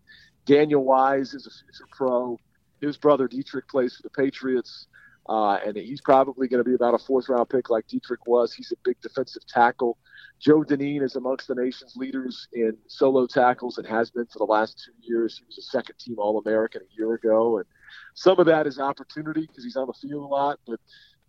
Daniel 0.47 0.85
Wise 0.85 1.35
is 1.35 1.47
a 1.47 1.51
future 1.51 1.89
pro. 1.93 2.39
His 2.81 2.97
brother 2.97 3.29
Deatrich 3.29 3.69
plays 3.69 3.97
for 3.97 4.03
the 4.03 4.11
Patriots. 4.11 4.89
Uh, 5.29 5.59
and 5.65 5.77
he's 5.77 6.01
probably 6.01 6.49
going 6.49 6.63
to 6.63 6.69
be 6.69 6.75
about 6.75 6.95
a 6.95 6.99
fourth 6.99 7.29
round 7.29 7.49
pick 7.49 7.71
like 7.71 7.87
Deatrich 7.87 8.27
was. 8.27 8.53
He's 8.53 8.73
a 8.73 8.77
big 8.85 9.01
defensive 9.01 9.47
tackle. 9.47 9.97
Joe 10.43 10.65
Dineen 10.65 11.03
is 11.03 11.15
amongst 11.15 11.47
the 11.47 11.55
nation's 11.55 11.95
leaders 11.95 12.49
in 12.53 12.77
solo 12.89 13.29
tackles 13.29 13.79
and 13.79 13.87
has 13.87 14.11
been 14.11 14.27
for 14.27 14.41
the 14.41 14.45
last 14.45 14.83
two 14.85 14.93
years. 15.01 15.39
He 15.39 15.45
was 15.47 15.59
a 15.59 15.63
second 15.63 15.95
team 16.01 16.17
All 16.19 16.37
American 16.45 16.83
a 16.83 16.99
year 16.99 17.15
ago. 17.15 17.59
And 17.59 17.67
some 18.15 18.41
of 18.41 18.47
that 18.47 18.67
is 18.67 18.81
opportunity 18.81 19.43
because 19.43 19.63
he's 19.63 19.77
on 19.77 19.87
the 19.87 19.93
field 19.93 20.25
a 20.25 20.27
lot, 20.27 20.59
but 20.67 20.81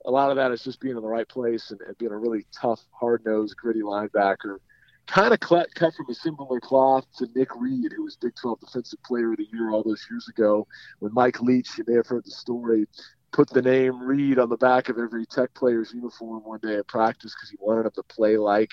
a 0.06 0.12
lot 0.12 0.32
of 0.32 0.38
that 0.38 0.52
is 0.52 0.64
just 0.64 0.80
being 0.80 0.96
in 0.96 1.04
the 1.04 1.08
right 1.08 1.30
place 1.30 1.70
and, 1.70 1.80
and 1.82 1.96
being 2.00 2.12
a 2.12 2.18
really 2.18 2.48
tough, 2.52 2.82
hard 2.92 3.24
nosed, 3.24 3.56
gritty 3.56 3.82
linebacker. 3.82 4.58
Kind 5.06 5.32
of 5.32 5.40
cut, 5.40 5.68
cut 5.76 5.94
from 5.94 6.10
a 6.10 6.16
similar 6.16 6.60
cloth 6.60 7.06
to 7.18 7.28
Nick 7.36 7.50
Reed, 7.56 7.92
who 7.96 8.06
was 8.06 8.16
Big 8.16 8.34
12 8.42 8.62
Defensive 8.62 9.04
Player 9.04 9.34
of 9.34 9.38
the 9.38 9.48
Year 9.54 9.70
all 9.70 9.84
those 9.84 10.04
years 10.10 10.28
ago. 10.28 10.66
When 11.00 11.14
Mike 11.14 11.40
Leach, 11.40 11.78
you 11.78 11.84
may 11.86 11.96
have 11.98 12.08
heard 12.08 12.26
the 12.26 12.32
story, 12.32 12.88
put 13.34 13.50
the 13.50 13.62
name 13.62 14.00
Reed 14.00 14.40
on 14.40 14.48
the 14.50 14.58
back 14.58 14.88
of 14.88 14.98
every 14.98 15.26
Tech 15.26 15.54
player's 15.56 15.92
uniform 15.94 16.44
one 16.46 16.60
day 16.62 16.76
at 16.76 16.88
practice 16.88 17.34
because 17.36 17.50
he 17.50 17.58
wanted 17.60 17.86
them 17.86 17.92
to 17.96 18.04
play 18.04 18.38
like 18.38 18.70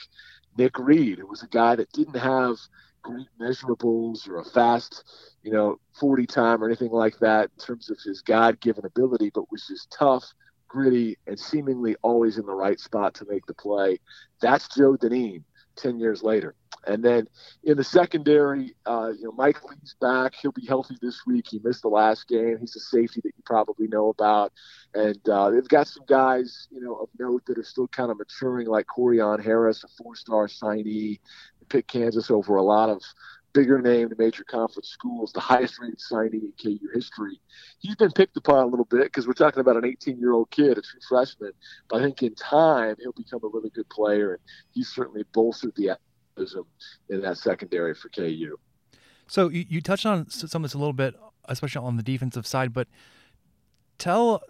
Nick 0.57 0.79
Reed. 0.79 1.19
It 1.19 1.29
was 1.29 1.43
a 1.43 1.49
guy 1.49 1.75
that 1.77 1.91
didn't 1.93 2.19
have 2.19 2.57
great 3.03 3.27
measurables 3.41 4.29
or 4.29 4.39
a 4.39 4.45
fast, 4.45 5.03
you 5.43 5.51
know, 5.51 5.81
40 5.99 6.27
time 6.27 6.63
or 6.63 6.67
anything 6.67 6.93
like 6.93 7.19
that 7.21 7.51
in 7.59 7.65
terms 7.65 7.91
of 7.91 7.99
his 8.05 8.21
God 8.21 8.61
given 8.61 8.85
ability, 8.85 9.31
but 9.35 9.51
was 9.51 9.67
just 9.67 9.91
tough, 9.99 10.25
gritty, 10.69 11.17
and 11.27 11.41
seemingly 11.41 11.97
always 12.03 12.37
in 12.37 12.45
the 12.45 12.53
right 12.53 12.79
spot 12.79 13.15
to 13.15 13.27
make 13.29 13.47
the 13.47 13.55
play. 13.55 13.99
That's 14.43 14.69
Joe 14.69 14.97
Dineen 14.97 15.45
10 15.77 15.99
years 15.99 16.23
later. 16.23 16.55
And 16.87 17.05
then 17.05 17.29
in 17.63 17.77
the 17.77 17.85
secondary, 17.85 18.75
uh, 18.87 19.11
you 19.17 19.25
know, 19.25 19.33
Mike 19.33 19.63
Lee's 19.69 19.95
back. 20.01 20.35
He'll 20.35 20.53
be 20.53 20.67
healthy 20.67 20.97
this 21.01 21.23
week. 21.27 21.47
He 21.49 21.61
missed 21.63 21.83
the 21.83 21.89
last 21.89 22.29
game. 22.29 22.59
He's 22.59 22.77
a 22.77 22.81
safety 22.81 23.21
that 23.23 23.33
you 23.37 23.43
probably 23.45 23.87
know 23.89 24.09
about. 24.09 24.53
And 24.95 25.29
uh, 25.29 25.51
they've 25.51 25.69
got 25.69 25.89
some 25.89 26.05
guys, 26.07 26.69
you 26.71 26.81
know, 26.81 26.95
of 26.95 27.09
note 27.19 27.45
that 27.47 27.59
are 27.59 27.65
still 27.65 27.89
kind 27.89 28.11
of 28.11 28.19
maturing, 28.19 28.67
like 28.67 28.87
Corione 28.87 29.43
Harris, 29.43 29.85
a 29.85 29.89
four-star 30.03 30.49
signee, 30.49 31.21
They 31.61 31.67
picked 31.69 31.93
Kansas 31.93 32.31
over 32.31 32.57
a 32.57 32.63
lot 32.63 32.89
of 32.89 33.03
bigger 33.53 33.81
name 33.81 34.13
major 34.19 34.45
conference 34.45 34.89
schools, 34.89 35.33
the 35.33 35.41
highest 35.41 35.79
rated 35.81 35.99
signee 35.99 36.43
in 36.43 36.53
KU 36.63 36.89
history. 36.95 37.41
He's 37.79 37.97
been 37.97 38.13
picked 38.13 38.37
upon 38.37 38.63
a 38.63 38.67
little 38.67 38.85
bit 38.85 39.05
because 39.05 39.27
we're 39.27 39.33
talking 39.33 39.61
about 39.61 39.77
an 39.77 39.85
18 39.85 40.19
year 40.19 40.33
old 40.33 40.51
kid, 40.51 40.79
a 40.79 40.83
true 40.83 41.01
freshman. 41.09 41.53
But 41.89 42.01
I 42.01 42.05
think 42.05 42.23
in 42.23 42.35
time 42.35 42.97
he'll 43.01 43.13
become 43.13 43.41
a 43.43 43.49
really 43.49 43.71
good 43.71 43.89
player, 43.89 44.35
and 44.35 44.43
he's 44.73 44.89
certainly 44.89 45.25
bolstered 45.33 45.75
the 45.77 45.91
in 47.09 47.21
that 47.21 47.39
secondary 47.39 47.95
for 47.95 48.09
KU. 48.09 48.57
So 49.27 49.49
you, 49.49 49.65
you 49.69 49.81
touched 49.81 50.07
on 50.07 50.29
some 50.29 50.65
of 50.65 50.71
this 50.71 50.75
a 50.75 50.79
little 50.79 50.93
bit, 50.93 51.15
especially 51.47 51.85
on 51.87 51.97
the 51.97 52.03
defensive 52.03 52.47
side, 52.47 52.73
but 52.73 52.89
tell 53.99 54.43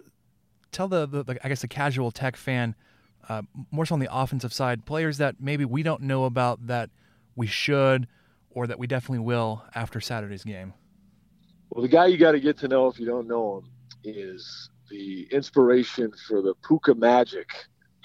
tell 0.73 0.89
the, 0.89 1.07
the, 1.07 1.23
the 1.23 1.45
I 1.45 1.49
guess 1.49 1.61
the 1.61 1.69
casual 1.69 2.11
Tech 2.11 2.37
fan, 2.37 2.75
uh, 3.29 3.43
more 3.71 3.85
so 3.85 3.95
on 3.95 4.01
the 4.01 4.09
offensive 4.11 4.53
side, 4.53 4.87
players 4.87 5.19
that 5.19 5.37
maybe 5.41 5.65
we 5.65 5.83
don't 5.83 6.03
know 6.03 6.25
about 6.25 6.67
that 6.67 6.91
we 7.37 7.47
should 7.47 8.07
or 8.51 8.67
that 8.67 8.79
we 8.79 8.87
definitely 8.87 9.25
will 9.25 9.65
after 9.75 10.01
Saturday's 10.01 10.45
game. 10.45 10.73
Well, 11.71 11.83
the 11.83 11.89
guy 11.89 12.07
you 12.07 12.17
got 12.17 12.33
to 12.33 12.41
get 12.41 12.59
to 12.59 12.69
know 12.69 12.89
if 12.89 12.99
you 12.99 13.07
don't 13.07 13.29
know 13.29 13.59
him 13.59 13.71
is 14.03 14.71
the 14.91 15.29
inspiration 15.31 16.13
for 16.27 16.43
the 16.43 16.55
Pooka 16.57 16.97
Magic 16.97 17.49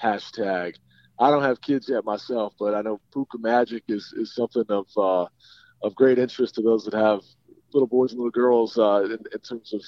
hashtag 0.02 0.74
I 1.18 1.30
don't 1.30 1.42
have 1.42 1.60
kids 1.60 1.88
yet 1.88 2.04
myself, 2.04 2.54
but 2.58 2.74
I 2.74 2.82
know 2.82 3.00
Pooka 3.14 3.38
Magic 3.38 3.84
is, 3.88 4.12
is 4.16 4.34
something 4.34 4.64
of 4.68 4.86
uh, 4.96 5.26
of 5.82 5.94
great 5.94 6.18
interest 6.18 6.54
to 6.56 6.62
those 6.62 6.84
that 6.84 6.94
have 6.94 7.22
little 7.72 7.86
boys 7.86 8.12
and 8.12 8.18
little 8.18 8.30
girls 8.30 8.78
uh, 8.78 9.02
in, 9.04 9.18
in, 9.32 9.40
terms 9.40 9.72
of 9.72 9.82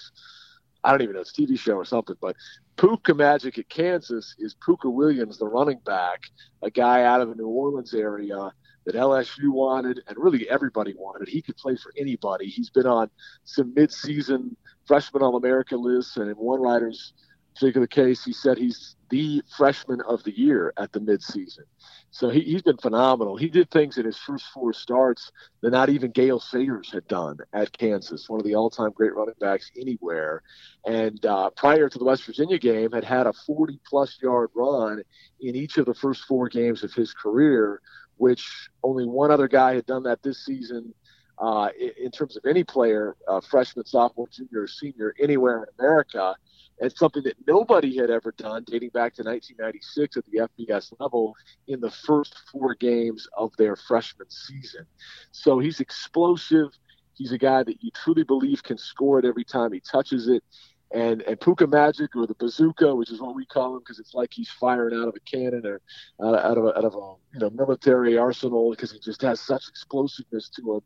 I 0.85 0.91
don't 0.91 1.03
even 1.03 1.15
know 1.15 1.21
it's 1.21 1.37
a 1.37 1.43
TV 1.43 1.59
show 1.59 1.75
or 1.75 1.85
something, 1.85 2.17
but 2.21 2.37
Pooka 2.77 3.17
Magic 3.17 3.59
at 3.59 3.69
Kansas 3.69 4.35
is 4.39 4.55
Pooka 4.55 4.93
Williams, 4.93 5.39
the 5.39 5.47
running 5.47 5.81
back, 5.85 6.23
a 6.63 6.71
guy 6.71 7.03
out 7.03 7.21
of 7.21 7.29
the 7.29 7.35
New 7.35 7.49
Orleans 7.49 7.95
area 7.95 8.53
that 8.87 8.95
LSU 8.95 9.51
wanted 9.51 10.01
and 10.07 10.17
really 10.17 10.49
everybody 10.49 10.95
wanted. 10.97 11.29
He 11.29 11.43
could 11.43 11.57
play 11.57 11.77
for 11.77 11.93
anybody. 11.99 12.47
He's 12.47 12.71
been 12.71 12.87
on 12.87 13.11
some 13.45 13.75
midseason 13.75 14.55
freshman 14.87 15.23
All 15.23 15.37
America 15.37 15.77
lists, 15.77 16.17
and 16.17 16.31
in 16.31 16.37
one 16.37 16.61
writer's 16.61 17.13
particular 17.59 17.87
case, 17.87 18.25
he 18.25 18.33
said 18.33 18.57
he's 18.57 18.97
the 19.11 19.43
freshman 19.57 20.01
of 20.03 20.23
the 20.23 20.37
year 20.39 20.73
at 20.77 20.93
the 20.93 21.01
midseason. 21.01 21.65
So 22.11 22.31
he, 22.31 22.53
has 22.53 22.63
been 22.63 22.77
phenomenal. 22.77 23.37
He 23.37 23.49
did 23.49 23.71
things 23.71 23.99
in 23.99 24.05
his 24.05 24.17
first 24.17 24.47
four 24.55 24.73
starts 24.73 25.33
that 25.61 25.71
not 25.71 25.89
even 25.89 26.11
Gale 26.11 26.41
Sayers 26.41 26.91
had 26.93 27.07
done 27.09 27.39
at 27.53 27.77
Kansas, 27.77 28.29
one 28.29 28.41
of 28.41 28.47
the 28.47 28.55
all-time 28.55 28.93
great 28.93 29.15
running 29.15 29.35
backs 29.41 29.71
anywhere. 29.79 30.43
And 30.87 31.25
uh, 31.27 31.51
prior 31.51 31.89
to 31.89 31.99
the 31.99 32.05
West 32.05 32.25
Virginia 32.25 32.59
game, 32.59 32.93
had 32.93 33.05
had 33.05 33.27
a 33.27 33.33
40-plus 33.49 34.19
yard 34.23 34.51
run 34.55 35.03
in 35.41 35.57
each 35.57 35.79
of 35.79 35.87
the 35.87 35.95
first 35.95 36.25
four 36.25 36.49
games 36.49 36.85
of 36.85 36.93
his 36.93 37.13
career, 37.13 37.81
which 38.17 38.71
only 38.83 39.07
one 39.07 39.31
other 39.31 39.49
guy 39.49 39.75
had 39.75 39.87
done 39.87 40.05
that 40.05 40.23
this 40.23 40.45
season. 40.45 40.95
Uh, 41.41 41.69
in 42.03 42.11
terms 42.11 42.37
of 42.37 42.45
any 42.47 42.65
player, 42.65 43.17
uh, 43.29 43.41
freshman, 43.41 43.87
sophomore, 43.87 44.27
junior, 44.29 44.63
or 44.63 44.67
senior, 44.67 45.15
anywhere 45.21 45.63
in 45.63 45.69
America, 45.79 46.35
it's 46.81 46.99
something 46.99 47.23
that 47.25 47.37
nobody 47.47 47.97
had 47.97 48.11
ever 48.11 48.33
done 48.37 48.65
dating 48.67 48.91
back 48.91 49.15
to 49.15 49.23
1996 49.23 50.17
at 50.17 50.25
the 50.27 50.49
FBS 50.49 50.93
level 51.01 51.35
in 51.67 51.81
the 51.81 51.91
first 51.91 52.35
four 52.51 52.75
games 52.75 53.29
of 53.37 53.53
their 53.57 53.77
freshman 53.77 54.31
season. 54.31 54.87
So 55.33 55.59
he's 55.59 55.81
explosive. 55.81 56.69
He's 57.15 57.33
a 57.33 57.39
guy 57.39 57.65
that 57.65 57.83
you 57.83 57.91
truly 57.91 58.23
believe 58.23 58.63
can 58.63 58.79
score 58.79 59.19
it 59.19 59.25
every 59.25 59.45
time 59.45 59.73
he 59.73 59.81
touches 59.81 60.29
it. 60.29 60.45
And 60.91 61.21
and 61.23 61.39
Pooka 61.39 61.71
Magic 61.71 62.17
or 62.17 62.27
the 62.27 62.35
bazooka, 62.35 62.95
which 62.95 63.11
is 63.11 63.21
what 63.21 63.35
we 63.35 63.45
call 63.45 63.75
him, 63.75 63.81
because 63.81 63.99
it's 63.99 64.15
like 64.15 64.33
he's 64.33 64.49
firing 64.49 64.99
out 64.99 65.09
of 65.09 65.15
a 65.17 65.21
cannon 65.21 65.67
or 65.67 65.83
out, 66.25 66.35
out 66.35 66.57
of 66.57 66.65
a, 66.65 66.79
out 66.79 66.85
of 66.85 66.95
a 66.95 67.15
you 67.35 67.41
know 67.41 67.51
military 67.51 68.17
arsenal, 68.17 68.71
because 68.71 68.93
he 68.93 68.99
just 68.99 69.21
has 69.21 69.39
such 69.39 69.69
explosiveness 69.69 70.49
to 70.57 70.77
him. 70.77 70.81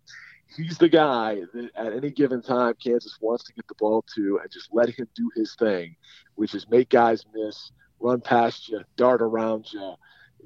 He's 0.57 0.77
the 0.77 0.89
guy 0.89 1.41
that 1.55 1.71
at 1.75 1.93
any 1.93 2.11
given 2.11 2.43
time 2.43 2.75
Kansas 2.83 3.17
wants 3.21 3.45
to 3.45 3.53
get 3.55 3.67
the 3.69 3.75
ball 3.79 4.05
to 4.15 4.39
and 4.43 4.51
just 4.51 4.69
let 4.73 4.91
him 4.91 5.09
do 5.15 5.31
his 5.35 5.55
thing, 5.59 5.97
which 6.35 6.55
is 6.55 6.69
make 6.69 6.91
guys 6.91 7.25
miss, 7.35 7.73
run 8.01 8.21
past 8.21 8.69
you, 8.69 8.83
dart 8.97 9.23
around 9.23 9.67
you, 9.73 9.95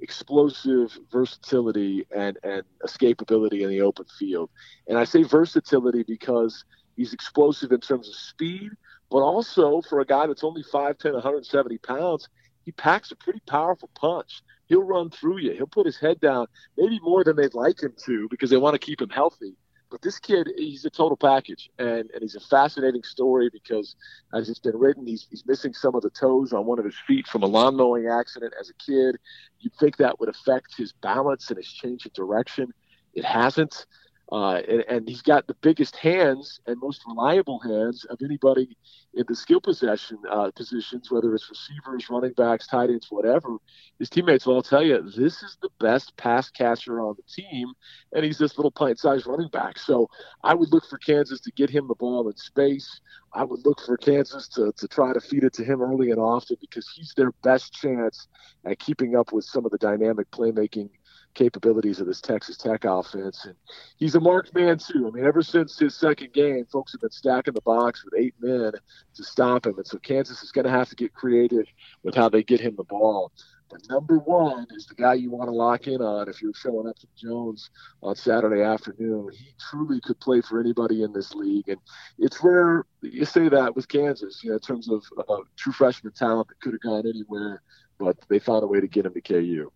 explosive 0.02 0.96
versatility 1.10 2.06
and 2.14 2.38
and 2.44 2.62
escapability 2.84 3.62
in 3.62 3.70
the 3.70 3.80
open 3.80 4.04
field. 4.18 4.50
And 4.86 4.98
I 4.98 5.04
say 5.04 5.22
versatility 5.22 6.04
because 6.06 6.64
he's 6.96 7.12
explosive 7.12 7.72
in 7.72 7.80
terms 7.80 8.08
of 8.08 8.14
speed, 8.14 8.70
but 9.10 9.18
also 9.18 9.82
for 9.82 10.00
a 10.00 10.06
guy 10.06 10.26
that's 10.26 10.44
only 10.44 10.62
5'10", 10.62 11.14
170 11.14 11.78
pounds, 11.78 12.28
he 12.64 12.72
packs 12.72 13.10
a 13.10 13.16
pretty 13.16 13.40
powerful 13.46 13.90
punch. 13.94 14.42
He'll 14.66 14.82
run 14.82 15.10
through 15.10 15.38
you. 15.38 15.52
He'll 15.52 15.66
put 15.66 15.86
his 15.86 15.98
head 15.98 16.20
down, 16.20 16.46
maybe 16.76 17.00
more 17.02 17.24
than 17.24 17.36
they'd 17.36 17.54
like 17.54 17.82
him 17.82 17.94
to 18.04 18.28
because 18.30 18.50
they 18.50 18.56
want 18.56 18.74
to 18.74 18.84
keep 18.84 19.00
him 19.00 19.10
healthy. 19.10 19.56
But 19.90 20.02
this 20.02 20.18
kid, 20.18 20.48
he's 20.56 20.84
a 20.84 20.90
total 20.90 21.16
package, 21.16 21.70
and, 21.78 22.10
and 22.10 22.20
he's 22.20 22.34
a 22.34 22.40
fascinating 22.40 23.04
story 23.04 23.50
because 23.52 23.94
as 24.34 24.48
it's 24.48 24.58
been 24.58 24.76
written, 24.76 25.06
he's, 25.06 25.26
he's 25.30 25.46
missing 25.46 25.74
some 25.74 25.94
of 25.94 26.02
the 26.02 26.10
toes 26.10 26.52
on 26.52 26.66
one 26.66 26.78
of 26.78 26.84
his 26.84 26.96
feet 27.06 27.26
from 27.28 27.42
a 27.42 27.46
lawn 27.46 27.76
mowing 27.76 28.08
accident 28.08 28.52
as 28.60 28.68
a 28.68 28.74
kid. 28.74 29.16
You'd 29.60 29.74
think 29.74 29.96
that 29.98 30.18
would 30.18 30.28
affect 30.28 30.76
his 30.76 30.92
balance 30.92 31.50
and 31.50 31.56
his 31.56 31.72
change 31.72 32.04
of 32.04 32.12
direction. 32.12 32.72
It 33.14 33.24
hasn't. 33.24 33.86
Uh, 34.32 34.60
and, 34.68 34.84
and, 34.88 35.08
he's 35.08 35.22
got 35.22 35.46
the 35.46 35.54
biggest 35.60 35.94
hands 35.94 36.58
and 36.66 36.80
most 36.80 37.02
reliable 37.06 37.60
hands 37.60 38.04
of 38.06 38.18
anybody 38.24 38.76
in 39.14 39.24
the 39.28 39.36
skill 39.36 39.60
possession 39.60 40.18
uh, 40.28 40.50
positions, 40.56 41.12
whether 41.12 41.32
it's 41.32 41.48
receivers, 41.48 42.10
running 42.10 42.32
backs, 42.32 42.66
tight 42.66 42.90
ends, 42.90 43.06
whatever. 43.08 43.56
His 44.00 44.10
teammates 44.10 44.44
will 44.44 44.54
all 44.54 44.62
tell 44.64 44.82
you 44.82 45.00
this 45.00 45.44
is 45.44 45.56
the 45.62 45.70
best 45.78 46.16
pass 46.16 46.50
catcher 46.50 47.00
on 47.00 47.14
the 47.16 47.22
team, 47.32 47.68
and 48.14 48.24
he's 48.24 48.38
this 48.38 48.58
little 48.58 48.72
pint-sized 48.72 49.28
running 49.28 49.48
back. 49.50 49.78
So 49.78 50.10
I 50.42 50.54
would 50.54 50.72
look 50.72 50.86
for 50.86 50.98
Kansas 50.98 51.40
to 51.42 51.52
get 51.52 51.70
him 51.70 51.86
the 51.86 51.94
ball 51.94 52.28
in 52.28 52.36
space. 52.36 53.00
I 53.32 53.44
would 53.44 53.64
look 53.64 53.80
for 53.86 53.96
Kansas 53.96 54.48
to, 54.48 54.72
to 54.76 54.88
try 54.88 55.12
to 55.12 55.20
feed 55.20 55.44
it 55.44 55.52
to 55.52 55.64
him 55.64 55.80
early 55.80 56.10
and 56.10 56.18
often 56.18 56.56
because 56.60 56.90
he's 56.96 57.14
their 57.16 57.30
best 57.44 57.72
chance 57.72 58.26
at 58.64 58.80
keeping 58.80 59.14
up 59.14 59.32
with 59.32 59.44
some 59.44 59.64
of 59.64 59.70
the 59.70 59.78
dynamic 59.78 60.28
playmaking– 60.32 60.90
capabilities 61.36 62.00
of 62.00 62.08
this 62.08 62.20
Texas 62.20 62.56
Tech 62.56 62.84
offense. 62.84 63.44
And 63.44 63.54
he's 63.96 64.16
a 64.16 64.20
marked 64.20 64.52
man, 64.54 64.78
too. 64.78 65.06
I 65.06 65.10
mean, 65.14 65.24
ever 65.24 65.42
since 65.42 65.78
his 65.78 65.94
second 65.94 66.32
game, 66.32 66.66
folks 66.72 66.92
have 66.92 67.02
been 67.02 67.10
stacking 67.10 67.54
the 67.54 67.60
box 67.60 68.04
with 68.04 68.14
eight 68.18 68.34
men 68.40 68.72
to 69.14 69.22
stop 69.22 69.66
him. 69.66 69.76
And 69.76 69.86
so 69.86 69.98
Kansas 69.98 70.42
is 70.42 70.50
going 70.50 70.64
to 70.64 70.70
have 70.70 70.88
to 70.88 70.96
get 70.96 71.14
creative 71.14 71.66
with 72.02 72.16
how 72.16 72.28
they 72.28 72.42
get 72.42 72.60
him 72.60 72.74
the 72.76 72.84
ball. 72.84 73.30
But 73.68 73.88
number 73.88 74.18
one 74.18 74.66
is 74.76 74.86
the 74.86 74.94
guy 74.94 75.14
you 75.14 75.30
want 75.30 75.48
to 75.48 75.54
lock 75.54 75.88
in 75.88 76.00
on 76.00 76.28
if 76.28 76.40
you're 76.40 76.54
showing 76.54 76.88
up 76.88 76.96
to 77.00 77.06
Jones 77.16 77.70
on 78.00 78.14
Saturday 78.14 78.62
afternoon. 78.62 79.30
He 79.32 79.54
truly 79.58 80.00
could 80.00 80.20
play 80.20 80.40
for 80.40 80.60
anybody 80.60 81.02
in 81.02 81.12
this 81.12 81.34
league. 81.34 81.68
And 81.68 81.78
it's 82.18 82.42
rare 82.42 82.84
you 83.02 83.24
say 83.24 83.48
that 83.48 83.74
with 83.74 83.88
Kansas, 83.88 84.42
you 84.42 84.50
know, 84.50 84.56
in 84.56 84.60
terms 84.60 84.88
of 84.88 85.04
uh, 85.28 85.38
true 85.56 85.72
freshman 85.72 86.12
talent 86.12 86.48
that 86.48 86.60
could 86.60 86.74
have 86.74 86.80
gone 86.80 87.06
anywhere, 87.06 87.62
but 87.98 88.16
they 88.28 88.38
found 88.38 88.62
a 88.62 88.66
way 88.66 88.80
to 88.80 88.88
get 88.88 89.06
him 89.06 89.14
to 89.14 89.20
KU. 89.20 89.72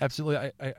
Absolutely. 0.00 0.36
I, 0.36 0.52
I, 0.60 0.74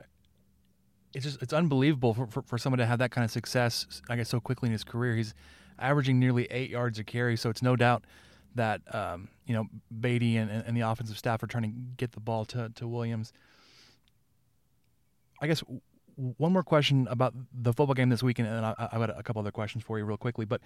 it's 1.14 1.24
just 1.24 1.42
it's 1.42 1.52
unbelievable 1.52 2.14
for, 2.14 2.26
for, 2.26 2.42
for 2.42 2.58
someone 2.58 2.78
to 2.78 2.86
have 2.86 2.98
that 2.98 3.10
kind 3.10 3.24
of 3.24 3.30
success. 3.30 4.02
I 4.08 4.16
guess 4.16 4.28
so 4.28 4.40
quickly 4.40 4.68
in 4.68 4.72
his 4.72 4.84
career, 4.84 5.16
he's 5.16 5.34
averaging 5.78 6.18
nearly 6.18 6.44
eight 6.50 6.70
yards 6.70 6.98
a 6.98 7.04
carry. 7.04 7.36
So 7.36 7.50
it's 7.50 7.62
no 7.62 7.76
doubt 7.76 8.04
that 8.54 8.82
um, 8.94 9.28
you 9.46 9.54
know 9.54 9.66
Beaty 10.00 10.36
and, 10.36 10.50
and 10.50 10.76
the 10.76 10.82
offensive 10.82 11.18
staff 11.18 11.42
are 11.42 11.46
trying 11.46 11.64
to 11.64 11.72
get 11.96 12.12
the 12.12 12.20
ball 12.20 12.44
to 12.46 12.70
to 12.76 12.86
Williams. 12.86 13.32
I 15.40 15.46
guess 15.46 15.62
one 16.36 16.52
more 16.52 16.62
question 16.62 17.08
about 17.10 17.34
the 17.52 17.72
football 17.72 17.94
game 17.94 18.10
this 18.10 18.22
weekend, 18.22 18.48
and 18.48 18.58
then 18.58 18.64
I, 18.64 18.88
have 18.92 19.00
got 19.00 19.18
a 19.18 19.22
couple 19.22 19.40
other 19.40 19.50
questions 19.50 19.84
for 19.84 19.98
you 19.98 20.04
real 20.04 20.18
quickly. 20.18 20.44
But 20.44 20.60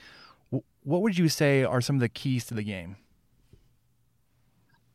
what 0.82 1.02
would 1.02 1.16
you 1.16 1.28
say 1.28 1.62
are 1.62 1.80
some 1.80 1.96
of 1.96 2.00
the 2.00 2.08
keys 2.08 2.44
to 2.46 2.54
the 2.54 2.64
game? 2.64 2.96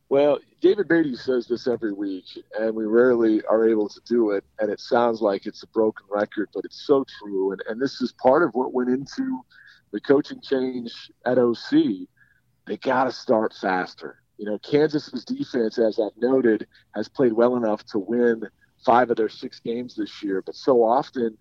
Well, 0.10 0.40
David 0.60 0.88
Beaty 0.88 1.16
says 1.16 1.48
this 1.48 1.68
every 1.68 1.94
week, 1.94 2.26
and 2.60 2.76
we 2.76 2.86
rarely 2.86 3.44
are 3.46 3.70
able 3.70 3.88
to 3.88 4.02
do 4.08 4.32
it. 4.32 4.44
And 4.60 4.72
it 4.72 4.80
sounds 4.80 5.22
like 5.22 5.46
it's 5.46 5.62
a 5.62 5.68
broken 5.68 6.08
record, 6.10 6.50
but 6.52 6.66
it's 6.66 6.84
so 6.88 7.06
true. 7.20 7.52
And, 7.52 7.62
and 7.70 7.80
this 7.80 8.02
is 8.02 8.12
part 8.14 8.42
of 8.42 8.50
what 8.56 8.74
went 8.74 8.90
into 8.90 9.40
the 9.92 10.02
coaching 10.02 10.42
change 10.42 10.92
at 11.26 11.38
OC. 11.38 12.08
They 12.66 12.78
got 12.78 13.04
to 13.04 13.12
start 13.12 13.54
faster. 13.62 14.24
You 14.40 14.46
know, 14.46 14.58
Kansas's 14.60 15.26
defense, 15.26 15.78
as 15.78 16.00
I've 16.00 16.18
noted, 16.18 16.66
has 16.96 17.08
played 17.08 17.34
well 17.34 17.56
enough 17.56 17.86
to 17.88 18.00
win 18.00 18.42
five 18.84 19.12
of 19.12 19.18
their 19.18 19.30
six 19.30 19.60
games 19.60 19.96
this 19.96 20.24
year. 20.24 20.42
But 20.44 20.56
so 20.56 20.84
often 20.84 21.38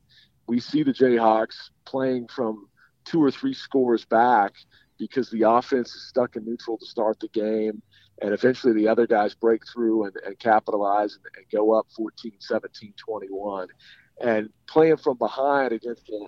we 0.46 0.60
see 0.60 0.82
the 0.82 0.92
Jayhawks 0.92 1.70
playing 1.86 2.28
from 2.28 2.68
two 3.06 3.22
or 3.22 3.30
three 3.30 3.54
scores 3.54 4.04
back 4.04 4.52
because 4.98 5.30
the 5.30 5.42
offense 5.48 5.94
is 5.94 6.08
stuck 6.08 6.36
in 6.36 6.44
neutral 6.44 6.76
to 6.76 6.84
start 6.84 7.18
the 7.20 7.28
game 7.28 7.80
and 8.20 8.32
eventually 8.32 8.72
the 8.72 8.88
other 8.88 9.06
guys 9.06 9.34
break 9.34 9.62
through 9.72 10.04
and, 10.04 10.16
and 10.26 10.38
capitalize 10.38 11.14
and, 11.14 11.24
and, 11.36 11.46
go 11.50 11.72
up 11.72 11.86
14 11.96 12.32
17 12.38 12.94
21 12.96 13.68
and 14.20 14.50
playing 14.66 14.96
from 14.96 15.16
behind 15.16 15.72
against 15.72 16.08
a 16.08 16.26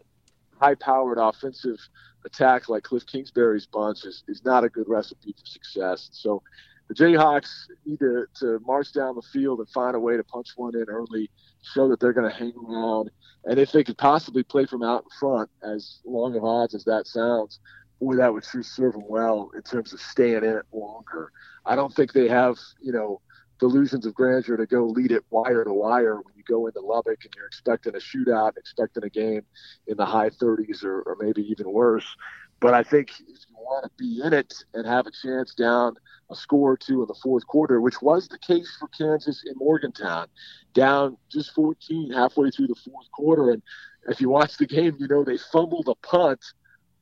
high 0.61 0.75
powered 0.75 1.19
offensive 1.19 1.79
attack 2.25 2.69
like 2.69 2.85
cliff 2.85 3.07
kingsbury's 3.07 3.67
bunch 3.67 4.05
is, 4.05 4.23
is 4.29 4.45
not 4.45 4.65
a 4.65 4.69
good 4.69 4.89
recipe 4.89 5.35
for 5.39 5.47
success. 5.47 6.11
So 6.13 6.43
the 6.89 6.95
jayhawks 6.95 7.51
need 7.87 8.01
to, 8.01 8.27
to 8.41 8.61
march 8.67 8.93
down 8.93 9.15
the 9.15 9.23
field 9.23 9.61
and 9.61 9.69
find 9.71 9.95
a 9.95 10.01
way 10.01 10.17
to 10.17 10.25
punch 10.25 10.49
one 10.57 10.75
in 10.75 10.85
early 10.89 11.31
show 11.63 11.89
that 11.89 12.01
they're 12.01 12.13
going 12.13 12.31
to 12.31 12.37
hang 12.37 12.53
around 12.57 13.11
and 13.45 13.59
if 13.59 13.71
they 13.73 13.85
could 13.85 13.99
possibly 13.99 14.43
play 14.43 14.67
from 14.67 14.83
out 14.83 15.05
in 15.05 15.11
front 15.19 15.51
as 15.63 16.01
long 16.05 16.35
of 16.37 16.45
odds 16.45 16.75
as 16.75 16.85
that 16.85 17.07
sounds 17.07 17.61
boy, 18.01 18.17
that 18.17 18.33
would 18.33 18.45
serve 18.45 18.95
them 18.95 19.05
well 19.07 19.51
in 19.55 19.63
terms 19.63 19.93
of 19.93 20.01
staying 20.01 20.37
in 20.37 20.57
it 20.57 20.67
longer. 20.73 21.31
I 21.67 21.77
don't 21.77 21.95
think 21.95 22.13
they 22.13 22.29
have, 22.29 22.59
you 22.81 22.93
know, 22.93 23.21
delusions 23.59 24.07
of 24.07 24.15
grandeur 24.15 24.57
to 24.57 24.67
go 24.67 24.87
lead 24.87 25.13
it 25.13 25.23
wire 25.31 25.65
to 25.65 25.73
wire 25.73 26.17
when 26.17 26.35
you 26.35 26.43
go 26.49 26.67
into 26.67 26.81
Lubbock 26.81 27.25
and 27.25 27.33
you're 27.37 27.47
expecting 27.47 27.95
a 27.95 27.99
shootout, 27.99 28.57
expecting 28.57 29.05
a 29.05 29.11
game 29.11 29.43
in 29.87 29.97
the 29.99 30.07
high 30.07 30.31
30s 30.31 30.83
or, 30.83 31.03
or 31.03 31.17
maybe 31.21 31.43
even 31.43 31.71
worse. 31.71 32.07
But 32.59 32.75
I 32.75 32.83
think 32.83 33.11
if 33.11 33.39
you 33.49 33.57
want 33.57 33.85
to 33.85 33.91
be 33.99 34.21
in 34.23 34.33
it 34.33 34.53
and 34.75 34.87
have 34.87 35.07
a 35.07 35.11
chance 35.11 35.55
down 35.55 35.95
a 36.31 36.35
score 36.35 36.73
or 36.73 36.77
two 36.77 37.03
in 37.03 37.09
the 37.09 37.19
fourth 37.23 37.47
quarter, 37.47 37.81
which 37.81 38.01
was 38.03 38.29
the 38.29 38.39
case 38.39 38.77
for 38.79 38.89
Kansas 38.89 39.43
in 39.47 39.55
Morgantown, 39.57 40.29
down 40.75 41.17
just 41.31 41.53
14 41.55 42.13
halfway 42.13 42.51
through 42.51 42.69
the 42.69 42.75
fourth 42.75 43.11
quarter. 43.13 43.51
And 43.51 43.63
if 44.09 44.21
you 44.21 44.29
watch 44.29 44.57
the 44.57 44.67
game, 44.67 44.97
you 44.99 45.09
know 45.09 45.25
they 45.25 45.39
fumbled 45.39 45.89
a 45.89 45.95
punt 46.07 46.41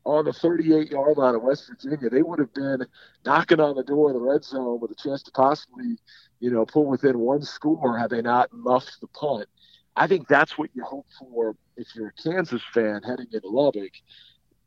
on 0.05 0.25
the 0.25 0.33
38 0.33 0.91
yard 0.91 1.17
line 1.17 1.35
of 1.35 1.43
West 1.43 1.69
Virginia, 1.69 2.09
they 2.09 2.21
would 2.21 2.39
have 2.39 2.53
been 2.53 2.85
knocking 3.25 3.59
on 3.59 3.75
the 3.75 3.83
door 3.83 4.09
of 4.09 4.15
the 4.15 4.21
red 4.21 4.43
zone 4.43 4.79
with 4.79 4.91
a 4.91 4.95
chance 4.95 5.23
to 5.23 5.31
possibly, 5.31 5.97
you 6.39 6.51
know, 6.51 6.65
pull 6.65 6.85
within 6.85 7.19
one 7.19 7.41
score 7.41 7.97
had 7.97 8.09
they 8.09 8.21
not 8.21 8.51
muffed 8.53 8.97
the 9.01 9.07
punt. 9.07 9.47
I 9.95 10.07
think 10.07 10.27
that's 10.27 10.57
what 10.57 10.69
you 10.73 10.83
hope 10.83 11.07
for 11.19 11.55
if 11.75 11.87
you're 11.95 12.07
a 12.07 12.23
Kansas 12.23 12.61
fan 12.73 13.01
heading 13.03 13.27
into 13.31 13.49
Lubbock. 13.49 13.91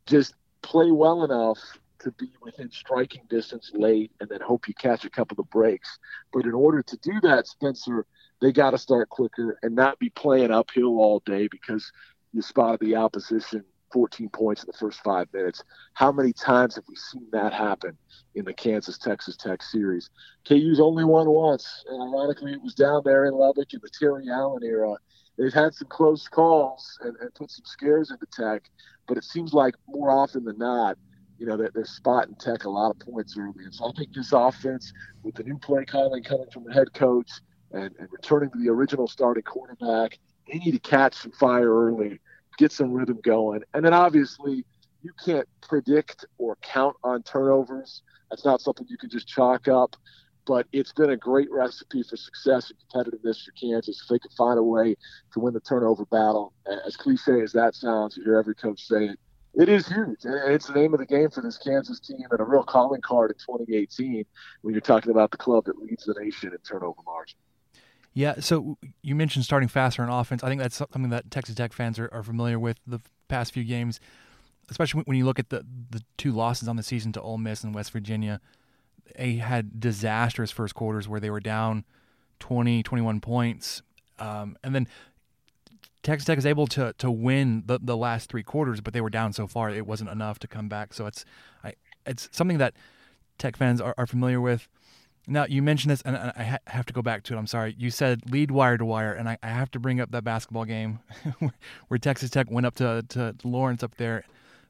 Just 0.05 0.35
play 0.61 0.91
well 0.91 1.23
enough 1.23 1.57
to 1.99 2.11
be 2.11 2.29
within 2.41 2.69
striking 2.69 3.23
distance 3.29 3.71
late 3.73 4.11
and 4.19 4.29
then 4.29 4.41
hope 4.41 4.67
you 4.67 4.73
catch 4.73 5.05
a 5.05 5.09
couple 5.09 5.39
of 5.39 5.49
breaks. 5.49 5.99
But 6.31 6.45
in 6.45 6.53
order 6.53 6.83
to 6.83 6.97
do 6.97 7.19
that, 7.21 7.47
Spencer, 7.47 8.05
they 8.41 8.51
got 8.51 8.71
to 8.71 8.77
start 8.77 9.09
quicker 9.09 9.57
and 9.63 9.73
not 9.75 9.99
be 9.99 10.09
playing 10.09 10.51
uphill 10.51 10.99
all 10.99 11.21
day 11.25 11.47
because 11.49 11.91
you 12.33 12.41
spotted 12.41 12.81
the 12.81 12.95
opposition 12.95 13.63
14 13.93 14.27
points 14.29 14.63
in 14.63 14.67
the 14.67 14.77
first 14.77 14.99
five 15.03 15.27
minutes. 15.31 15.63
How 15.93 16.11
many 16.11 16.33
times 16.33 16.75
have 16.75 16.83
we 16.89 16.95
seen 16.95 17.27
that 17.31 17.53
happen 17.53 17.95
in 18.35 18.43
the 18.43 18.53
Kansas 18.53 18.97
Texas 18.97 19.37
Tech 19.37 19.61
series? 19.61 20.09
KU's 20.47 20.79
only 20.79 21.05
won 21.05 21.29
once, 21.29 21.85
and 21.87 22.01
ironically, 22.01 22.53
it 22.53 22.61
was 22.61 22.73
down 22.73 23.03
there 23.05 23.25
in 23.25 23.35
Lubbock 23.35 23.73
in 23.73 23.79
the 23.81 23.89
Terry 23.89 24.29
Allen 24.29 24.63
era. 24.63 24.95
They've 25.37 25.53
had 25.53 25.73
some 25.73 25.87
close 25.87 26.27
calls 26.27 26.99
and, 27.01 27.15
and 27.21 27.33
put 27.35 27.51
some 27.51 27.65
scares 27.65 28.11
into 28.11 28.25
Tech, 28.31 28.69
but 29.07 29.17
it 29.17 29.23
seems 29.23 29.53
like 29.53 29.75
more 29.87 30.11
often 30.11 30.43
than 30.43 30.57
not, 30.57 30.97
you 31.37 31.45
know, 31.45 31.55
they're, 31.55 31.71
they're 31.73 31.85
spotting 31.85 32.35
Tech 32.35 32.65
a 32.65 32.69
lot 32.69 32.91
of 32.91 32.99
points 32.99 33.37
early. 33.37 33.63
And 33.63 33.73
so 33.73 33.89
I 33.89 33.91
think 33.97 34.13
this 34.13 34.33
offense, 34.33 34.91
with 35.23 35.35
the 35.35 35.43
new 35.43 35.57
play 35.57 35.85
calling 35.85 36.23
coming 36.23 36.49
from 36.51 36.63
the 36.63 36.73
head 36.73 36.93
coach 36.93 37.29
and, 37.71 37.91
and 37.99 38.07
returning 38.11 38.49
to 38.51 38.57
the 38.57 38.69
original 38.69 39.07
starting 39.07 39.43
quarterback, 39.43 40.17
they 40.47 40.59
need 40.59 40.71
to 40.71 40.79
catch 40.79 41.15
some 41.15 41.31
fire 41.31 41.73
early 41.73 42.19
get 42.57 42.71
some 42.71 42.91
rhythm 42.91 43.19
going. 43.23 43.63
And 43.73 43.83
then 43.85 43.93
obviously, 43.93 44.65
you 45.01 45.11
can't 45.23 45.47
predict 45.61 46.25
or 46.37 46.57
count 46.61 46.95
on 47.03 47.23
turnovers. 47.23 48.01
That's 48.29 48.45
not 48.45 48.61
something 48.61 48.87
you 48.89 48.97
can 48.97 49.09
just 49.09 49.27
chalk 49.27 49.67
up. 49.67 49.95
But 50.45 50.67
it's 50.73 50.91
been 50.91 51.11
a 51.11 51.17
great 51.17 51.49
recipe 51.51 52.03
for 52.03 52.17
success 52.17 52.69
and 52.69 52.77
competitiveness 53.05 53.45
for 53.45 53.51
Kansas 53.51 54.01
if 54.01 54.09
they 54.09 54.19
can 54.19 54.31
find 54.37 54.59
a 54.59 54.63
way 54.63 54.97
to 55.33 55.39
win 55.39 55.53
the 55.53 55.61
turnover 55.61 56.05
battle. 56.05 56.53
As 56.85 56.97
cliche 56.97 57.41
as 57.41 57.53
that 57.53 57.75
sounds, 57.75 58.17
you 58.17 58.23
hear 58.23 58.37
every 58.37 58.55
coach 58.55 58.81
say 58.81 59.05
it. 59.05 59.19
It 59.55 59.69
is 59.69 59.87
huge. 59.87 60.17
It's 60.25 60.67
the 60.67 60.73
name 60.73 60.93
of 60.93 60.99
the 60.99 61.05
game 61.05 61.29
for 61.29 61.41
this 61.41 61.57
Kansas 61.57 61.99
team 61.99 62.25
and 62.29 62.39
a 62.39 62.43
real 62.43 62.63
calling 62.63 63.01
card 63.01 63.31
in 63.31 63.37
2018 63.37 64.25
when 64.63 64.73
you're 64.73 64.81
talking 64.81 65.11
about 65.11 65.31
the 65.31 65.37
club 65.37 65.65
that 65.65 65.77
leads 65.77 66.05
the 66.05 66.15
nation 66.19 66.49
in 66.49 66.57
turnover 66.57 67.01
margin. 67.05 67.37
Yeah, 68.13 68.39
so 68.39 68.77
you 69.01 69.15
mentioned 69.15 69.45
starting 69.45 69.69
faster 69.69 70.03
on 70.03 70.09
offense. 70.09 70.43
I 70.43 70.49
think 70.49 70.61
that's 70.61 70.75
something 70.75 71.09
that 71.09 71.31
Texas 71.31 71.55
Tech 71.55 71.73
fans 71.73 71.97
are, 71.97 72.09
are 72.13 72.23
familiar 72.23 72.59
with 72.59 72.77
the 72.85 72.99
past 73.27 73.53
few 73.53 73.63
games, 73.63 73.99
especially 74.69 75.01
when 75.03 75.17
you 75.17 75.25
look 75.25 75.39
at 75.39 75.49
the, 75.49 75.65
the 75.89 76.01
two 76.17 76.31
losses 76.31 76.67
on 76.67 76.75
the 76.75 76.83
season 76.83 77.11
to 77.13 77.21
Ole 77.21 77.39
Miss 77.39 77.63
and 77.63 77.73
West 77.73 77.91
Virginia. 77.91 78.39
They 79.17 79.35
had 79.35 79.79
disastrous 79.79 80.51
first 80.51 80.75
quarters 80.75 81.07
where 81.07 81.19
they 81.19 81.31
were 81.31 81.39
down 81.39 81.85
20, 82.39 82.83
21 82.83 83.19
points. 83.19 83.81
Um, 84.19 84.57
and 84.63 84.75
then 84.75 84.87
Texas 86.03 86.25
Tech 86.25 86.37
is 86.37 86.45
able 86.45 86.67
to 86.67 86.93
to 86.99 87.09
win 87.09 87.63
the, 87.65 87.79
the 87.81 87.97
last 87.97 88.29
three 88.29 88.43
quarters, 88.43 88.81
but 88.81 88.93
they 88.93 89.01
were 89.01 89.09
down 89.09 89.33
so 89.33 89.47
far 89.47 89.69
it 89.69 89.87
wasn't 89.87 90.09
enough 90.09 90.37
to 90.39 90.47
come 90.47 90.67
back. 90.67 90.93
So 90.93 91.07
it's 91.07 91.25
I, 91.63 91.73
it's 92.05 92.29
something 92.31 92.57
that 92.59 92.73
Tech 93.37 93.55
fans 93.55 93.81
are, 93.81 93.95
are 93.97 94.05
familiar 94.05 94.39
with. 94.39 94.67
Now 95.25 95.45
you 95.45 95.61
mentioned 95.61 95.91
this, 95.91 96.01
and 96.01 96.17
I 96.17 96.43
ha- 96.43 96.57
have 96.67 96.85
to 96.87 96.93
go 96.93 97.01
back 97.01 97.23
to 97.23 97.33
it. 97.33 97.37
I'm 97.37 97.47
sorry. 97.47 97.75
You 97.77 97.89
said 97.89 98.29
lead 98.29 98.51
wire 98.51 98.77
to 98.77 98.83
wire, 98.83 99.13
and 99.13 99.29
I, 99.29 99.37
have 99.41 99.71
to 99.71 99.79
bring 99.79 100.01
up 100.01 100.11
that 100.11 100.23
basketball 100.23 100.65
game 100.65 100.99
where 101.87 101.97
Texas 101.97 102.29
Tech 102.29 102.51
went 102.51 102.65
up 102.65 102.75
to, 102.75 103.05
to 103.09 103.35
Lawrence 103.43 103.83
up 103.83 103.95
there, 103.95 104.25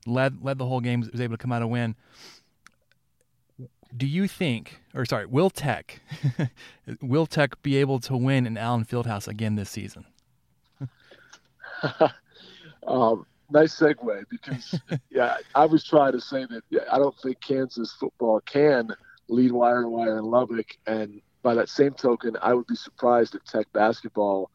led 0.06 0.44
led 0.44 0.60
the 0.60 0.66
whole 0.66 0.80
game, 0.80 1.02
was 1.12 1.22
able 1.22 1.36
to 1.36 1.42
come 1.42 1.52
out 1.52 1.64
a 1.64 1.68
win. 1.68 1.96
Do 3.96 4.08
you 4.08 4.28
think, 4.28 4.80
or 4.94 5.06
sorry, 5.06 5.26
will 5.26 5.50
Tech, 5.50 6.02
will 7.02 7.26
Tech 7.26 7.62
be 7.64 7.78
able 7.78 8.00
to 8.02 8.16
win 8.16 8.46
in 8.46 8.58
Allen 8.58 8.86
Fieldhouse 8.86 9.28
again 9.28 9.56
this 9.56 9.70
season? 9.70 10.06
um, 12.88 13.26
nice 13.50 13.76
segue 13.80 14.24
because 14.30 14.80
yeah, 15.10 15.38
I 15.56 15.66
was 15.66 15.84
trying 15.84 16.12
to 16.14 16.22
say 16.22 16.46
that 16.46 16.64
yeah, 16.70 16.82
I 16.92 16.98
don't 16.98 17.16
think 17.22 17.42
Kansas 17.42 17.92
football 18.00 18.40
can 18.42 18.96
lead 19.28 19.52
wire 19.52 19.82
to 19.82 19.88
wire 19.88 20.18
in 20.18 20.26
Lubbock, 20.26 20.78
and 20.86 21.22
by 21.42 21.56
that 21.56 21.70
same 21.70 21.94
token, 21.94 22.38
I 22.42 22.54
would 22.54 22.68
be 22.68 22.76
surprised 22.76 23.36
if 23.36 23.44
Tech 23.44 23.68
basketball 23.74 24.50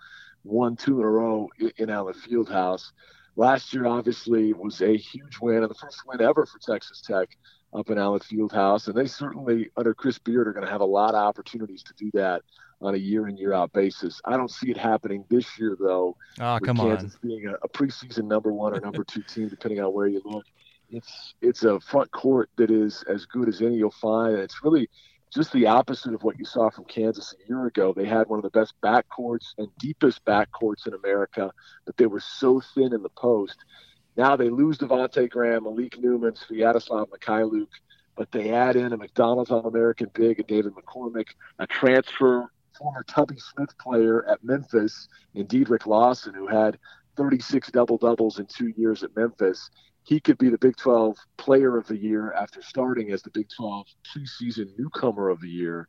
won 0.44 0.76
two 0.76 0.98
in 0.98 1.04
a 1.04 1.08
row 1.08 1.48
in, 1.76 1.90
Allen 1.90 2.14
Fieldhouse. 2.14 2.92
Last 3.36 3.72
year, 3.72 3.86
obviously, 3.86 4.52
was 4.52 4.80
a 4.80 4.96
huge 4.96 5.38
win 5.40 5.62
and 5.62 5.70
the 5.70 5.74
first 5.74 6.02
win 6.06 6.20
ever 6.20 6.46
for 6.46 6.58
Texas 6.58 7.02
Tech 7.02 7.36
up 7.74 7.90
in 7.90 7.98
Allen 7.98 8.20
Fieldhouse, 8.20 8.88
and 8.88 8.96
they 8.96 9.06
certainly 9.06 9.70
under 9.76 9.94
Chris 9.94 10.18
Beard 10.18 10.48
are 10.48 10.52
going 10.52 10.64
to 10.64 10.72
have 10.72 10.80
a 10.80 10.86
lot 10.86 11.10
of 11.10 11.22
opportunities 11.22 11.82
to 11.84 11.94
do 11.94 12.10
that 12.14 12.42
on 12.80 12.94
a 12.94 12.98
year 12.98 13.28
in 13.28 13.36
year 13.36 13.52
out 13.52 13.72
basis. 13.72 14.20
I 14.24 14.36
don't 14.36 14.50
see 14.50 14.70
it 14.70 14.76
happening 14.76 15.24
this 15.28 15.58
year 15.58 15.76
though. 15.78 16.16
Oh, 16.40 16.58
come 16.62 16.76
Kansas 16.76 17.14
on. 17.14 17.28
being 17.28 17.46
a, 17.46 17.54
a 17.62 17.68
preseason 17.68 18.24
number 18.24 18.52
one 18.52 18.74
or 18.74 18.80
number 18.80 19.04
two 19.04 19.22
team, 19.22 19.48
depending 19.48 19.80
on 19.80 19.92
where 19.92 20.06
you 20.06 20.22
look. 20.24 20.46
It's 20.90 21.34
it's 21.40 21.64
a 21.64 21.80
front 21.80 22.10
court 22.10 22.50
that 22.56 22.70
is 22.70 23.04
as 23.08 23.26
good 23.26 23.48
as 23.48 23.60
any 23.60 23.76
you'll 23.76 23.90
find. 23.90 24.36
It's 24.36 24.62
really 24.64 24.88
just 25.32 25.52
the 25.52 25.66
opposite 25.66 26.14
of 26.14 26.22
what 26.22 26.38
you 26.38 26.44
saw 26.44 26.70
from 26.70 26.84
Kansas 26.86 27.34
a 27.34 27.48
year 27.48 27.66
ago. 27.66 27.92
They 27.94 28.06
had 28.06 28.28
one 28.28 28.38
of 28.38 28.42
the 28.42 28.58
best 28.58 28.74
backcourts 28.82 29.48
and 29.58 29.68
deepest 29.78 30.24
backcourts 30.24 30.86
in 30.86 30.94
America, 30.94 31.52
but 31.84 31.96
they 31.96 32.06
were 32.06 32.20
so 32.20 32.62
thin 32.74 32.94
in 32.94 33.02
the 33.02 33.10
post. 33.10 33.56
Now 34.16 34.36
they 34.36 34.48
lose 34.48 34.78
Devonte 34.78 35.28
Graham, 35.28 35.64
Malik 35.64 35.98
Newman, 35.98 36.32
Sviatoslav 36.32 37.08
Mykhailiuk, 37.10 37.68
but 38.16 38.32
they 38.32 38.50
add 38.50 38.76
in 38.76 38.92
a 38.92 38.96
McDonald's 38.96 39.50
All 39.50 39.66
American 39.66 40.10
big 40.14 40.38
and 40.38 40.48
David 40.48 40.72
McCormack, 40.74 41.28
a 41.58 41.66
transfer 41.66 42.50
former 42.78 43.02
Tubby 43.04 43.36
Smith 43.38 43.76
player 43.78 44.24
at 44.28 44.42
Memphis, 44.44 45.08
and 45.34 45.48
Dedric 45.48 45.86
Lawson, 45.86 46.32
who 46.32 46.46
had 46.46 46.78
36 47.16 47.70
double 47.72 47.98
doubles 47.98 48.38
in 48.38 48.46
two 48.46 48.72
years 48.76 49.02
at 49.02 49.14
Memphis. 49.16 49.70
He 50.08 50.20
could 50.20 50.38
be 50.38 50.48
the 50.48 50.56
Big 50.56 50.74
12 50.76 51.18
Player 51.36 51.76
of 51.76 51.86
the 51.86 51.98
Year 51.98 52.32
after 52.32 52.62
starting 52.62 53.12
as 53.12 53.20
the 53.20 53.28
Big 53.28 53.46
12 53.54 53.86
preseason 54.06 54.70
newcomer 54.78 55.28
of 55.28 55.38
the 55.42 55.50
year. 55.50 55.86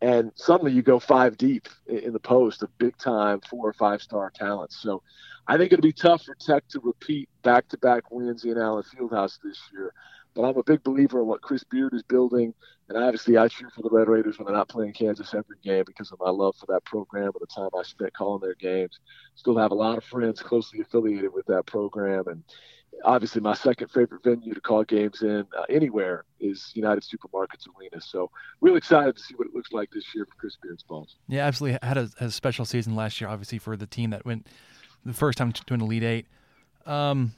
And 0.00 0.32
suddenly 0.34 0.72
you 0.72 0.82
go 0.82 0.98
five 0.98 1.36
deep 1.36 1.68
in 1.86 2.12
the 2.12 2.18
post 2.18 2.64
of 2.64 2.78
big 2.78 2.96
time 2.96 3.40
four 3.48 3.68
or 3.68 3.72
five 3.72 4.02
star 4.02 4.32
talents. 4.34 4.78
So 4.82 5.04
I 5.46 5.56
think 5.56 5.70
it'll 5.70 5.82
be 5.82 5.92
tough 5.92 6.24
for 6.24 6.34
Tech 6.34 6.66
to 6.70 6.80
repeat 6.80 7.28
back 7.44 7.68
to 7.68 7.78
back 7.78 8.10
wins 8.10 8.44
in 8.44 8.58
Allen 8.58 8.82
Fieldhouse 8.82 9.38
this 9.40 9.60
year. 9.72 9.94
But 10.34 10.42
I'm 10.42 10.56
a 10.56 10.64
big 10.64 10.82
believer 10.82 11.20
in 11.20 11.26
what 11.26 11.42
Chris 11.42 11.62
Beard 11.62 11.94
is 11.94 12.02
building. 12.02 12.52
And 12.88 12.98
obviously, 12.98 13.36
I 13.36 13.46
cheer 13.46 13.70
for 13.70 13.82
the 13.82 13.90
Red 13.90 14.08
Raiders 14.08 14.36
when 14.36 14.46
they're 14.46 14.56
not 14.56 14.68
playing 14.68 14.94
Kansas 14.94 15.32
every 15.32 15.58
game 15.62 15.84
because 15.86 16.10
of 16.10 16.18
my 16.18 16.30
love 16.30 16.56
for 16.56 16.66
that 16.66 16.84
program 16.84 17.26
and 17.26 17.34
the 17.40 17.46
time 17.46 17.70
I 17.78 17.84
spent 17.84 18.14
calling 18.14 18.40
their 18.40 18.56
games. 18.56 18.98
Still 19.36 19.58
have 19.58 19.70
a 19.70 19.76
lot 19.76 19.96
of 19.96 20.02
friends 20.02 20.42
closely 20.42 20.80
affiliated 20.80 21.32
with 21.32 21.46
that 21.46 21.66
program. 21.66 22.26
And 22.26 22.42
obviously, 23.04 23.40
my 23.40 23.54
second 23.54 23.88
favorite 23.88 24.22
venue 24.22 24.54
to 24.54 24.60
call 24.60 24.84
games 24.84 25.22
in 25.22 25.46
uh, 25.56 25.64
anywhere 25.68 26.24
is 26.38 26.70
United 26.74 27.02
Supermarkets 27.02 27.66
Arena. 27.78 28.00
So, 28.00 28.30
real 28.60 28.76
excited 28.76 29.16
to 29.16 29.22
see 29.22 29.34
what 29.34 29.48
it 29.48 29.54
looks 29.54 29.72
like 29.72 29.90
this 29.90 30.14
year 30.14 30.26
for 30.26 30.34
Chris 30.36 30.56
Beard's 30.62 30.82
Balls. 30.82 31.16
Yeah, 31.28 31.46
absolutely. 31.46 31.78
Had 31.82 31.98
a, 31.98 32.10
a 32.20 32.30
special 32.30 32.64
season 32.64 32.94
last 32.94 33.20
year, 33.20 33.28
obviously, 33.28 33.58
for 33.58 33.76
the 33.76 33.86
team 33.86 34.10
that 34.10 34.24
went 34.24 34.46
the 35.04 35.12
first 35.12 35.38
time 35.38 35.52
to 35.52 35.74
an 35.74 35.80
Elite 35.80 36.02
Eight. 36.02 36.26
Um, 36.86 37.32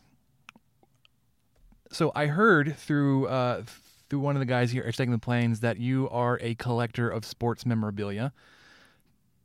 so 1.90 2.10
I 2.14 2.26
heard 2.26 2.76
through 2.76 3.26
uh, 3.26 3.62
through 4.08 4.20
one 4.20 4.36
of 4.36 4.40
the 4.40 4.46
guys 4.46 4.70
here 4.70 4.84
at 4.86 4.94
Staking 4.94 5.12
the 5.12 5.18
Plains 5.18 5.60
that 5.60 5.78
you 5.78 6.08
are 6.10 6.38
a 6.42 6.54
collector 6.54 7.08
of 7.08 7.24
sports 7.24 7.64
memorabilia. 7.64 8.32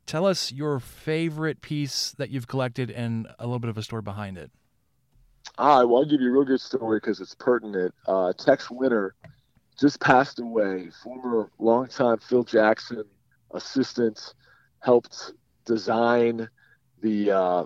Tell 0.06 0.24
us 0.24 0.50
your 0.52 0.80
favorite 0.80 1.60
piece 1.60 2.12
that 2.12 2.30
you've 2.30 2.46
collected 2.46 2.90
and 2.90 3.28
a 3.38 3.44
little 3.44 3.58
bit 3.58 3.68
of 3.68 3.76
a 3.76 3.82
story 3.82 4.02
behind 4.02 4.38
it. 4.38 4.50
Ah, 5.58 5.84
well, 5.84 6.02
I'll 6.02 6.08
give 6.08 6.20
you 6.20 6.28
a 6.28 6.32
real 6.32 6.44
good 6.44 6.60
story 6.60 6.98
because 6.98 7.20
it's 7.20 7.34
pertinent. 7.34 7.92
Uh, 8.06 8.32
Tex 8.32 8.70
Winter 8.70 9.14
just 9.78 10.00
passed 10.00 10.38
away. 10.38 10.90
Former 11.02 11.50
longtime 11.58 12.18
Phil 12.18 12.44
Jackson 12.44 13.04
assistant, 13.52 14.34
helped 14.80 15.32
design 15.64 16.48
the 17.00 17.30
uh, 17.30 17.64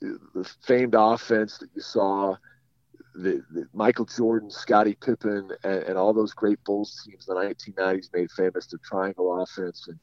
the 0.00 0.50
famed 0.66 0.94
offense 0.96 1.58
that 1.58 1.70
you 1.74 1.80
saw 1.80 2.36
the, 3.14 3.42
the 3.52 3.66
Michael 3.72 4.04
Jordan, 4.04 4.50
Scottie 4.50 4.96
Pippen, 5.00 5.50
and, 5.62 5.82
and, 5.84 5.96
all 5.96 6.12
those 6.12 6.32
great 6.34 6.62
Bulls 6.64 7.06
teams 7.06 7.28
in 7.28 7.34
the 7.34 7.40
1990s 7.40 8.12
made 8.12 8.30
famous 8.32 8.66
the 8.66 8.78
triangle 8.78 9.40
offense. 9.40 9.86
And, 9.86 10.00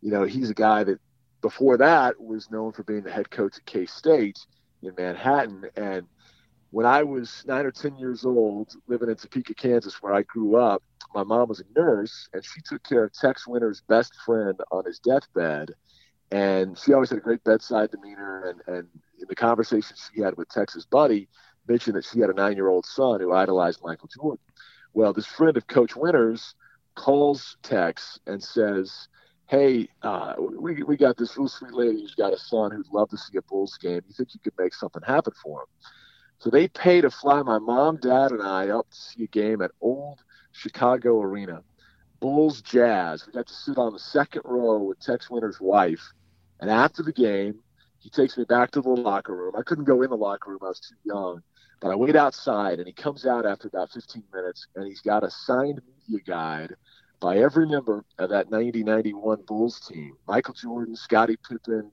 you 0.00 0.12
know, 0.12 0.22
he's 0.22 0.48
a 0.48 0.54
guy 0.54 0.84
that 0.84 1.00
before 1.40 1.76
that 1.78 2.20
was 2.20 2.52
known 2.52 2.70
for 2.70 2.84
being 2.84 3.02
the 3.02 3.10
head 3.10 3.30
coach 3.30 3.56
at 3.56 3.66
K 3.66 3.84
State 3.86 4.38
in 4.80 4.94
Manhattan. 4.96 5.64
And 5.76 6.06
when 6.72 6.86
I 6.86 7.02
was 7.02 7.44
nine 7.46 7.66
or 7.66 7.70
10 7.70 7.98
years 7.98 8.24
old, 8.24 8.74
living 8.88 9.10
in 9.10 9.16
Topeka, 9.16 9.54
Kansas, 9.54 10.02
where 10.02 10.14
I 10.14 10.22
grew 10.22 10.56
up, 10.56 10.82
my 11.14 11.22
mom 11.22 11.50
was 11.50 11.60
a 11.60 11.78
nurse 11.78 12.28
and 12.32 12.42
she 12.42 12.62
took 12.64 12.82
care 12.82 13.04
of 13.04 13.12
Tex 13.12 13.46
Winter's 13.46 13.82
best 13.88 14.14
friend 14.24 14.58
on 14.72 14.86
his 14.86 14.98
deathbed. 14.98 15.74
And 16.30 16.78
she 16.78 16.94
always 16.94 17.10
had 17.10 17.18
a 17.18 17.22
great 17.22 17.44
bedside 17.44 17.90
demeanor. 17.90 18.48
And, 18.48 18.74
and 18.74 18.88
in 19.20 19.28
the 19.28 19.34
conversation 19.34 19.96
she 20.14 20.22
had 20.22 20.38
with 20.38 20.48
Tex's 20.48 20.86
buddy, 20.86 21.28
mentioned 21.68 21.94
that 21.96 22.06
she 22.06 22.20
had 22.20 22.30
a 22.30 22.34
nine 22.34 22.56
year 22.56 22.68
old 22.68 22.86
son 22.86 23.20
who 23.20 23.32
idolized 23.34 23.80
Michael 23.84 24.08
Jordan. 24.08 24.42
Well, 24.94 25.12
this 25.12 25.26
friend 25.26 25.58
of 25.58 25.66
Coach 25.66 25.94
Winters 25.94 26.54
calls 26.94 27.58
Tex 27.62 28.18
and 28.26 28.42
says, 28.42 29.08
Hey, 29.46 29.88
uh, 30.00 30.36
we, 30.38 30.82
we 30.82 30.96
got 30.96 31.18
this 31.18 31.36
real 31.36 31.48
sweet 31.48 31.74
lady 31.74 32.00
who's 32.00 32.14
got 32.14 32.32
a 32.32 32.38
son 32.38 32.70
who'd 32.70 32.88
love 32.90 33.10
to 33.10 33.18
see 33.18 33.36
a 33.36 33.42
Bulls 33.42 33.76
game. 33.76 34.00
You 34.08 34.14
think 34.16 34.30
you 34.32 34.40
could 34.42 34.54
make 34.58 34.72
something 34.72 35.02
happen 35.06 35.34
for 35.42 35.60
him? 35.60 35.66
So 36.42 36.50
they 36.50 36.66
pay 36.66 37.00
to 37.00 37.08
fly 37.08 37.40
my 37.42 37.60
mom, 37.60 37.98
dad, 37.98 38.32
and 38.32 38.42
I 38.42 38.70
up 38.70 38.90
to 38.90 38.96
see 38.96 39.22
a 39.22 39.28
game 39.28 39.62
at 39.62 39.70
Old 39.80 40.18
Chicago 40.50 41.22
Arena. 41.22 41.62
Bulls 42.18 42.60
Jazz. 42.62 43.24
We 43.24 43.32
got 43.32 43.46
to 43.46 43.54
sit 43.54 43.78
on 43.78 43.92
the 43.92 44.00
second 44.00 44.42
row 44.44 44.82
with 44.82 44.98
Tex 44.98 45.30
Winter's 45.30 45.60
wife. 45.60 46.02
And 46.58 46.68
after 46.68 47.04
the 47.04 47.12
game, 47.12 47.60
he 48.00 48.10
takes 48.10 48.36
me 48.36 48.42
back 48.42 48.72
to 48.72 48.80
the 48.80 48.88
locker 48.88 49.36
room. 49.36 49.54
I 49.56 49.62
couldn't 49.62 49.84
go 49.84 50.02
in 50.02 50.10
the 50.10 50.16
locker 50.16 50.50
room, 50.50 50.58
I 50.62 50.66
was 50.66 50.80
too 50.80 50.96
young. 51.04 51.44
But 51.80 51.92
I 51.92 51.94
wait 51.94 52.16
outside, 52.16 52.80
and 52.80 52.88
he 52.88 52.92
comes 52.92 53.24
out 53.24 53.46
after 53.46 53.68
about 53.68 53.92
15 53.92 54.24
minutes, 54.34 54.66
and 54.74 54.84
he's 54.84 55.00
got 55.00 55.22
a 55.22 55.30
signed 55.30 55.80
media 55.86 56.24
guide 56.26 56.74
by 57.20 57.38
every 57.38 57.68
member 57.68 58.04
of 58.18 58.30
that 58.30 58.50
90-91 58.50 59.46
Bulls 59.46 59.78
team: 59.78 60.16
Michael 60.26 60.54
Jordan, 60.54 60.96
Scottie 60.96 61.38
Pippen, 61.48 61.92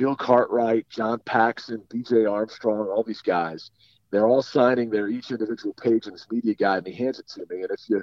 Bill 0.00 0.16
Cartwright, 0.16 0.88
John 0.88 1.20
Paxson, 1.26 1.82
B.J. 1.90 2.24
Armstrong, 2.24 2.88
all 2.88 3.02
these 3.02 3.20
guys. 3.20 3.70
They're 4.10 4.26
all 4.26 4.40
signing 4.40 4.88
their 4.88 5.08
each 5.08 5.30
individual 5.30 5.74
page 5.74 6.06
in 6.06 6.14
this 6.14 6.26
media 6.30 6.54
guide, 6.54 6.78
and 6.78 6.86
he 6.86 7.04
hands 7.04 7.18
it 7.18 7.28
to 7.34 7.40
me. 7.50 7.60
And 7.64 7.70
if 7.70 7.80
you 7.86 8.02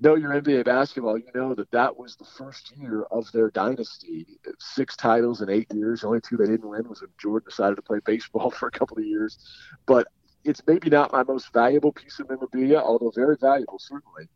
know 0.00 0.14
your 0.14 0.30
NBA 0.30 0.64
basketball, 0.64 1.18
you 1.18 1.26
know 1.34 1.54
that 1.54 1.70
that 1.72 1.94
was 1.94 2.16
the 2.16 2.24
first 2.24 2.72
year 2.78 3.02
of 3.10 3.30
their 3.32 3.50
dynasty. 3.50 4.24
Six 4.60 4.96
titles 4.96 5.42
in 5.42 5.50
eight 5.50 5.70
years. 5.74 6.00
The 6.00 6.06
only 6.06 6.22
two 6.22 6.38
they 6.38 6.46
didn't 6.46 6.70
win 6.70 6.88
was 6.88 7.02
when 7.02 7.10
Jordan 7.20 7.50
decided 7.50 7.76
to 7.76 7.82
play 7.82 7.98
baseball 8.06 8.50
for 8.58 8.68
a 8.68 8.70
couple 8.70 8.96
of 8.96 9.04
years. 9.04 9.36
But 9.84 10.08
it's 10.42 10.62
maybe 10.66 10.88
not 10.88 11.12
my 11.12 11.22
most 11.22 11.52
valuable 11.52 11.92
piece 11.92 12.18
of 12.18 12.30
memorabilia, 12.30 12.78
although 12.78 13.12
very 13.14 13.36
valuable 13.38 13.78
certainly, 13.78 14.26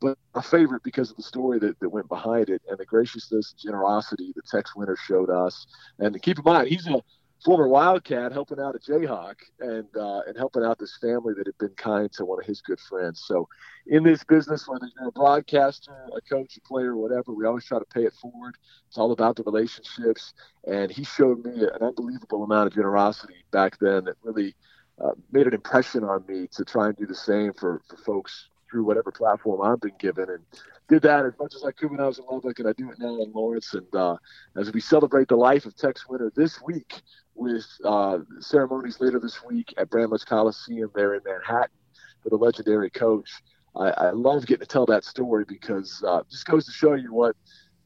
but 0.00 0.18
a 0.34 0.42
favorite 0.42 0.82
because 0.82 1.10
of 1.10 1.16
the 1.16 1.22
story 1.22 1.58
that, 1.58 1.78
that 1.80 1.88
went 1.88 2.08
behind 2.08 2.48
it 2.48 2.62
and 2.68 2.78
the 2.78 2.84
graciousness 2.84 3.52
and 3.52 3.60
generosity 3.60 4.32
that 4.36 4.46
Tex 4.46 4.74
Winter 4.76 4.96
showed 4.96 5.30
us. 5.30 5.66
And 5.98 6.20
keep 6.22 6.38
in 6.38 6.44
mind, 6.44 6.68
he's 6.68 6.86
a 6.86 7.02
former 7.44 7.68
Wildcat 7.68 8.32
helping 8.32 8.58
out 8.58 8.74
a 8.74 8.78
Jayhawk 8.78 9.36
and 9.60 9.86
uh, 9.96 10.20
and 10.26 10.36
helping 10.36 10.64
out 10.64 10.78
this 10.78 10.96
family 11.00 11.34
that 11.36 11.46
had 11.46 11.58
been 11.58 11.74
kind 11.76 12.10
to 12.12 12.24
one 12.24 12.40
of 12.40 12.46
his 12.46 12.60
good 12.60 12.80
friends. 12.80 13.24
So, 13.26 13.48
in 13.86 14.02
this 14.02 14.24
business, 14.24 14.66
whether 14.66 14.88
you're 14.98 15.08
a 15.08 15.12
broadcaster, 15.12 15.92
a 16.16 16.20
coach, 16.22 16.56
a 16.56 16.60
player, 16.68 16.96
whatever, 16.96 17.32
we 17.32 17.46
always 17.46 17.64
try 17.64 17.78
to 17.78 17.84
pay 17.86 18.04
it 18.04 18.14
forward. 18.14 18.56
It's 18.88 18.98
all 18.98 19.12
about 19.12 19.36
the 19.36 19.44
relationships, 19.44 20.34
and 20.66 20.90
he 20.90 21.04
showed 21.04 21.44
me 21.44 21.62
an 21.62 21.82
unbelievable 21.82 22.44
amount 22.44 22.68
of 22.68 22.74
generosity 22.74 23.44
back 23.50 23.78
then 23.78 24.04
that 24.04 24.16
really 24.22 24.54
uh, 25.00 25.12
made 25.30 25.46
an 25.46 25.54
impression 25.54 26.04
on 26.04 26.24
me 26.26 26.48
to 26.52 26.64
try 26.64 26.86
and 26.86 26.96
do 26.96 27.06
the 27.06 27.14
same 27.14 27.52
for 27.52 27.82
for 27.88 27.96
folks 27.98 28.48
through 28.70 28.84
whatever 28.84 29.10
platform 29.10 29.62
I've 29.62 29.80
been 29.80 29.96
given, 29.98 30.28
and 30.30 30.44
did 30.88 31.02
that 31.02 31.26
as 31.26 31.32
much 31.38 31.54
as 31.54 31.64
I 31.64 31.72
could 31.72 31.90
when 31.90 32.00
I 32.00 32.06
was 32.06 32.18
in 32.18 32.24
Lubbock, 32.30 32.58
and 32.58 32.68
I 32.68 32.72
do 32.72 32.90
it 32.90 32.98
now 32.98 33.20
in 33.20 33.32
Lawrence. 33.32 33.74
And 33.74 33.94
uh, 33.94 34.16
as 34.56 34.72
we 34.72 34.80
celebrate 34.80 35.28
the 35.28 35.36
life 35.36 35.66
of 35.66 35.76
Tex 35.76 36.08
Winter 36.08 36.32
this 36.34 36.60
week 36.62 37.02
with 37.34 37.66
uh, 37.84 38.18
ceremonies 38.40 39.00
later 39.00 39.20
this 39.20 39.44
week 39.44 39.74
at 39.76 39.90
Bramlage 39.90 40.24
Coliseum 40.24 40.90
there 40.94 41.14
in 41.14 41.20
Manhattan 41.24 41.76
for 42.22 42.30
the 42.30 42.36
legendary 42.36 42.90
coach, 42.90 43.30
I, 43.76 43.90
I 43.90 44.10
love 44.10 44.46
getting 44.46 44.66
to 44.66 44.66
tell 44.66 44.86
that 44.86 45.04
story 45.04 45.44
because 45.46 46.02
uh, 46.06 46.22
just 46.30 46.46
goes 46.46 46.66
to 46.66 46.72
show 46.72 46.94
you 46.94 47.12
what 47.12 47.36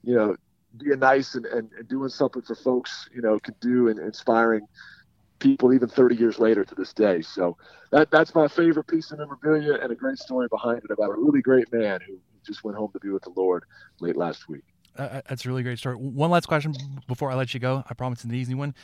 you 0.03 0.15
know 0.15 0.37
being 0.79 1.01
nice 1.01 1.35
and, 1.35 1.45
and, 1.47 1.71
and 1.79 1.89
doing 1.89 2.09
something 2.09 2.43
for 2.43 2.55
folks 2.55 3.09
you 3.15 3.21
know 3.21 3.39
can 3.39 3.55
do 3.61 3.89
and 3.89 3.99
inspiring 3.99 4.67
people 5.43 5.75
even 5.75 5.89
30 5.89 6.15
years 6.15 6.39
later 6.39 6.65
to 6.65 6.75
this 6.75 6.93
day. 6.93 7.21
So 7.21 7.57
that 7.91 8.11
that's 8.11 8.35
my 8.35 8.49
favorite 8.49 8.87
piece 8.87 9.11
of 9.11 9.19
memorabilia 9.19 9.75
and 9.83 9.91
a 9.91 9.95
great 9.95 10.19
story 10.19 10.47
behind 10.49 10.83
it 10.85 10.91
about 10.91 11.11
a 11.11 11.15
really 11.15 11.43
great 11.43 11.71
man 11.73 12.01
who 12.07 12.19
just 12.47 12.65
went 12.65 12.77
home 12.79 12.91
to 12.93 13.01
be 13.01 13.11
with 13.11 13.25
the 13.25 13.33
Lord 13.37 13.65
late 14.01 14.17
last 14.17 14.49
week. 14.49 14.63
Uh, 14.97 15.21
that's 15.29 15.45
a 15.45 15.49
really 15.49 15.63
great 15.63 15.79
story. 15.79 15.97
One 15.97 16.31
last 16.31 16.47
question 16.47 16.75
before 17.09 17.31
I 17.31 17.35
let 17.35 17.55
you 17.55 17.61
go. 17.61 17.83
I 17.89 17.95
promise 17.95 18.19
it's 18.19 18.25
an 18.25 18.35
easy 18.35 18.55
one. 18.55 18.75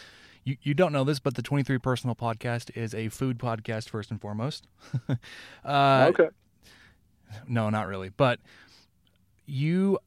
You, 0.45 0.57
you 0.63 0.75
don't 0.75 0.93
know 0.93 1.05
this, 1.05 1.19
but 1.19 1.35
the 1.35 1.43
23 1.43 1.79
Personnel 1.79 2.15
podcast 2.15 2.77
is 2.77 2.95
a 2.95 3.09
food 3.09 3.39
podcast 3.39 3.89
first 3.89 4.11
and 4.11 4.21
foremost. 4.21 4.67
uh, 5.65 6.11
okay. 6.11 6.29
No, 7.47 7.69
not 7.69 7.87
really. 7.87 8.09
But 8.09 8.41
you, 9.45 9.99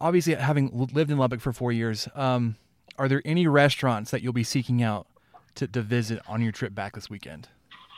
obviously, 0.00 0.34
having 0.34 0.88
lived 0.92 1.10
in 1.10 1.18
Lubbock 1.18 1.40
for 1.40 1.52
four 1.52 1.70
years, 1.70 2.08
um, 2.16 2.56
are 2.98 3.08
there 3.08 3.22
any 3.24 3.46
restaurants 3.46 4.10
that 4.10 4.22
you'll 4.22 4.32
be 4.32 4.44
seeking 4.44 4.82
out 4.82 5.06
to, 5.56 5.66
to 5.66 5.82
visit 5.82 6.20
on 6.28 6.42
your 6.42 6.52
trip 6.52 6.74
back 6.74 6.94
this 6.94 7.10
weekend? 7.10 7.48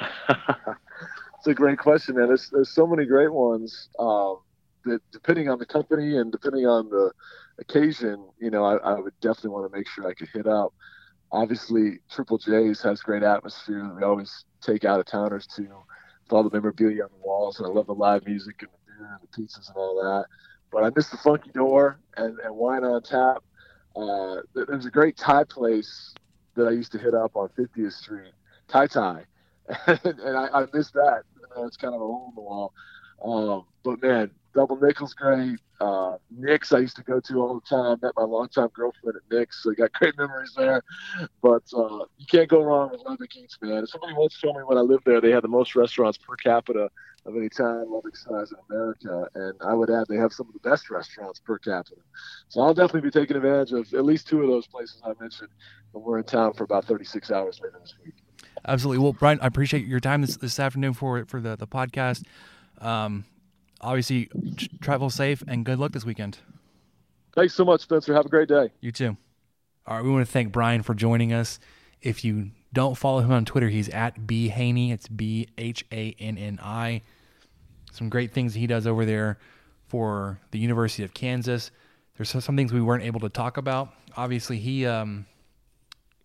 it's 0.29 1.47
a 1.47 1.55
great 1.55 1.79
question, 1.79 2.17
man. 2.17 2.29
There's, 2.29 2.51
there's 2.51 2.71
so 2.71 2.87
many 2.87 3.05
great 3.05 3.33
ones 3.33 3.89
um, 3.99 4.39
that, 4.85 5.01
depending 5.13 5.49
on 5.49 5.59
the 5.59 5.67
company 5.67 6.17
and 6.19 6.31
depending 6.31 6.67
on 6.67 6.89
the 6.89 7.13
occasion, 7.59 8.25
you 8.39 8.51
know, 8.51 8.65
I, 8.65 8.77
I 8.77 8.95
would 8.99 9.19
definitely 9.21 9.51
want 9.51 9.71
to 9.71 9.77
make 9.77 9.89
sure 9.89 10.07
I 10.09 10.15
could 10.15 10.29
hit 10.33 10.47
up. 10.47 10.73
Obviously, 11.31 11.99
Triple 12.11 12.39
J's 12.39 12.81
has 12.83 13.01
great 13.01 13.23
atmosphere. 13.23 13.93
We 13.95 14.03
always 14.03 14.45
take 14.63 14.85
out 14.85 15.01
of 15.01 15.07
towners 15.07 15.47
to 15.57 15.63
with 15.63 16.33
all 16.33 16.43
the 16.43 16.51
memorabilia 16.51 17.05
on 17.05 17.11
the 17.11 17.27
walls, 17.27 17.59
and 17.59 17.67
I 17.67 17.71
love 17.71 17.87
the 17.87 17.95
live 17.95 18.27
music 18.27 18.57
and 18.61 18.71
the 18.71 18.79
beer 18.87 19.19
and 19.21 19.29
the 19.29 19.43
pizzas 19.43 19.69
and 19.69 19.77
all 19.77 19.97
that. 19.97 20.27
But 20.71 20.85
I 20.85 20.91
miss 20.95 21.09
the 21.09 21.17
Funky 21.17 21.51
Door 21.51 22.01
and, 22.17 22.39
and 22.41 22.55
Wine 22.55 22.85
on 22.85 23.03
Tap. 23.03 23.43
Uh, 23.99 24.43
there's 24.55 24.87
a 24.87 24.91
great 24.91 25.17
Thai 25.17 25.45
place 25.45 26.15
that 26.55 26.69
I 26.69 26.71
used 26.71 26.93
to 26.93 26.99
hit 26.99 27.15
up 27.15 27.37
on 27.37 27.49
50th 27.59 27.93
Street, 27.93 28.33
Thai 28.69 28.87
Thai, 28.87 29.25
and 29.87 30.37
I, 30.37 30.49
I 30.53 30.67
miss 30.73 30.91
that. 30.93 31.23
It's 31.59 31.77
kind 31.77 31.95
of 31.95 32.01
a 32.01 32.05
hole 32.05 32.27
in 32.29 32.35
the 32.35 32.41
wall. 32.41 32.73
Um, 33.25 33.65
but 33.83 34.01
man, 34.03 34.31
Double 34.59 34.77
Nickel's 34.77 35.15
great. 35.15 35.61
Uh, 35.81 36.17
Nick's 36.37 36.73
I 36.73 36.81
used 36.81 36.97
to 36.97 37.05
go 37.05 37.21
to 37.21 37.41
all 37.41 37.61
the 37.61 37.77
time. 37.77 37.97
Met 38.03 38.11
my 38.17 38.25
longtime 38.25 38.71
girlfriend 38.75 39.15
at 39.15 39.23
Nick's, 39.33 39.63
so 39.63 39.71
got 39.71 39.93
great 40.01 40.19
memories 40.19 40.53
there. 40.57 40.83
But 41.41 41.63
uh, 41.73 42.07
you 42.17 42.27
can't 42.29 42.49
go 42.49 42.65
wrong 42.65 42.91
with 42.91 43.03
Lubbock 43.07 43.37
Eats, 43.37 43.57
man. 43.63 43.87
Somebody 43.87 44.15
once 44.15 44.37
told 44.41 44.57
me 44.57 44.63
when 44.65 44.77
I 44.77 44.81
lived 44.81 45.05
there, 45.05 45.21
they 45.21 45.31
had 45.31 45.45
the 45.45 45.49
most 45.49 45.77
restaurants 45.77 46.19
per 46.19 46.35
capita 46.35 46.91
of 47.25 47.37
any 47.37 47.49
town 47.49 47.89
Lubbock 47.89 48.17
size 48.17 48.51
in 48.51 48.57
America, 48.69 49.29
and 49.37 49.55
I 49.61 49.75
would 49.75 49.91
add 49.91 50.07
they 50.09 50.17
have 50.17 50.33
some 50.33 50.49
of 50.49 50.55
the 50.61 50.69
best 50.69 50.91
restaurants 50.91 51.39
per 51.39 51.57
capita. 51.59 52.01
So 52.49 52.61
I'll 52.61 52.75
definitely 52.75 53.03
be 53.03 53.13
taking 53.13 53.37
advantage 53.37 53.71
of 53.71 53.95
at 53.95 54.05
least 54.05 54.27
two 54.27 54.43
of 54.43 54.49
those 54.49 54.67
places 54.67 55.01
I 55.05 55.13
mentioned 55.21 55.51
when 55.93 56.03
we're 56.03 56.19
in 56.19 56.25
town 56.25 56.55
for 56.55 56.65
about 56.65 56.85
36 56.85 57.31
hours 57.31 57.61
later 57.63 57.79
this 57.81 57.95
week. 58.05 58.15
Absolutely. 58.67 59.05
Well, 59.05 59.13
Brian, 59.13 59.39
I 59.41 59.47
appreciate 59.47 59.87
your 59.87 60.01
time 60.01 60.23
this, 60.23 60.37
this 60.37 60.59
afternoon 60.59 60.95
for 60.95 61.25
for 61.27 61.41
the 61.41 61.55
the 61.55 61.69
podcast. 61.69 62.25
Um, 62.81 63.25
obviously, 63.81 64.31
travel 64.81 65.11
safe 65.11 65.43
and 65.47 65.65
good 65.65 65.79
luck 65.79 65.93
this 65.93 66.05
weekend. 66.05 66.39
Thanks 67.35 67.55
so 67.55 67.65
much, 67.65 67.83
Spencer. 67.83 68.15
Have 68.15 68.27
a 68.27 68.31
great 68.31 68.49
day. 68.49 68.71
You 68.81 68.93
too. 68.93 69.17
All 69.87 69.97
right, 69.97 70.05
we 70.05 70.11
want 70.11 70.27
to 70.27 70.31
thank 70.33 70.53
Brian 70.53 70.83
for 70.83 70.95
joining 70.95 71.33
us. 71.33 71.59
If 72.03 72.25
you 72.25 72.51
don't 72.73 72.97
follow 72.97 73.21
him 73.21 73.33
on 73.33 73.45
Twitter, 73.45 73.69
he's 73.69 73.89
at 73.89 74.27
B 74.27 74.49
Hanni. 74.49 74.93
It's 74.93 75.09
B 75.09 75.49
H 75.57 75.85
A 75.93 76.15
N 76.19 76.37
N 76.37 76.59
I. 76.63 77.03
Some 77.93 78.09
great 78.09 78.33
things 78.33 78.55
he 78.55 78.67
does 78.67 78.87
over 78.87 79.05
there 79.05 79.39
for 79.87 80.41
the 80.51 80.59
University 80.59 81.03
of 81.03 81.15
Kansas. 81.15 81.71
There's 82.17 82.31
some 82.31 82.57
things 82.57 82.73
we 82.73 82.83
weren't 82.83 83.05
able 83.05 83.21
to 83.21 83.29
talk 83.29 83.57
about. 83.57 83.95
Obviously, 84.17 84.59
he 84.59 84.85
um, 84.85 85.27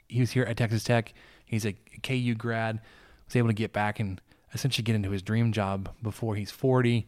he 0.08 0.20
was 0.20 0.32
here 0.32 0.44
at 0.44 0.58
Texas 0.58 0.84
Tech. 0.84 1.14
He's 1.46 1.66
a 1.66 1.74
KU 2.02 2.36
grad. 2.36 2.82
Was 3.26 3.36
able 3.36 3.48
to 3.50 3.54
get 3.54 3.72
back 3.72 4.00
and 4.00 4.20
essentially 4.54 4.84
get 4.84 4.96
into 4.96 5.12
his 5.12 5.22
dream 5.22 5.52
job 5.52 5.90
before 6.02 6.36
he's 6.36 6.52
40. 6.52 7.08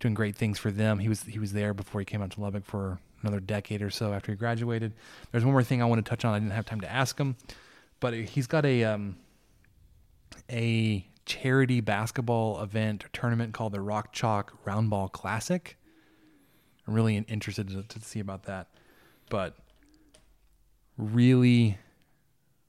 Doing 0.00 0.14
great 0.14 0.36
things 0.36 0.58
for 0.58 0.70
them. 0.70 0.98
He 0.98 1.08
was 1.08 1.22
he 1.22 1.38
was 1.38 1.52
there 1.52 1.72
before 1.72 2.00
he 2.00 2.04
came 2.04 2.20
out 2.20 2.32
to 2.32 2.40
Lubbock 2.40 2.64
for 2.64 2.98
another 3.22 3.40
decade 3.40 3.80
or 3.80 3.90
so 3.90 4.12
after 4.12 4.32
he 4.32 4.36
graduated. 4.36 4.92
There's 5.30 5.44
one 5.44 5.52
more 5.52 5.62
thing 5.62 5.80
I 5.80 5.86
want 5.86 6.04
to 6.04 6.08
touch 6.08 6.24
on. 6.24 6.34
I 6.34 6.38
didn't 6.38 6.52
have 6.52 6.66
time 6.66 6.80
to 6.82 6.92
ask 6.92 7.18
him, 7.18 7.36
but 8.00 8.12
he's 8.12 8.46
got 8.46 8.66
a 8.66 8.84
um, 8.84 9.16
a 10.50 11.06
charity 11.26 11.80
basketball 11.80 12.60
event 12.62 13.04
tournament 13.12 13.54
called 13.54 13.72
the 13.72 13.80
Rock 13.80 14.12
Chalk 14.12 14.52
Roundball 14.66 15.12
Classic. 15.12 15.76
I'm 16.86 16.92
really 16.92 17.16
interested 17.16 17.68
to, 17.68 17.82
to 17.82 18.04
see 18.04 18.20
about 18.20 18.42
that, 18.44 18.68
but 19.30 19.56
really 20.98 21.78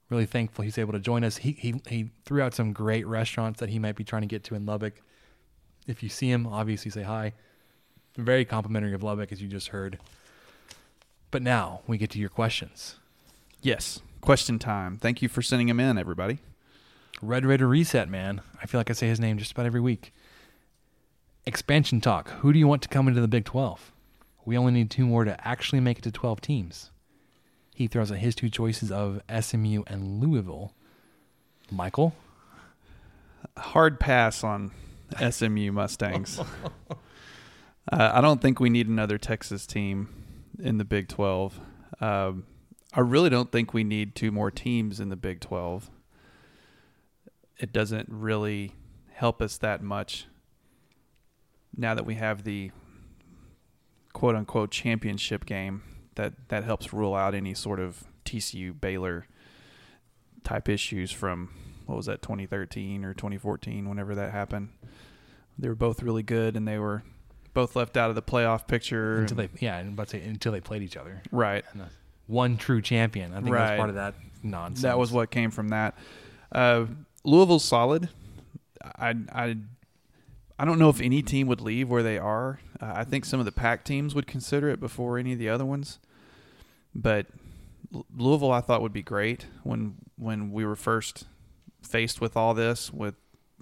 really 0.08 0.26
thankful 0.26 0.64
he's 0.64 0.78
able 0.78 0.92
to 0.92 1.00
join 1.00 1.24
us. 1.24 1.38
He, 1.38 1.52
he 1.52 1.80
he 1.88 2.10
threw 2.24 2.40
out 2.40 2.54
some 2.54 2.72
great 2.72 3.06
restaurants 3.06 3.60
that 3.60 3.68
he 3.68 3.78
might 3.78 3.96
be 3.96 4.04
trying 4.04 4.22
to 4.22 4.28
get 4.28 4.44
to 4.44 4.54
in 4.54 4.64
Lubbock. 4.64 5.02
If 5.86 6.02
you 6.02 6.08
see 6.08 6.30
him, 6.30 6.46
obviously 6.46 6.90
say 6.90 7.02
hi. 7.02 7.32
Very 8.16 8.44
complimentary 8.44 8.94
of 8.94 9.02
Lubbock, 9.02 9.30
as 9.30 9.42
you 9.42 9.48
just 9.48 9.68
heard. 9.68 9.98
But 11.30 11.42
now 11.42 11.80
we 11.86 11.98
get 11.98 12.10
to 12.10 12.18
your 12.18 12.28
questions. 12.28 12.96
Yes, 13.62 14.00
question 14.20 14.58
time. 14.58 14.96
Thank 14.96 15.22
you 15.22 15.28
for 15.28 15.42
sending 15.42 15.68
them 15.68 15.80
in, 15.80 15.98
everybody. 15.98 16.38
Red 17.22 17.46
Raider 17.46 17.66
Reset, 17.66 18.08
man. 18.08 18.40
I 18.62 18.66
feel 18.66 18.80
like 18.80 18.90
I 18.90 18.94
say 18.94 19.08
his 19.08 19.20
name 19.20 19.38
just 19.38 19.52
about 19.52 19.66
every 19.66 19.80
week. 19.80 20.12
Expansion 21.46 22.00
talk. 22.00 22.30
Who 22.40 22.52
do 22.52 22.58
you 22.58 22.66
want 22.66 22.82
to 22.82 22.88
come 22.88 23.08
into 23.08 23.20
the 23.20 23.28
Big 23.28 23.44
12? 23.44 23.92
We 24.44 24.56
only 24.56 24.72
need 24.72 24.90
two 24.90 25.06
more 25.06 25.24
to 25.24 25.46
actually 25.46 25.80
make 25.80 25.98
it 25.98 26.02
to 26.02 26.12
12 26.12 26.40
teams. 26.40 26.90
He 27.74 27.86
throws 27.86 28.10
out 28.10 28.18
his 28.18 28.34
two 28.34 28.48
choices 28.48 28.90
of 28.90 29.20
SMU 29.40 29.82
and 29.86 30.20
Louisville. 30.20 30.72
Michael? 31.70 32.14
Hard 33.56 34.00
pass 34.00 34.42
on 34.42 34.70
SMU 35.30 35.72
Mustangs. 35.72 36.38
uh, 36.90 36.94
I 37.90 38.20
don't 38.20 38.40
think 38.40 38.60
we 38.60 38.70
need 38.70 38.88
another 38.88 39.18
Texas 39.18 39.66
team 39.66 40.08
in 40.58 40.78
the 40.78 40.84
Big 40.84 41.08
12. 41.08 41.60
Um, 42.00 42.44
I 42.92 43.00
really 43.00 43.30
don't 43.30 43.52
think 43.52 43.74
we 43.74 43.84
need 43.84 44.14
two 44.14 44.30
more 44.30 44.50
teams 44.50 45.00
in 45.00 45.08
the 45.08 45.16
Big 45.16 45.40
12. 45.40 45.90
It 47.58 47.72
doesn't 47.72 48.08
really 48.10 48.72
help 49.14 49.40
us 49.40 49.56
that 49.58 49.82
much 49.82 50.26
now 51.76 51.94
that 51.94 52.04
we 52.04 52.14
have 52.14 52.44
the 52.44 52.70
quote 54.12 54.34
unquote 54.34 54.70
championship 54.70 55.44
game 55.44 55.82
that 56.14 56.32
that 56.48 56.64
helps 56.64 56.92
rule 56.92 57.14
out 57.14 57.34
any 57.34 57.54
sort 57.54 57.78
of 57.78 58.04
TCU 58.24 58.78
Baylor 58.78 59.26
type 60.42 60.68
issues 60.68 61.12
from 61.12 61.50
what 61.86 61.96
was 61.96 62.06
that 62.06 62.22
2013 62.22 63.04
or 63.04 63.14
2014 63.14 63.88
whenever 63.88 64.14
that 64.14 64.32
happened. 64.32 64.68
They 65.58 65.68
were 65.68 65.74
both 65.74 66.02
really 66.02 66.22
good 66.22 66.56
and 66.56 66.68
they 66.68 66.78
were 66.78 67.02
both 67.54 67.74
left 67.74 67.96
out 67.96 68.10
of 68.10 68.16
the 68.16 68.22
playoff 68.22 68.66
picture 68.66 69.20
until 69.20 69.38
they 69.38 69.48
yeah, 69.60 69.82
but 69.82 70.10
say 70.10 70.20
until 70.20 70.52
they 70.52 70.60
played 70.60 70.82
each 70.82 70.96
other. 70.96 71.22
Right. 71.32 71.64
one 72.26 72.58
true 72.58 72.82
champion. 72.82 73.32
I 73.32 73.36
think 73.36 73.54
right. 73.54 73.68
that's 73.68 73.78
part 73.78 73.88
of 73.88 73.94
that 73.94 74.14
nonsense. 74.42 74.82
That 74.82 74.98
was 74.98 75.10
what 75.10 75.30
came 75.30 75.50
from 75.50 75.70
that. 75.70 75.96
Uh, 76.52 76.86
Louisville's 77.24 77.64
solid. 77.64 78.10
I 78.82 79.14
I 79.32 79.56
I 80.58 80.64
don't 80.64 80.78
know 80.78 80.90
if 80.90 81.00
any 81.00 81.22
team 81.22 81.46
would 81.46 81.60
leave 81.60 81.88
where 81.88 82.02
they 82.02 82.18
are. 82.18 82.60
Uh, 82.80 82.92
I 82.96 83.04
think 83.04 83.24
some 83.24 83.40
of 83.40 83.46
the 83.46 83.52
Pac 83.52 83.84
teams 83.84 84.14
would 84.14 84.26
consider 84.26 84.68
it 84.68 84.80
before 84.80 85.18
any 85.18 85.32
of 85.32 85.38
the 85.38 85.48
other 85.48 85.64
ones. 85.64 85.98
But 86.94 87.26
Louisville, 88.14 88.52
I 88.52 88.60
thought 88.60 88.82
would 88.82 88.92
be 88.92 89.02
great 89.02 89.46
when 89.62 89.94
when 90.18 90.50
we 90.52 90.64
were 90.64 90.76
first 90.76 91.24
faced 91.82 92.20
with 92.20 92.36
all 92.36 92.54
this, 92.54 92.92
with 92.92 93.14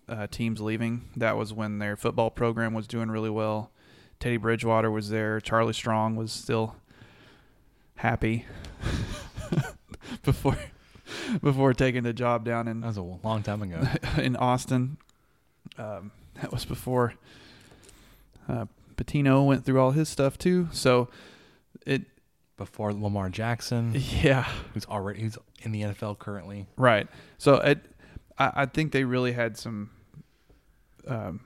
uh, 0.09 0.27
teams 0.31 0.61
leaving. 0.61 1.09
That 1.17 1.37
was 1.37 1.53
when 1.53 1.79
their 1.79 1.97
football 1.97 2.31
program 2.31 2.75
was 2.75 2.87
doing 2.87 3.11
really 3.11 3.31
well. 3.31 3.71
Teddy 4.21 4.37
Bridgewater 4.37 4.91
was 4.91 5.11
there. 5.11 5.41
Charlie 5.41 5.73
Strong 5.73 6.17
was 6.17 6.33
still 6.33 6.77
happy. 7.97 8.47
before 10.23 10.57
before 11.43 11.73
taking 11.75 12.03
the 12.03 12.13
job 12.13 12.45
down 12.45 12.69
in 12.69 12.81
That 12.81 12.89
was 12.89 12.97
a 12.97 13.03
long 13.03 13.43
time 13.43 13.63
ago. 13.63 13.83
in 14.19 14.37
Austin. 14.37 14.99
Um, 15.79 16.13
that 16.41 16.53
was 16.53 16.65
before 16.65 17.15
uh, 18.49 18.67
Pitino 18.97 19.47
went 19.47 19.65
through 19.65 19.81
all 19.81 19.91
his 19.93 20.09
stuff 20.09 20.39
too. 20.39 20.69
So 20.73 21.09
it 21.87 22.03
Before 22.57 22.93
Lamar 22.93 23.29
Jackson, 23.31 23.93
yeah 24.23 24.49
who's 24.73 24.87
already 24.87 25.21
who's 25.23 25.39
in 25.63 25.73
the 25.73 25.83
NFL 25.83 26.19
currently. 26.19 26.67
right. 26.77 27.09
So 27.39 27.55
it 27.57 27.81
I, 28.39 28.53
I 28.55 28.67
think 28.67 28.93
they 28.93 29.05
really 29.05 29.33
had 29.33 29.57
some. 29.57 29.91
Um, 31.07 31.41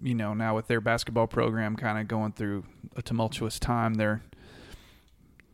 you 0.00 0.14
know, 0.14 0.32
now 0.34 0.54
with 0.54 0.68
their 0.68 0.80
basketball 0.80 1.26
program 1.26 1.74
kind 1.74 1.98
of 1.98 2.06
going 2.06 2.32
through 2.32 2.64
a 2.94 3.02
tumultuous 3.02 3.58
time, 3.58 3.94
they're 3.94 4.22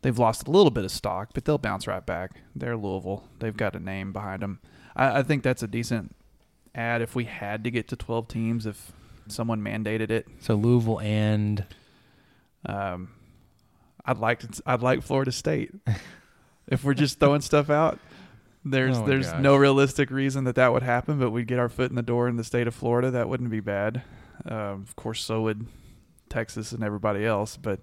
they've 0.02 0.18
lost 0.18 0.46
a 0.46 0.50
little 0.50 0.70
bit 0.70 0.84
of 0.84 0.90
stock, 0.90 1.30
but 1.32 1.44
they'll 1.44 1.58
bounce 1.58 1.86
right 1.86 2.04
back. 2.04 2.32
They're 2.54 2.76
Louisville. 2.76 3.24
They've 3.38 3.56
got 3.56 3.74
a 3.74 3.80
name 3.80 4.12
behind 4.12 4.42
them. 4.42 4.60
I, 4.94 5.20
I 5.20 5.22
think 5.22 5.42
that's 5.42 5.62
a 5.62 5.66
decent 5.68 6.14
ad 6.74 7.00
if 7.02 7.14
we 7.14 7.24
had 7.24 7.64
to 7.64 7.70
get 7.70 7.88
to 7.88 7.96
12 7.96 8.28
teams, 8.28 8.66
if 8.66 8.92
someone 9.28 9.62
mandated 9.62 10.10
it. 10.10 10.28
So 10.40 10.54
Louisville 10.54 11.00
and 11.00 11.64
Um, 12.66 13.10
I'd 14.04 14.18
like 14.18 14.40
to, 14.40 14.62
I'd 14.66 14.82
like 14.82 15.02
Florida 15.02 15.32
State. 15.32 15.72
if 16.66 16.84
we're 16.84 16.94
just 16.94 17.18
throwing 17.18 17.40
stuff 17.40 17.70
out, 17.70 17.98
there's 18.64 18.98
Oh 18.98 19.06
there's 19.06 19.30
gosh. 19.30 19.40
no 19.42 19.56
realistic 19.56 20.10
reason 20.10 20.44
that 20.44 20.56
that 20.56 20.72
would 20.72 20.82
happen, 20.82 21.18
but 21.18 21.30
we'd 21.30 21.46
get 21.46 21.58
our 21.58 21.68
foot 21.68 21.90
in 21.90 21.96
the 21.96 22.02
door 22.02 22.28
in 22.28 22.36
the 22.36 22.44
state 22.44 22.66
of 22.66 22.74
Florida. 22.74 23.10
That 23.10 23.28
wouldn't 23.28 23.50
be 23.50 23.60
bad. 23.60 24.02
Um, 24.44 24.84
of 24.86 24.94
course, 24.96 25.24
so 25.24 25.42
would 25.42 25.66
Texas 26.28 26.72
and 26.72 26.82
everybody 26.84 27.24
else. 27.24 27.56
But 27.56 27.80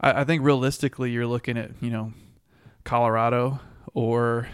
I, 0.00 0.20
I 0.20 0.24
think 0.24 0.42
realistically, 0.42 1.10
you're 1.10 1.26
looking 1.26 1.56
at 1.58 1.70
you 1.80 1.90
know 1.90 2.12
Colorado 2.84 3.60
or 3.94 4.48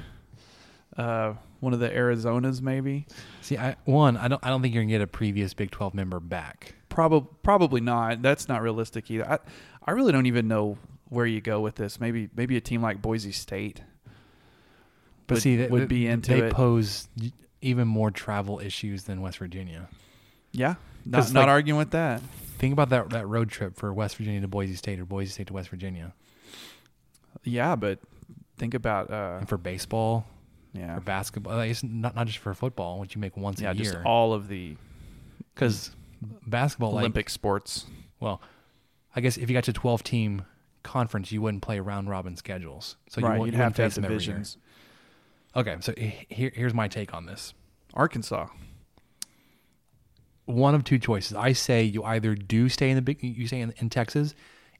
uh, 0.96 1.34
one 1.60 1.72
of 1.72 1.80
the 1.80 1.88
Arizonas, 1.90 2.60
maybe. 2.60 3.06
see, 3.40 3.56
I 3.58 3.76
one 3.84 4.16
I 4.16 4.28
don't 4.28 4.44
I 4.44 4.48
don't 4.48 4.62
think 4.62 4.74
you're 4.74 4.82
gonna 4.82 4.92
get 4.92 5.02
a 5.02 5.06
previous 5.06 5.54
Big 5.54 5.70
Twelve 5.70 5.94
member 5.94 6.20
back. 6.20 6.74
Probably 6.88 7.28
probably 7.42 7.80
not. 7.80 8.22
That's 8.22 8.48
not 8.48 8.62
realistic 8.62 9.10
either. 9.10 9.30
I 9.30 9.38
I 9.86 9.92
really 9.92 10.12
don't 10.12 10.26
even 10.26 10.48
know 10.48 10.78
where 11.08 11.26
you 11.26 11.40
go 11.40 11.60
with 11.60 11.76
this. 11.76 12.00
Maybe 12.00 12.28
maybe 12.34 12.56
a 12.56 12.60
team 12.60 12.82
like 12.82 13.00
Boise 13.02 13.32
State. 13.32 13.82
But 15.26 15.36
would, 15.36 15.42
see, 15.42 15.56
they, 15.56 15.66
would 15.68 15.88
be 15.88 16.06
into 16.06 16.32
they 16.32 16.42
it. 16.46 16.52
pose 16.52 17.08
even 17.60 17.88
more 17.88 18.10
travel 18.10 18.60
issues 18.60 19.04
than 19.04 19.20
West 19.22 19.38
Virginia. 19.38 19.88
Yeah, 20.52 20.74
not 21.04 21.32
not 21.32 21.40
like- 21.42 21.48
arguing 21.48 21.78
with 21.78 21.90
that. 21.90 22.20
Think 22.58 22.72
about 22.72 22.88
that 22.90 23.10
that 23.10 23.26
road 23.26 23.50
trip 23.50 23.76
for 23.76 23.92
West 23.92 24.16
Virginia 24.16 24.40
to 24.40 24.48
Boise 24.48 24.76
State 24.76 24.98
or 24.98 25.04
Boise 25.04 25.30
State 25.30 25.48
to 25.48 25.52
West 25.52 25.68
Virginia, 25.68 26.14
Yeah, 27.44 27.76
but 27.76 27.98
think 28.56 28.72
about 28.74 29.10
uh, 29.10 29.36
and 29.40 29.48
for 29.48 29.58
baseball, 29.58 30.26
yeah, 30.72 30.94
for 30.94 31.00
basketball. 31.02 31.56
Like, 31.56 31.70
it's 31.70 31.82
not 31.82 32.14
not 32.16 32.26
just 32.26 32.38
for 32.38 32.54
football, 32.54 32.98
which 32.98 33.14
you 33.14 33.20
make 33.20 33.36
once 33.36 33.60
yeah, 33.60 33.72
a 33.72 33.74
just 33.74 33.96
all 34.06 34.32
of 34.32 34.48
the 34.48 34.76
Because 35.54 35.90
basketball, 36.46 36.92
like, 36.92 37.02
Olympic 37.02 37.28
sports. 37.30 37.84
well, 38.20 38.40
I 39.14 39.20
guess 39.20 39.36
if 39.36 39.50
you 39.50 39.54
got 39.54 39.64
to 39.64 39.72
twelve 39.72 40.02
team 40.02 40.44
conference, 40.82 41.30
you 41.32 41.42
wouldn't 41.42 41.62
play 41.62 41.78
round 41.80 42.08
robin 42.08 42.36
schedules. 42.36 42.96
So 43.10 43.20
you 43.20 43.26
right, 43.26 43.38
wouldn't, 43.38 43.52
you'd 43.54 43.58
you 43.58 43.62
have 43.64 43.74
to 43.76 43.82
have 43.82 43.92
face 43.92 43.96
them 43.96 44.04
every 44.04 44.14
year. 44.16 44.20
divisions. 44.20 44.56
Okay, 45.56 45.76
so 45.80 45.94
here, 45.96 46.52
here's 46.54 46.74
my 46.74 46.86
take 46.86 47.14
on 47.14 47.24
this. 47.24 47.54
Arkansas. 47.94 48.46
One 50.44 50.74
of 50.74 50.84
two 50.84 50.98
choices. 50.98 51.34
I 51.34 51.54
say 51.54 51.82
you 51.82 52.04
either 52.04 52.34
do 52.34 52.68
stay 52.68 52.90
in 52.90 52.96
the 52.96 53.02
big, 53.02 53.22
you 53.22 53.46
stay 53.46 53.60
in, 53.60 53.72
in 53.78 53.88
Texas, 53.88 54.34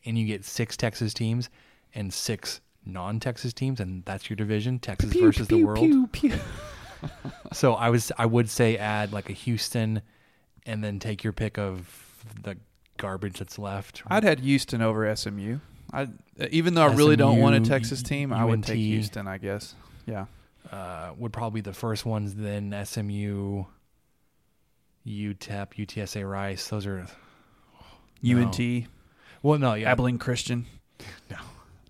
and 0.05 0.19
you 0.19 0.27
get 0.27 0.44
six 0.44 0.77
Texas 0.77 1.15
teams 1.15 1.48
and 1.94 2.12
six 2.12 2.61
non-Texas 2.85 3.55
teams, 3.55 3.81
and 3.81 4.05
that's 4.05 4.28
your 4.28 4.36
division, 4.36 4.78
Texas 4.78 5.12
versus 5.15 5.48
the 5.48 5.65
world. 5.65 6.12
Pew, 6.12 6.32
So 7.53 7.73
I 7.74 7.89
was, 7.89 8.12
I 8.19 8.27
would 8.27 8.51
say 8.51 8.77
add 8.77 9.12
like 9.12 9.31
a 9.31 9.32
Houston, 9.32 10.03
and 10.66 10.85
then 10.85 10.98
take 10.98 11.24
your 11.24 11.32
pick 11.32 11.59
of 11.59 12.23
the 12.43 12.57
garbage 12.98 13.39
that's 13.39 13.59
left. 13.59 14.03
I'd 14.09 14.24
had 14.24 14.40
Houston 14.40 14.82
over 14.82 15.15
SMU. 15.16 15.59
I 15.93 16.09
even 16.51 16.74
though 16.74 16.82
I 16.82 16.93
really 16.93 17.16
don't 17.16 17.39
want 17.39 17.57
a 17.57 17.61
Texas 17.61 18.03
team, 18.03 18.32
I 18.32 18.44
would 18.44 18.62
take 18.62 18.77
Houston. 18.77 19.27
I 19.27 19.39
guess. 19.39 19.74
Yeah. 20.05 20.27
Uh, 20.72 21.12
would 21.16 21.32
probably 21.32 21.60
be 21.60 21.70
the 21.70 21.74
first 21.74 22.05
ones. 22.05 22.34
Then 22.34 22.74
SMU, 22.84 23.64
UTEP, 25.06 25.38
UTSA 25.74 26.28
Rice. 26.28 26.68
Those 26.68 26.86
are 26.86 27.06
No. 28.22 28.38
UNT, 28.38 28.86
well, 29.43 29.59
no, 29.59 29.74
yeah, 29.74 29.93
Abilene 29.93 30.18
Christian. 30.18 30.66
No. 31.30 31.36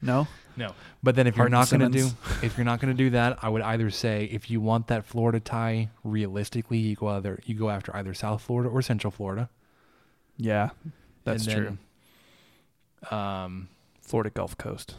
No. 0.03 0.29
no. 0.57 0.75
But 1.03 1.15
then 1.15 1.27
if 1.27 1.37
you're 1.37 1.49
not 1.49 1.71
going 1.71 1.81
to 1.81 1.89
do, 1.89 2.11
if 2.43 2.59
you're 2.59 2.65
not 2.65 2.81
going 2.81 2.95
to 2.95 3.03
do 3.03 3.11
that, 3.11 3.39
I 3.43 3.49
would 3.49 3.63
either 3.63 3.89
say 3.91 4.25
if 4.25 4.51
you 4.51 4.61
want 4.61 4.89
that 4.89 5.07
Florida 5.07 5.41
tie, 5.41 5.91
realistically, 6.05 6.79
you 6.79 6.97
go 6.97 7.09
either 7.09 7.41
you 7.47 7.55
go 7.55 7.71
after 7.71 7.95
either 7.97 8.13
South 8.15 8.43
Florida 8.43 8.69
or 8.69 8.83
Central 8.83 9.11
Florida. 9.11 9.49
Yeah, 10.37 10.71
that's 11.25 11.47
true. 11.47 11.79
Um, 13.11 13.69
Florida 14.03 14.31
Gulf 14.31 14.59
Coast. 14.59 14.97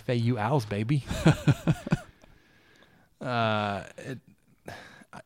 FAU 0.00 0.38
Owls, 0.38 0.64
baby. 0.64 1.04
uh, 3.20 3.84
it, 3.98 4.18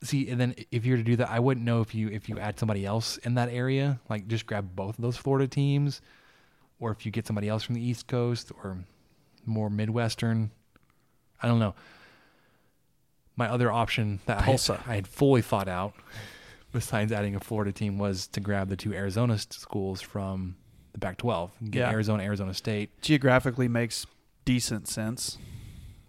see, 0.02 0.28
and 0.28 0.40
then 0.40 0.54
if 0.70 0.84
you 0.84 0.92
were 0.92 0.98
to 0.98 1.02
do 1.02 1.16
that, 1.16 1.30
I 1.30 1.38
wouldn't 1.38 1.64
know 1.64 1.80
if 1.80 1.94
you 1.94 2.08
if 2.08 2.28
you 2.28 2.38
add 2.38 2.58
somebody 2.58 2.84
else 2.84 3.18
in 3.18 3.34
that 3.34 3.48
area, 3.48 4.00
like 4.08 4.26
just 4.26 4.46
grab 4.46 4.74
both 4.74 4.98
of 4.98 5.02
those 5.02 5.16
Florida 5.16 5.46
teams, 5.46 6.00
or 6.80 6.90
if 6.90 7.06
you 7.06 7.12
get 7.12 7.26
somebody 7.26 7.48
else 7.48 7.62
from 7.62 7.74
the 7.74 7.82
East 7.82 8.06
Coast 8.06 8.52
or 8.62 8.78
more 9.44 9.70
Midwestern. 9.70 10.50
I 11.42 11.48
don't 11.48 11.58
know. 11.58 11.74
My 13.36 13.48
other 13.50 13.70
option 13.70 14.20
that 14.26 14.42
I, 14.42 14.44
Tulsa. 14.46 14.82
I 14.86 14.94
had 14.94 15.06
fully 15.06 15.42
thought 15.42 15.68
out, 15.68 15.94
besides 16.72 17.12
adding 17.12 17.34
a 17.34 17.40
Florida 17.40 17.70
team, 17.72 17.98
was 17.98 18.26
to 18.28 18.40
grab 18.40 18.68
the 18.68 18.76
two 18.76 18.94
Arizona 18.94 19.38
schools 19.38 20.00
from 20.00 20.56
the 20.94 20.98
Pac-12. 20.98 21.50
Get 21.70 21.80
Yeah. 21.80 21.90
Arizona, 21.90 22.22
Arizona 22.22 22.54
State. 22.54 22.90
Geographically 23.02 23.68
makes 23.68 24.06
decent 24.46 24.88
sense. 24.88 25.36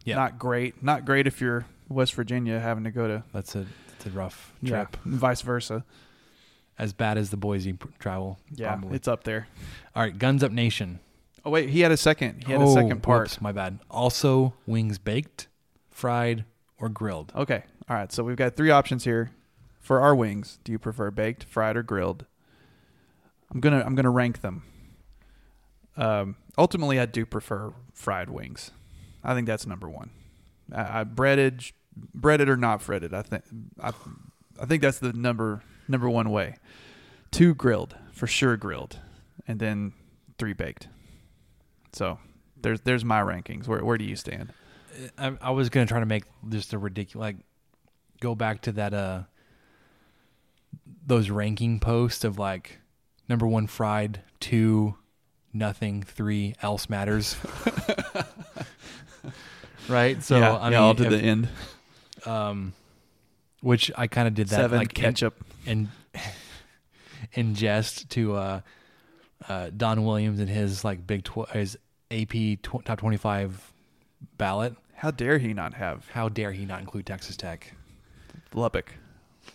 Yeah. 0.05 0.15
Not 0.15 0.39
great. 0.39 0.81
Not 0.81 1.03
great 1.03 1.27
if 1.27 1.41
you're 1.41 1.65
West 1.89 2.14
Virginia 2.14 2.61
having 2.61 2.85
to 2.85 2.91
go 2.91 3.07
to 3.09 3.23
That's 3.34 3.55
a 3.55 3.65
it's 3.97 4.05
a 4.05 4.09
rough 4.11 4.53
yeah, 4.61 4.85
trip. 4.85 4.97
and 5.03 5.14
vice 5.15 5.41
versa. 5.41 5.84
As 6.80 6.93
bad 6.93 7.18
as 7.18 7.31
the 7.31 7.38
Boise 7.38 7.76
travel. 7.99 8.38
Yeah, 8.51 8.76
probably. 8.76 8.95
it's 8.95 9.07
up 9.07 9.23
there. 9.23 9.47
all 9.95 10.03
right. 10.03 10.18
Guns 10.18 10.43
Up 10.43 10.51
Nation. 10.51 10.99
Oh 11.43 11.49
wait, 11.49 11.69
he 11.69 11.81
had 11.81 11.91
a 11.91 11.97
second. 11.97 12.43
He 12.45 12.51
had 12.53 12.61
Oh, 12.61 12.69
a 12.69 12.73
second 12.73 13.01
part. 13.03 13.23
whoops, 13.23 13.41
my 13.41 13.51
bad. 13.51 13.80
Also, 13.89 14.53
wings 14.65 14.97
baked, 14.97 15.47
fried, 15.89 16.45
or 16.80 16.88
grilled. 16.89 17.31
Okay. 17.35 17.64
All 17.89 17.95
right. 17.95 18.11
So 18.11 18.23
we've 18.23 18.35
got 18.35 18.55
three 18.55 18.69
options 18.69 19.03
here 19.05 19.31
for 19.80 19.99
our 20.01 20.14
wings. 20.15 20.59
Do 20.64 20.72
you 20.72 20.77
prefer 20.80 21.09
baked, 21.09 21.43
fried, 21.45 21.76
or 21.77 21.84
grilled? 21.84 22.26
I'm 23.51 23.59
gonna 23.59 23.81
I'm 23.85 23.95
gonna 23.95 24.09
rank 24.11 24.41
them. 24.41 24.64
Um, 25.95 26.35
ultimately, 26.57 26.99
I 26.99 27.05
do 27.07 27.26
prefer 27.26 27.73
fried 27.98 28.30
wings. 28.30 28.72
I 29.24 29.34
think 29.34 29.48
that's 29.48 29.65
number 29.65 29.90
one. 29.90 30.11
I, 30.74 31.02
I 31.02 31.03
breaded, 31.03 31.64
breaded 32.14 32.48
or 32.48 32.56
not 32.56 32.86
breaded. 32.86 33.14
I 33.14 33.24
think 33.24 33.44
I, 33.82 33.91
I 34.60 34.65
think 34.65 34.82
that's 34.82 34.99
the 34.99 35.14
number 35.14 35.64
number 35.88 36.10
one 36.10 36.30
way. 36.30 36.56
Two 37.32 37.53
grilled 37.53 37.95
for 38.11 38.28
sure, 38.28 38.56
grilled, 38.56 38.99
and 39.48 39.60
then 39.60 39.94
three 40.38 40.53
baked. 40.53 40.88
So 41.91 42.19
there's 42.61 42.82
there's 42.82 43.03
my 43.03 43.22
rankings. 43.22 43.68
Where 43.68 43.84
where 43.84 43.98
do 43.98 44.06
you 44.06 44.15
stand? 44.15 44.53
I, 45.18 45.38
I 45.41 45.52
was 45.52 45.69
gonna 45.69 45.86
try 45.86 45.99
to 45.99 46.06
make 46.06 46.24
just 46.49 46.74
a 46.74 46.78
ridiculous, 46.78 47.22
like, 47.22 47.36
go 48.22 48.36
back 48.36 48.61
to 48.61 48.72
that 48.74 48.94
uh, 48.94 49.24
those 51.06 51.30
ranking 51.30 51.80
posts 51.80 52.24
of 52.24 52.38
like 52.38 52.80
number 53.28 53.48
one 53.48 53.68
fried, 53.68 54.22
two 54.40 54.95
nothing, 55.53 56.03
three 56.03 56.56
else 56.61 56.90
matters. 56.90 57.36
right. 59.90 60.22
So 60.24 60.38
yeah, 60.40 60.53
I 60.56 60.64
yeah, 60.65 60.69
mean, 60.69 60.80
all 60.80 60.95
to 60.95 61.03
if- 61.03 61.10
the 61.10 61.19
end. 61.19 61.49
um, 62.26 62.74
which 63.61 63.91
I 63.98 64.07
kind 64.07 64.28
of 64.28 64.34
did 64.34 64.48
that 64.49 64.56
Seven 64.57 64.80
like 64.80 64.94
ketchup. 64.94 65.36
in 65.65 65.90
in 67.34 67.56
jest 67.56 68.10
to 68.11 68.36
uh, 68.36 68.61
uh, 69.48 69.69
Don 69.76 70.03
Williams 70.06 70.40
and 70.40 70.49
his 70.49 70.84
like 70.84 71.06
big 71.06 71.24
tw- 71.24 71.49
his 71.52 71.78
AP 72.11 72.61
tw- 72.61 72.84
top 72.86 72.99
twenty 72.99 73.18
five 73.18 73.72
ballot. 74.38 74.76
How 74.95 75.11
dare 75.11 75.38
he 75.38 75.53
not 75.53 75.76
have 75.76 76.10
How 76.10 76.28
dare 76.30 76.52
he 76.52 76.65
not 76.65 76.80
include 76.82 77.06
Texas 77.06 77.38
Tech? 77.38 77.74
Lubbock, 78.53 78.94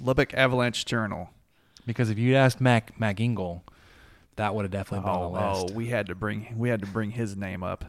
Lubbock 0.01 0.35
Avalanche 0.35 0.85
Journal? 0.85 1.31
Because 1.87 2.11
if 2.11 2.19
you'd 2.19 2.37
asked 2.37 2.61
Mac 2.61 2.99
Mac 3.01 3.21
Engel, 3.21 3.65
that 4.37 4.55
would 4.55 4.65
have 4.65 4.73
definitely 4.73 5.05
been 5.07 5.15
Oh, 5.17 5.33
on 5.35 5.67
the 5.67 5.73
oh, 5.73 5.75
we 5.77 5.89
had 5.89 6.07
to 6.07 6.15
bring 6.15 6.55
we 6.57 6.69
had 6.69 6.81
to 6.81 6.87
bring 6.87 7.11
his 7.11 7.37
name 7.37 7.63
up. 7.63 7.85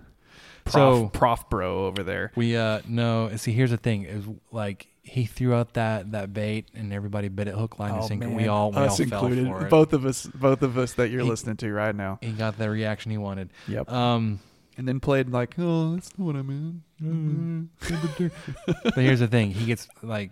Prof, 0.65 0.73
So- 0.73 1.07
Prof 1.09 1.49
Bro 1.49 1.85
over 1.87 2.03
there. 2.03 2.31
We 2.35 2.55
uh 2.57 2.81
no 2.87 3.35
see 3.37 3.51
here's 3.51 3.71
the 3.71 3.77
thing 3.77 4.03
is 4.03 4.25
like 4.51 4.87
he 5.05 5.25
threw 5.25 5.53
out 5.53 5.73
that 5.73 6.11
that 6.13 6.33
bait 6.33 6.67
and 6.73 6.93
everybody 6.93 7.27
bit 7.27 7.49
it 7.49 7.53
hook 7.55 7.77
line 7.79 7.93
and 7.95 8.05
sinker. 8.05 8.29
We 8.29 8.47
all 8.47 8.71
we 8.71 8.77
Oh, 8.77 8.83
us 8.83 8.99
all 8.99 9.03
included. 9.03 9.45
fell 9.47 9.59
for 9.59 9.65
it. 9.65 9.69
Both 9.69 9.91
of 9.93 10.05
us, 10.05 10.25
both 10.27 10.61
of 10.61 10.77
us 10.77 10.93
that 10.93 11.09
you're 11.09 11.21
He- 11.23 11.29
listening 11.29 11.57
to 11.57 11.73
right 11.73 11.93
now. 11.95 12.19
he 12.21 12.31
got 12.31 12.57
the 12.57 12.69
reaction 12.69 13.11
he 13.11 13.17
wanted. 13.17 13.49
Yep. 13.67 13.91
Um, 13.91 14.39
and 14.77 14.87
then 14.87 14.99
played 15.01 15.29
like, 15.29 15.53
oh, 15.59 15.93
that's 15.93 16.17
not 16.17 16.25
what 16.25 16.35
I 16.37 16.41
meant. 16.41 17.69
but 18.83 18.95
here's 18.95 19.19
the 19.19 19.27
thing: 19.27 19.51
he 19.51 19.65
gets 19.65 19.87
like 20.01 20.31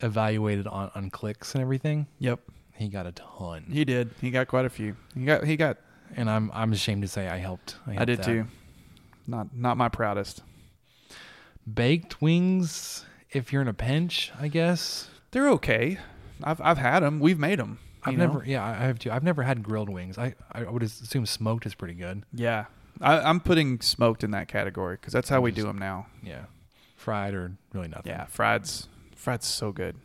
evaluated 0.00 0.66
on 0.66 0.90
on 0.94 1.10
clicks 1.10 1.54
and 1.54 1.62
everything. 1.62 2.06
Yep, 2.18 2.40
he 2.76 2.88
got 2.88 3.06
a 3.06 3.12
ton. 3.12 3.66
He 3.70 3.84
did. 3.84 4.10
He 4.20 4.30
got 4.30 4.48
quite 4.48 4.64
a 4.64 4.70
few. 4.70 4.96
He 5.14 5.24
got 5.24 5.44
he 5.44 5.56
got, 5.56 5.78
and 6.16 6.28
I'm 6.28 6.50
I'm 6.52 6.72
ashamed 6.72 7.02
to 7.02 7.08
say 7.08 7.28
I 7.28 7.38
helped. 7.38 7.76
I, 7.86 7.90
helped 7.90 8.02
I 8.02 8.04
did 8.04 8.18
that. 8.18 8.24
too. 8.24 8.46
Not 9.26 9.56
not 9.56 9.76
my 9.76 9.88
proudest. 9.88 10.42
Baked 11.72 12.20
wings, 12.20 13.06
if 13.30 13.52
you're 13.52 13.62
in 13.62 13.68
a 13.68 13.74
pinch, 13.74 14.32
I 14.38 14.48
guess 14.48 15.08
they're 15.30 15.48
okay. 15.50 15.98
I've 16.42 16.60
I've 16.60 16.78
had 16.78 17.00
them. 17.00 17.20
We've 17.20 17.38
made 17.38 17.58
them. 17.58 17.78
I've 18.06 18.18
never, 18.18 18.44
yeah, 18.44 18.62
I 18.62 18.84
have 18.84 18.98
too. 18.98 19.10
I've 19.10 19.22
never 19.22 19.42
had 19.42 19.62
grilled 19.62 19.88
wings. 19.88 20.18
I 20.18 20.34
I 20.52 20.64
would 20.64 20.82
assume 20.82 21.26
smoked 21.26 21.64
is 21.66 21.74
pretty 21.74 21.94
good. 21.94 22.24
Yeah, 22.32 22.66
I, 23.00 23.28
am 23.28 23.40
putting 23.40 23.80
smoked 23.80 24.24
in 24.24 24.32
that 24.32 24.48
category 24.48 24.96
because 24.96 25.12
that's 25.12 25.28
how 25.28 25.40
we 25.40 25.52
do 25.52 25.62
them 25.62 25.78
now. 25.78 26.06
Yeah, 26.22 26.44
fried 26.96 27.34
or 27.34 27.52
really 27.72 27.88
nothing. 27.88 28.12
Yeah, 28.12 28.26
fried's 28.26 28.88
fried's 29.16 29.46
so 29.46 29.72
good. 29.72 29.96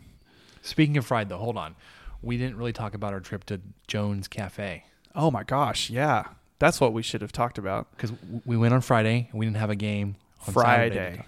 Speaking 0.61 0.97
of 0.97 1.05
fried, 1.05 1.29
though, 1.29 1.37
hold 1.37 1.57
on, 1.57 1.75
we 2.21 2.37
didn't 2.37 2.57
really 2.57 2.73
talk 2.73 2.93
about 2.93 3.13
our 3.13 3.19
trip 3.19 3.45
to 3.45 3.61
Jones 3.87 4.27
Cafe. 4.27 4.83
Oh 5.15 5.31
my 5.31 5.43
gosh, 5.43 5.89
yeah, 5.89 6.25
that's 6.59 6.79
what 6.79 6.93
we 6.93 7.01
should 7.01 7.21
have 7.21 7.31
talked 7.31 7.57
about 7.57 7.89
because 7.91 8.11
we 8.45 8.57
went 8.57 8.73
on 8.73 8.81
Friday 8.81 9.29
and 9.31 9.39
we 9.39 9.45
didn't 9.45 9.57
have 9.57 9.69
a 9.69 9.75
game 9.75 10.15
on 10.47 10.53
Friday. 10.53 10.95
Saturday. 10.95 11.25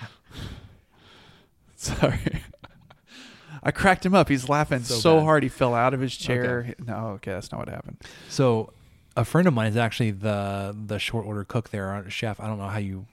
Yeah. 0.00 0.40
Sorry. 1.76 2.42
I 3.62 3.72
cracked 3.72 4.06
him 4.06 4.14
up. 4.14 4.28
He's 4.28 4.48
laughing 4.48 4.82
so, 4.84 4.94
so 4.94 5.20
hard 5.20 5.42
he 5.42 5.48
fell 5.48 5.74
out 5.74 5.92
of 5.92 6.00
his 6.00 6.16
chair. 6.16 6.60
Okay. 6.60 6.74
No, 6.86 7.08
okay, 7.16 7.32
that's 7.32 7.52
not 7.52 7.58
what 7.58 7.68
happened. 7.68 7.98
So, 8.28 8.72
a 9.16 9.24
friend 9.24 9.46
of 9.46 9.52
mine 9.52 9.68
is 9.68 9.76
actually 9.76 10.12
the 10.12 10.74
the 10.86 10.98
short 10.98 11.26
order 11.26 11.44
cook 11.44 11.70
there, 11.70 12.04
chef. 12.08 12.40
I 12.40 12.46
don't 12.46 12.58
know 12.58 12.68
how 12.68 12.78
you 12.78 13.06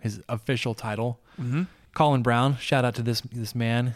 his 0.00 0.20
official 0.28 0.74
title. 0.74 1.18
Mm-hmm. 1.40 1.62
Colin 1.94 2.22
Brown. 2.22 2.58
Shout 2.58 2.84
out 2.84 2.94
to 2.96 3.02
this 3.02 3.22
this 3.22 3.54
man, 3.54 3.94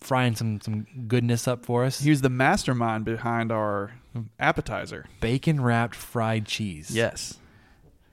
frying 0.00 0.34
some 0.34 0.60
some 0.60 0.86
goodness 1.08 1.48
up 1.48 1.64
for 1.64 1.84
us. 1.84 2.00
He 2.00 2.10
was 2.10 2.22
the 2.22 2.30
mastermind 2.30 3.04
behind 3.04 3.50
our 3.50 3.94
appetizer, 4.38 5.06
bacon 5.20 5.60
wrapped 5.60 5.94
fried 5.94 6.46
cheese. 6.46 6.90
Yes, 6.90 7.38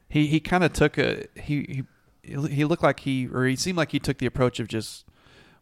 he 0.10 0.28
he 0.28 0.40
kind 0.40 0.64
of 0.64 0.74
took 0.74 0.98
a 0.98 1.26
he 1.36 1.84
he 2.24 2.48
he 2.48 2.66
looked 2.66 2.84
like 2.84 3.02
he 3.02 3.28
or 3.28 3.46
he 3.46 3.56
seemed 3.56 3.78
like 3.78 3.92
he 3.92 4.00
took 4.00 4.18
the 4.18 4.26
approach 4.26 4.60
of 4.60 4.68
just 4.68 5.06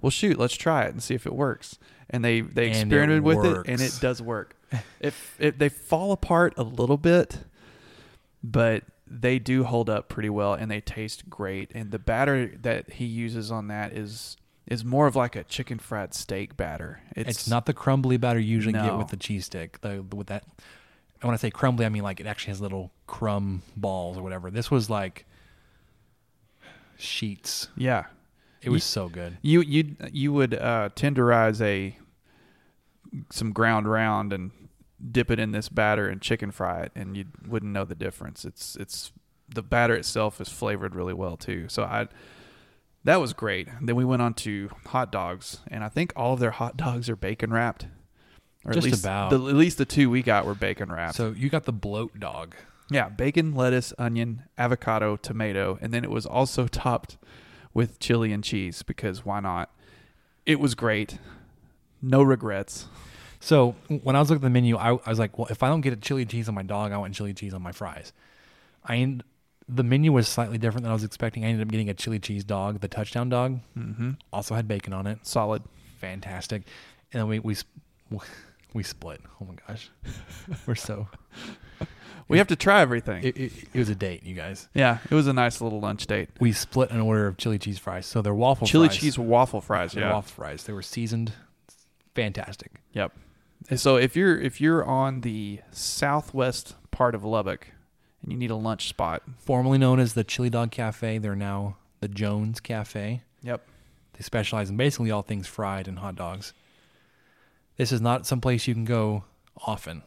well, 0.02 0.10
shoot, 0.10 0.38
let's 0.38 0.56
try 0.56 0.84
it 0.84 0.92
and 0.92 1.02
see 1.02 1.14
if 1.14 1.26
it 1.26 1.34
works. 1.34 1.78
And 2.10 2.26
they 2.26 2.42
they 2.42 2.68
And 2.68 2.76
experimented 2.76 3.18
it 3.18 3.24
with 3.24 3.46
it, 3.46 3.68
and 3.68 3.80
it 3.80 3.98
does 4.02 4.22
work. 4.22 4.56
if, 5.00 5.36
if 5.40 5.58
they 5.58 5.70
fall 5.70 6.12
apart 6.12 6.54
a 6.58 6.64
little 6.64 6.98
bit, 6.98 7.40
but 8.44 8.84
they 9.08 9.40
do 9.40 9.64
hold 9.64 9.90
up 9.90 10.10
pretty 10.10 10.30
well, 10.30 10.54
and 10.54 10.70
they 10.70 10.82
taste 10.82 11.30
great. 11.30 11.72
And 11.74 11.92
the 11.92 12.00
batter 12.00 12.54
that 12.62 12.94
he 12.94 13.06
uses 13.06 13.52
on 13.52 13.68
that 13.68 13.94
is 13.94 14.36
is 14.68 14.86
more 14.86 15.08
of 15.08 15.16
like 15.16 15.36
a 15.36 15.44
chicken 15.44 15.80
fried 15.80 16.14
steak 16.14 16.56
batter. 16.56 17.02
It's, 17.16 17.48
not 17.48 17.66
the 17.66 17.74
crumbly 17.74 18.18
batter 18.18 18.40
you 18.40 18.54
usually 18.56 18.74
get 18.74 18.98
with 18.98 19.08
the 19.10 19.18
cheese 19.18 19.46
stick. 19.46 19.82
The, 19.82 20.02
with 20.16 20.28
that, 20.28 20.44
and 21.22 21.28
when 21.28 21.34
I 21.34 21.38
say 21.38 21.52
crumbly, 21.52 21.86
I 21.86 21.90
mean 21.90 22.04
like 22.04 22.20
it 22.20 22.28
actually 22.28 22.52
has 22.52 22.62
little 22.62 22.92
crumb 23.08 23.64
balls 23.76 24.18
or 24.18 24.24
whatever. 24.24 24.50
This 24.52 24.70
was 24.72 24.90
like 24.90 25.26
sheets. 26.98 27.68
yeah. 27.76 28.06
It 28.62 28.70
was 28.70 28.84
You- 28.84 28.88
so 28.88 29.10
good. 29.10 29.38
You 29.42 29.62
you 29.62 29.96
you 30.12 30.32
would 30.34 30.54
uh, 30.54 30.90
tenderize 30.96 31.60
a 31.62 31.98
some 33.32 33.52
ground 33.54 33.88
round 33.90 34.32
and 34.32 34.52
dip 35.12 35.32
it 35.32 35.40
in 35.40 35.52
this 35.52 35.68
batter 35.68 36.08
and 36.08 36.22
chicken 36.22 36.52
fry 36.52 36.82
it, 36.84 36.92
and 36.94 37.18
you 37.18 37.26
wouldn't 37.48 37.72
know 37.72 37.86
the 37.86 37.96
difference. 37.96 38.46
It's 38.46 38.76
it's 38.76 39.12
the 39.50 39.64
batter 39.64 39.96
itself 39.96 40.40
is 40.40 40.48
flavored 40.50 40.94
really 40.96 41.14
well 41.16 41.38
too. 41.38 41.68
So 41.70 41.84
I 41.84 42.08
that 43.04 43.20
was 43.20 43.34
great. 43.34 43.68
Then 43.82 43.96
we 43.96 44.06
went 44.06 44.22
on 44.22 44.34
to 44.36 44.70
hot 44.88 45.12
dogs, 45.12 45.60
and 45.68 45.84
I 45.84 45.90
think 45.90 46.14
all 46.16 46.34
of 46.34 46.40
their 46.40 46.52
hot 46.52 46.78
dogs 46.78 47.10
are 47.10 47.16
bacon 47.16 47.52
wrapped. 47.52 47.88
Or 48.64 48.74
Just 48.74 48.86
at 48.86 48.92
least 48.92 49.04
about. 49.04 49.30
The, 49.32 49.38
at 49.38 49.56
least 49.56 49.78
the 49.78 49.86
two 49.86 50.10
we 50.10 50.22
got 50.22 50.46
were 50.46 50.54
bacon 50.54 50.92
wrapped. 50.92 51.16
So 51.16 51.32
you 51.32 51.50
got 51.50 51.66
the 51.66 51.74
bloat 51.74 52.20
dog. 52.20 52.56
Yeah, 52.90 53.10
bacon, 53.10 53.56
lettuce, 53.56 53.94
onion, 53.98 54.44
avocado, 54.58 55.16
tomato, 55.16 55.80
and 55.82 55.94
then 55.94 56.04
it 56.04 56.12
was 56.12 56.26
also 56.26 56.68
topped 56.68 57.18
with 57.74 58.00
chili 58.00 58.34
and 58.34 58.44
cheese 58.44 58.84
because 58.84 59.26
why 59.26 59.40
not? 59.40 59.72
It 60.46 60.60
was 60.60 60.76
great. 60.76 61.18
No 62.02 62.22
regrets. 62.22 62.88
So 63.40 63.76
when 63.88 64.16
I 64.16 64.20
was 64.20 64.30
looking 64.30 64.42
at 64.42 64.48
the 64.48 64.50
menu, 64.52 64.78
I, 64.78 64.90
I 64.90 65.10
was 65.10 65.20
like, 65.20 65.38
well, 65.38 65.48
if 65.50 65.64
I 65.64 65.70
don't 65.70 65.82
get 65.82 65.94
a 65.94 65.98
chili 65.98 66.26
cheese 66.26 66.48
on 66.48 66.54
my 66.54 66.64
dog, 66.64 66.92
I 66.92 66.98
want 66.98 67.16
chili 67.16 67.34
cheese 67.34 67.54
on 67.54 67.62
my 67.62 67.72
fries. 67.72 68.14
I 68.84 68.98
end, 68.98 69.24
the 69.74 69.84
menu 69.84 70.12
was 70.12 70.28
slightly 70.28 70.58
different 70.58 70.84
than 70.84 70.92
I 70.92 70.94
was 70.94 71.04
expecting. 71.04 71.46
I 71.46 71.48
ended 71.48 71.66
up 71.66 71.72
getting 71.72 71.90
a 71.90 71.94
chili 71.94 72.20
cheese 72.20 72.44
dog, 72.44 72.82
the 72.82 72.88
touchdown 72.88 73.30
dog. 73.30 73.60
Mm-hmm. 73.78 74.12
Also 74.34 74.56
had 74.56 74.68
bacon 74.68 74.94
on 74.94 75.08
it. 75.08 75.20
Solid. 75.26 75.64
Fantastic. 76.00 76.64
And 77.14 77.22
then 77.22 77.28
we 77.28 77.40
we 77.40 77.56
we 78.74 78.84
split. 78.84 79.22
Oh 79.40 79.46
my 79.46 79.56
gosh, 79.68 79.90
we're 80.68 80.76
so. 80.76 81.08
We 82.28 82.38
have 82.38 82.48
to 82.48 82.56
try 82.56 82.80
everything. 82.80 83.26
It, 83.26 83.36
it, 83.36 83.52
it 83.74 83.78
was 83.80 83.90
a 83.90 83.96
date, 83.96 84.24
you 84.24 84.36
guys. 84.36 84.70
yeah, 84.74 85.00
it 85.10 85.14
was 85.14 85.28
a 85.28 85.34
nice 85.34 85.60
little 85.60 85.82
lunch 85.82 86.08
date. 86.08 86.30
We 86.40 86.54
split 86.54 86.90
an 86.92 87.02
order 87.02 87.28
of 87.28 87.36
chili 87.36 87.60
cheese 87.60 87.78
fries. 87.78 88.06
So 88.06 88.22
they're 88.22 88.34
waffle 88.34 88.68
Chili 88.68 88.88
fries. 88.88 88.98
cheese 89.00 89.20
waffle 89.20 89.60
fries. 89.60 89.94
Yeah. 89.94 90.14
waffle 90.14 90.32
fries. 90.32 90.64
They 90.64 90.72
were 90.72 90.82
seasoned. 90.82 91.34
Fantastic. 92.16 92.72
Yep. 92.94 93.12
And 93.70 93.80
so 93.80 93.98
if 93.98 94.16
you're 94.16 94.40
if 94.40 94.62
you're 94.62 94.84
on 94.86 95.22
the 95.22 95.60
southwest 95.72 96.76
part 96.92 97.16
of 97.16 97.24
Lubbock 97.26 97.68
and 98.22 98.32
you 98.32 98.38
need 98.38 98.52
a 98.52 98.56
lunch 98.56 98.88
spot, 98.88 99.24
Formerly 99.40 99.78
known 99.78 100.00
as 100.00 100.14
the 100.14 100.24
Chili 100.24 100.50
Dog 100.50 100.72
Cafe, 100.72 101.18
they're 101.18 101.36
now 101.36 101.78
the 102.00 102.08
Jones 102.08 102.60
Cafe. 102.60 103.24
yep. 103.42 103.66
They 104.14 104.24
specialize 104.24 104.70
in 104.70 104.78
basically 104.78 105.10
all 105.10 105.22
things 105.22 105.48
fried 105.48 105.88
and 105.88 106.00
hot 106.00 106.16
dogs. 106.16 106.54
This 107.78 107.92
is 107.92 108.02
not 108.02 108.28
some 108.28 108.42
place 108.42 108.68
you 108.68 108.74
can 108.74 108.86
go 108.86 109.24
often. 109.66 110.04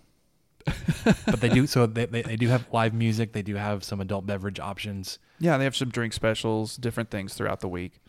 but 1.04 1.40
they 1.40 1.48
do 1.48 1.66
so 1.66 1.86
they, 1.86 2.06
they, 2.06 2.22
they 2.22 2.36
do 2.36 2.48
have 2.48 2.66
live 2.72 2.94
music, 2.94 3.32
they 3.32 3.42
do 3.42 3.56
have 3.56 3.84
some 3.84 4.00
adult 4.00 4.26
beverage 4.26 4.60
options. 4.60 5.18
Yeah, 5.38 5.58
they 5.58 5.64
have 5.64 5.76
some 5.76 5.90
drink 5.90 6.12
specials, 6.12 6.76
different 6.76 7.10
things 7.10 7.34
throughout 7.34 7.60
the 7.60 7.68
week. 7.68 8.00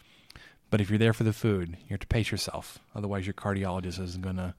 But 0.69 0.82
if 0.82 0.90
you're 0.90 0.99
there 0.99 1.14
for 1.14 1.23
the 1.23 1.34
food, 1.34 1.77
you 1.82 1.90
have 1.90 1.99
to 1.99 2.07
pace 2.07 2.32
yourself. 2.32 2.80
Otherwise 2.95 3.26
your 3.26 3.34
cardiologist 3.34 3.99
isn't 3.99 4.22
gonna 4.22 4.56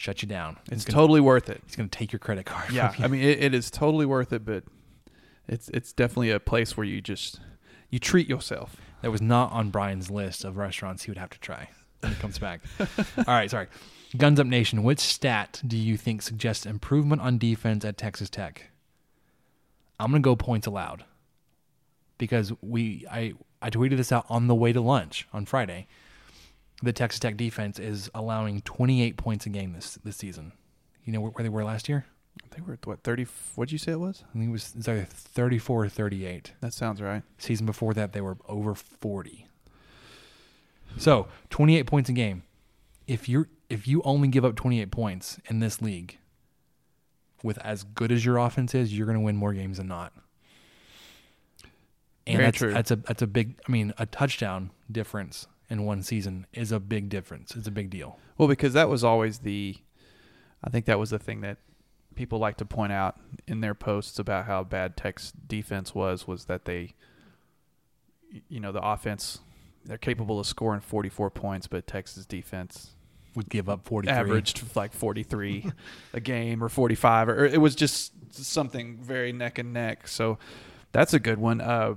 shut 0.00 0.22
you 0.22 0.28
down. 0.28 0.56
It's 0.62 0.70
He's 0.70 0.84
gonna- 0.86 0.94
totally 1.02 1.20
worth 1.20 1.50
it. 1.50 1.60
he's 1.66 1.76
gonna 1.76 1.88
take 1.90 2.10
your 2.10 2.20
credit 2.20 2.46
card. 2.46 2.70
Yeah, 2.72 2.88
from 2.88 3.00
you. 3.02 3.04
I 3.04 3.08
mean 3.08 3.22
it, 3.22 3.42
it 3.44 3.54
is 3.54 3.70
totally 3.70 4.06
worth 4.06 4.32
it, 4.32 4.46
but 4.46 4.64
it's 5.46 5.68
it's 5.70 5.92
definitely 5.92 6.30
a 6.30 6.40
place 6.40 6.74
where 6.76 6.86
you 6.86 7.02
just 7.02 7.38
you 7.90 7.98
treat 7.98 8.26
yourself. 8.28 8.76
That 9.02 9.10
was 9.10 9.20
not 9.20 9.52
on 9.52 9.68
Brian's 9.70 10.10
list 10.10 10.42
of 10.44 10.56
restaurants 10.56 11.02
he 11.04 11.10
would 11.10 11.18
have 11.18 11.30
to 11.30 11.38
try 11.38 11.68
when 12.00 12.12
he 12.12 12.18
comes 12.18 12.38
back. 12.38 12.62
All 13.18 13.24
right, 13.26 13.50
sorry. 13.50 13.66
Guns 14.16 14.40
Up 14.40 14.46
Nation, 14.46 14.82
which 14.82 15.00
stat 15.00 15.60
do 15.66 15.76
you 15.76 15.96
think 15.98 16.22
suggests 16.22 16.64
improvement 16.66 17.20
on 17.22 17.36
defense 17.38 17.84
at 17.84 17.96
Texas 17.98 18.30
Tech? 18.30 18.70
I'm 19.98 20.10
gonna 20.10 20.20
go 20.22 20.34
points 20.34 20.66
allowed 20.66 21.04
because 22.16 22.52
we 22.62 23.04
I 23.10 23.34
I 23.60 23.68
tweeted 23.68 23.98
this 23.98 24.12
out 24.12 24.24
on 24.30 24.46
the 24.46 24.54
way 24.54 24.72
to 24.72 24.80
lunch 24.80 25.28
on 25.32 25.44
Friday. 25.44 25.86
The 26.82 26.92
Texas 26.92 27.20
Tech 27.20 27.36
defense 27.36 27.78
is 27.78 28.10
allowing 28.14 28.62
28 28.62 29.16
points 29.16 29.46
a 29.46 29.50
game 29.50 29.72
this 29.72 29.98
this 30.04 30.16
season. 30.16 30.52
You 31.04 31.12
know 31.12 31.20
where, 31.20 31.30
where 31.30 31.42
they 31.42 31.48
were 31.48 31.64
last 31.64 31.88
year? 31.88 32.06
They 32.54 32.62
were 32.62 32.78
what 32.84 33.02
thirty? 33.02 33.26
What'd 33.54 33.72
you 33.72 33.78
say 33.78 33.92
it 33.92 34.00
was? 34.00 34.24
I 34.30 34.38
think 34.38 34.48
it 34.48 34.52
was 34.52 34.72
it's 34.76 34.88
either 34.88 35.04
34 35.04 35.84
or 35.84 35.88
38. 35.88 36.52
That 36.60 36.72
sounds 36.72 37.02
right. 37.02 37.22
Season 37.38 37.66
before 37.66 37.94
that, 37.94 38.12
they 38.12 38.20
were 38.20 38.36
over 38.48 38.74
40. 38.74 39.46
So 40.96 41.28
28 41.50 41.86
points 41.86 42.08
a 42.08 42.12
game. 42.12 42.42
If 43.06 43.28
you're 43.28 43.48
if 43.68 43.86
you 43.86 44.02
only 44.04 44.28
give 44.28 44.44
up 44.44 44.56
28 44.56 44.90
points 44.90 45.38
in 45.48 45.60
this 45.60 45.80
league, 45.80 46.18
with 47.42 47.58
as 47.58 47.84
good 47.84 48.12
as 48.12 48.24
your 48.24 48.38
offense 48.38 48.74
is, 48.74 48.96
you're 48.96 49.06
going 49.06 49.18
to 49.18 49.24
win 49.24 49.36
more 49.36 49.52
games 49.52 49.78
than 49.78 49.88
not. 49.88 50.12
And 52.26 52.36
Very 52.36 52.46
that's 52.46 52.58
true. 52.58 52.72
that's 52.72 52.90
a 52.90 52.96
that's 52.96 53.22
a 53.22 53.26
big. 53.26 53.58
I 53.66 53.72
mean, 53.72 53.92
a 53.98 54.06
touchdown 54.06 54.70
difference 54.90 55.46
in 55.70 55.84
one 55.86 56.02
season 56.02 56.46
is 56.52 56.72
a 56.72 56.80
big 56.80 57.08
difference. 57.08 57.54
It's 57.56 57.68
a 57.68 57.70
big 57.70 57.88
deal. 57.90 58.18
Well, 58.36 58.48
because 58.48 58.72
that 58.72 58.88
was 58.88 59.04
always 59.04 59.38
the, 59.38 59.76
I 60.62 60.68
think 60.68 60.84
that 60.86 60.98
was 60.98 61.10
the 61.10 61.18
thing 61.18 61.40
that 61.42 61.58
people 62.16 62.38
like 62.38 62.56
to 62.58 62.64
point 62.64 62.92
out 62.92 63.18
in 63.46 63.60
their 63.60 63.74
posts 63.74 64.18
about 64.18 64.46
how 64.46 64.64
bad 64.64 64.96
Tech's 64.96 65.32
defense 65.32 65.94
was, 65.94 66.26
was 66.26 66.46
that 66.46 66.64
they, 66.64 66.94
you 68.48 68.60
know, 68.60 68.72
the 68.72 68.82
offense, 68.82 69.38
they're 69.84 69.96
capable 69.96 70.40
of 70.40 70.46
scoring 70.46 70.80
44 70.80 71.30
points, 71.30 71.66
but 71.66 71.86
Texas 71.86 72.26
defense 72.26 72.94
Would 73.36 73.48
give 73.48 73.68
up 73.68 73.86
43. 73.86 74.18
averaged 74.18 74.76
like 74.76 74.92
43 74.92 75.70
a 76.12 76.20
game 76.20 76.62
or 76.64 76.68
45, 76.68 77.28
or, 77.28 77.42
or 77.42 77.46
it 77.46 77.60
was 77.60 77.74
just 77.76 78.12
something 78.34 78.98
very 79.00 79.32
neck 79.32 79.58
and 79.58 79.72
neck. 79.72 80.08
So 80.08 80.38
that's 80.92 81.14
a 81.14 81.20
good 81.20 81.38
one. 81.38 81.60
Uh, 81.60 81.94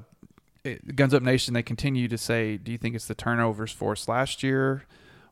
it, 0.64 0.96
Guns 0.96 1.14
Up 1.14 1.24
Nation, 1.24 1.54
they 1.54 1.64
continue 1.64 2.08
to 2.08 2.18
say, 2.18 2.58
do 2.58 2.72
you 2.72 2.78
think 2.78 2.96
it's 2.96 3.08
the 3.08 3.16
turnovers 3.16 3.72
force 3.72 4.08
last 4.08 4.44
year 4.44 4.86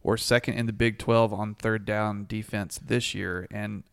or 0.03 0.17
second 0.17 0.55
in 0.55 0.65
the 0.65 0.73
Big 0.73 0.97
12 0.97 1.33
on 1.33 1.55
third 1.55 1.85
down 1.85 2.25
defense 2.27 2.79
this 2.83 3.15
year? 3.15 3.47
And 3.51 3.83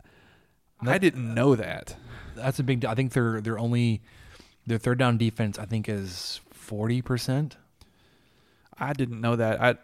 I 0.86 0.98
didn't 0.98 1.34
know 1.34 1.54
that. 1.54 1.96
That's 2.36 2.58
a 2.58 2.62
big. 2.62 2.84
I 2.84 2.94
think 2.94 3.12
they're 3.12 3.40
they're 3.40 3.58
only 3.58 4.00
Their 4.66 4.78
third 4.78 4.98
down 4.98 5.18
defense, 5.18 5.58
I 5.58 5.64
think, 5.64 5.88
is 5.88 6.40
forty 6.50 7.02
percent. 7.02 7.56
I 8.78 8.92
didn't 8.92 9.20
know 9.20 9.34
that. 9.34 9.60
I 9.60 9.76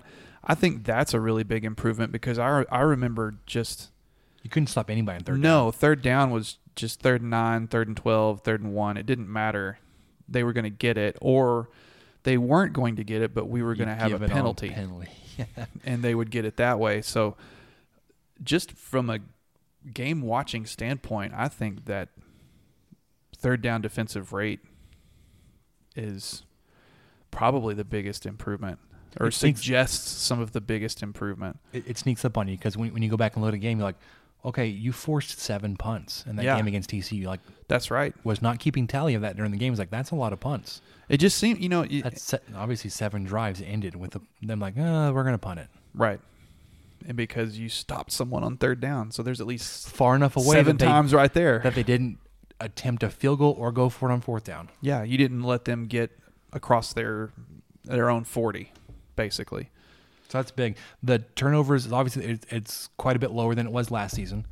I 0.45 0.55
think 0.55 0.85
that's 0.85 1.15
a 1.15 1.21
really 1.21 1.43
big 1.43 1.65
improvement 1.65 2.13
because 2.13 2.39
I 2.39 2.65
I 2.71 2.83
remember 2.83 3.35
just 3.47 3.91
you 4.43 4.51
couldn't 4.51 4.69
stop 4.69 4.89
anybody 4.91 5.19
in 5.19 5.25
third. 5.25 5.41
No, 5.41 5.65
down. 5.65 5.73
third 5.73 6.03
down 6.03 6.31
was 6.31 6.59
just 6.77 7.01
third 7.01 7.23
and 7.23 7.31
nine, 7.31 7.67
third 7.67 7.89
and 7.89 7.97
twelve, 7.97 8.43
third 8.43 8.61
and 8.63 8.73
one. 8.73 8.97
It 8.97 9.07
didn't 9.07 9.33
matter. 9.33 9.79
They 10.29 10.43
were 10.45 10.53
going 10.53 10.65
to 10.65 10.71
get 10.71 10.97
it, 10.97 11.17
or 11.21 11.69
they 12.23 12.39
weren't 12.39 12.73
going 12.73 12.97
to 12.97 13.05
get 13.05 13.23
it, 13.23 13.35
but 13.35 13.49
we 13.49 13.63
were 13.63 13.75
going 13.75 13.89
to 13.89 13.95
have 13.95 14.13
a 14.13 14.29
penalty, 14.29 14.71
penalty. 14.71 15.09
and 15.85 16.03
they 16.03 16.15
would 16.15 16.31
get 16.31 16.45
it 16.45 16.57
that 16.57 16.79
way. 16.79 17.03
So, 17.03 17.37
just 18.43 18.73
from 18.73 19.11
a 19.11 19.19
game 19.93 20.23
watching 20.23 20.67
standpoint, 20.67 21.33
I 21.37 21.49
think 21.49 21.85
that 21.87 22.09
third 23.37 23.61
down 23.61 23.83
defensive 23.83 24.33
rate 24.33 24.61
is 25.97 26.43
probably 27.31 27.75
the 27.75 27.85
biggest 27.85 28.27
improvement 28.27 28.79
or 29.21 29.29
It 29.29 29.33
sneaks- 29.33 29.61
suggests 29.61 30.11
some 30.11 30.41
of 30.41 30.53
the 30.53 30.61
biggest 30.61 31.03
improvement. 31.03 31.59
It, 31.73 31.85
it 31.89 31.99
sneaks 31.99 32.25
up 32.25 32.37
on 32.37 32.49
you 32.49 32.57
because 32.57 32.77
when, 32.77 32.93
when 32.93 33.03
you 33.03 33.11
go 33.11 33.17
back 33.17 33.37
and 33.37 33.45
load 33.45 33.55
a 33.55 33.59
game, 33.59 33.79
you're 33.79 33.87
like, 33.87 33.99
okay, 34.45 34.67
you 34.67 34.93
forced 34.93 35.41
seven 35.41 35.77
punts 35.77 36.25
in 36.27 36.37
that 36.37 36.45
Yeah. 36.45 36.57
game 36.57 36.67
against 36.67 36.91
TCU. 36.91 37.27
Like 37.27 37.41
That's 37.69 37.91
right. 37.91 38.15
was 38.25 38.43
not 38.43 38.59
keeping 38.59 38.87
tally 38.87 39.15
of 39.15 39.23
that 39.23 39.37
during 39.37 39.51
the 39.53 39.57
game. 39.59 39.73
It's 39.73 39.79
like 39.79 39.91
that's 39.91 40.11
a 40.11 40.15
lot 40.17 40.33
of 40.33 40.41
punts. 40.41 40.83
It 41.09 41.19
just 41.19 41.37
seemed, 41.39 41.61
you 41.61 41.69
know, 41.69 41.83
it- 41.83 42.03
That's 42.03 42.35
obviously 42.55 42.91
seven 42.91 43.25
drives 43.25 43.63
ended 43.63 43.97
with 43.97 44.13
the, 44.13 44.21
them 44.43 44.61
like, 44.61 44.77
uh, 44.79 45.11
we're 45.15 45.25
gonna 45.25 45.39
punt 45.39 45.61
it 45.61 45.69
right. 45.95 46.21
And 47.07 47.17
because 47.17 47.59
you 47.59 47.69
stopped 47.69 48.13
someone 48.13 48.43
on 48.45 48.57
third 48.57 48.81
down, 48.81 49.11
so 49.11 49.23
there's 49.23 49.41
at 49.41 49.47
least 49.47 49.89
far 49.91 50.17
enough 50.17 50.37
away 50.37 50.57
seven 50.57 50.77
they- 50.79 50.87
times 50.87 51.13
right 51.13 51.33
there. 51.35 51.59
that 51.61 51.75
they 51.75 51.83
didn't 51.83 52.19
attempt 52.61 53.03
a 53.03 53.11
field 53.11 53.41
goal 53.41 53.55
or 53.59 53.73
go 53.73 53.89
for 53.89 54.09
it 54.09 54.13
on 54.13 54.21
fourth 54.21 54.45
down. 54.45 54.71
yeah, 54.81 55.03
you 55.03 55.19
didn't 55.19 55.43
let 55.43 55.65
them 55.67 55.87
get 55.87 56.11
across 56.53 56.93
their 56.93 57.31
their 57.85 58.09
own 58.09 58.25
40 58.25 58.73
basically. 59.17 59.69
So 60.35 60.39
that's 60.39 60.51
big. 60.51 60.77
The 61.01 61.21
turnovers 61.37 61.87
is 61.87 61.93
obviously 61.93 62.25
it's, 62.25 62.47
it's 62.51 62.89
quite 62.97 63.15
a 63.15 63.21
bit 63.21 63.31
lower 63.31 63.55
than 63.55 63.69
it 63.69 63.73
was 63.73 63.93
last 63.93 64.17
season. 64.17 64.49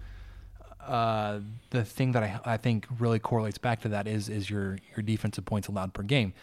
Uh, 0.81 1.41
the 1.71 1.85
thing 1.85 2.13
that 2.13 2.23
I, 2.23 2.39
I 2.45 2.57
think 2.57 2.87
really 3.01 3.19
correlates 3.19 3.59
back 3.59 3.81
to 3.81 3.89
that 3.89 4.07
is 4.07 4.29
is 4.29 4.49
your 4.49 4.79
your 4.97 5.03
defensive 5.03 5.45
points 5.45 5.67
allowed 5.67 5.93
per 5.93 6.05
game. 6.05 6.35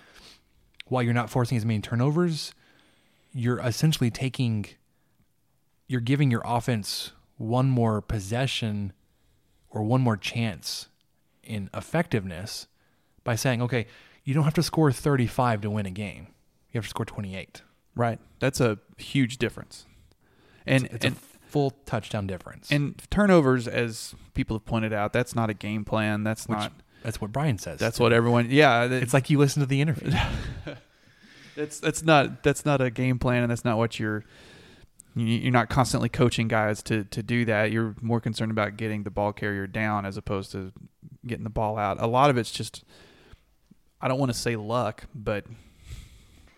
While 0.88 1.04
you're 1.04 1.14
not 1.14 1.30
forcing 1.30 1.56
as 1.56 1.64
many 1.64 1.80
turnovers, 1.80 2.54
you're 3.32 3.60
essentially 3.60 4.12
taking 4.12 4.66
you're 5.88 6.02
giving 6.02 6.30
your 6.30 6.42
offense 6.44 7.14
one 7.38 7.70
more 7.70 8.02
possession 8.02 8.92
or 9.70 9.84
one 9.84 10.02
more 10.02 10.18
chance 10.18 10.90
in 11.44 11.70
effectiveness 11.74 12.68
by 13.24 13.36
saying, 13.36 13.62
okay, 13.62 13.88
you 14.26 14.34
don't 14.34 14.44
have 14.44 14.54
to 14.56 14.64
score 14.64 14.92
35 14.92 15.62
to 15.62 15.70
win 15.70 15.86
a 15.86 15.92
game. 15.92 16.28
You 16.74 16.80
have 16.80 16.84
to 16.84 16.90
score 16.90 17.06
28. 17.06 17.62
Right. 17.96 18.20
That's 18.40 18.60
a 18.60 18.80
huge 19.02 19.38
difference. 19.38 19.86
And 20.66 20.86
it's, 20.86 20.96
it's 20.96 21.06
and, 21.06 21.16
a 21.16 21.20
full 21.50 21.72
touchdown 21.86 22.28
difference. 22.28 22.72
and 22.72 23.02
turnovers 23.10 23.68
as 23.68 24.14
people 24.34 24.56
have 24.58 24.66
pointed 24.66 24.94
out, 24.94 25.14
that's 25.14 25.36
not 25.36 25.50
a 25.50 25.54
game 25.54 25.84
plan. 25.86 26.24
That's 26.24 26.48
Which- 26.48 26.58
not 26.58 26.74
that's 27.02 27.22
what 27.22 27.32
Brian 27.32 27.58
says. 27.58 27.80
That's 27.80 27.98
what 28.00 28.12
everyone 28.12 28.48
Yeah, 28.52 28.86
that- 28.88 29.02
It's 29.02 29.14
like 29.14 29.30
you 29.30 29.38
listen 29.40 29.62
to 29.62 29.66
the 29.66 29.80
interview. 29.82 30.12
that's 31.56 31.80
that's 31.80 32.04
not 32.04 32.44
that's 32.44 32.66
not 32.66 32.82
a 32.82 32.90
game 32.90 33.20
plan 33.20 33.44
and 33.44 33.52
that's 33.52 33.66
not 33.66 33.78
what 33.78 34.00
you're 34.00 34.24
you- 35.16 35.26
you're 35.26 35.52
not 35.52 35.70
constantly 35.70 36.10
coaching 36.10 36.48
guys 36.48 36.84
to 36.84 37.04
to 37.06 37.24
do 37.24 37.46
that. 37.46 37.72
You're 37.72 37.96
more 38.02 38.20
concerned 38.22 38.52
about 38.52 38.78
getting 38.78 39.04
the 39.04 39.10
ball 39.12 39.34
carrier 39.34 39.66
down 39.68 40.06
as 40.06 40.18
opposed 40.18 40.52
to 40.52 40.72
getting 41.26 41.44
the 41.44 41.50
ball 41.50 41.78
out. 41.78 42.02
A 42.02 42.08
lot 42.08 42.30
of 42.30 42.38
it's 42.38 42.52
just 42.52 42.84
I 44.02 44.08
don't 44.08 44.20
want 44.20 44.32
to 44.32 44.38
say 44.38 44.56
luck, 44.56 45.06
but 45.16 45.46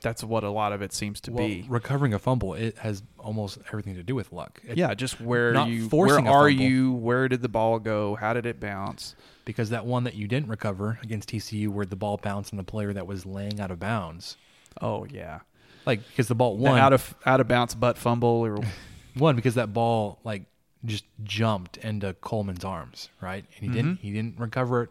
that's 0.01 0.23
what 0.23 0.43
a 0.43 0.49
lot 0.49 0.73
of 0.73 0.81
it 0.81 0.91
seems 0.93 1.21
to 1.21 1.31
well, 1.31 1.47
be. 1.47 1.65
recovering 1.69 2.13
a 2.13 2.19
fumble 2.19 2.53
it 2.55 2.77
has 2.79 3.03
almost 3.19 3.59
everything 3.67 3.95
to 3.95 4.03
do 4.03 4.15
with 4.15 4.31
luck. 4.31 4.59
It- 4.67 4.77
Yeah, 4.77 4.93
just 4.93 5.21
where 5.21 5.53
you 5.67 5.87
where 5.89 6.19
are 6.27 6.49
you? 6.49 6.91
Where 6.93 7.27
did 7.27 7.41
the 7.41 7.49
ball 7.49 7.79
go? 7.79 8.15
How 8.15 8.33
did 8.33 8.45
it 8.45 8.59
bounce? 8.59 9.15
because 9.43 9.71
that 9.71 9.85
one 9.87 10.03
that 10.03 10.13
you 10.13 10.27
didn't 10.27 10.49
recover 10.49 10.99
against 11.01 11.29
TCU 11.29 11.67
where 11.69 11.85
the 11.85 11.95
ball 11.95 12.17
bounced 12.17 12.53
on 12.53 12.57
the 12.57 12.63
player 12.63 12.93
that 12.93 13.07
was 13.07 13.25
laying 13.25 13.59
out 13.59 13.71
of 13.71 13.79
bounds. 13.79 14.37
Oh 14.79 15.05
yeah, 15.05 15.39
Like 15.85 16.07
because 16.09 16.27
the 16.27 16.35
ball 16.35 16.55
the 16.57 16.61
one 16.63 16.77
out 16.79 16.93
of 16.93 17.15
out 17.25 17.39
of 17.41 17.47
bounce 17.47 17.73
butt 17.73 17.97
fumble 17.97 18.27
or 18.45 18.59
one 19.17 19.35
because 19.35 19.55
that 19.55 19.73
ball 19.73 20.19
like 20.23 20.43
just 20.85 21.03
jumped 21.23 21.77
into 21.77 22.13
Coleman's 22.21 22.63
arms, 22.63 23.09
right? 23.21 23.43
And 23.57 23.69
he 23.69 23.75
didn't 23.75 23.95
Mm-hmm. 23.95 24.01
he 24.07 24.13
didn't 24.13 24.39
recover 24.39 24.83
it 24.83 24.89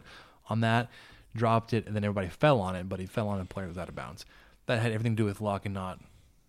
on 0.49 0.61
that, 0.63 0.91
dropped 1.35 1.73
it, 1.73 1.87
and 1.87 1.95
then 1.95 2.03
everybody 2.05 2.29
fell 2.29 2.61
on 2.61 2.75
it, 2.77 2.89
but 2.89 2.99
he 3.01 3.07
fell 3.07 3.29
on 3.29 3.41
a 3.41 3.45
player 3.45 3.67
that 3.67 3.71
was 3.71 3.79
out 3.79 3.89
of 3.89 3.95
bounds. 3.95 4.27
That 4.71 4.83
had 4.83 4.93
everything 4.93 5.17
to 5.17 5.23
do 5.23 5.27
with 5.27 5.41
luck 5.41 5.65
and 5.67 5.75
not 5.75 5.99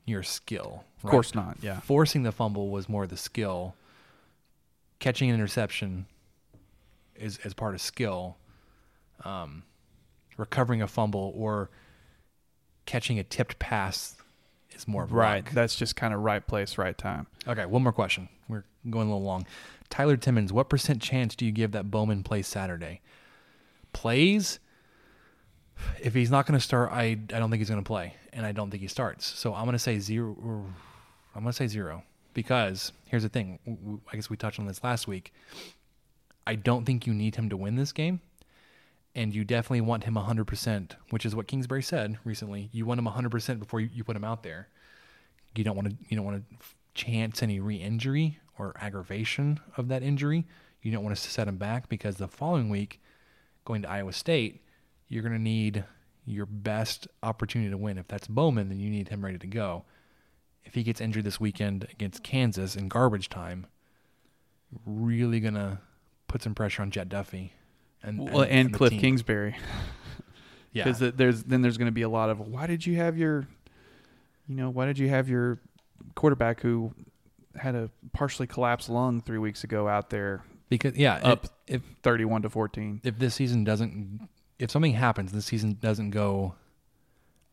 your 0.05 0.21
skill. 0.21 0.83
Of 1.03 1.09
course 1.09 1.33
not, 1.33 1.57
yeah. 1.59 1.79
Forcing 1.79 2.21
the 2.21 2.31
fumble 2.31 2.69
was 2.69 2.87
more 2.87 3.07
the 3.07 3.17
skill. 3.17 3.73
Catching 4.99 5.29
an 5.29 5.33
interception 5.33 6.05
is 7.15 7.39
is 7.43 7.55
part 7.55 7.73
of 7.73 7.81
skill. 7.81 8.37
Um, 9.25 9.63
recovering 10.37 10.83
a 10.83 10.87
fumble 10.87 11.33
or 11.35 11.71
catching 12.85 13.17
a 13.17 13.23
tipped 13.23 13.57
pass 13.57 14.17
is 14.69 14.87
more 14.87 15.01
of 15.01 15.11
right. 15.13 15.43
luck. 15.43 15.53
That's 15.55 15.75
just 15.75 15.95
kind 15.95 16.13
of 16.13 16.19
right 16.19 16.45
place, 16.45 16.77
right 16.77 16.95
time. 16.95 17.25
Okay, 17.47 17.65
one 17.65 17.81
more 17.81 17.91
question. 17.91 18.29
We're 18.47 18.65
going 18.87 19.07
a 19.07 19.11
little 19.13 19.25
long. 19.25 19.47
Tyler 19.89 20.15
Timmons, 20.15 20.53
what 20.53 20.69
percent 20.69 21.01
chance 21.01 21.35
do 21.35 21.43
you 21.43 21.51
give 21.51 21.71
that 21.71 21.89
Bowman 21.89 22.21
plays 22.21 22.45
Saturday? 22.45 23.01
Plays? 23.93 24.59
If 26.01 26.13
he's 26.13 26.31
not 26.31 26.45
going 26.45 26.59
to 26.59 26.63
start, 26.63 26.91
I 26.91 27.03
I 27.03 27.39
don't 27.39 27.49
think 27.49 27.59
he's 27.59 27.69
going 27.69 27.81
to 27.81 27.87
play, 27.87 28.15
and 28.33 28.45
I 28.45 28.51
don't 28.51 28.69
think 28.69 28.81
he 28.81 28.87
starts. 28.87 29.25
So 29.25 29.53
I'm 29.53 29.63
going 29.65 29.73
to 29.73 29.79
say 29.79 29.99
zero. 29.99 30.35
I'm 31.35 31.43
going 31.43 31.51
to 31.51 31.53
say 31.53 31.67
zero 31.67 32.03
because 32.33 32.91
here's 33.07 33.23
the 33.23 33.29
thing. 33.29 34.01
I 34.11 34.15
guess 34.15 34.29
we 34.29 34.37
touched 34.37 34.59
on 34.59 34.67
this 34.67 34.83
last 34.83 35.07
week. 35.07 35.33
I 36.45 36.55
don't 36.55 36.85
think 36.85 37.05
you 37.05 37.13
need 37.13 37.35
him 37.35 37.49
to 37.49 37.57
win 37.57 37.75
this 37.75 37.91
game, 37.91 38.19
and 39.15 39.33
you 39.33 39.43
definitely 39.43 39.81
want 39.81 40.05
him 40.05 40.15
100%, 40.15 40.91
which 41.11 41.25
is 41.25 41.35
what 41.35 41.47
Kingsbury 41.47 41.83
said 41.83 42.17
recently. 42.25 42.69
You 42.73 42.85
want 42.85 42.99
him 42.99 43.05
100% 43.05 43.59
before 43.59 43.79
you, 43.79 43.89
you 43.93 44.03
put 44.03 44.15
him 44.15 44.23
out 44.23 44.43
there 44.43 44.67
you 45.55 45.63
don't 45.63 45.75
want 45.75 45.89
to 45.89 45.95
you 46.07 46.15
don't 46.15 46.25
want 46.25 46.43
to 46.47 46.65
chance 46.93 47.41
any 47.41 47.59
re-injury 47.59 48.39
or 48.57 48.75
aggravation 48.79 49.59
of 49.77 49.87
that 49.87 50.03
injury. 50.03 50.45
You 50.81 50.91
don't 50.91 51.03
want 51.03 51.15
to 51.15 51.21
set 51.21 51.47
him 51.47 51.57
back 51.57 51.89
because 51.89 52.17
the 52.17 52.27
following 52.27 52.69
week, 52.69 53.01
going 53.65 53.81
to 53.83 53.89
Iowa 53.89 54.13
State, 54.13 54.61
you're 55.11 55.21
going 55.23 55.33
to 55.33 55.39
need 55.41 55.83
your 56.25 56.45
best 56.45 57.05
opportunity 57.21 57.69
to 57.69 57.77
win. 57.77 57.97
If 57.97 58.07
that's 58.07 58.27
Bowman, 58.27 58.69
then 58.69 58.79
you 58.79 58.89
need 58.89 59.09
him 59.09 59.25
ready 59.25 59.37
to 59.39 59.47
go. 59.47 59.83
If 60.63 60.73
he 60.73 60.83
gets 60.83 61.01
injured 61.01 61.25
this 61.25 61.37
weekend 61.39 61.85
against 61.91 62.23
Kansas 62.23 62.77
in 62.77 62.87
garbage 62.87 63.27
time, 63.27 63.67
really 64.85 65.41
going 65.41 65.55
to 65.55 65.79
put 66.27 66.41
some 66.41 66.55
pressure 66.55 66.81
on 66.81 66.91
Jett 66.91 67.09
Duffey 67.09 67.49
and 68.01 68.19
Well, 68.31 68.43
and, 68.49 68.73
the 68.73 68.77
Cliff 68.77 68.91
team. 68.91 69.01
Kingsbury. 69.01 69.55
Yeah. 70.73 70.85
because 70.85 70.99
there's 71.17 71.43
then 71.43 71.61
there's 71.61 71.77
going 71.77 71.87
to 71.87 71.91
be 71.91 72.03
a 72.03 72.07
lot 72.07 72.29
of 72.29 72.39
why 72.39 72.65
did 72.65 72.85
you 72.85 72.95
have 72.95 73.17
your, 73.17 73.45
you 74.47 74.55
know, 74.55 74.69
why 74.69 74.85
did 74.85 74.97
you 74.97 75.09
have 75.09 75.27
your 75.27 75.59
quarterback 76.15 76.61
who 76.61 76.93
had 77.57 77.75
a 77.75 77.89
partially 78.13 78.47
collapsed 78.47 78.87
lung 78.89 79.19
three 79.19 79.37
weeks 79.37 79.65
ago 79.65 79.89
out 79.89 80.09
there 80.09 80.45
Because 80.69 80.95
yeah, 80.95 81.15
up 81.23 81.47
if, 81.67 81.75
if 81.75 81.81
thirty-one 82.03 82.43
to 82.43 82.49
fourteen. 82.49 83.01
if 83.03 83.19
this 83.19 83.35
season 83.35 83.65
doesn't 83.65 84.29
if 84.61 84.69
something 84.71 84.93
happens 84.93 85.31
this 85.31 85.45
season 85.45 85.77
doesn't 85.79 86.11
go 86.11 86.53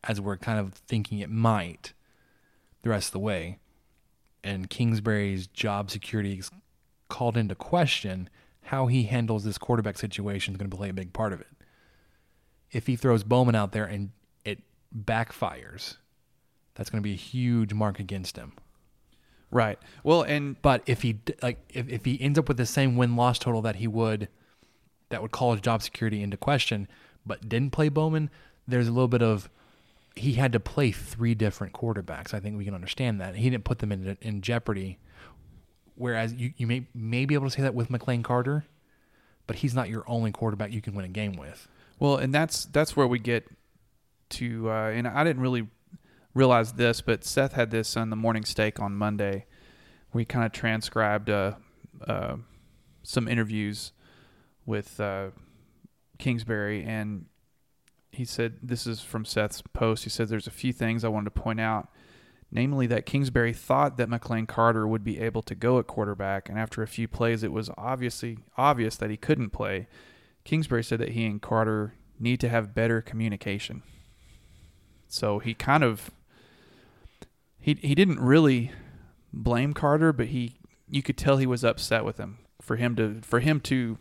as 0.03 0.21
we're 0.21 0.37
kind 0.37 0.59
of 0.59 0.73
thinking 0.73 1.19
it 1.19 1.29
might 1.29 1.93
the 2.83 2.89
rest 2.89 3.09
of 3.09 3.13
the 3.13 3.19
way 3.19 3.57
and 4.43 4.69
Kingsbury's 4.69 5.47
job 5.47 5.89
security 5.91 6.39
is 6.39 6.49
called 7.09 7.35
into 7.35 7.55
question 7.55 8.29
how 8.63 8.85
he 8.85 9.03
handles 9.03 9.43
this 9.43 9.57
quarterback 9.57 9.97
situation 9.97 10.53
is 10.53 10.57
going 10.57 10.69
to 10.69 10.77
play 10.77 10.89
a 10.89 10.93
big 10.93 11.11
part 11.11 11.33
of 11.33 11.41
it 11.41 11.47
if 12.71 12.85
he 12.85 12.95
throws 12.95 13.23
Bowman 13.23 13.55
out 13.55 13.71
there 13.71 13.85
and 13.85 14.11
it 14.45 14.59
backfires 14.95 15.97
that's 16.75 16.89
going 16.89 17.01
to 17.01 17.07
be 17.07 17.13
a 17.13 17.17
huge 17.17 17.73
mark 17.73 17.99
against 17.99 18.37
him 18.37 18.53
Right. 19.51 19.79
Well, 20.03 20.21
and 20.21 20.61
but 20.61 20.83
if 20.85 21.01
he 21.01 21.19
like 21.41 21.57
if, 21.73 21.89
if 21.89 22.05
he 22.05 22.21
ends 22.21 22.37
up 22.37 22.47
with 22.47 22.57
the 22.57 22.67
same 22.67 22.95
win 22.95 23.15
loss 23.15 23.39
total 23.39 23.63
that 23.63 23.77
he 23.77 23.87
would 23.87 24.27
that 25.09 25.21
would 25.21 25.31
call 25.31 25.51
his 25.51 25.61
job 25.61 25.81
security 25.81 26.21
into 26.21 26.37
question, 26.37 26.87
but 27.25 27.49
didn't 27.49 27.71
play 27.71 27.89
Bowman, 27.89 28.29
there's 28.67 28.87
a 28.87 28.91
little 28.91 29.07
bit 29.07 29.21
of 29.21 29.49
he 30.15 30.33
had 30.33 30.51
to 30.51 30.59
play 30.59 30.91
three 30.91 31.33
different 31.33 31.73
quarterbacks. 31.73 32.33
I 32.33 32.39
think 32.39 32.57
we 32.57 32.65
can 32.65 32.73
understand 32.73 33.21
that. 33.21 33.35
He 33.35 33.49
didn't 33.49 33.63
put 33.63 33.79
them 33.79 33.91
in 33.91 34.17
in 34.21 34.41
jeopardy. 34.41 34.99
Whereas 35.95 36.33
you, 36.33 36.53
you 36.57 36.67
may 36.67 36.87
may 36.93 37.25
be 37.25 37.33
able 37.33 37.47
to 37.47 37.51
say 37.51 37.61
that 37.61 37.73
with 37.73 37.89
McLane 37.89 38.23
Carter, 38.23 38.65
but 39.47 39.57
he's 39.57 39.73
not 39.73 39.89
your 39.89 40.03
only 40.07 40.31
quarterback 40.31 40.71
you 40.71 40.81
can 40.81 40.93
win 40.93 41.05
a 41.05 41.09
game 41.09 41.33
with. 41.33 41.67
Well, 41.99 42.17
and 42.17 42.33
that's 42.33 42.65
that's 42.65 42.95
where 42.95 43.07
we 43.07 43.19
get 43.19 43.45
to, 44.29 44.69
uh, 44.69 44.89
and 44.89 45.07
I 45.07 45.23
didn't 45.23 45.41
really 45.41 45.67
realize 46.33 46.73
this, 46.73 47.01
but 47.01 47.23
Seth 47.25 47.53
had 47.53 47.71
this 47.71 47.97
on 47.97 48.09
the 48.09 48.15
morning 48.15 48.45
steak 48.45 48.79
on 48.79 48.93
Monday. 48.95 49.45
We 50.13 50.25
kind 50.25 50.45
of 50.45 50.51
transcribed 50.51 51.29
uh, 51.29 51.53
uh, 52.07 52.37
some 53.03 53.27
interviews 53.27 53.91
with 54.69 54.99
uh, 54.99 55.29
Kingsbury, 56.19 56.83
and 56.83 57.25
he 58.11 58.23
said 58.23 58.59
this 58.61 58.85
is 58.85 59.01
from 59.01 59.25
Seth's 59.25 59.63
post. 59.73 60.03
He 60.03 60.11
said 60.11 60.29
there's 60.29 60.47
a 60.47 60.51
few 60.51 60.71
things 60.71 61.03
I 61.03 61.07
wanted 61.09 61.33
to 61.33 61.41
point 61.41 61.59
out, 61.59 61.89
namely 62.51 62.85
that 62.85 63.07
Kingsbury 63.07 63.51
thought 63.51 63.97
that 63.97 64.09
McLane 64.09 64.47
Carter 64.47 64.87
would 64.87 65.03
be 65.03 65.19
able 65.19 65.41
to 65.41 65.55
go 65.55 65.79
at 65.79 65.87
quarterback, 65.87 66.47
and 66.47 66.59
after 66.59 66.83
a 66.83 66.87
few 66.87 67.07
plays, 67.07 67.41
it 67.43 67.51
was 67.51 67.71
obviously 67.77 68.37
obvious 68.57 68.95
that 68.97 69.09
he 69.09 69.17
couldn't 69.17 69.49
play. 69.49 69.87
Kingsbury 70.43 70.83
said 70.83 70.99
that 70.99 71.09
he 71.09 71.25
and 71.25 71.41
Carter 71.41 71.95
need 72.19 72.39
to 72.41 72.49
have 72.49 72.75
better 72.75 73.01
communication. 73.01 73.81
So 75.07 75.39
he 75.39 75.55
kind 75.55 75.83
of 75.83 76.11
he 77.59 77.73
he 77.81 77.95
didn't 77.95 78.19
really 78.19 78.71
blame 79.33 79.73
Carter, 79.73 80.13
but 80.13 80.27
he 80.27 80.59
you 80.87 81.01
could 81.01 81.17
tell 81.17 81.37
he 81.37 81.47
was 81.47 81.63
upset 81.63 82.05
with 82.05 82.17
him 82.17 82.37
for 82.61 82.75
him 82.75 82.95
to 82.97 83.21
for 83.23 83.39
him 83.39 83.59
to 83.61 83.97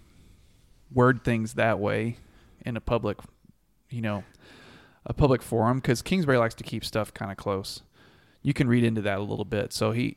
word 0.93 1.24
things 1.24 1.55
that 1.55 1.78
way 1.78 2.16
in 2.65 2.77
a 2.77 2.81
public, 2.81 3.19
you 3.90 4.01
know, 4.01 4.24
a 5.06 5.12
public 5.12 5.43
forum 5.43 5.78
because 5.78 6.02
Kingsbury 6.02 6.39
likes 6.39 6.55
to 6.56 6.65
keep 6.65 6.85
stuff 6.85 7.12
kind 7.15 7.31
of 7.31 7.36
close. 7.36 7.82
You 8.43 8.52
can 8.52 8.69
read 8.69 8.85
into 8.85 9.02
that 9.02 9.19
a 9.19 9.23
little 9.23 9.44
bit. 9.44 9.73
So 9.73 9.93
he, 9.93 10.16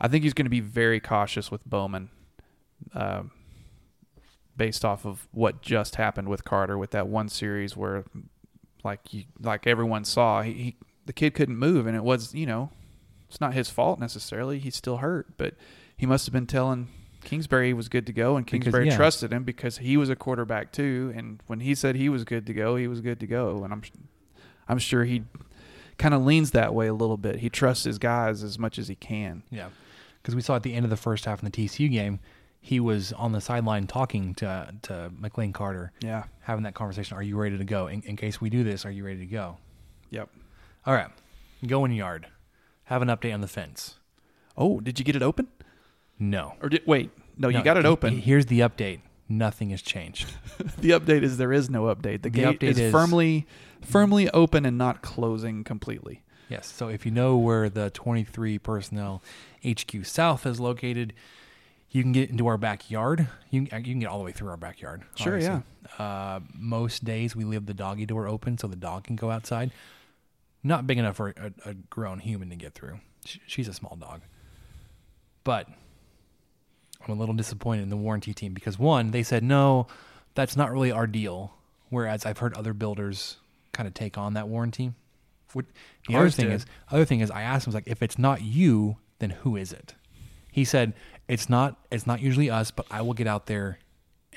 I 0.00 0.08
think 0.08 0.24
he's 0.24 0.34
going 0.34 0.46
to 0.46 0.50
be 0.50 0.60
very 0.60 1.00
cautious 1.00 1.50
with 1.50 1.64
Bowman, 1.64 2.10
uh, 2.94 3.22
based 4.56 4.84
off 4.84 5.06
of 5.06 5.28
what 5.32 5.62
just 5.62 5.96
happened 5.96 6.28
with 6.28 6.44
Carter 6.44 6.76
with 6.78 6.90
that 6.90 7.08
one 7.08 7.28
series 7.28 7.76
where, 7.76 8.04
like 8.84 9.12
you, 9.12 9.24
like 9.40 9.66
everyone 9.66 10.04
saw, 10.04 10.42
he, 10.42 10.52
he 10.52 10.76
the 11.06 11.12
kid 11.12 11.34
couldn't 11.34 11.56
move, 11.56 11.86
and 11.86 11.96
it 11.96 12.04
was 12.04 12.34
you 12.34 12.46
know, 12.46 12.70
it's 13.28 13.40
not 13.40 13.54
his 13.54 13.70
fault 13.70 13.98
necessarily. 13.98 14.58
He's 14.58 14.76
still 14.76 14.98
hurt, 14.98 15.36
but 15.36 15.54
he 15.96 16.06
must 16.06 16.26
have 16.26 16.32
been 16.32 16.46
telling 16.46 16.88
Kingsbury 17.28 17.74
was 17.74 17.90
good 17.90 18.06
to 18.06 18.12
go, 18.14 18.36
and 18.38 18.46
Kingsbury 18.46 18.84
Because, 18.84 18.94
yeah. 18.94 18.96
trusted 18.96 19.32
him 19.34 19.44
because 19.44 19.76
he 19.76 19.98
was 19.98 20.08
a 20.08 20.16
quarterback 20.16 20.72
too. 20.72 21.12
And 21.14 21.42
when 21.46 21.60
he 21.60 21.74
said 21.74 21.94
he 21.94 22.08
was 22.08 22.24
good 22.24 22.46
to 22.46 22.54
go, 22.54 22.76
he 22.76 22.88
was 22.88 23.02
good 23.02 23.20
to 23.20 23.26
go. 23.26 23.64
And 23.64 23.72
I'm, 23.74 23.82
I'm 24.66 24.78
sure 24.78 25.04
he 25.04 25.24
kind 25.98 26.14
of 26.14 26.24
leans 26.24 26.52
that 26.52 26.72
way 26.74 26.86
a 26.86 26.94
little 26.94 27.18
bit. 27.18 27.36
He 27.40 27.50
trusts 27.50 27.84
his 27.84 27.98
guys 27.98 28.42
as 28.42 28.58
much 28.58 28.78
as 28.78 28.88
he 28.88 28.94
can. 28.94 29.42
Yeah, 29.50 29.68
because 30.22 30.34
we 30.34 30.40
saw 30.40 30.56
at 30.56 30.62
the 30.62 30.72
end 30.72 30.86
of 30.86 30.90
the 30.90 30.96
first 30.96 31.26
half 31.26 31.42
in 31.42 31.50
the 31.50 31.50
TCU 31.50 31.90
game, 31.92 32.18
he 32.62 32.80
was 32.80 33.12
on 33.12 33.32
the 33.32 33.42
sideline 33.42 33.86
talking 33.86 34.34
to 34.36 34.72
to 34.82 35.12
McLane 35.20 35.52
Carter. 35.52 35.92
Yeah. 36.00 36.24
having 36.40 36.64
that 36.64 36.72
conversation. 36.74 37.14
Are 37.18 37.22
you 37.22 37.36
ready 37.36 37.58
to 37.58 37.64
go? 37.64 37.88
In, 37.88 38.00
in 38.04 38.16
case 38.16 38.40
we 38.40 38.48
do 38.48 38.64
this, 38.64 38.86
are 38.86 38.90
you 38.90 39.04
ready 39.04 39.20
to 39.20 39.26
go? 39.26 39.58
Yep. 40.08 40.30
All 40.86 40.94
right, 40.94 41.10
going 41.66 41.92
yard. 41.92 42.28
Have 42.84 43.02
an 43.02 43.08
update 43.08 43.34
on 43.34 43.42
the 43.42 43.48
fence. 43.48 43.96
Oh, 44.56 44.80
did 44.80 44.98
you 44.98 45.04
get 45.04 45.14
it 45.14 45.22
open? 45.22 45.48
No. 46.18 46.54
Or 46.62 46.68
did 46.68 46.82
wait? 46.86 47.10
No, 47.36 47.48
you 47.48 47.62
got 47.62 47.76
it 47.76 47.86
open. 47.86 48.18
Here's 48.18 48.46
the 48.46 48.60
update. 48.60 49.00
Nothing 49.28 49.70
has 49.70 49.82
changed. 49.82 50.32
the 50.78 50.90
update 50.90 51.22
is 51.22 51.36
there 51.36 51.52
is 51.52 51.68
no 51.68 51.84
update. 51.84 52.22
The, 52.22 52.30
The 52.30 52.30
gate 52.30 52.60
update 52.60 52.62
is, 52.70 52.78
is- 52.78 52.92
firmly 52.92 53.46
firmly 53.82 54.28
open 54.30 54.66
and 54.66 54.76
not 54.76 55.02
closing 55.02 55.62
completely. 55.64 56.22
Yes. 56.48 56.66
So 56.72 56.88
if 56.88 57.04
you 57.04 57.12
know 57.12 57.36
where 57.36 57.68
the 57.68 57.90
23 57.90 58.58
personnel 58.58 59.22
HQ 59.64 60.04
South 60.04 60.46
is 60.46 60.58
located, 60.58 61.12
you 61.90 62.02
can 62.02 62.12
get 62.12 62.30
into 62.30 62.46
our 62.46 62.56
backyard. 62.56 63.28
You 63.50 63.66
can, 63.66 63.84
you 63.84 63.92
can 63.92 64.00
get 64.00 64.08
all 64.08 64.18
the 64.18 64.24
way 64.24 64.32
through 64.32 64.48
our 64.48 64.56
backyard. 64.56 65.02
Sure, 65.14 65.34
obviously. 65.34 65.62
Uh, 65.98 66.40
most 66.54 67.04
days 67.04 67.36
we 67.36 67.44
leave 67.44 67.66
the 67.66 67.74
doggy 67.74 68.06
door 68.06 68.26
open 68.26 68.56
so 68.58 68.66
the 68.66 68.76
dog 68.76 69.04
can 69.04 69.14
go 69.16 69.30
outside. 69.30 69.70
Not 70.64 70.86
big 70.86 70.98
enough 70.98 71.16
for 71.16 71.34
a, 71.36 71.52
a 71.70 71.74
grown 71.74 72.18
human 72.18 72.48
to 72.50 72.56
get 72.56 72.72
through. 72.74 72.98
She's 73.24 73.68
a 73.68 73.74
small 73.74 73.96
dog. 73.96 74.22
But 75.44 75.68
I'm 77.08 77.16
a 77.16 77.20
little 77.20 77.34
disappointed 77.34 77.82
in 77.82 77.88
the 77.90 77.96
warranty 77.96 78.34
team 78.34 78.52
because 78.52 78.78
one, 78.78 79.10
they 79.10 79.22
said 79.22 79.42
no, 79.42 79.86
that's 80.34 80.56
not 80.56 80.70
really 80.70 80.92
our 80.92 81.06
deal. 81.06 81.54
Whereas 81.90 82.26
I've 82.26 82.38
heard 82.38 82.54
other 82.54 82.74
builders 82.74 83.38
kind 83.72 83.86
of 83.86 83.94
take 83.94 84.18
on 84.18 84.34
that 84.34 84.48
warranty. 84.48 84.92
What- 85.54 85.64
The 86.06 86.16
other 86.16 86.30
thing 86.30 86.46
did. 86.46 86.54
is, 86.56 86.66
other 86.90 87.04
thing 87.06 87.20
is, 87.20 87.30
I 87.30 87.42
asked 87.42 87.66
him, 87.66 87.70
I 87.70 87.72
was 87.72 87.74
like, 87.76 87.88
if 87.88 88.02
it's 88.02 88.18
not 88.18 88.42
you, 88.42 88.98
then 89.20 89.30
who 89.30 89.56
is 89.56 89.72
it? 89.72 89.94
He 90.52 90.64
said, 90.64 90.92
it's 91.28 91.48
not, 91.48 91.82
it's 91.90 92.06
not 92.06 92.20
usually 92.20 92.50
us, 92.50 92.70
but 92.70 92.86
I 92.90 93.00
will 93.02 93.14
get 93.14 93.26
out 93.26 93.46
there 93.46 93.78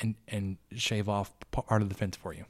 and 0.01 0.15
and 0.27 0.57
shave 0.75 1.09
off 1.09 1.31
part 1.51 1.81
of 1.81 1.89
the 1.89 1.95
fence 1.95 2.15
for 2.15 2.33
you. 2.33 2.45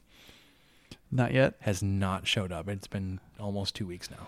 Not 1.11 1.33
yet. 1.33 1.55
Has 1.61 1.81
not 1.83 2.27
showed 2.27 2.51
up. 2.51 2.69
It's 2.69 2.87
been 2.87 3.19
almost 3.39 3.75
two 3.75 3.85
weeks 3.87 4.09
now. 4.11 4.27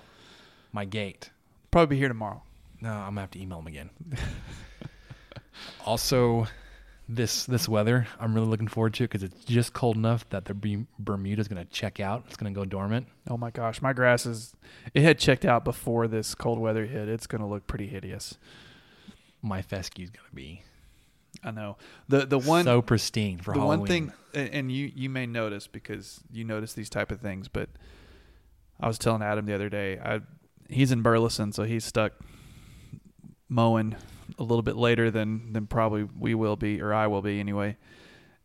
My 0.71 0.85
gate. 0.85 1.29
Probably 1.71 1.95
be 1.95 1.99
here 1.99 2.07
tomorrow. 2.07 2.41
No, 2.81 2.89
I'm 2.91 3.09
gonna 3.11 3.21
have 3.21 3.31
to 3.31 3.39
email 3.41 3.59
him 3.59 3.67
again. 3.67 3.89
also, 5.85 6.47
this 7.09 7.45
this 7.45 7.67
weather, 7.67 8.07
I'm 8.19 8.33
really 8.33 8.47
looking 8.47 8.67
forward 8.67 8.93
to 8.95 9.03
because 9.03 9.23
it's 9.23 9.45
just 9.45 9.73
cold 9.73 9.97
enough 9.97 10.27
that 10.29 10.45
the 10.45 10.53
Berm- 10.53 10.87
Bermuda's 10.99 11.47
gonna 11.47 11.65
check 11.65 11.99
out. 11.99 12.23
It's 12.27 12.37
gonna 12.37 12.51
go 12.51 12.65
dormant. 12.65 13.07
Oh 13.29 13.37
my 13.37 13.51
gosh, 13.51 13.81
my 13.81 13.93
grass 13.93 14.25
is 14.25 14.55
it 14.93 15.03
had 15.03 15.19
checked 15.19 15.45
out 15.45 15.63
before 15.65 16.07
this 16.07 16.35
cold 16.35 16.59
weather 16.59 16.85
hit. 16.85 17.09
It's 17.09 17.27
going 17.27 17.41
to 17.41 17.47
look 17.47 17.67
pretty 17.67 17.87
hideous. 17.87 18.37
My 19.41 19.61
fescue's 19.61 20.09
gonna 20.09 20.27
be 20.33 20.63
I 21.43 21.51
know. 21.51 21.77
The 22.07 22.25
the 22.25 22.39
one 22.39 22.65
so 22.65 22.81
pristine 22.81 23.39
for 23.39 23.53
the 23.53 23.59
Halloween. 23.59 23.79
one 23.79 23.87
thing 23.87 24.13
and 24.33 24.49
and 24.49 24.71
you 24.71 24.91
you 24.95 25.09
may 25.09 25.25
notice 25.25 25.67
because 25.67 26.21
you 26.31 26.43
notice 26.43 26.73
these 26.73 26.89
type 26.89 27.11
of 27.11 27.19
things, 27.21 27.47
but 27.47 27.69
I 28.79 28.87
was 28.87 28.97
telling 28.97 29.21
Adam 29.21 29.45
the 29.45 29.53
other 29.53 29.69
day, 29.69 29.99
I 29.99 30.21
he's 30.69 30.91
in 30.91 31.01
Burleson, 31.01 31.51
so 31.51 31.63
he's 31.63 31.83
stuck 31.85 32.13
mowing 33.53 33.95
a 34.39 34.43
little 34.43 34.61
bit 34.61 34.75
later 34.75 35.11
than 35.11 35.53
than 35.53 35.67
probably 35.67 36.03
we 36.03 36.33
will 36.33 36.55
be 36.55 36.81
or 36.81 36.93
I 36.93 37.07
will 37.07 37.21
be 37.21 37.39
anyway. 37.39 37.77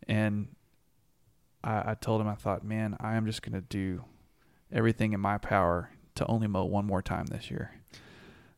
And 0.07 0.49
I, 1.65 1.93
I 1.93 1.95
told 1.95 2.21
him 2.21 2.29
I 2.29 2.35
thought, 2.35 2.65
man, 2.65 2.97
I 3.01 3.17
am 3.17 3.27
just 3.27 3.43
gonna 3.43 3.61
do 3.61 4.05
everything 4.73 5.13
in 5.13 5.21
my 5.21 5.39
power 5.39 5.91
to 6.17 6.27
only 6.27 6.47
mow 6.47 6.65
one 6.65 6.87
more 6.87 7.03
time 7.03 7.27
this 7.27 7.51
year. 7.51 7.73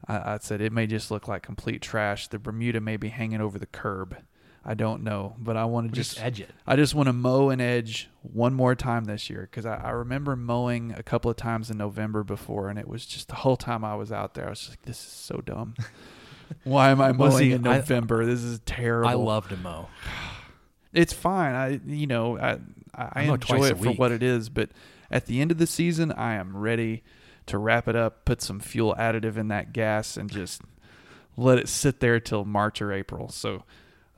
I, 0.07 0.35
I 0.35 0.39
said 0.41 0.61
it 0.61 0.73
may 0.73 0.87
just 0.87 1.11
look 1.11 1.29
like 1.29 1.43
complete 1.43 1.83
trash. 1.83 2.29
The 2.29 2.39
Bermuda 2.39 2.81
may 2.81 2.97
be 2.97 3.09
hanging 3.09 3.41
over 3.41 3.59
the 3.59 3.67
curb. 3.67 4.17
I 4.63 4.75
don't 4.75 5.03
know, 5.03 5.37
but 5.39 5.57
I 5.57 5.65
want 5.65 5.89
to 5.89 5.95
Just 5.95 6.15
just, 6.15 6.25
edge 6.25 6.41
it. 6.41 6.51
I 6.67 6.77
just 6.77 6.95
want 6.95 7.07
to 7.07 7.15
mow 7.15 7.49
and 7.49 7.63
edge 7.63 8.11
one 8.21 8.53
more 8.53 8.75
time 8.75 9.05
this 9.05 9.31
year 9.31 9.49
because 9.51 9.65
I, 9.65 9.77
I 9.77 9.91
remember 9.91 10.37
mowing 10.37 10.93
a 10.93 11.03
couple 11.03 11.31
of 11.31 11.39
times 11.39 11.71
in 11.71 11.79
November 11.79 12.23
before, 12.23 12.69
and 12.69 12.79
it 12.79 12.87
was 12.87 13.07
just 13.07 13.29
the 13.29 13.37
whole 13.37 13.57
time 13.57 13.85
I 13.87 13.95
was 13.95 14.13
out 14.13 14.35
there, 14.35 14.49
I 14.49 14.51
was 14.51 14.59
just 14.59 14.71
like, 14.73 14.83
"This 14.83 14.99
is 14.99 15.11
so 15.11 15.41
dumb. 15.41 15.77
Why 16.65 16.91
am 16.91 17.01
I 17.01 17.11
Well, 17.13 17.31
mowing 17.31 17.39
see, 17.39 17.53
in 17.53 17.67
I- 17.67 17.77
November? 17.79 18.25
this 18.25 18.43
is 18.43 18.61
terrible." 18.67 19.09
I 19.09 19.15
love 19.15 19.49
to 19.49 19.57
mow. 19.57 19.89
It's 20.93 21.13
fine. 21.13 21.55
I 21.55 21.81
you 21.87 22.09
know 22.09 22.37
I 22.37 22.53
I, 22.53 22.59
I 22.97 23.11
I 23.15 23.23
enjoy 23.23 23.67
it 23.69 23.79
for 23.79 23.91
what 23.93 24.11
it 24.11 24.25
is, 24.25 24.49
but 24.49 24.71
at 25.09 25.27
the 25.27 25.41
end 25.41 25.53
of 25.53 25.59
the 25.59 25.67
season, 25.69 26.11
I 26.11 26.35
am 26.35 26.57
ready 26.57 27.05
to 27.47 27.59
wrap 27.59 27.87
it 27.87 27.95
up, 27.95 28.25
put 28.25 28.43
some 28.43 28.59
fuel 28.59 28.97
additive 28.99 29.37
in 29.37 29.47
that 29.49 29.73
gas, 29.73 30.17
and 30.17 30.29
just 30.29 30.63
let 31.37 31.59
it 31.59 31.69
sit 31.69 32.01
there 32.01 32.19
till 32.19 32.45
March 32.45 32.83
or 32.83 32.93
April. 32.93 33.29
So 33.29 33.63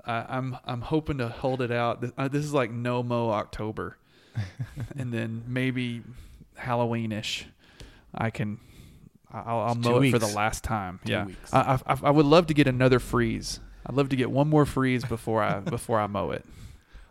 I 0.07 0.25
I'm 0.31 0.57
I'm 0.65 0.81
hoping 0.81 1.19
to 1.19 1.29
hold 1.29 1.61
it 1.61 1.71
out. 1.71 2.01
This, 2.01 2.13
uh, 2.17 2.29
this 2.29 2.43
is 2.43 2.55
like 2.55 2.71
no 2.71 3.03
mo 3.03 3.29
October, 3.33 3.99
and 4.97 5.13
then 5.13 5.45
maybe 5.47 6.03
Halloweenish. 6.59 7.45
I 8.15 8.31
can. 8.31 8.61
I'll, 9.33 9.61
I'll 9.61 9.75
mow 9.75 10.03
it 10.03 10.11
for 10.11 10.19
the 10.19 10.27
last 10.27 10.63
time. 10.63 11.01
Two 11.05 11.13
yeah, 11.13 11.27
weeks. 11.27 11.53
I, 11.53 11.79
I 11.87 11.99
I 12.03 12.11
would 12.11 12.27
love 12.27 12.47
to 12.49 12.55
get 12.55 12.67
another 12.67 12.99
freeze. 12.99 13.61
I'd 13.87 13.95
love 13.95 14.11
to 14.11 14.17
get 14.17 14.31
one 14.31 14.49
more 14.49 14.67
freeze 14.67 15.05
before 15.05 15.43
I 15.43 15.61
before 15.61 15.99
I 16.01 16.07
mow 16.07 16.31
it. 16.31 16.45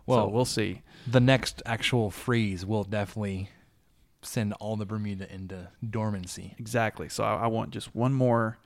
Well, 0.05 0.27
so 0.27 0.29
we'll 0.29 0.45
see. 0.45 0.81
The 1.07 1.19
next 1.19 1.61
actual 1.65 2.11
freeze 2.11 2.65
will 2.65 2.83
definitely 2.83 3.49
send 4.21 4.53
all 4.53 4.75
the 4.75 4.85
Bermuda 4.85 5.33
into 5.33 5.69
dormancy. 5.87 6.55
Exactly. 6.59 7.09
So 7.09 7.23
I, 7.23 7.43
I 7.43 7.47
want 7.47 7.71
just 7.71 7.95
one 7.95 8.13
more. 8.13 8.57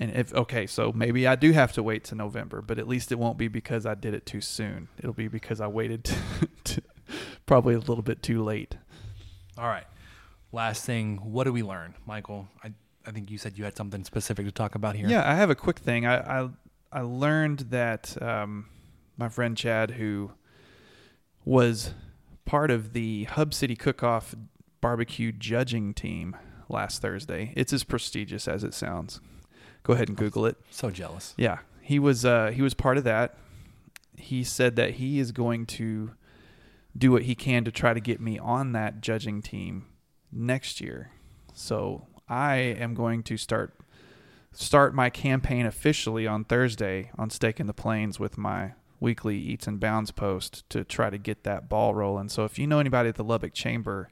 And 0.00 0.10
if 0.10 0.34
okay, 0.34 0.66
so 0.66 0.92
maybe 0.92 1.26
I 1.26 1.36
do 1.36 1.52
have 1.52 1.72
to 1.74 1.82
wait 1.82 2.04
to 2.04 2.14
November, 2.14 2.62
but 2.62 2.78
at 2.78 2.88
least 2.88 3.12
it 3.12 3.18
won't 3.18 3.36
be 3.36 3.48
because 3.48 3.84
I 3.84 3.94
did 3.94 4.14
it 4.14 4.24
too 4.24 4.40
soon. 4.40 4.88
It'll 4.98 5.12
be 5.12 5.28
because 5.28 5.60
I 5.60 5.66
waited 5.66 6.04
to, 6.04 6.16
to 6.64 6.82
probably 7.44 7.74
a 7.74 7.78
little 7.78 8.02
bit 8.02 8.22
too 8.22 8.42
late. 8.42 8.76
All 9.58 9.68
right. 9.68 9.84
Last 10.52 10.84
thing, 10.84 11.16
what 11.16 11.44
do 11.44 11.52
we 11.52 11.62
learn, 11.62 11.94
Michael? 12.06 12.48
I 12.62 12.72
I 13.06 13.10
think 13.10 13.30
you 13.30 13.38
said 13.38 13.58
you 13.58 13.64
had 13.64 13.76
something 13.76 14.04
specific 14.04 14.46
to 14.46 14.52
talk 14.52 14.74
about 14.74 14.94
here. 14.94 15.08
Yeah, 15.08 15.28
I 15.28 15.34
have 15.34 15.50
a 15.50 15.54
quick 15.54 15.78
thing. 15.78 16.06
I 16.06 16.42
I, 16.42 16.48
I 16.92 17.00
learned 17.00 17.60
that 17.70 18.20
um, 18.22 18.66
my 19.16 19.28
friend 19.28 19.56
Chad, 19.56 19.92
who 19.92 20.32
was 21.44 21.94
part 22.44 22.70
of 22.70 22.92
the 22.92 23.24
Hub 23.24 23.54
City 23.54 23.74
Cook-Off 23.74 24.34
barbecue 24.80 25.32
judging 25.32 25.94
team 25.94 26.36
last 26.68 27.00
Thursday, 27.00 27.52
it's 27.56 27.72
as 27.72 27.82
prestigious 27.82 28.46
as 28.46 28.62
it 28.62 28.74
sounds. 28.74 29.20
Go 29.82 29.94
ahead 29.94 30.08
and 30.08 30.16
Google 30.16 30.46
it. 30.46 30.56
So 30.70 30.90
jealous. 30.90 31.34
Yeah, 31.36 31.58
he 31.80 31.98
was 31.98 32.24
uh, 32.24 32.50
he 32.54 32.60
was 32.60 32.74
part 32.74 32.98
of 32.98 33.04
that. 33.04 33.36
He 34.16 34.44
said 34.44 34.76
that 34.76 34.92
he 34.92 35.18
is 35.18 35.32
going 35.32 35.64
to 35.66 36.12
do 36.96 37.10
what 37.10 37.22
he 37.22 37.34
can 37.34 37.64
to 37.64 37.72
try 37.72 37.94
to 37.94 38.00
get 38.00 38.20
me 38.20 38.38
on 38.38 38.72
that 38.72 39.00
judging 39.00 39.40
team 39.40 39.86
next 40.32 40.80
year. 40.80 41.10
So 41.54 42.06
I 42.28 42.56
am 42.56 42.94
going 42.94 43.22
to 43.24 43.36
start 43.36 43.74
start 44.52 44.94
my 44.94 45.08
campaign 45.10 45.66
officially 45.66 46.26
on 46.26 46.44
Thursday 46.44 47.10
on 47.16 47.30
Staking 47.30 47.66
the 47.66 47.72
Plains 47.74 48.18
with 48.20 48.36
my 48.36 48.72
weekly 49.00 49.36
Eats 49.38 49.66
and 49.66 49.80
Bounds 49.80 50.10
post 50.10 50.68
to 50.70 50.84
try 50.84 51.10
to 51.10 51.18
get 51.18 51.42
that 51.44 51.68
ball 51.68 51.94
rolling. 51.94 52.28
So 52.28 52.44
if 52.44 52.58
you 52.58 52.66
know 52.66 52.78
anybody 52.78 53.08
at 53.08 53.16
the 53.16 53.24
Lubbock 53.24 53.52
Chamber 53.54 54.10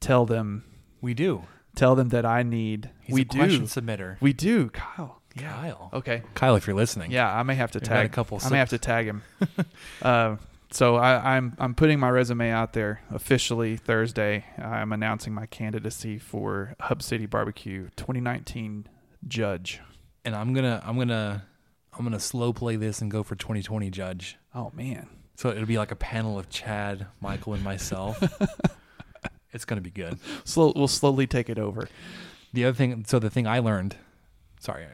tell 0.00 0.26
them 0.26 0.64
We 1.00 1.14
do. 1.14 1.44
tell 1.74 1.94
them 1.94 2.08
that 2.10 2.26
I 2.26 2.42
need. 2.42 2.90
He's 3.02 3.14
we 3.14 3.22
a 3.22 3.24
question 3.24 3.60
do 3.60 3.66
submitter. 3.66 4.16
We 4.20 4.32
do, 4.32 4.70
Kyle. 4.70 5.20
Yeah. 5.34 5.52
Kyle. 5.52 5.90
Okay. 5.92 6.22
Kyle, 6.34 6.56
if 6.56 6.66
you're 6.66 6.76
listening. 6.76 7.10
Yeah, 7.10 7.32
I 7.32 7.42
may 7.42 7.54
have 7.54 7.72
to 7.72 7.78
We've 7.78 7.88
tag 7.88 8.06
a 8.06 8.08
couple 8.08 8.40
I 8.42 8.48
may 8.48 8.58
have 8.58 8.70
to 8.70 8.78
tag 8.78 9.06
him. 9.06 9.22
uh, 10.02 10.36
so 10.76 10.96
I, 10.96 11.36
I'm 11.36 11.56
I'm 11.58 11.74
putting 11.74 11.98
my 11.98 12.10
resume 12.10 12.50
out 12.50 12.74
there 12.74 13.00
officially 13.10 13.78
Thursday. 13.78 14.44
I'm 14.58 14.92
announcing 14.92 15.32
my 15.32 15.46
candidacy 15.46 16.18
for 16.18 16.74
Hub 16.80 17.02
City 17.02 17.24
Barbecue 17.24 17.88
2019 17.96 18.86
judge. 19.26 19.80
And 20.26 20.36
I'm 20.36 20.52
gonna 20.52 20.82
I'm 20.84 20.98
gonna 20.98 21.46
I'm 21.96 22.04
gonna 22.04 22.20
slow 22.20 22.52
play 22.52 22.76
this 22.76 23.00
and 23.00 23.10
go 23.10 23.22
for 23.22 23.36
2020 23.36 23.88
judge. 23.88 24.36
Oh 24.54 24.70
man. 24.74 25.08
So 25.34 25.48
it'll 25.48 25.64
be 25.64 25.78
like 25.78 25.92
a 25.92 25.96
panel 25.96 26.38
of 26.38 26.50
Chad, 26.50 27.06
Michael, 27.22 27.54
and 27.54 27.64
myself. 27.64 28.22
it's 29.52 29.64
gonna 29.64 29.80
be 29.80 29.90
good. 29.90 30.18
Slow, 30.44 30.74
we'll 30.76 30.88
slowly 30.88 31.26
take 31.26 31.48
it 31.48 31.58
over. 31.58 31.88
The 32.52 32.66
other 32.66 32.74
thing, 32.74 33.04
so 33.06 33.18
the 33.18 33.30
thing 33.30 33.46
I 33.46 33.60
learned. 33.60 33.96
Sorry, 34.60 34.86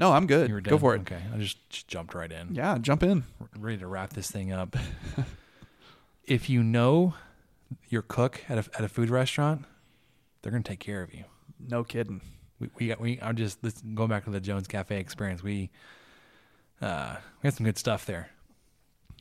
No, 0.00 0.12
I'm 0.12 0.26
good. 0.26 0.48
you 0.48 0.54
were 0.54 0.62
Go 0.62 0.78
for 0.78 0.94
it. 0.94 1.02
Okay, 1.02 1.20
I 1.32 1.36
just, 1.36 1.58
just 1.68 1.86
jumped 1.86 2.14
right 2.14 2.32
in. 2.32 2.54
Yeah, 2.54 2.78
jump 2.78 3.02
in. 3.02 3.24
Ready 3.58 3.76
to 3.78 3.86
wrap 3.86 4.14
this 4.14 4.30
thing 4.30 4.50
up. 4.50 4.74
if 6.24 6.48
you 6.48 6.62
know 6.62 7.14
your 7.90 8.00
cook 8.00 8.42
at 8.48 8.56
a 8.58 8.64
at 8.76 8.82
a 8.82 8.88
food 8.88 9.10
restaurant, 9.10 9.66
they're 10.40 10.50
gonna 10.50 10.64
take 10.64 10.80
care 10.80 11.02
of 11.02 11.12
you. 11.12 11.24
No 11.68 11.84
kidding. 11.84 12.22
We 12.58 12.70
we 12.78 12.88
got 12.88 12.98
we 12.98 13.20
I'm 13.20 13.36
just 13.36 13.62
this, 13.62 13.74
going 13.94 14.08
back 14.08 14.24
to 14.24 14.30
the 14.30 14.40
Jones 14.40 14.66
Cafe 14.66 14.98
experience. 14.98 15.42
We 15.42 15.68
uh 16.80 17.16
we 17.42 17.46
had 17.46 17.54
some 17.54 17.66
good 17.66 17.76
stuff 17.76 18.06
there. 18.06 18.30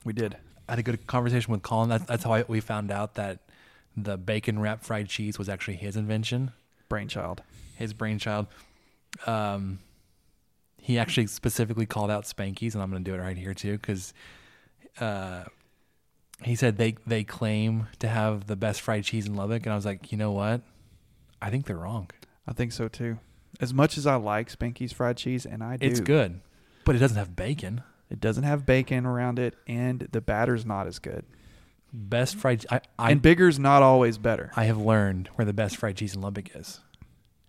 We 0.05 0.13
did. 0.13 0.37
I 0.69 0.73
had 0.73 0.79
a 0.79 0.83
good 0.83 1.05
conversation 1.07 1.51
with 1.51 1.61
Colin. 1.61 1.89
That's 1.89 2.05
that's 2.05 2.23
how 2.23 2.31
I, 2.31 2.45
we 2.47 2.61
found 2.61 2.89
out 2.89 3.15
that 3.15 3.39
the 3.97 4.17
bacon 4.17 4.59
wrapped 4.59 4.85
fried 4.85 5.09
cheese 5.09 5.37
was 5.37 5.49
actually 5.49 5.75
his 5.75 5.97
invention, 5.97 6.53
Brainchild. 6.87 7.43
his 7.75 7.91
brainchild. 7.91 8.47
Um, 9.27 9.79
he 10.81 10.97
actually 10.97 11.27
specifically 11.27 11.85
called 11.85 12.11
out 12.11 12.23
Spanky's, 12.23 12.73
and 12.73 12.81
I'm 12.81 12.89
going 12.89 13.03
to 13.03 13.11
do 13.11 13.15
it 13.15 13.19
right 13.19 13.37
here 13.37 13.53
too, 13.53 13.73
because 13.73 14.13
uh, 14.99 15.43
he 16.43 16.55
said 16.55 16.77
they 16.77 16.95
they 17.05 17.23
claim 17.23 17.87
to 17.99 18.07
have 18.07 18.47
the 18.47 18.55
best 18.55 18.81
fried 18.81 19.03
cheese 19.03 19.25
in 19.27 19.35
Lubbock, 19.35 19.65
and 19.65 19.73
I 19.73 19.75
was 19.75 19.85
like, 19.85 20.11
you 20.11 20.17
know 20.17 20.31
what? 20.31 20.61
I 21.41 21.49
think 21.49 21.65
they're 21.65 21.77
wrong. 21.77 22.09
I 22.47 22.53
think 22.53 22.71
so 22.71 22.87
too. 22.87 23.19
As 23.61 23.73
much 23.73 23.97
as 23.97 24.07
I 24.07 24.15
like 24.15 24.51
Spanky's 24.51 24.93
fried 24.93 25.17
cheese, 25.17 25.45
and 25.45 25.63
I 25.63 25.77
do, 25.77 25.85
It's 25.85 25.99
good, 25.99 26.39
but 26.85 26.95
it 26.95 26.99
doesn't 26.99 27.17
have 27.17 27.35
bacon. 27.35 27.83
It 28.09 28.19
doesn't 28.19 28.43
have 28.43 28.65
bacon 28.65 29.05
around 29.05 29.37
it, 29.37 29.55
and 29.67 30.07
the 30.11 30.21
batter's 30.21 30.65
not 30.65 30.87
as 30.87 30.97
good. 30.99 31.25
Best 31.91 32.35
fried. 32.35 32.65
I, 32.71 32.81
I 32.97 33.11
and 33.11 33.21
bigger's 33.21 33.59
not 33.59 33.83
always 33.83 34.17
better. 34.17 34.51
I 34.55 34.65
have 34.65 34.77
learned 34.77 35.29
where 35.35 35.45
the 35.45 35.53
best 35.53 35.77
fried 35.77 35.97
cheese 35.97 36.15
in 36.15 36.21
Lubbock 36.21 36.55
is. 36.55 36.79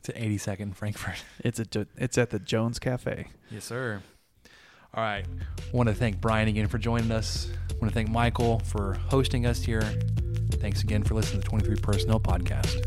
It's 0.00 0.08
at 0.08 0.16
82nd 0.16 0.74
Frankford. 0.74 1.14
It's 1.44 1.60
a 1.60 1.86
it's 1.96 2.18
at 2.18 2.30
the 2.30 2.38
Jones 2.38 2.78
Cafe. 2.78 3.28
Yes, 3.50 3.64
sir. 3.64 4.02
All 4.94 5.04
right. 5.04 5.24
Want 5.72 5.88
to 5.88 5.94
thank 5.94 6.20
Brian 6.20 6.48
again 6.48 6.68
for 6.68 6.78
joining 6.78 7.12
us. 7.12 7.48
Want 7.80 7.92
to 7.92 7.94
thank 7.94 8.08
Michael 8.08 8.58
for 8.60 8.94
hosting 8.94 9.46
us 9.46 9.62
here. 9.62 9.82
Thanks 10.52 10.82
again 10.82 11.02
for 11.02 11.14
listening 11.14 11.42
to 11.42 11.44
the 11.44 11.50
23 11.50 11.76
Personnel 11.76 12.20
Podcast. 12.20 12.80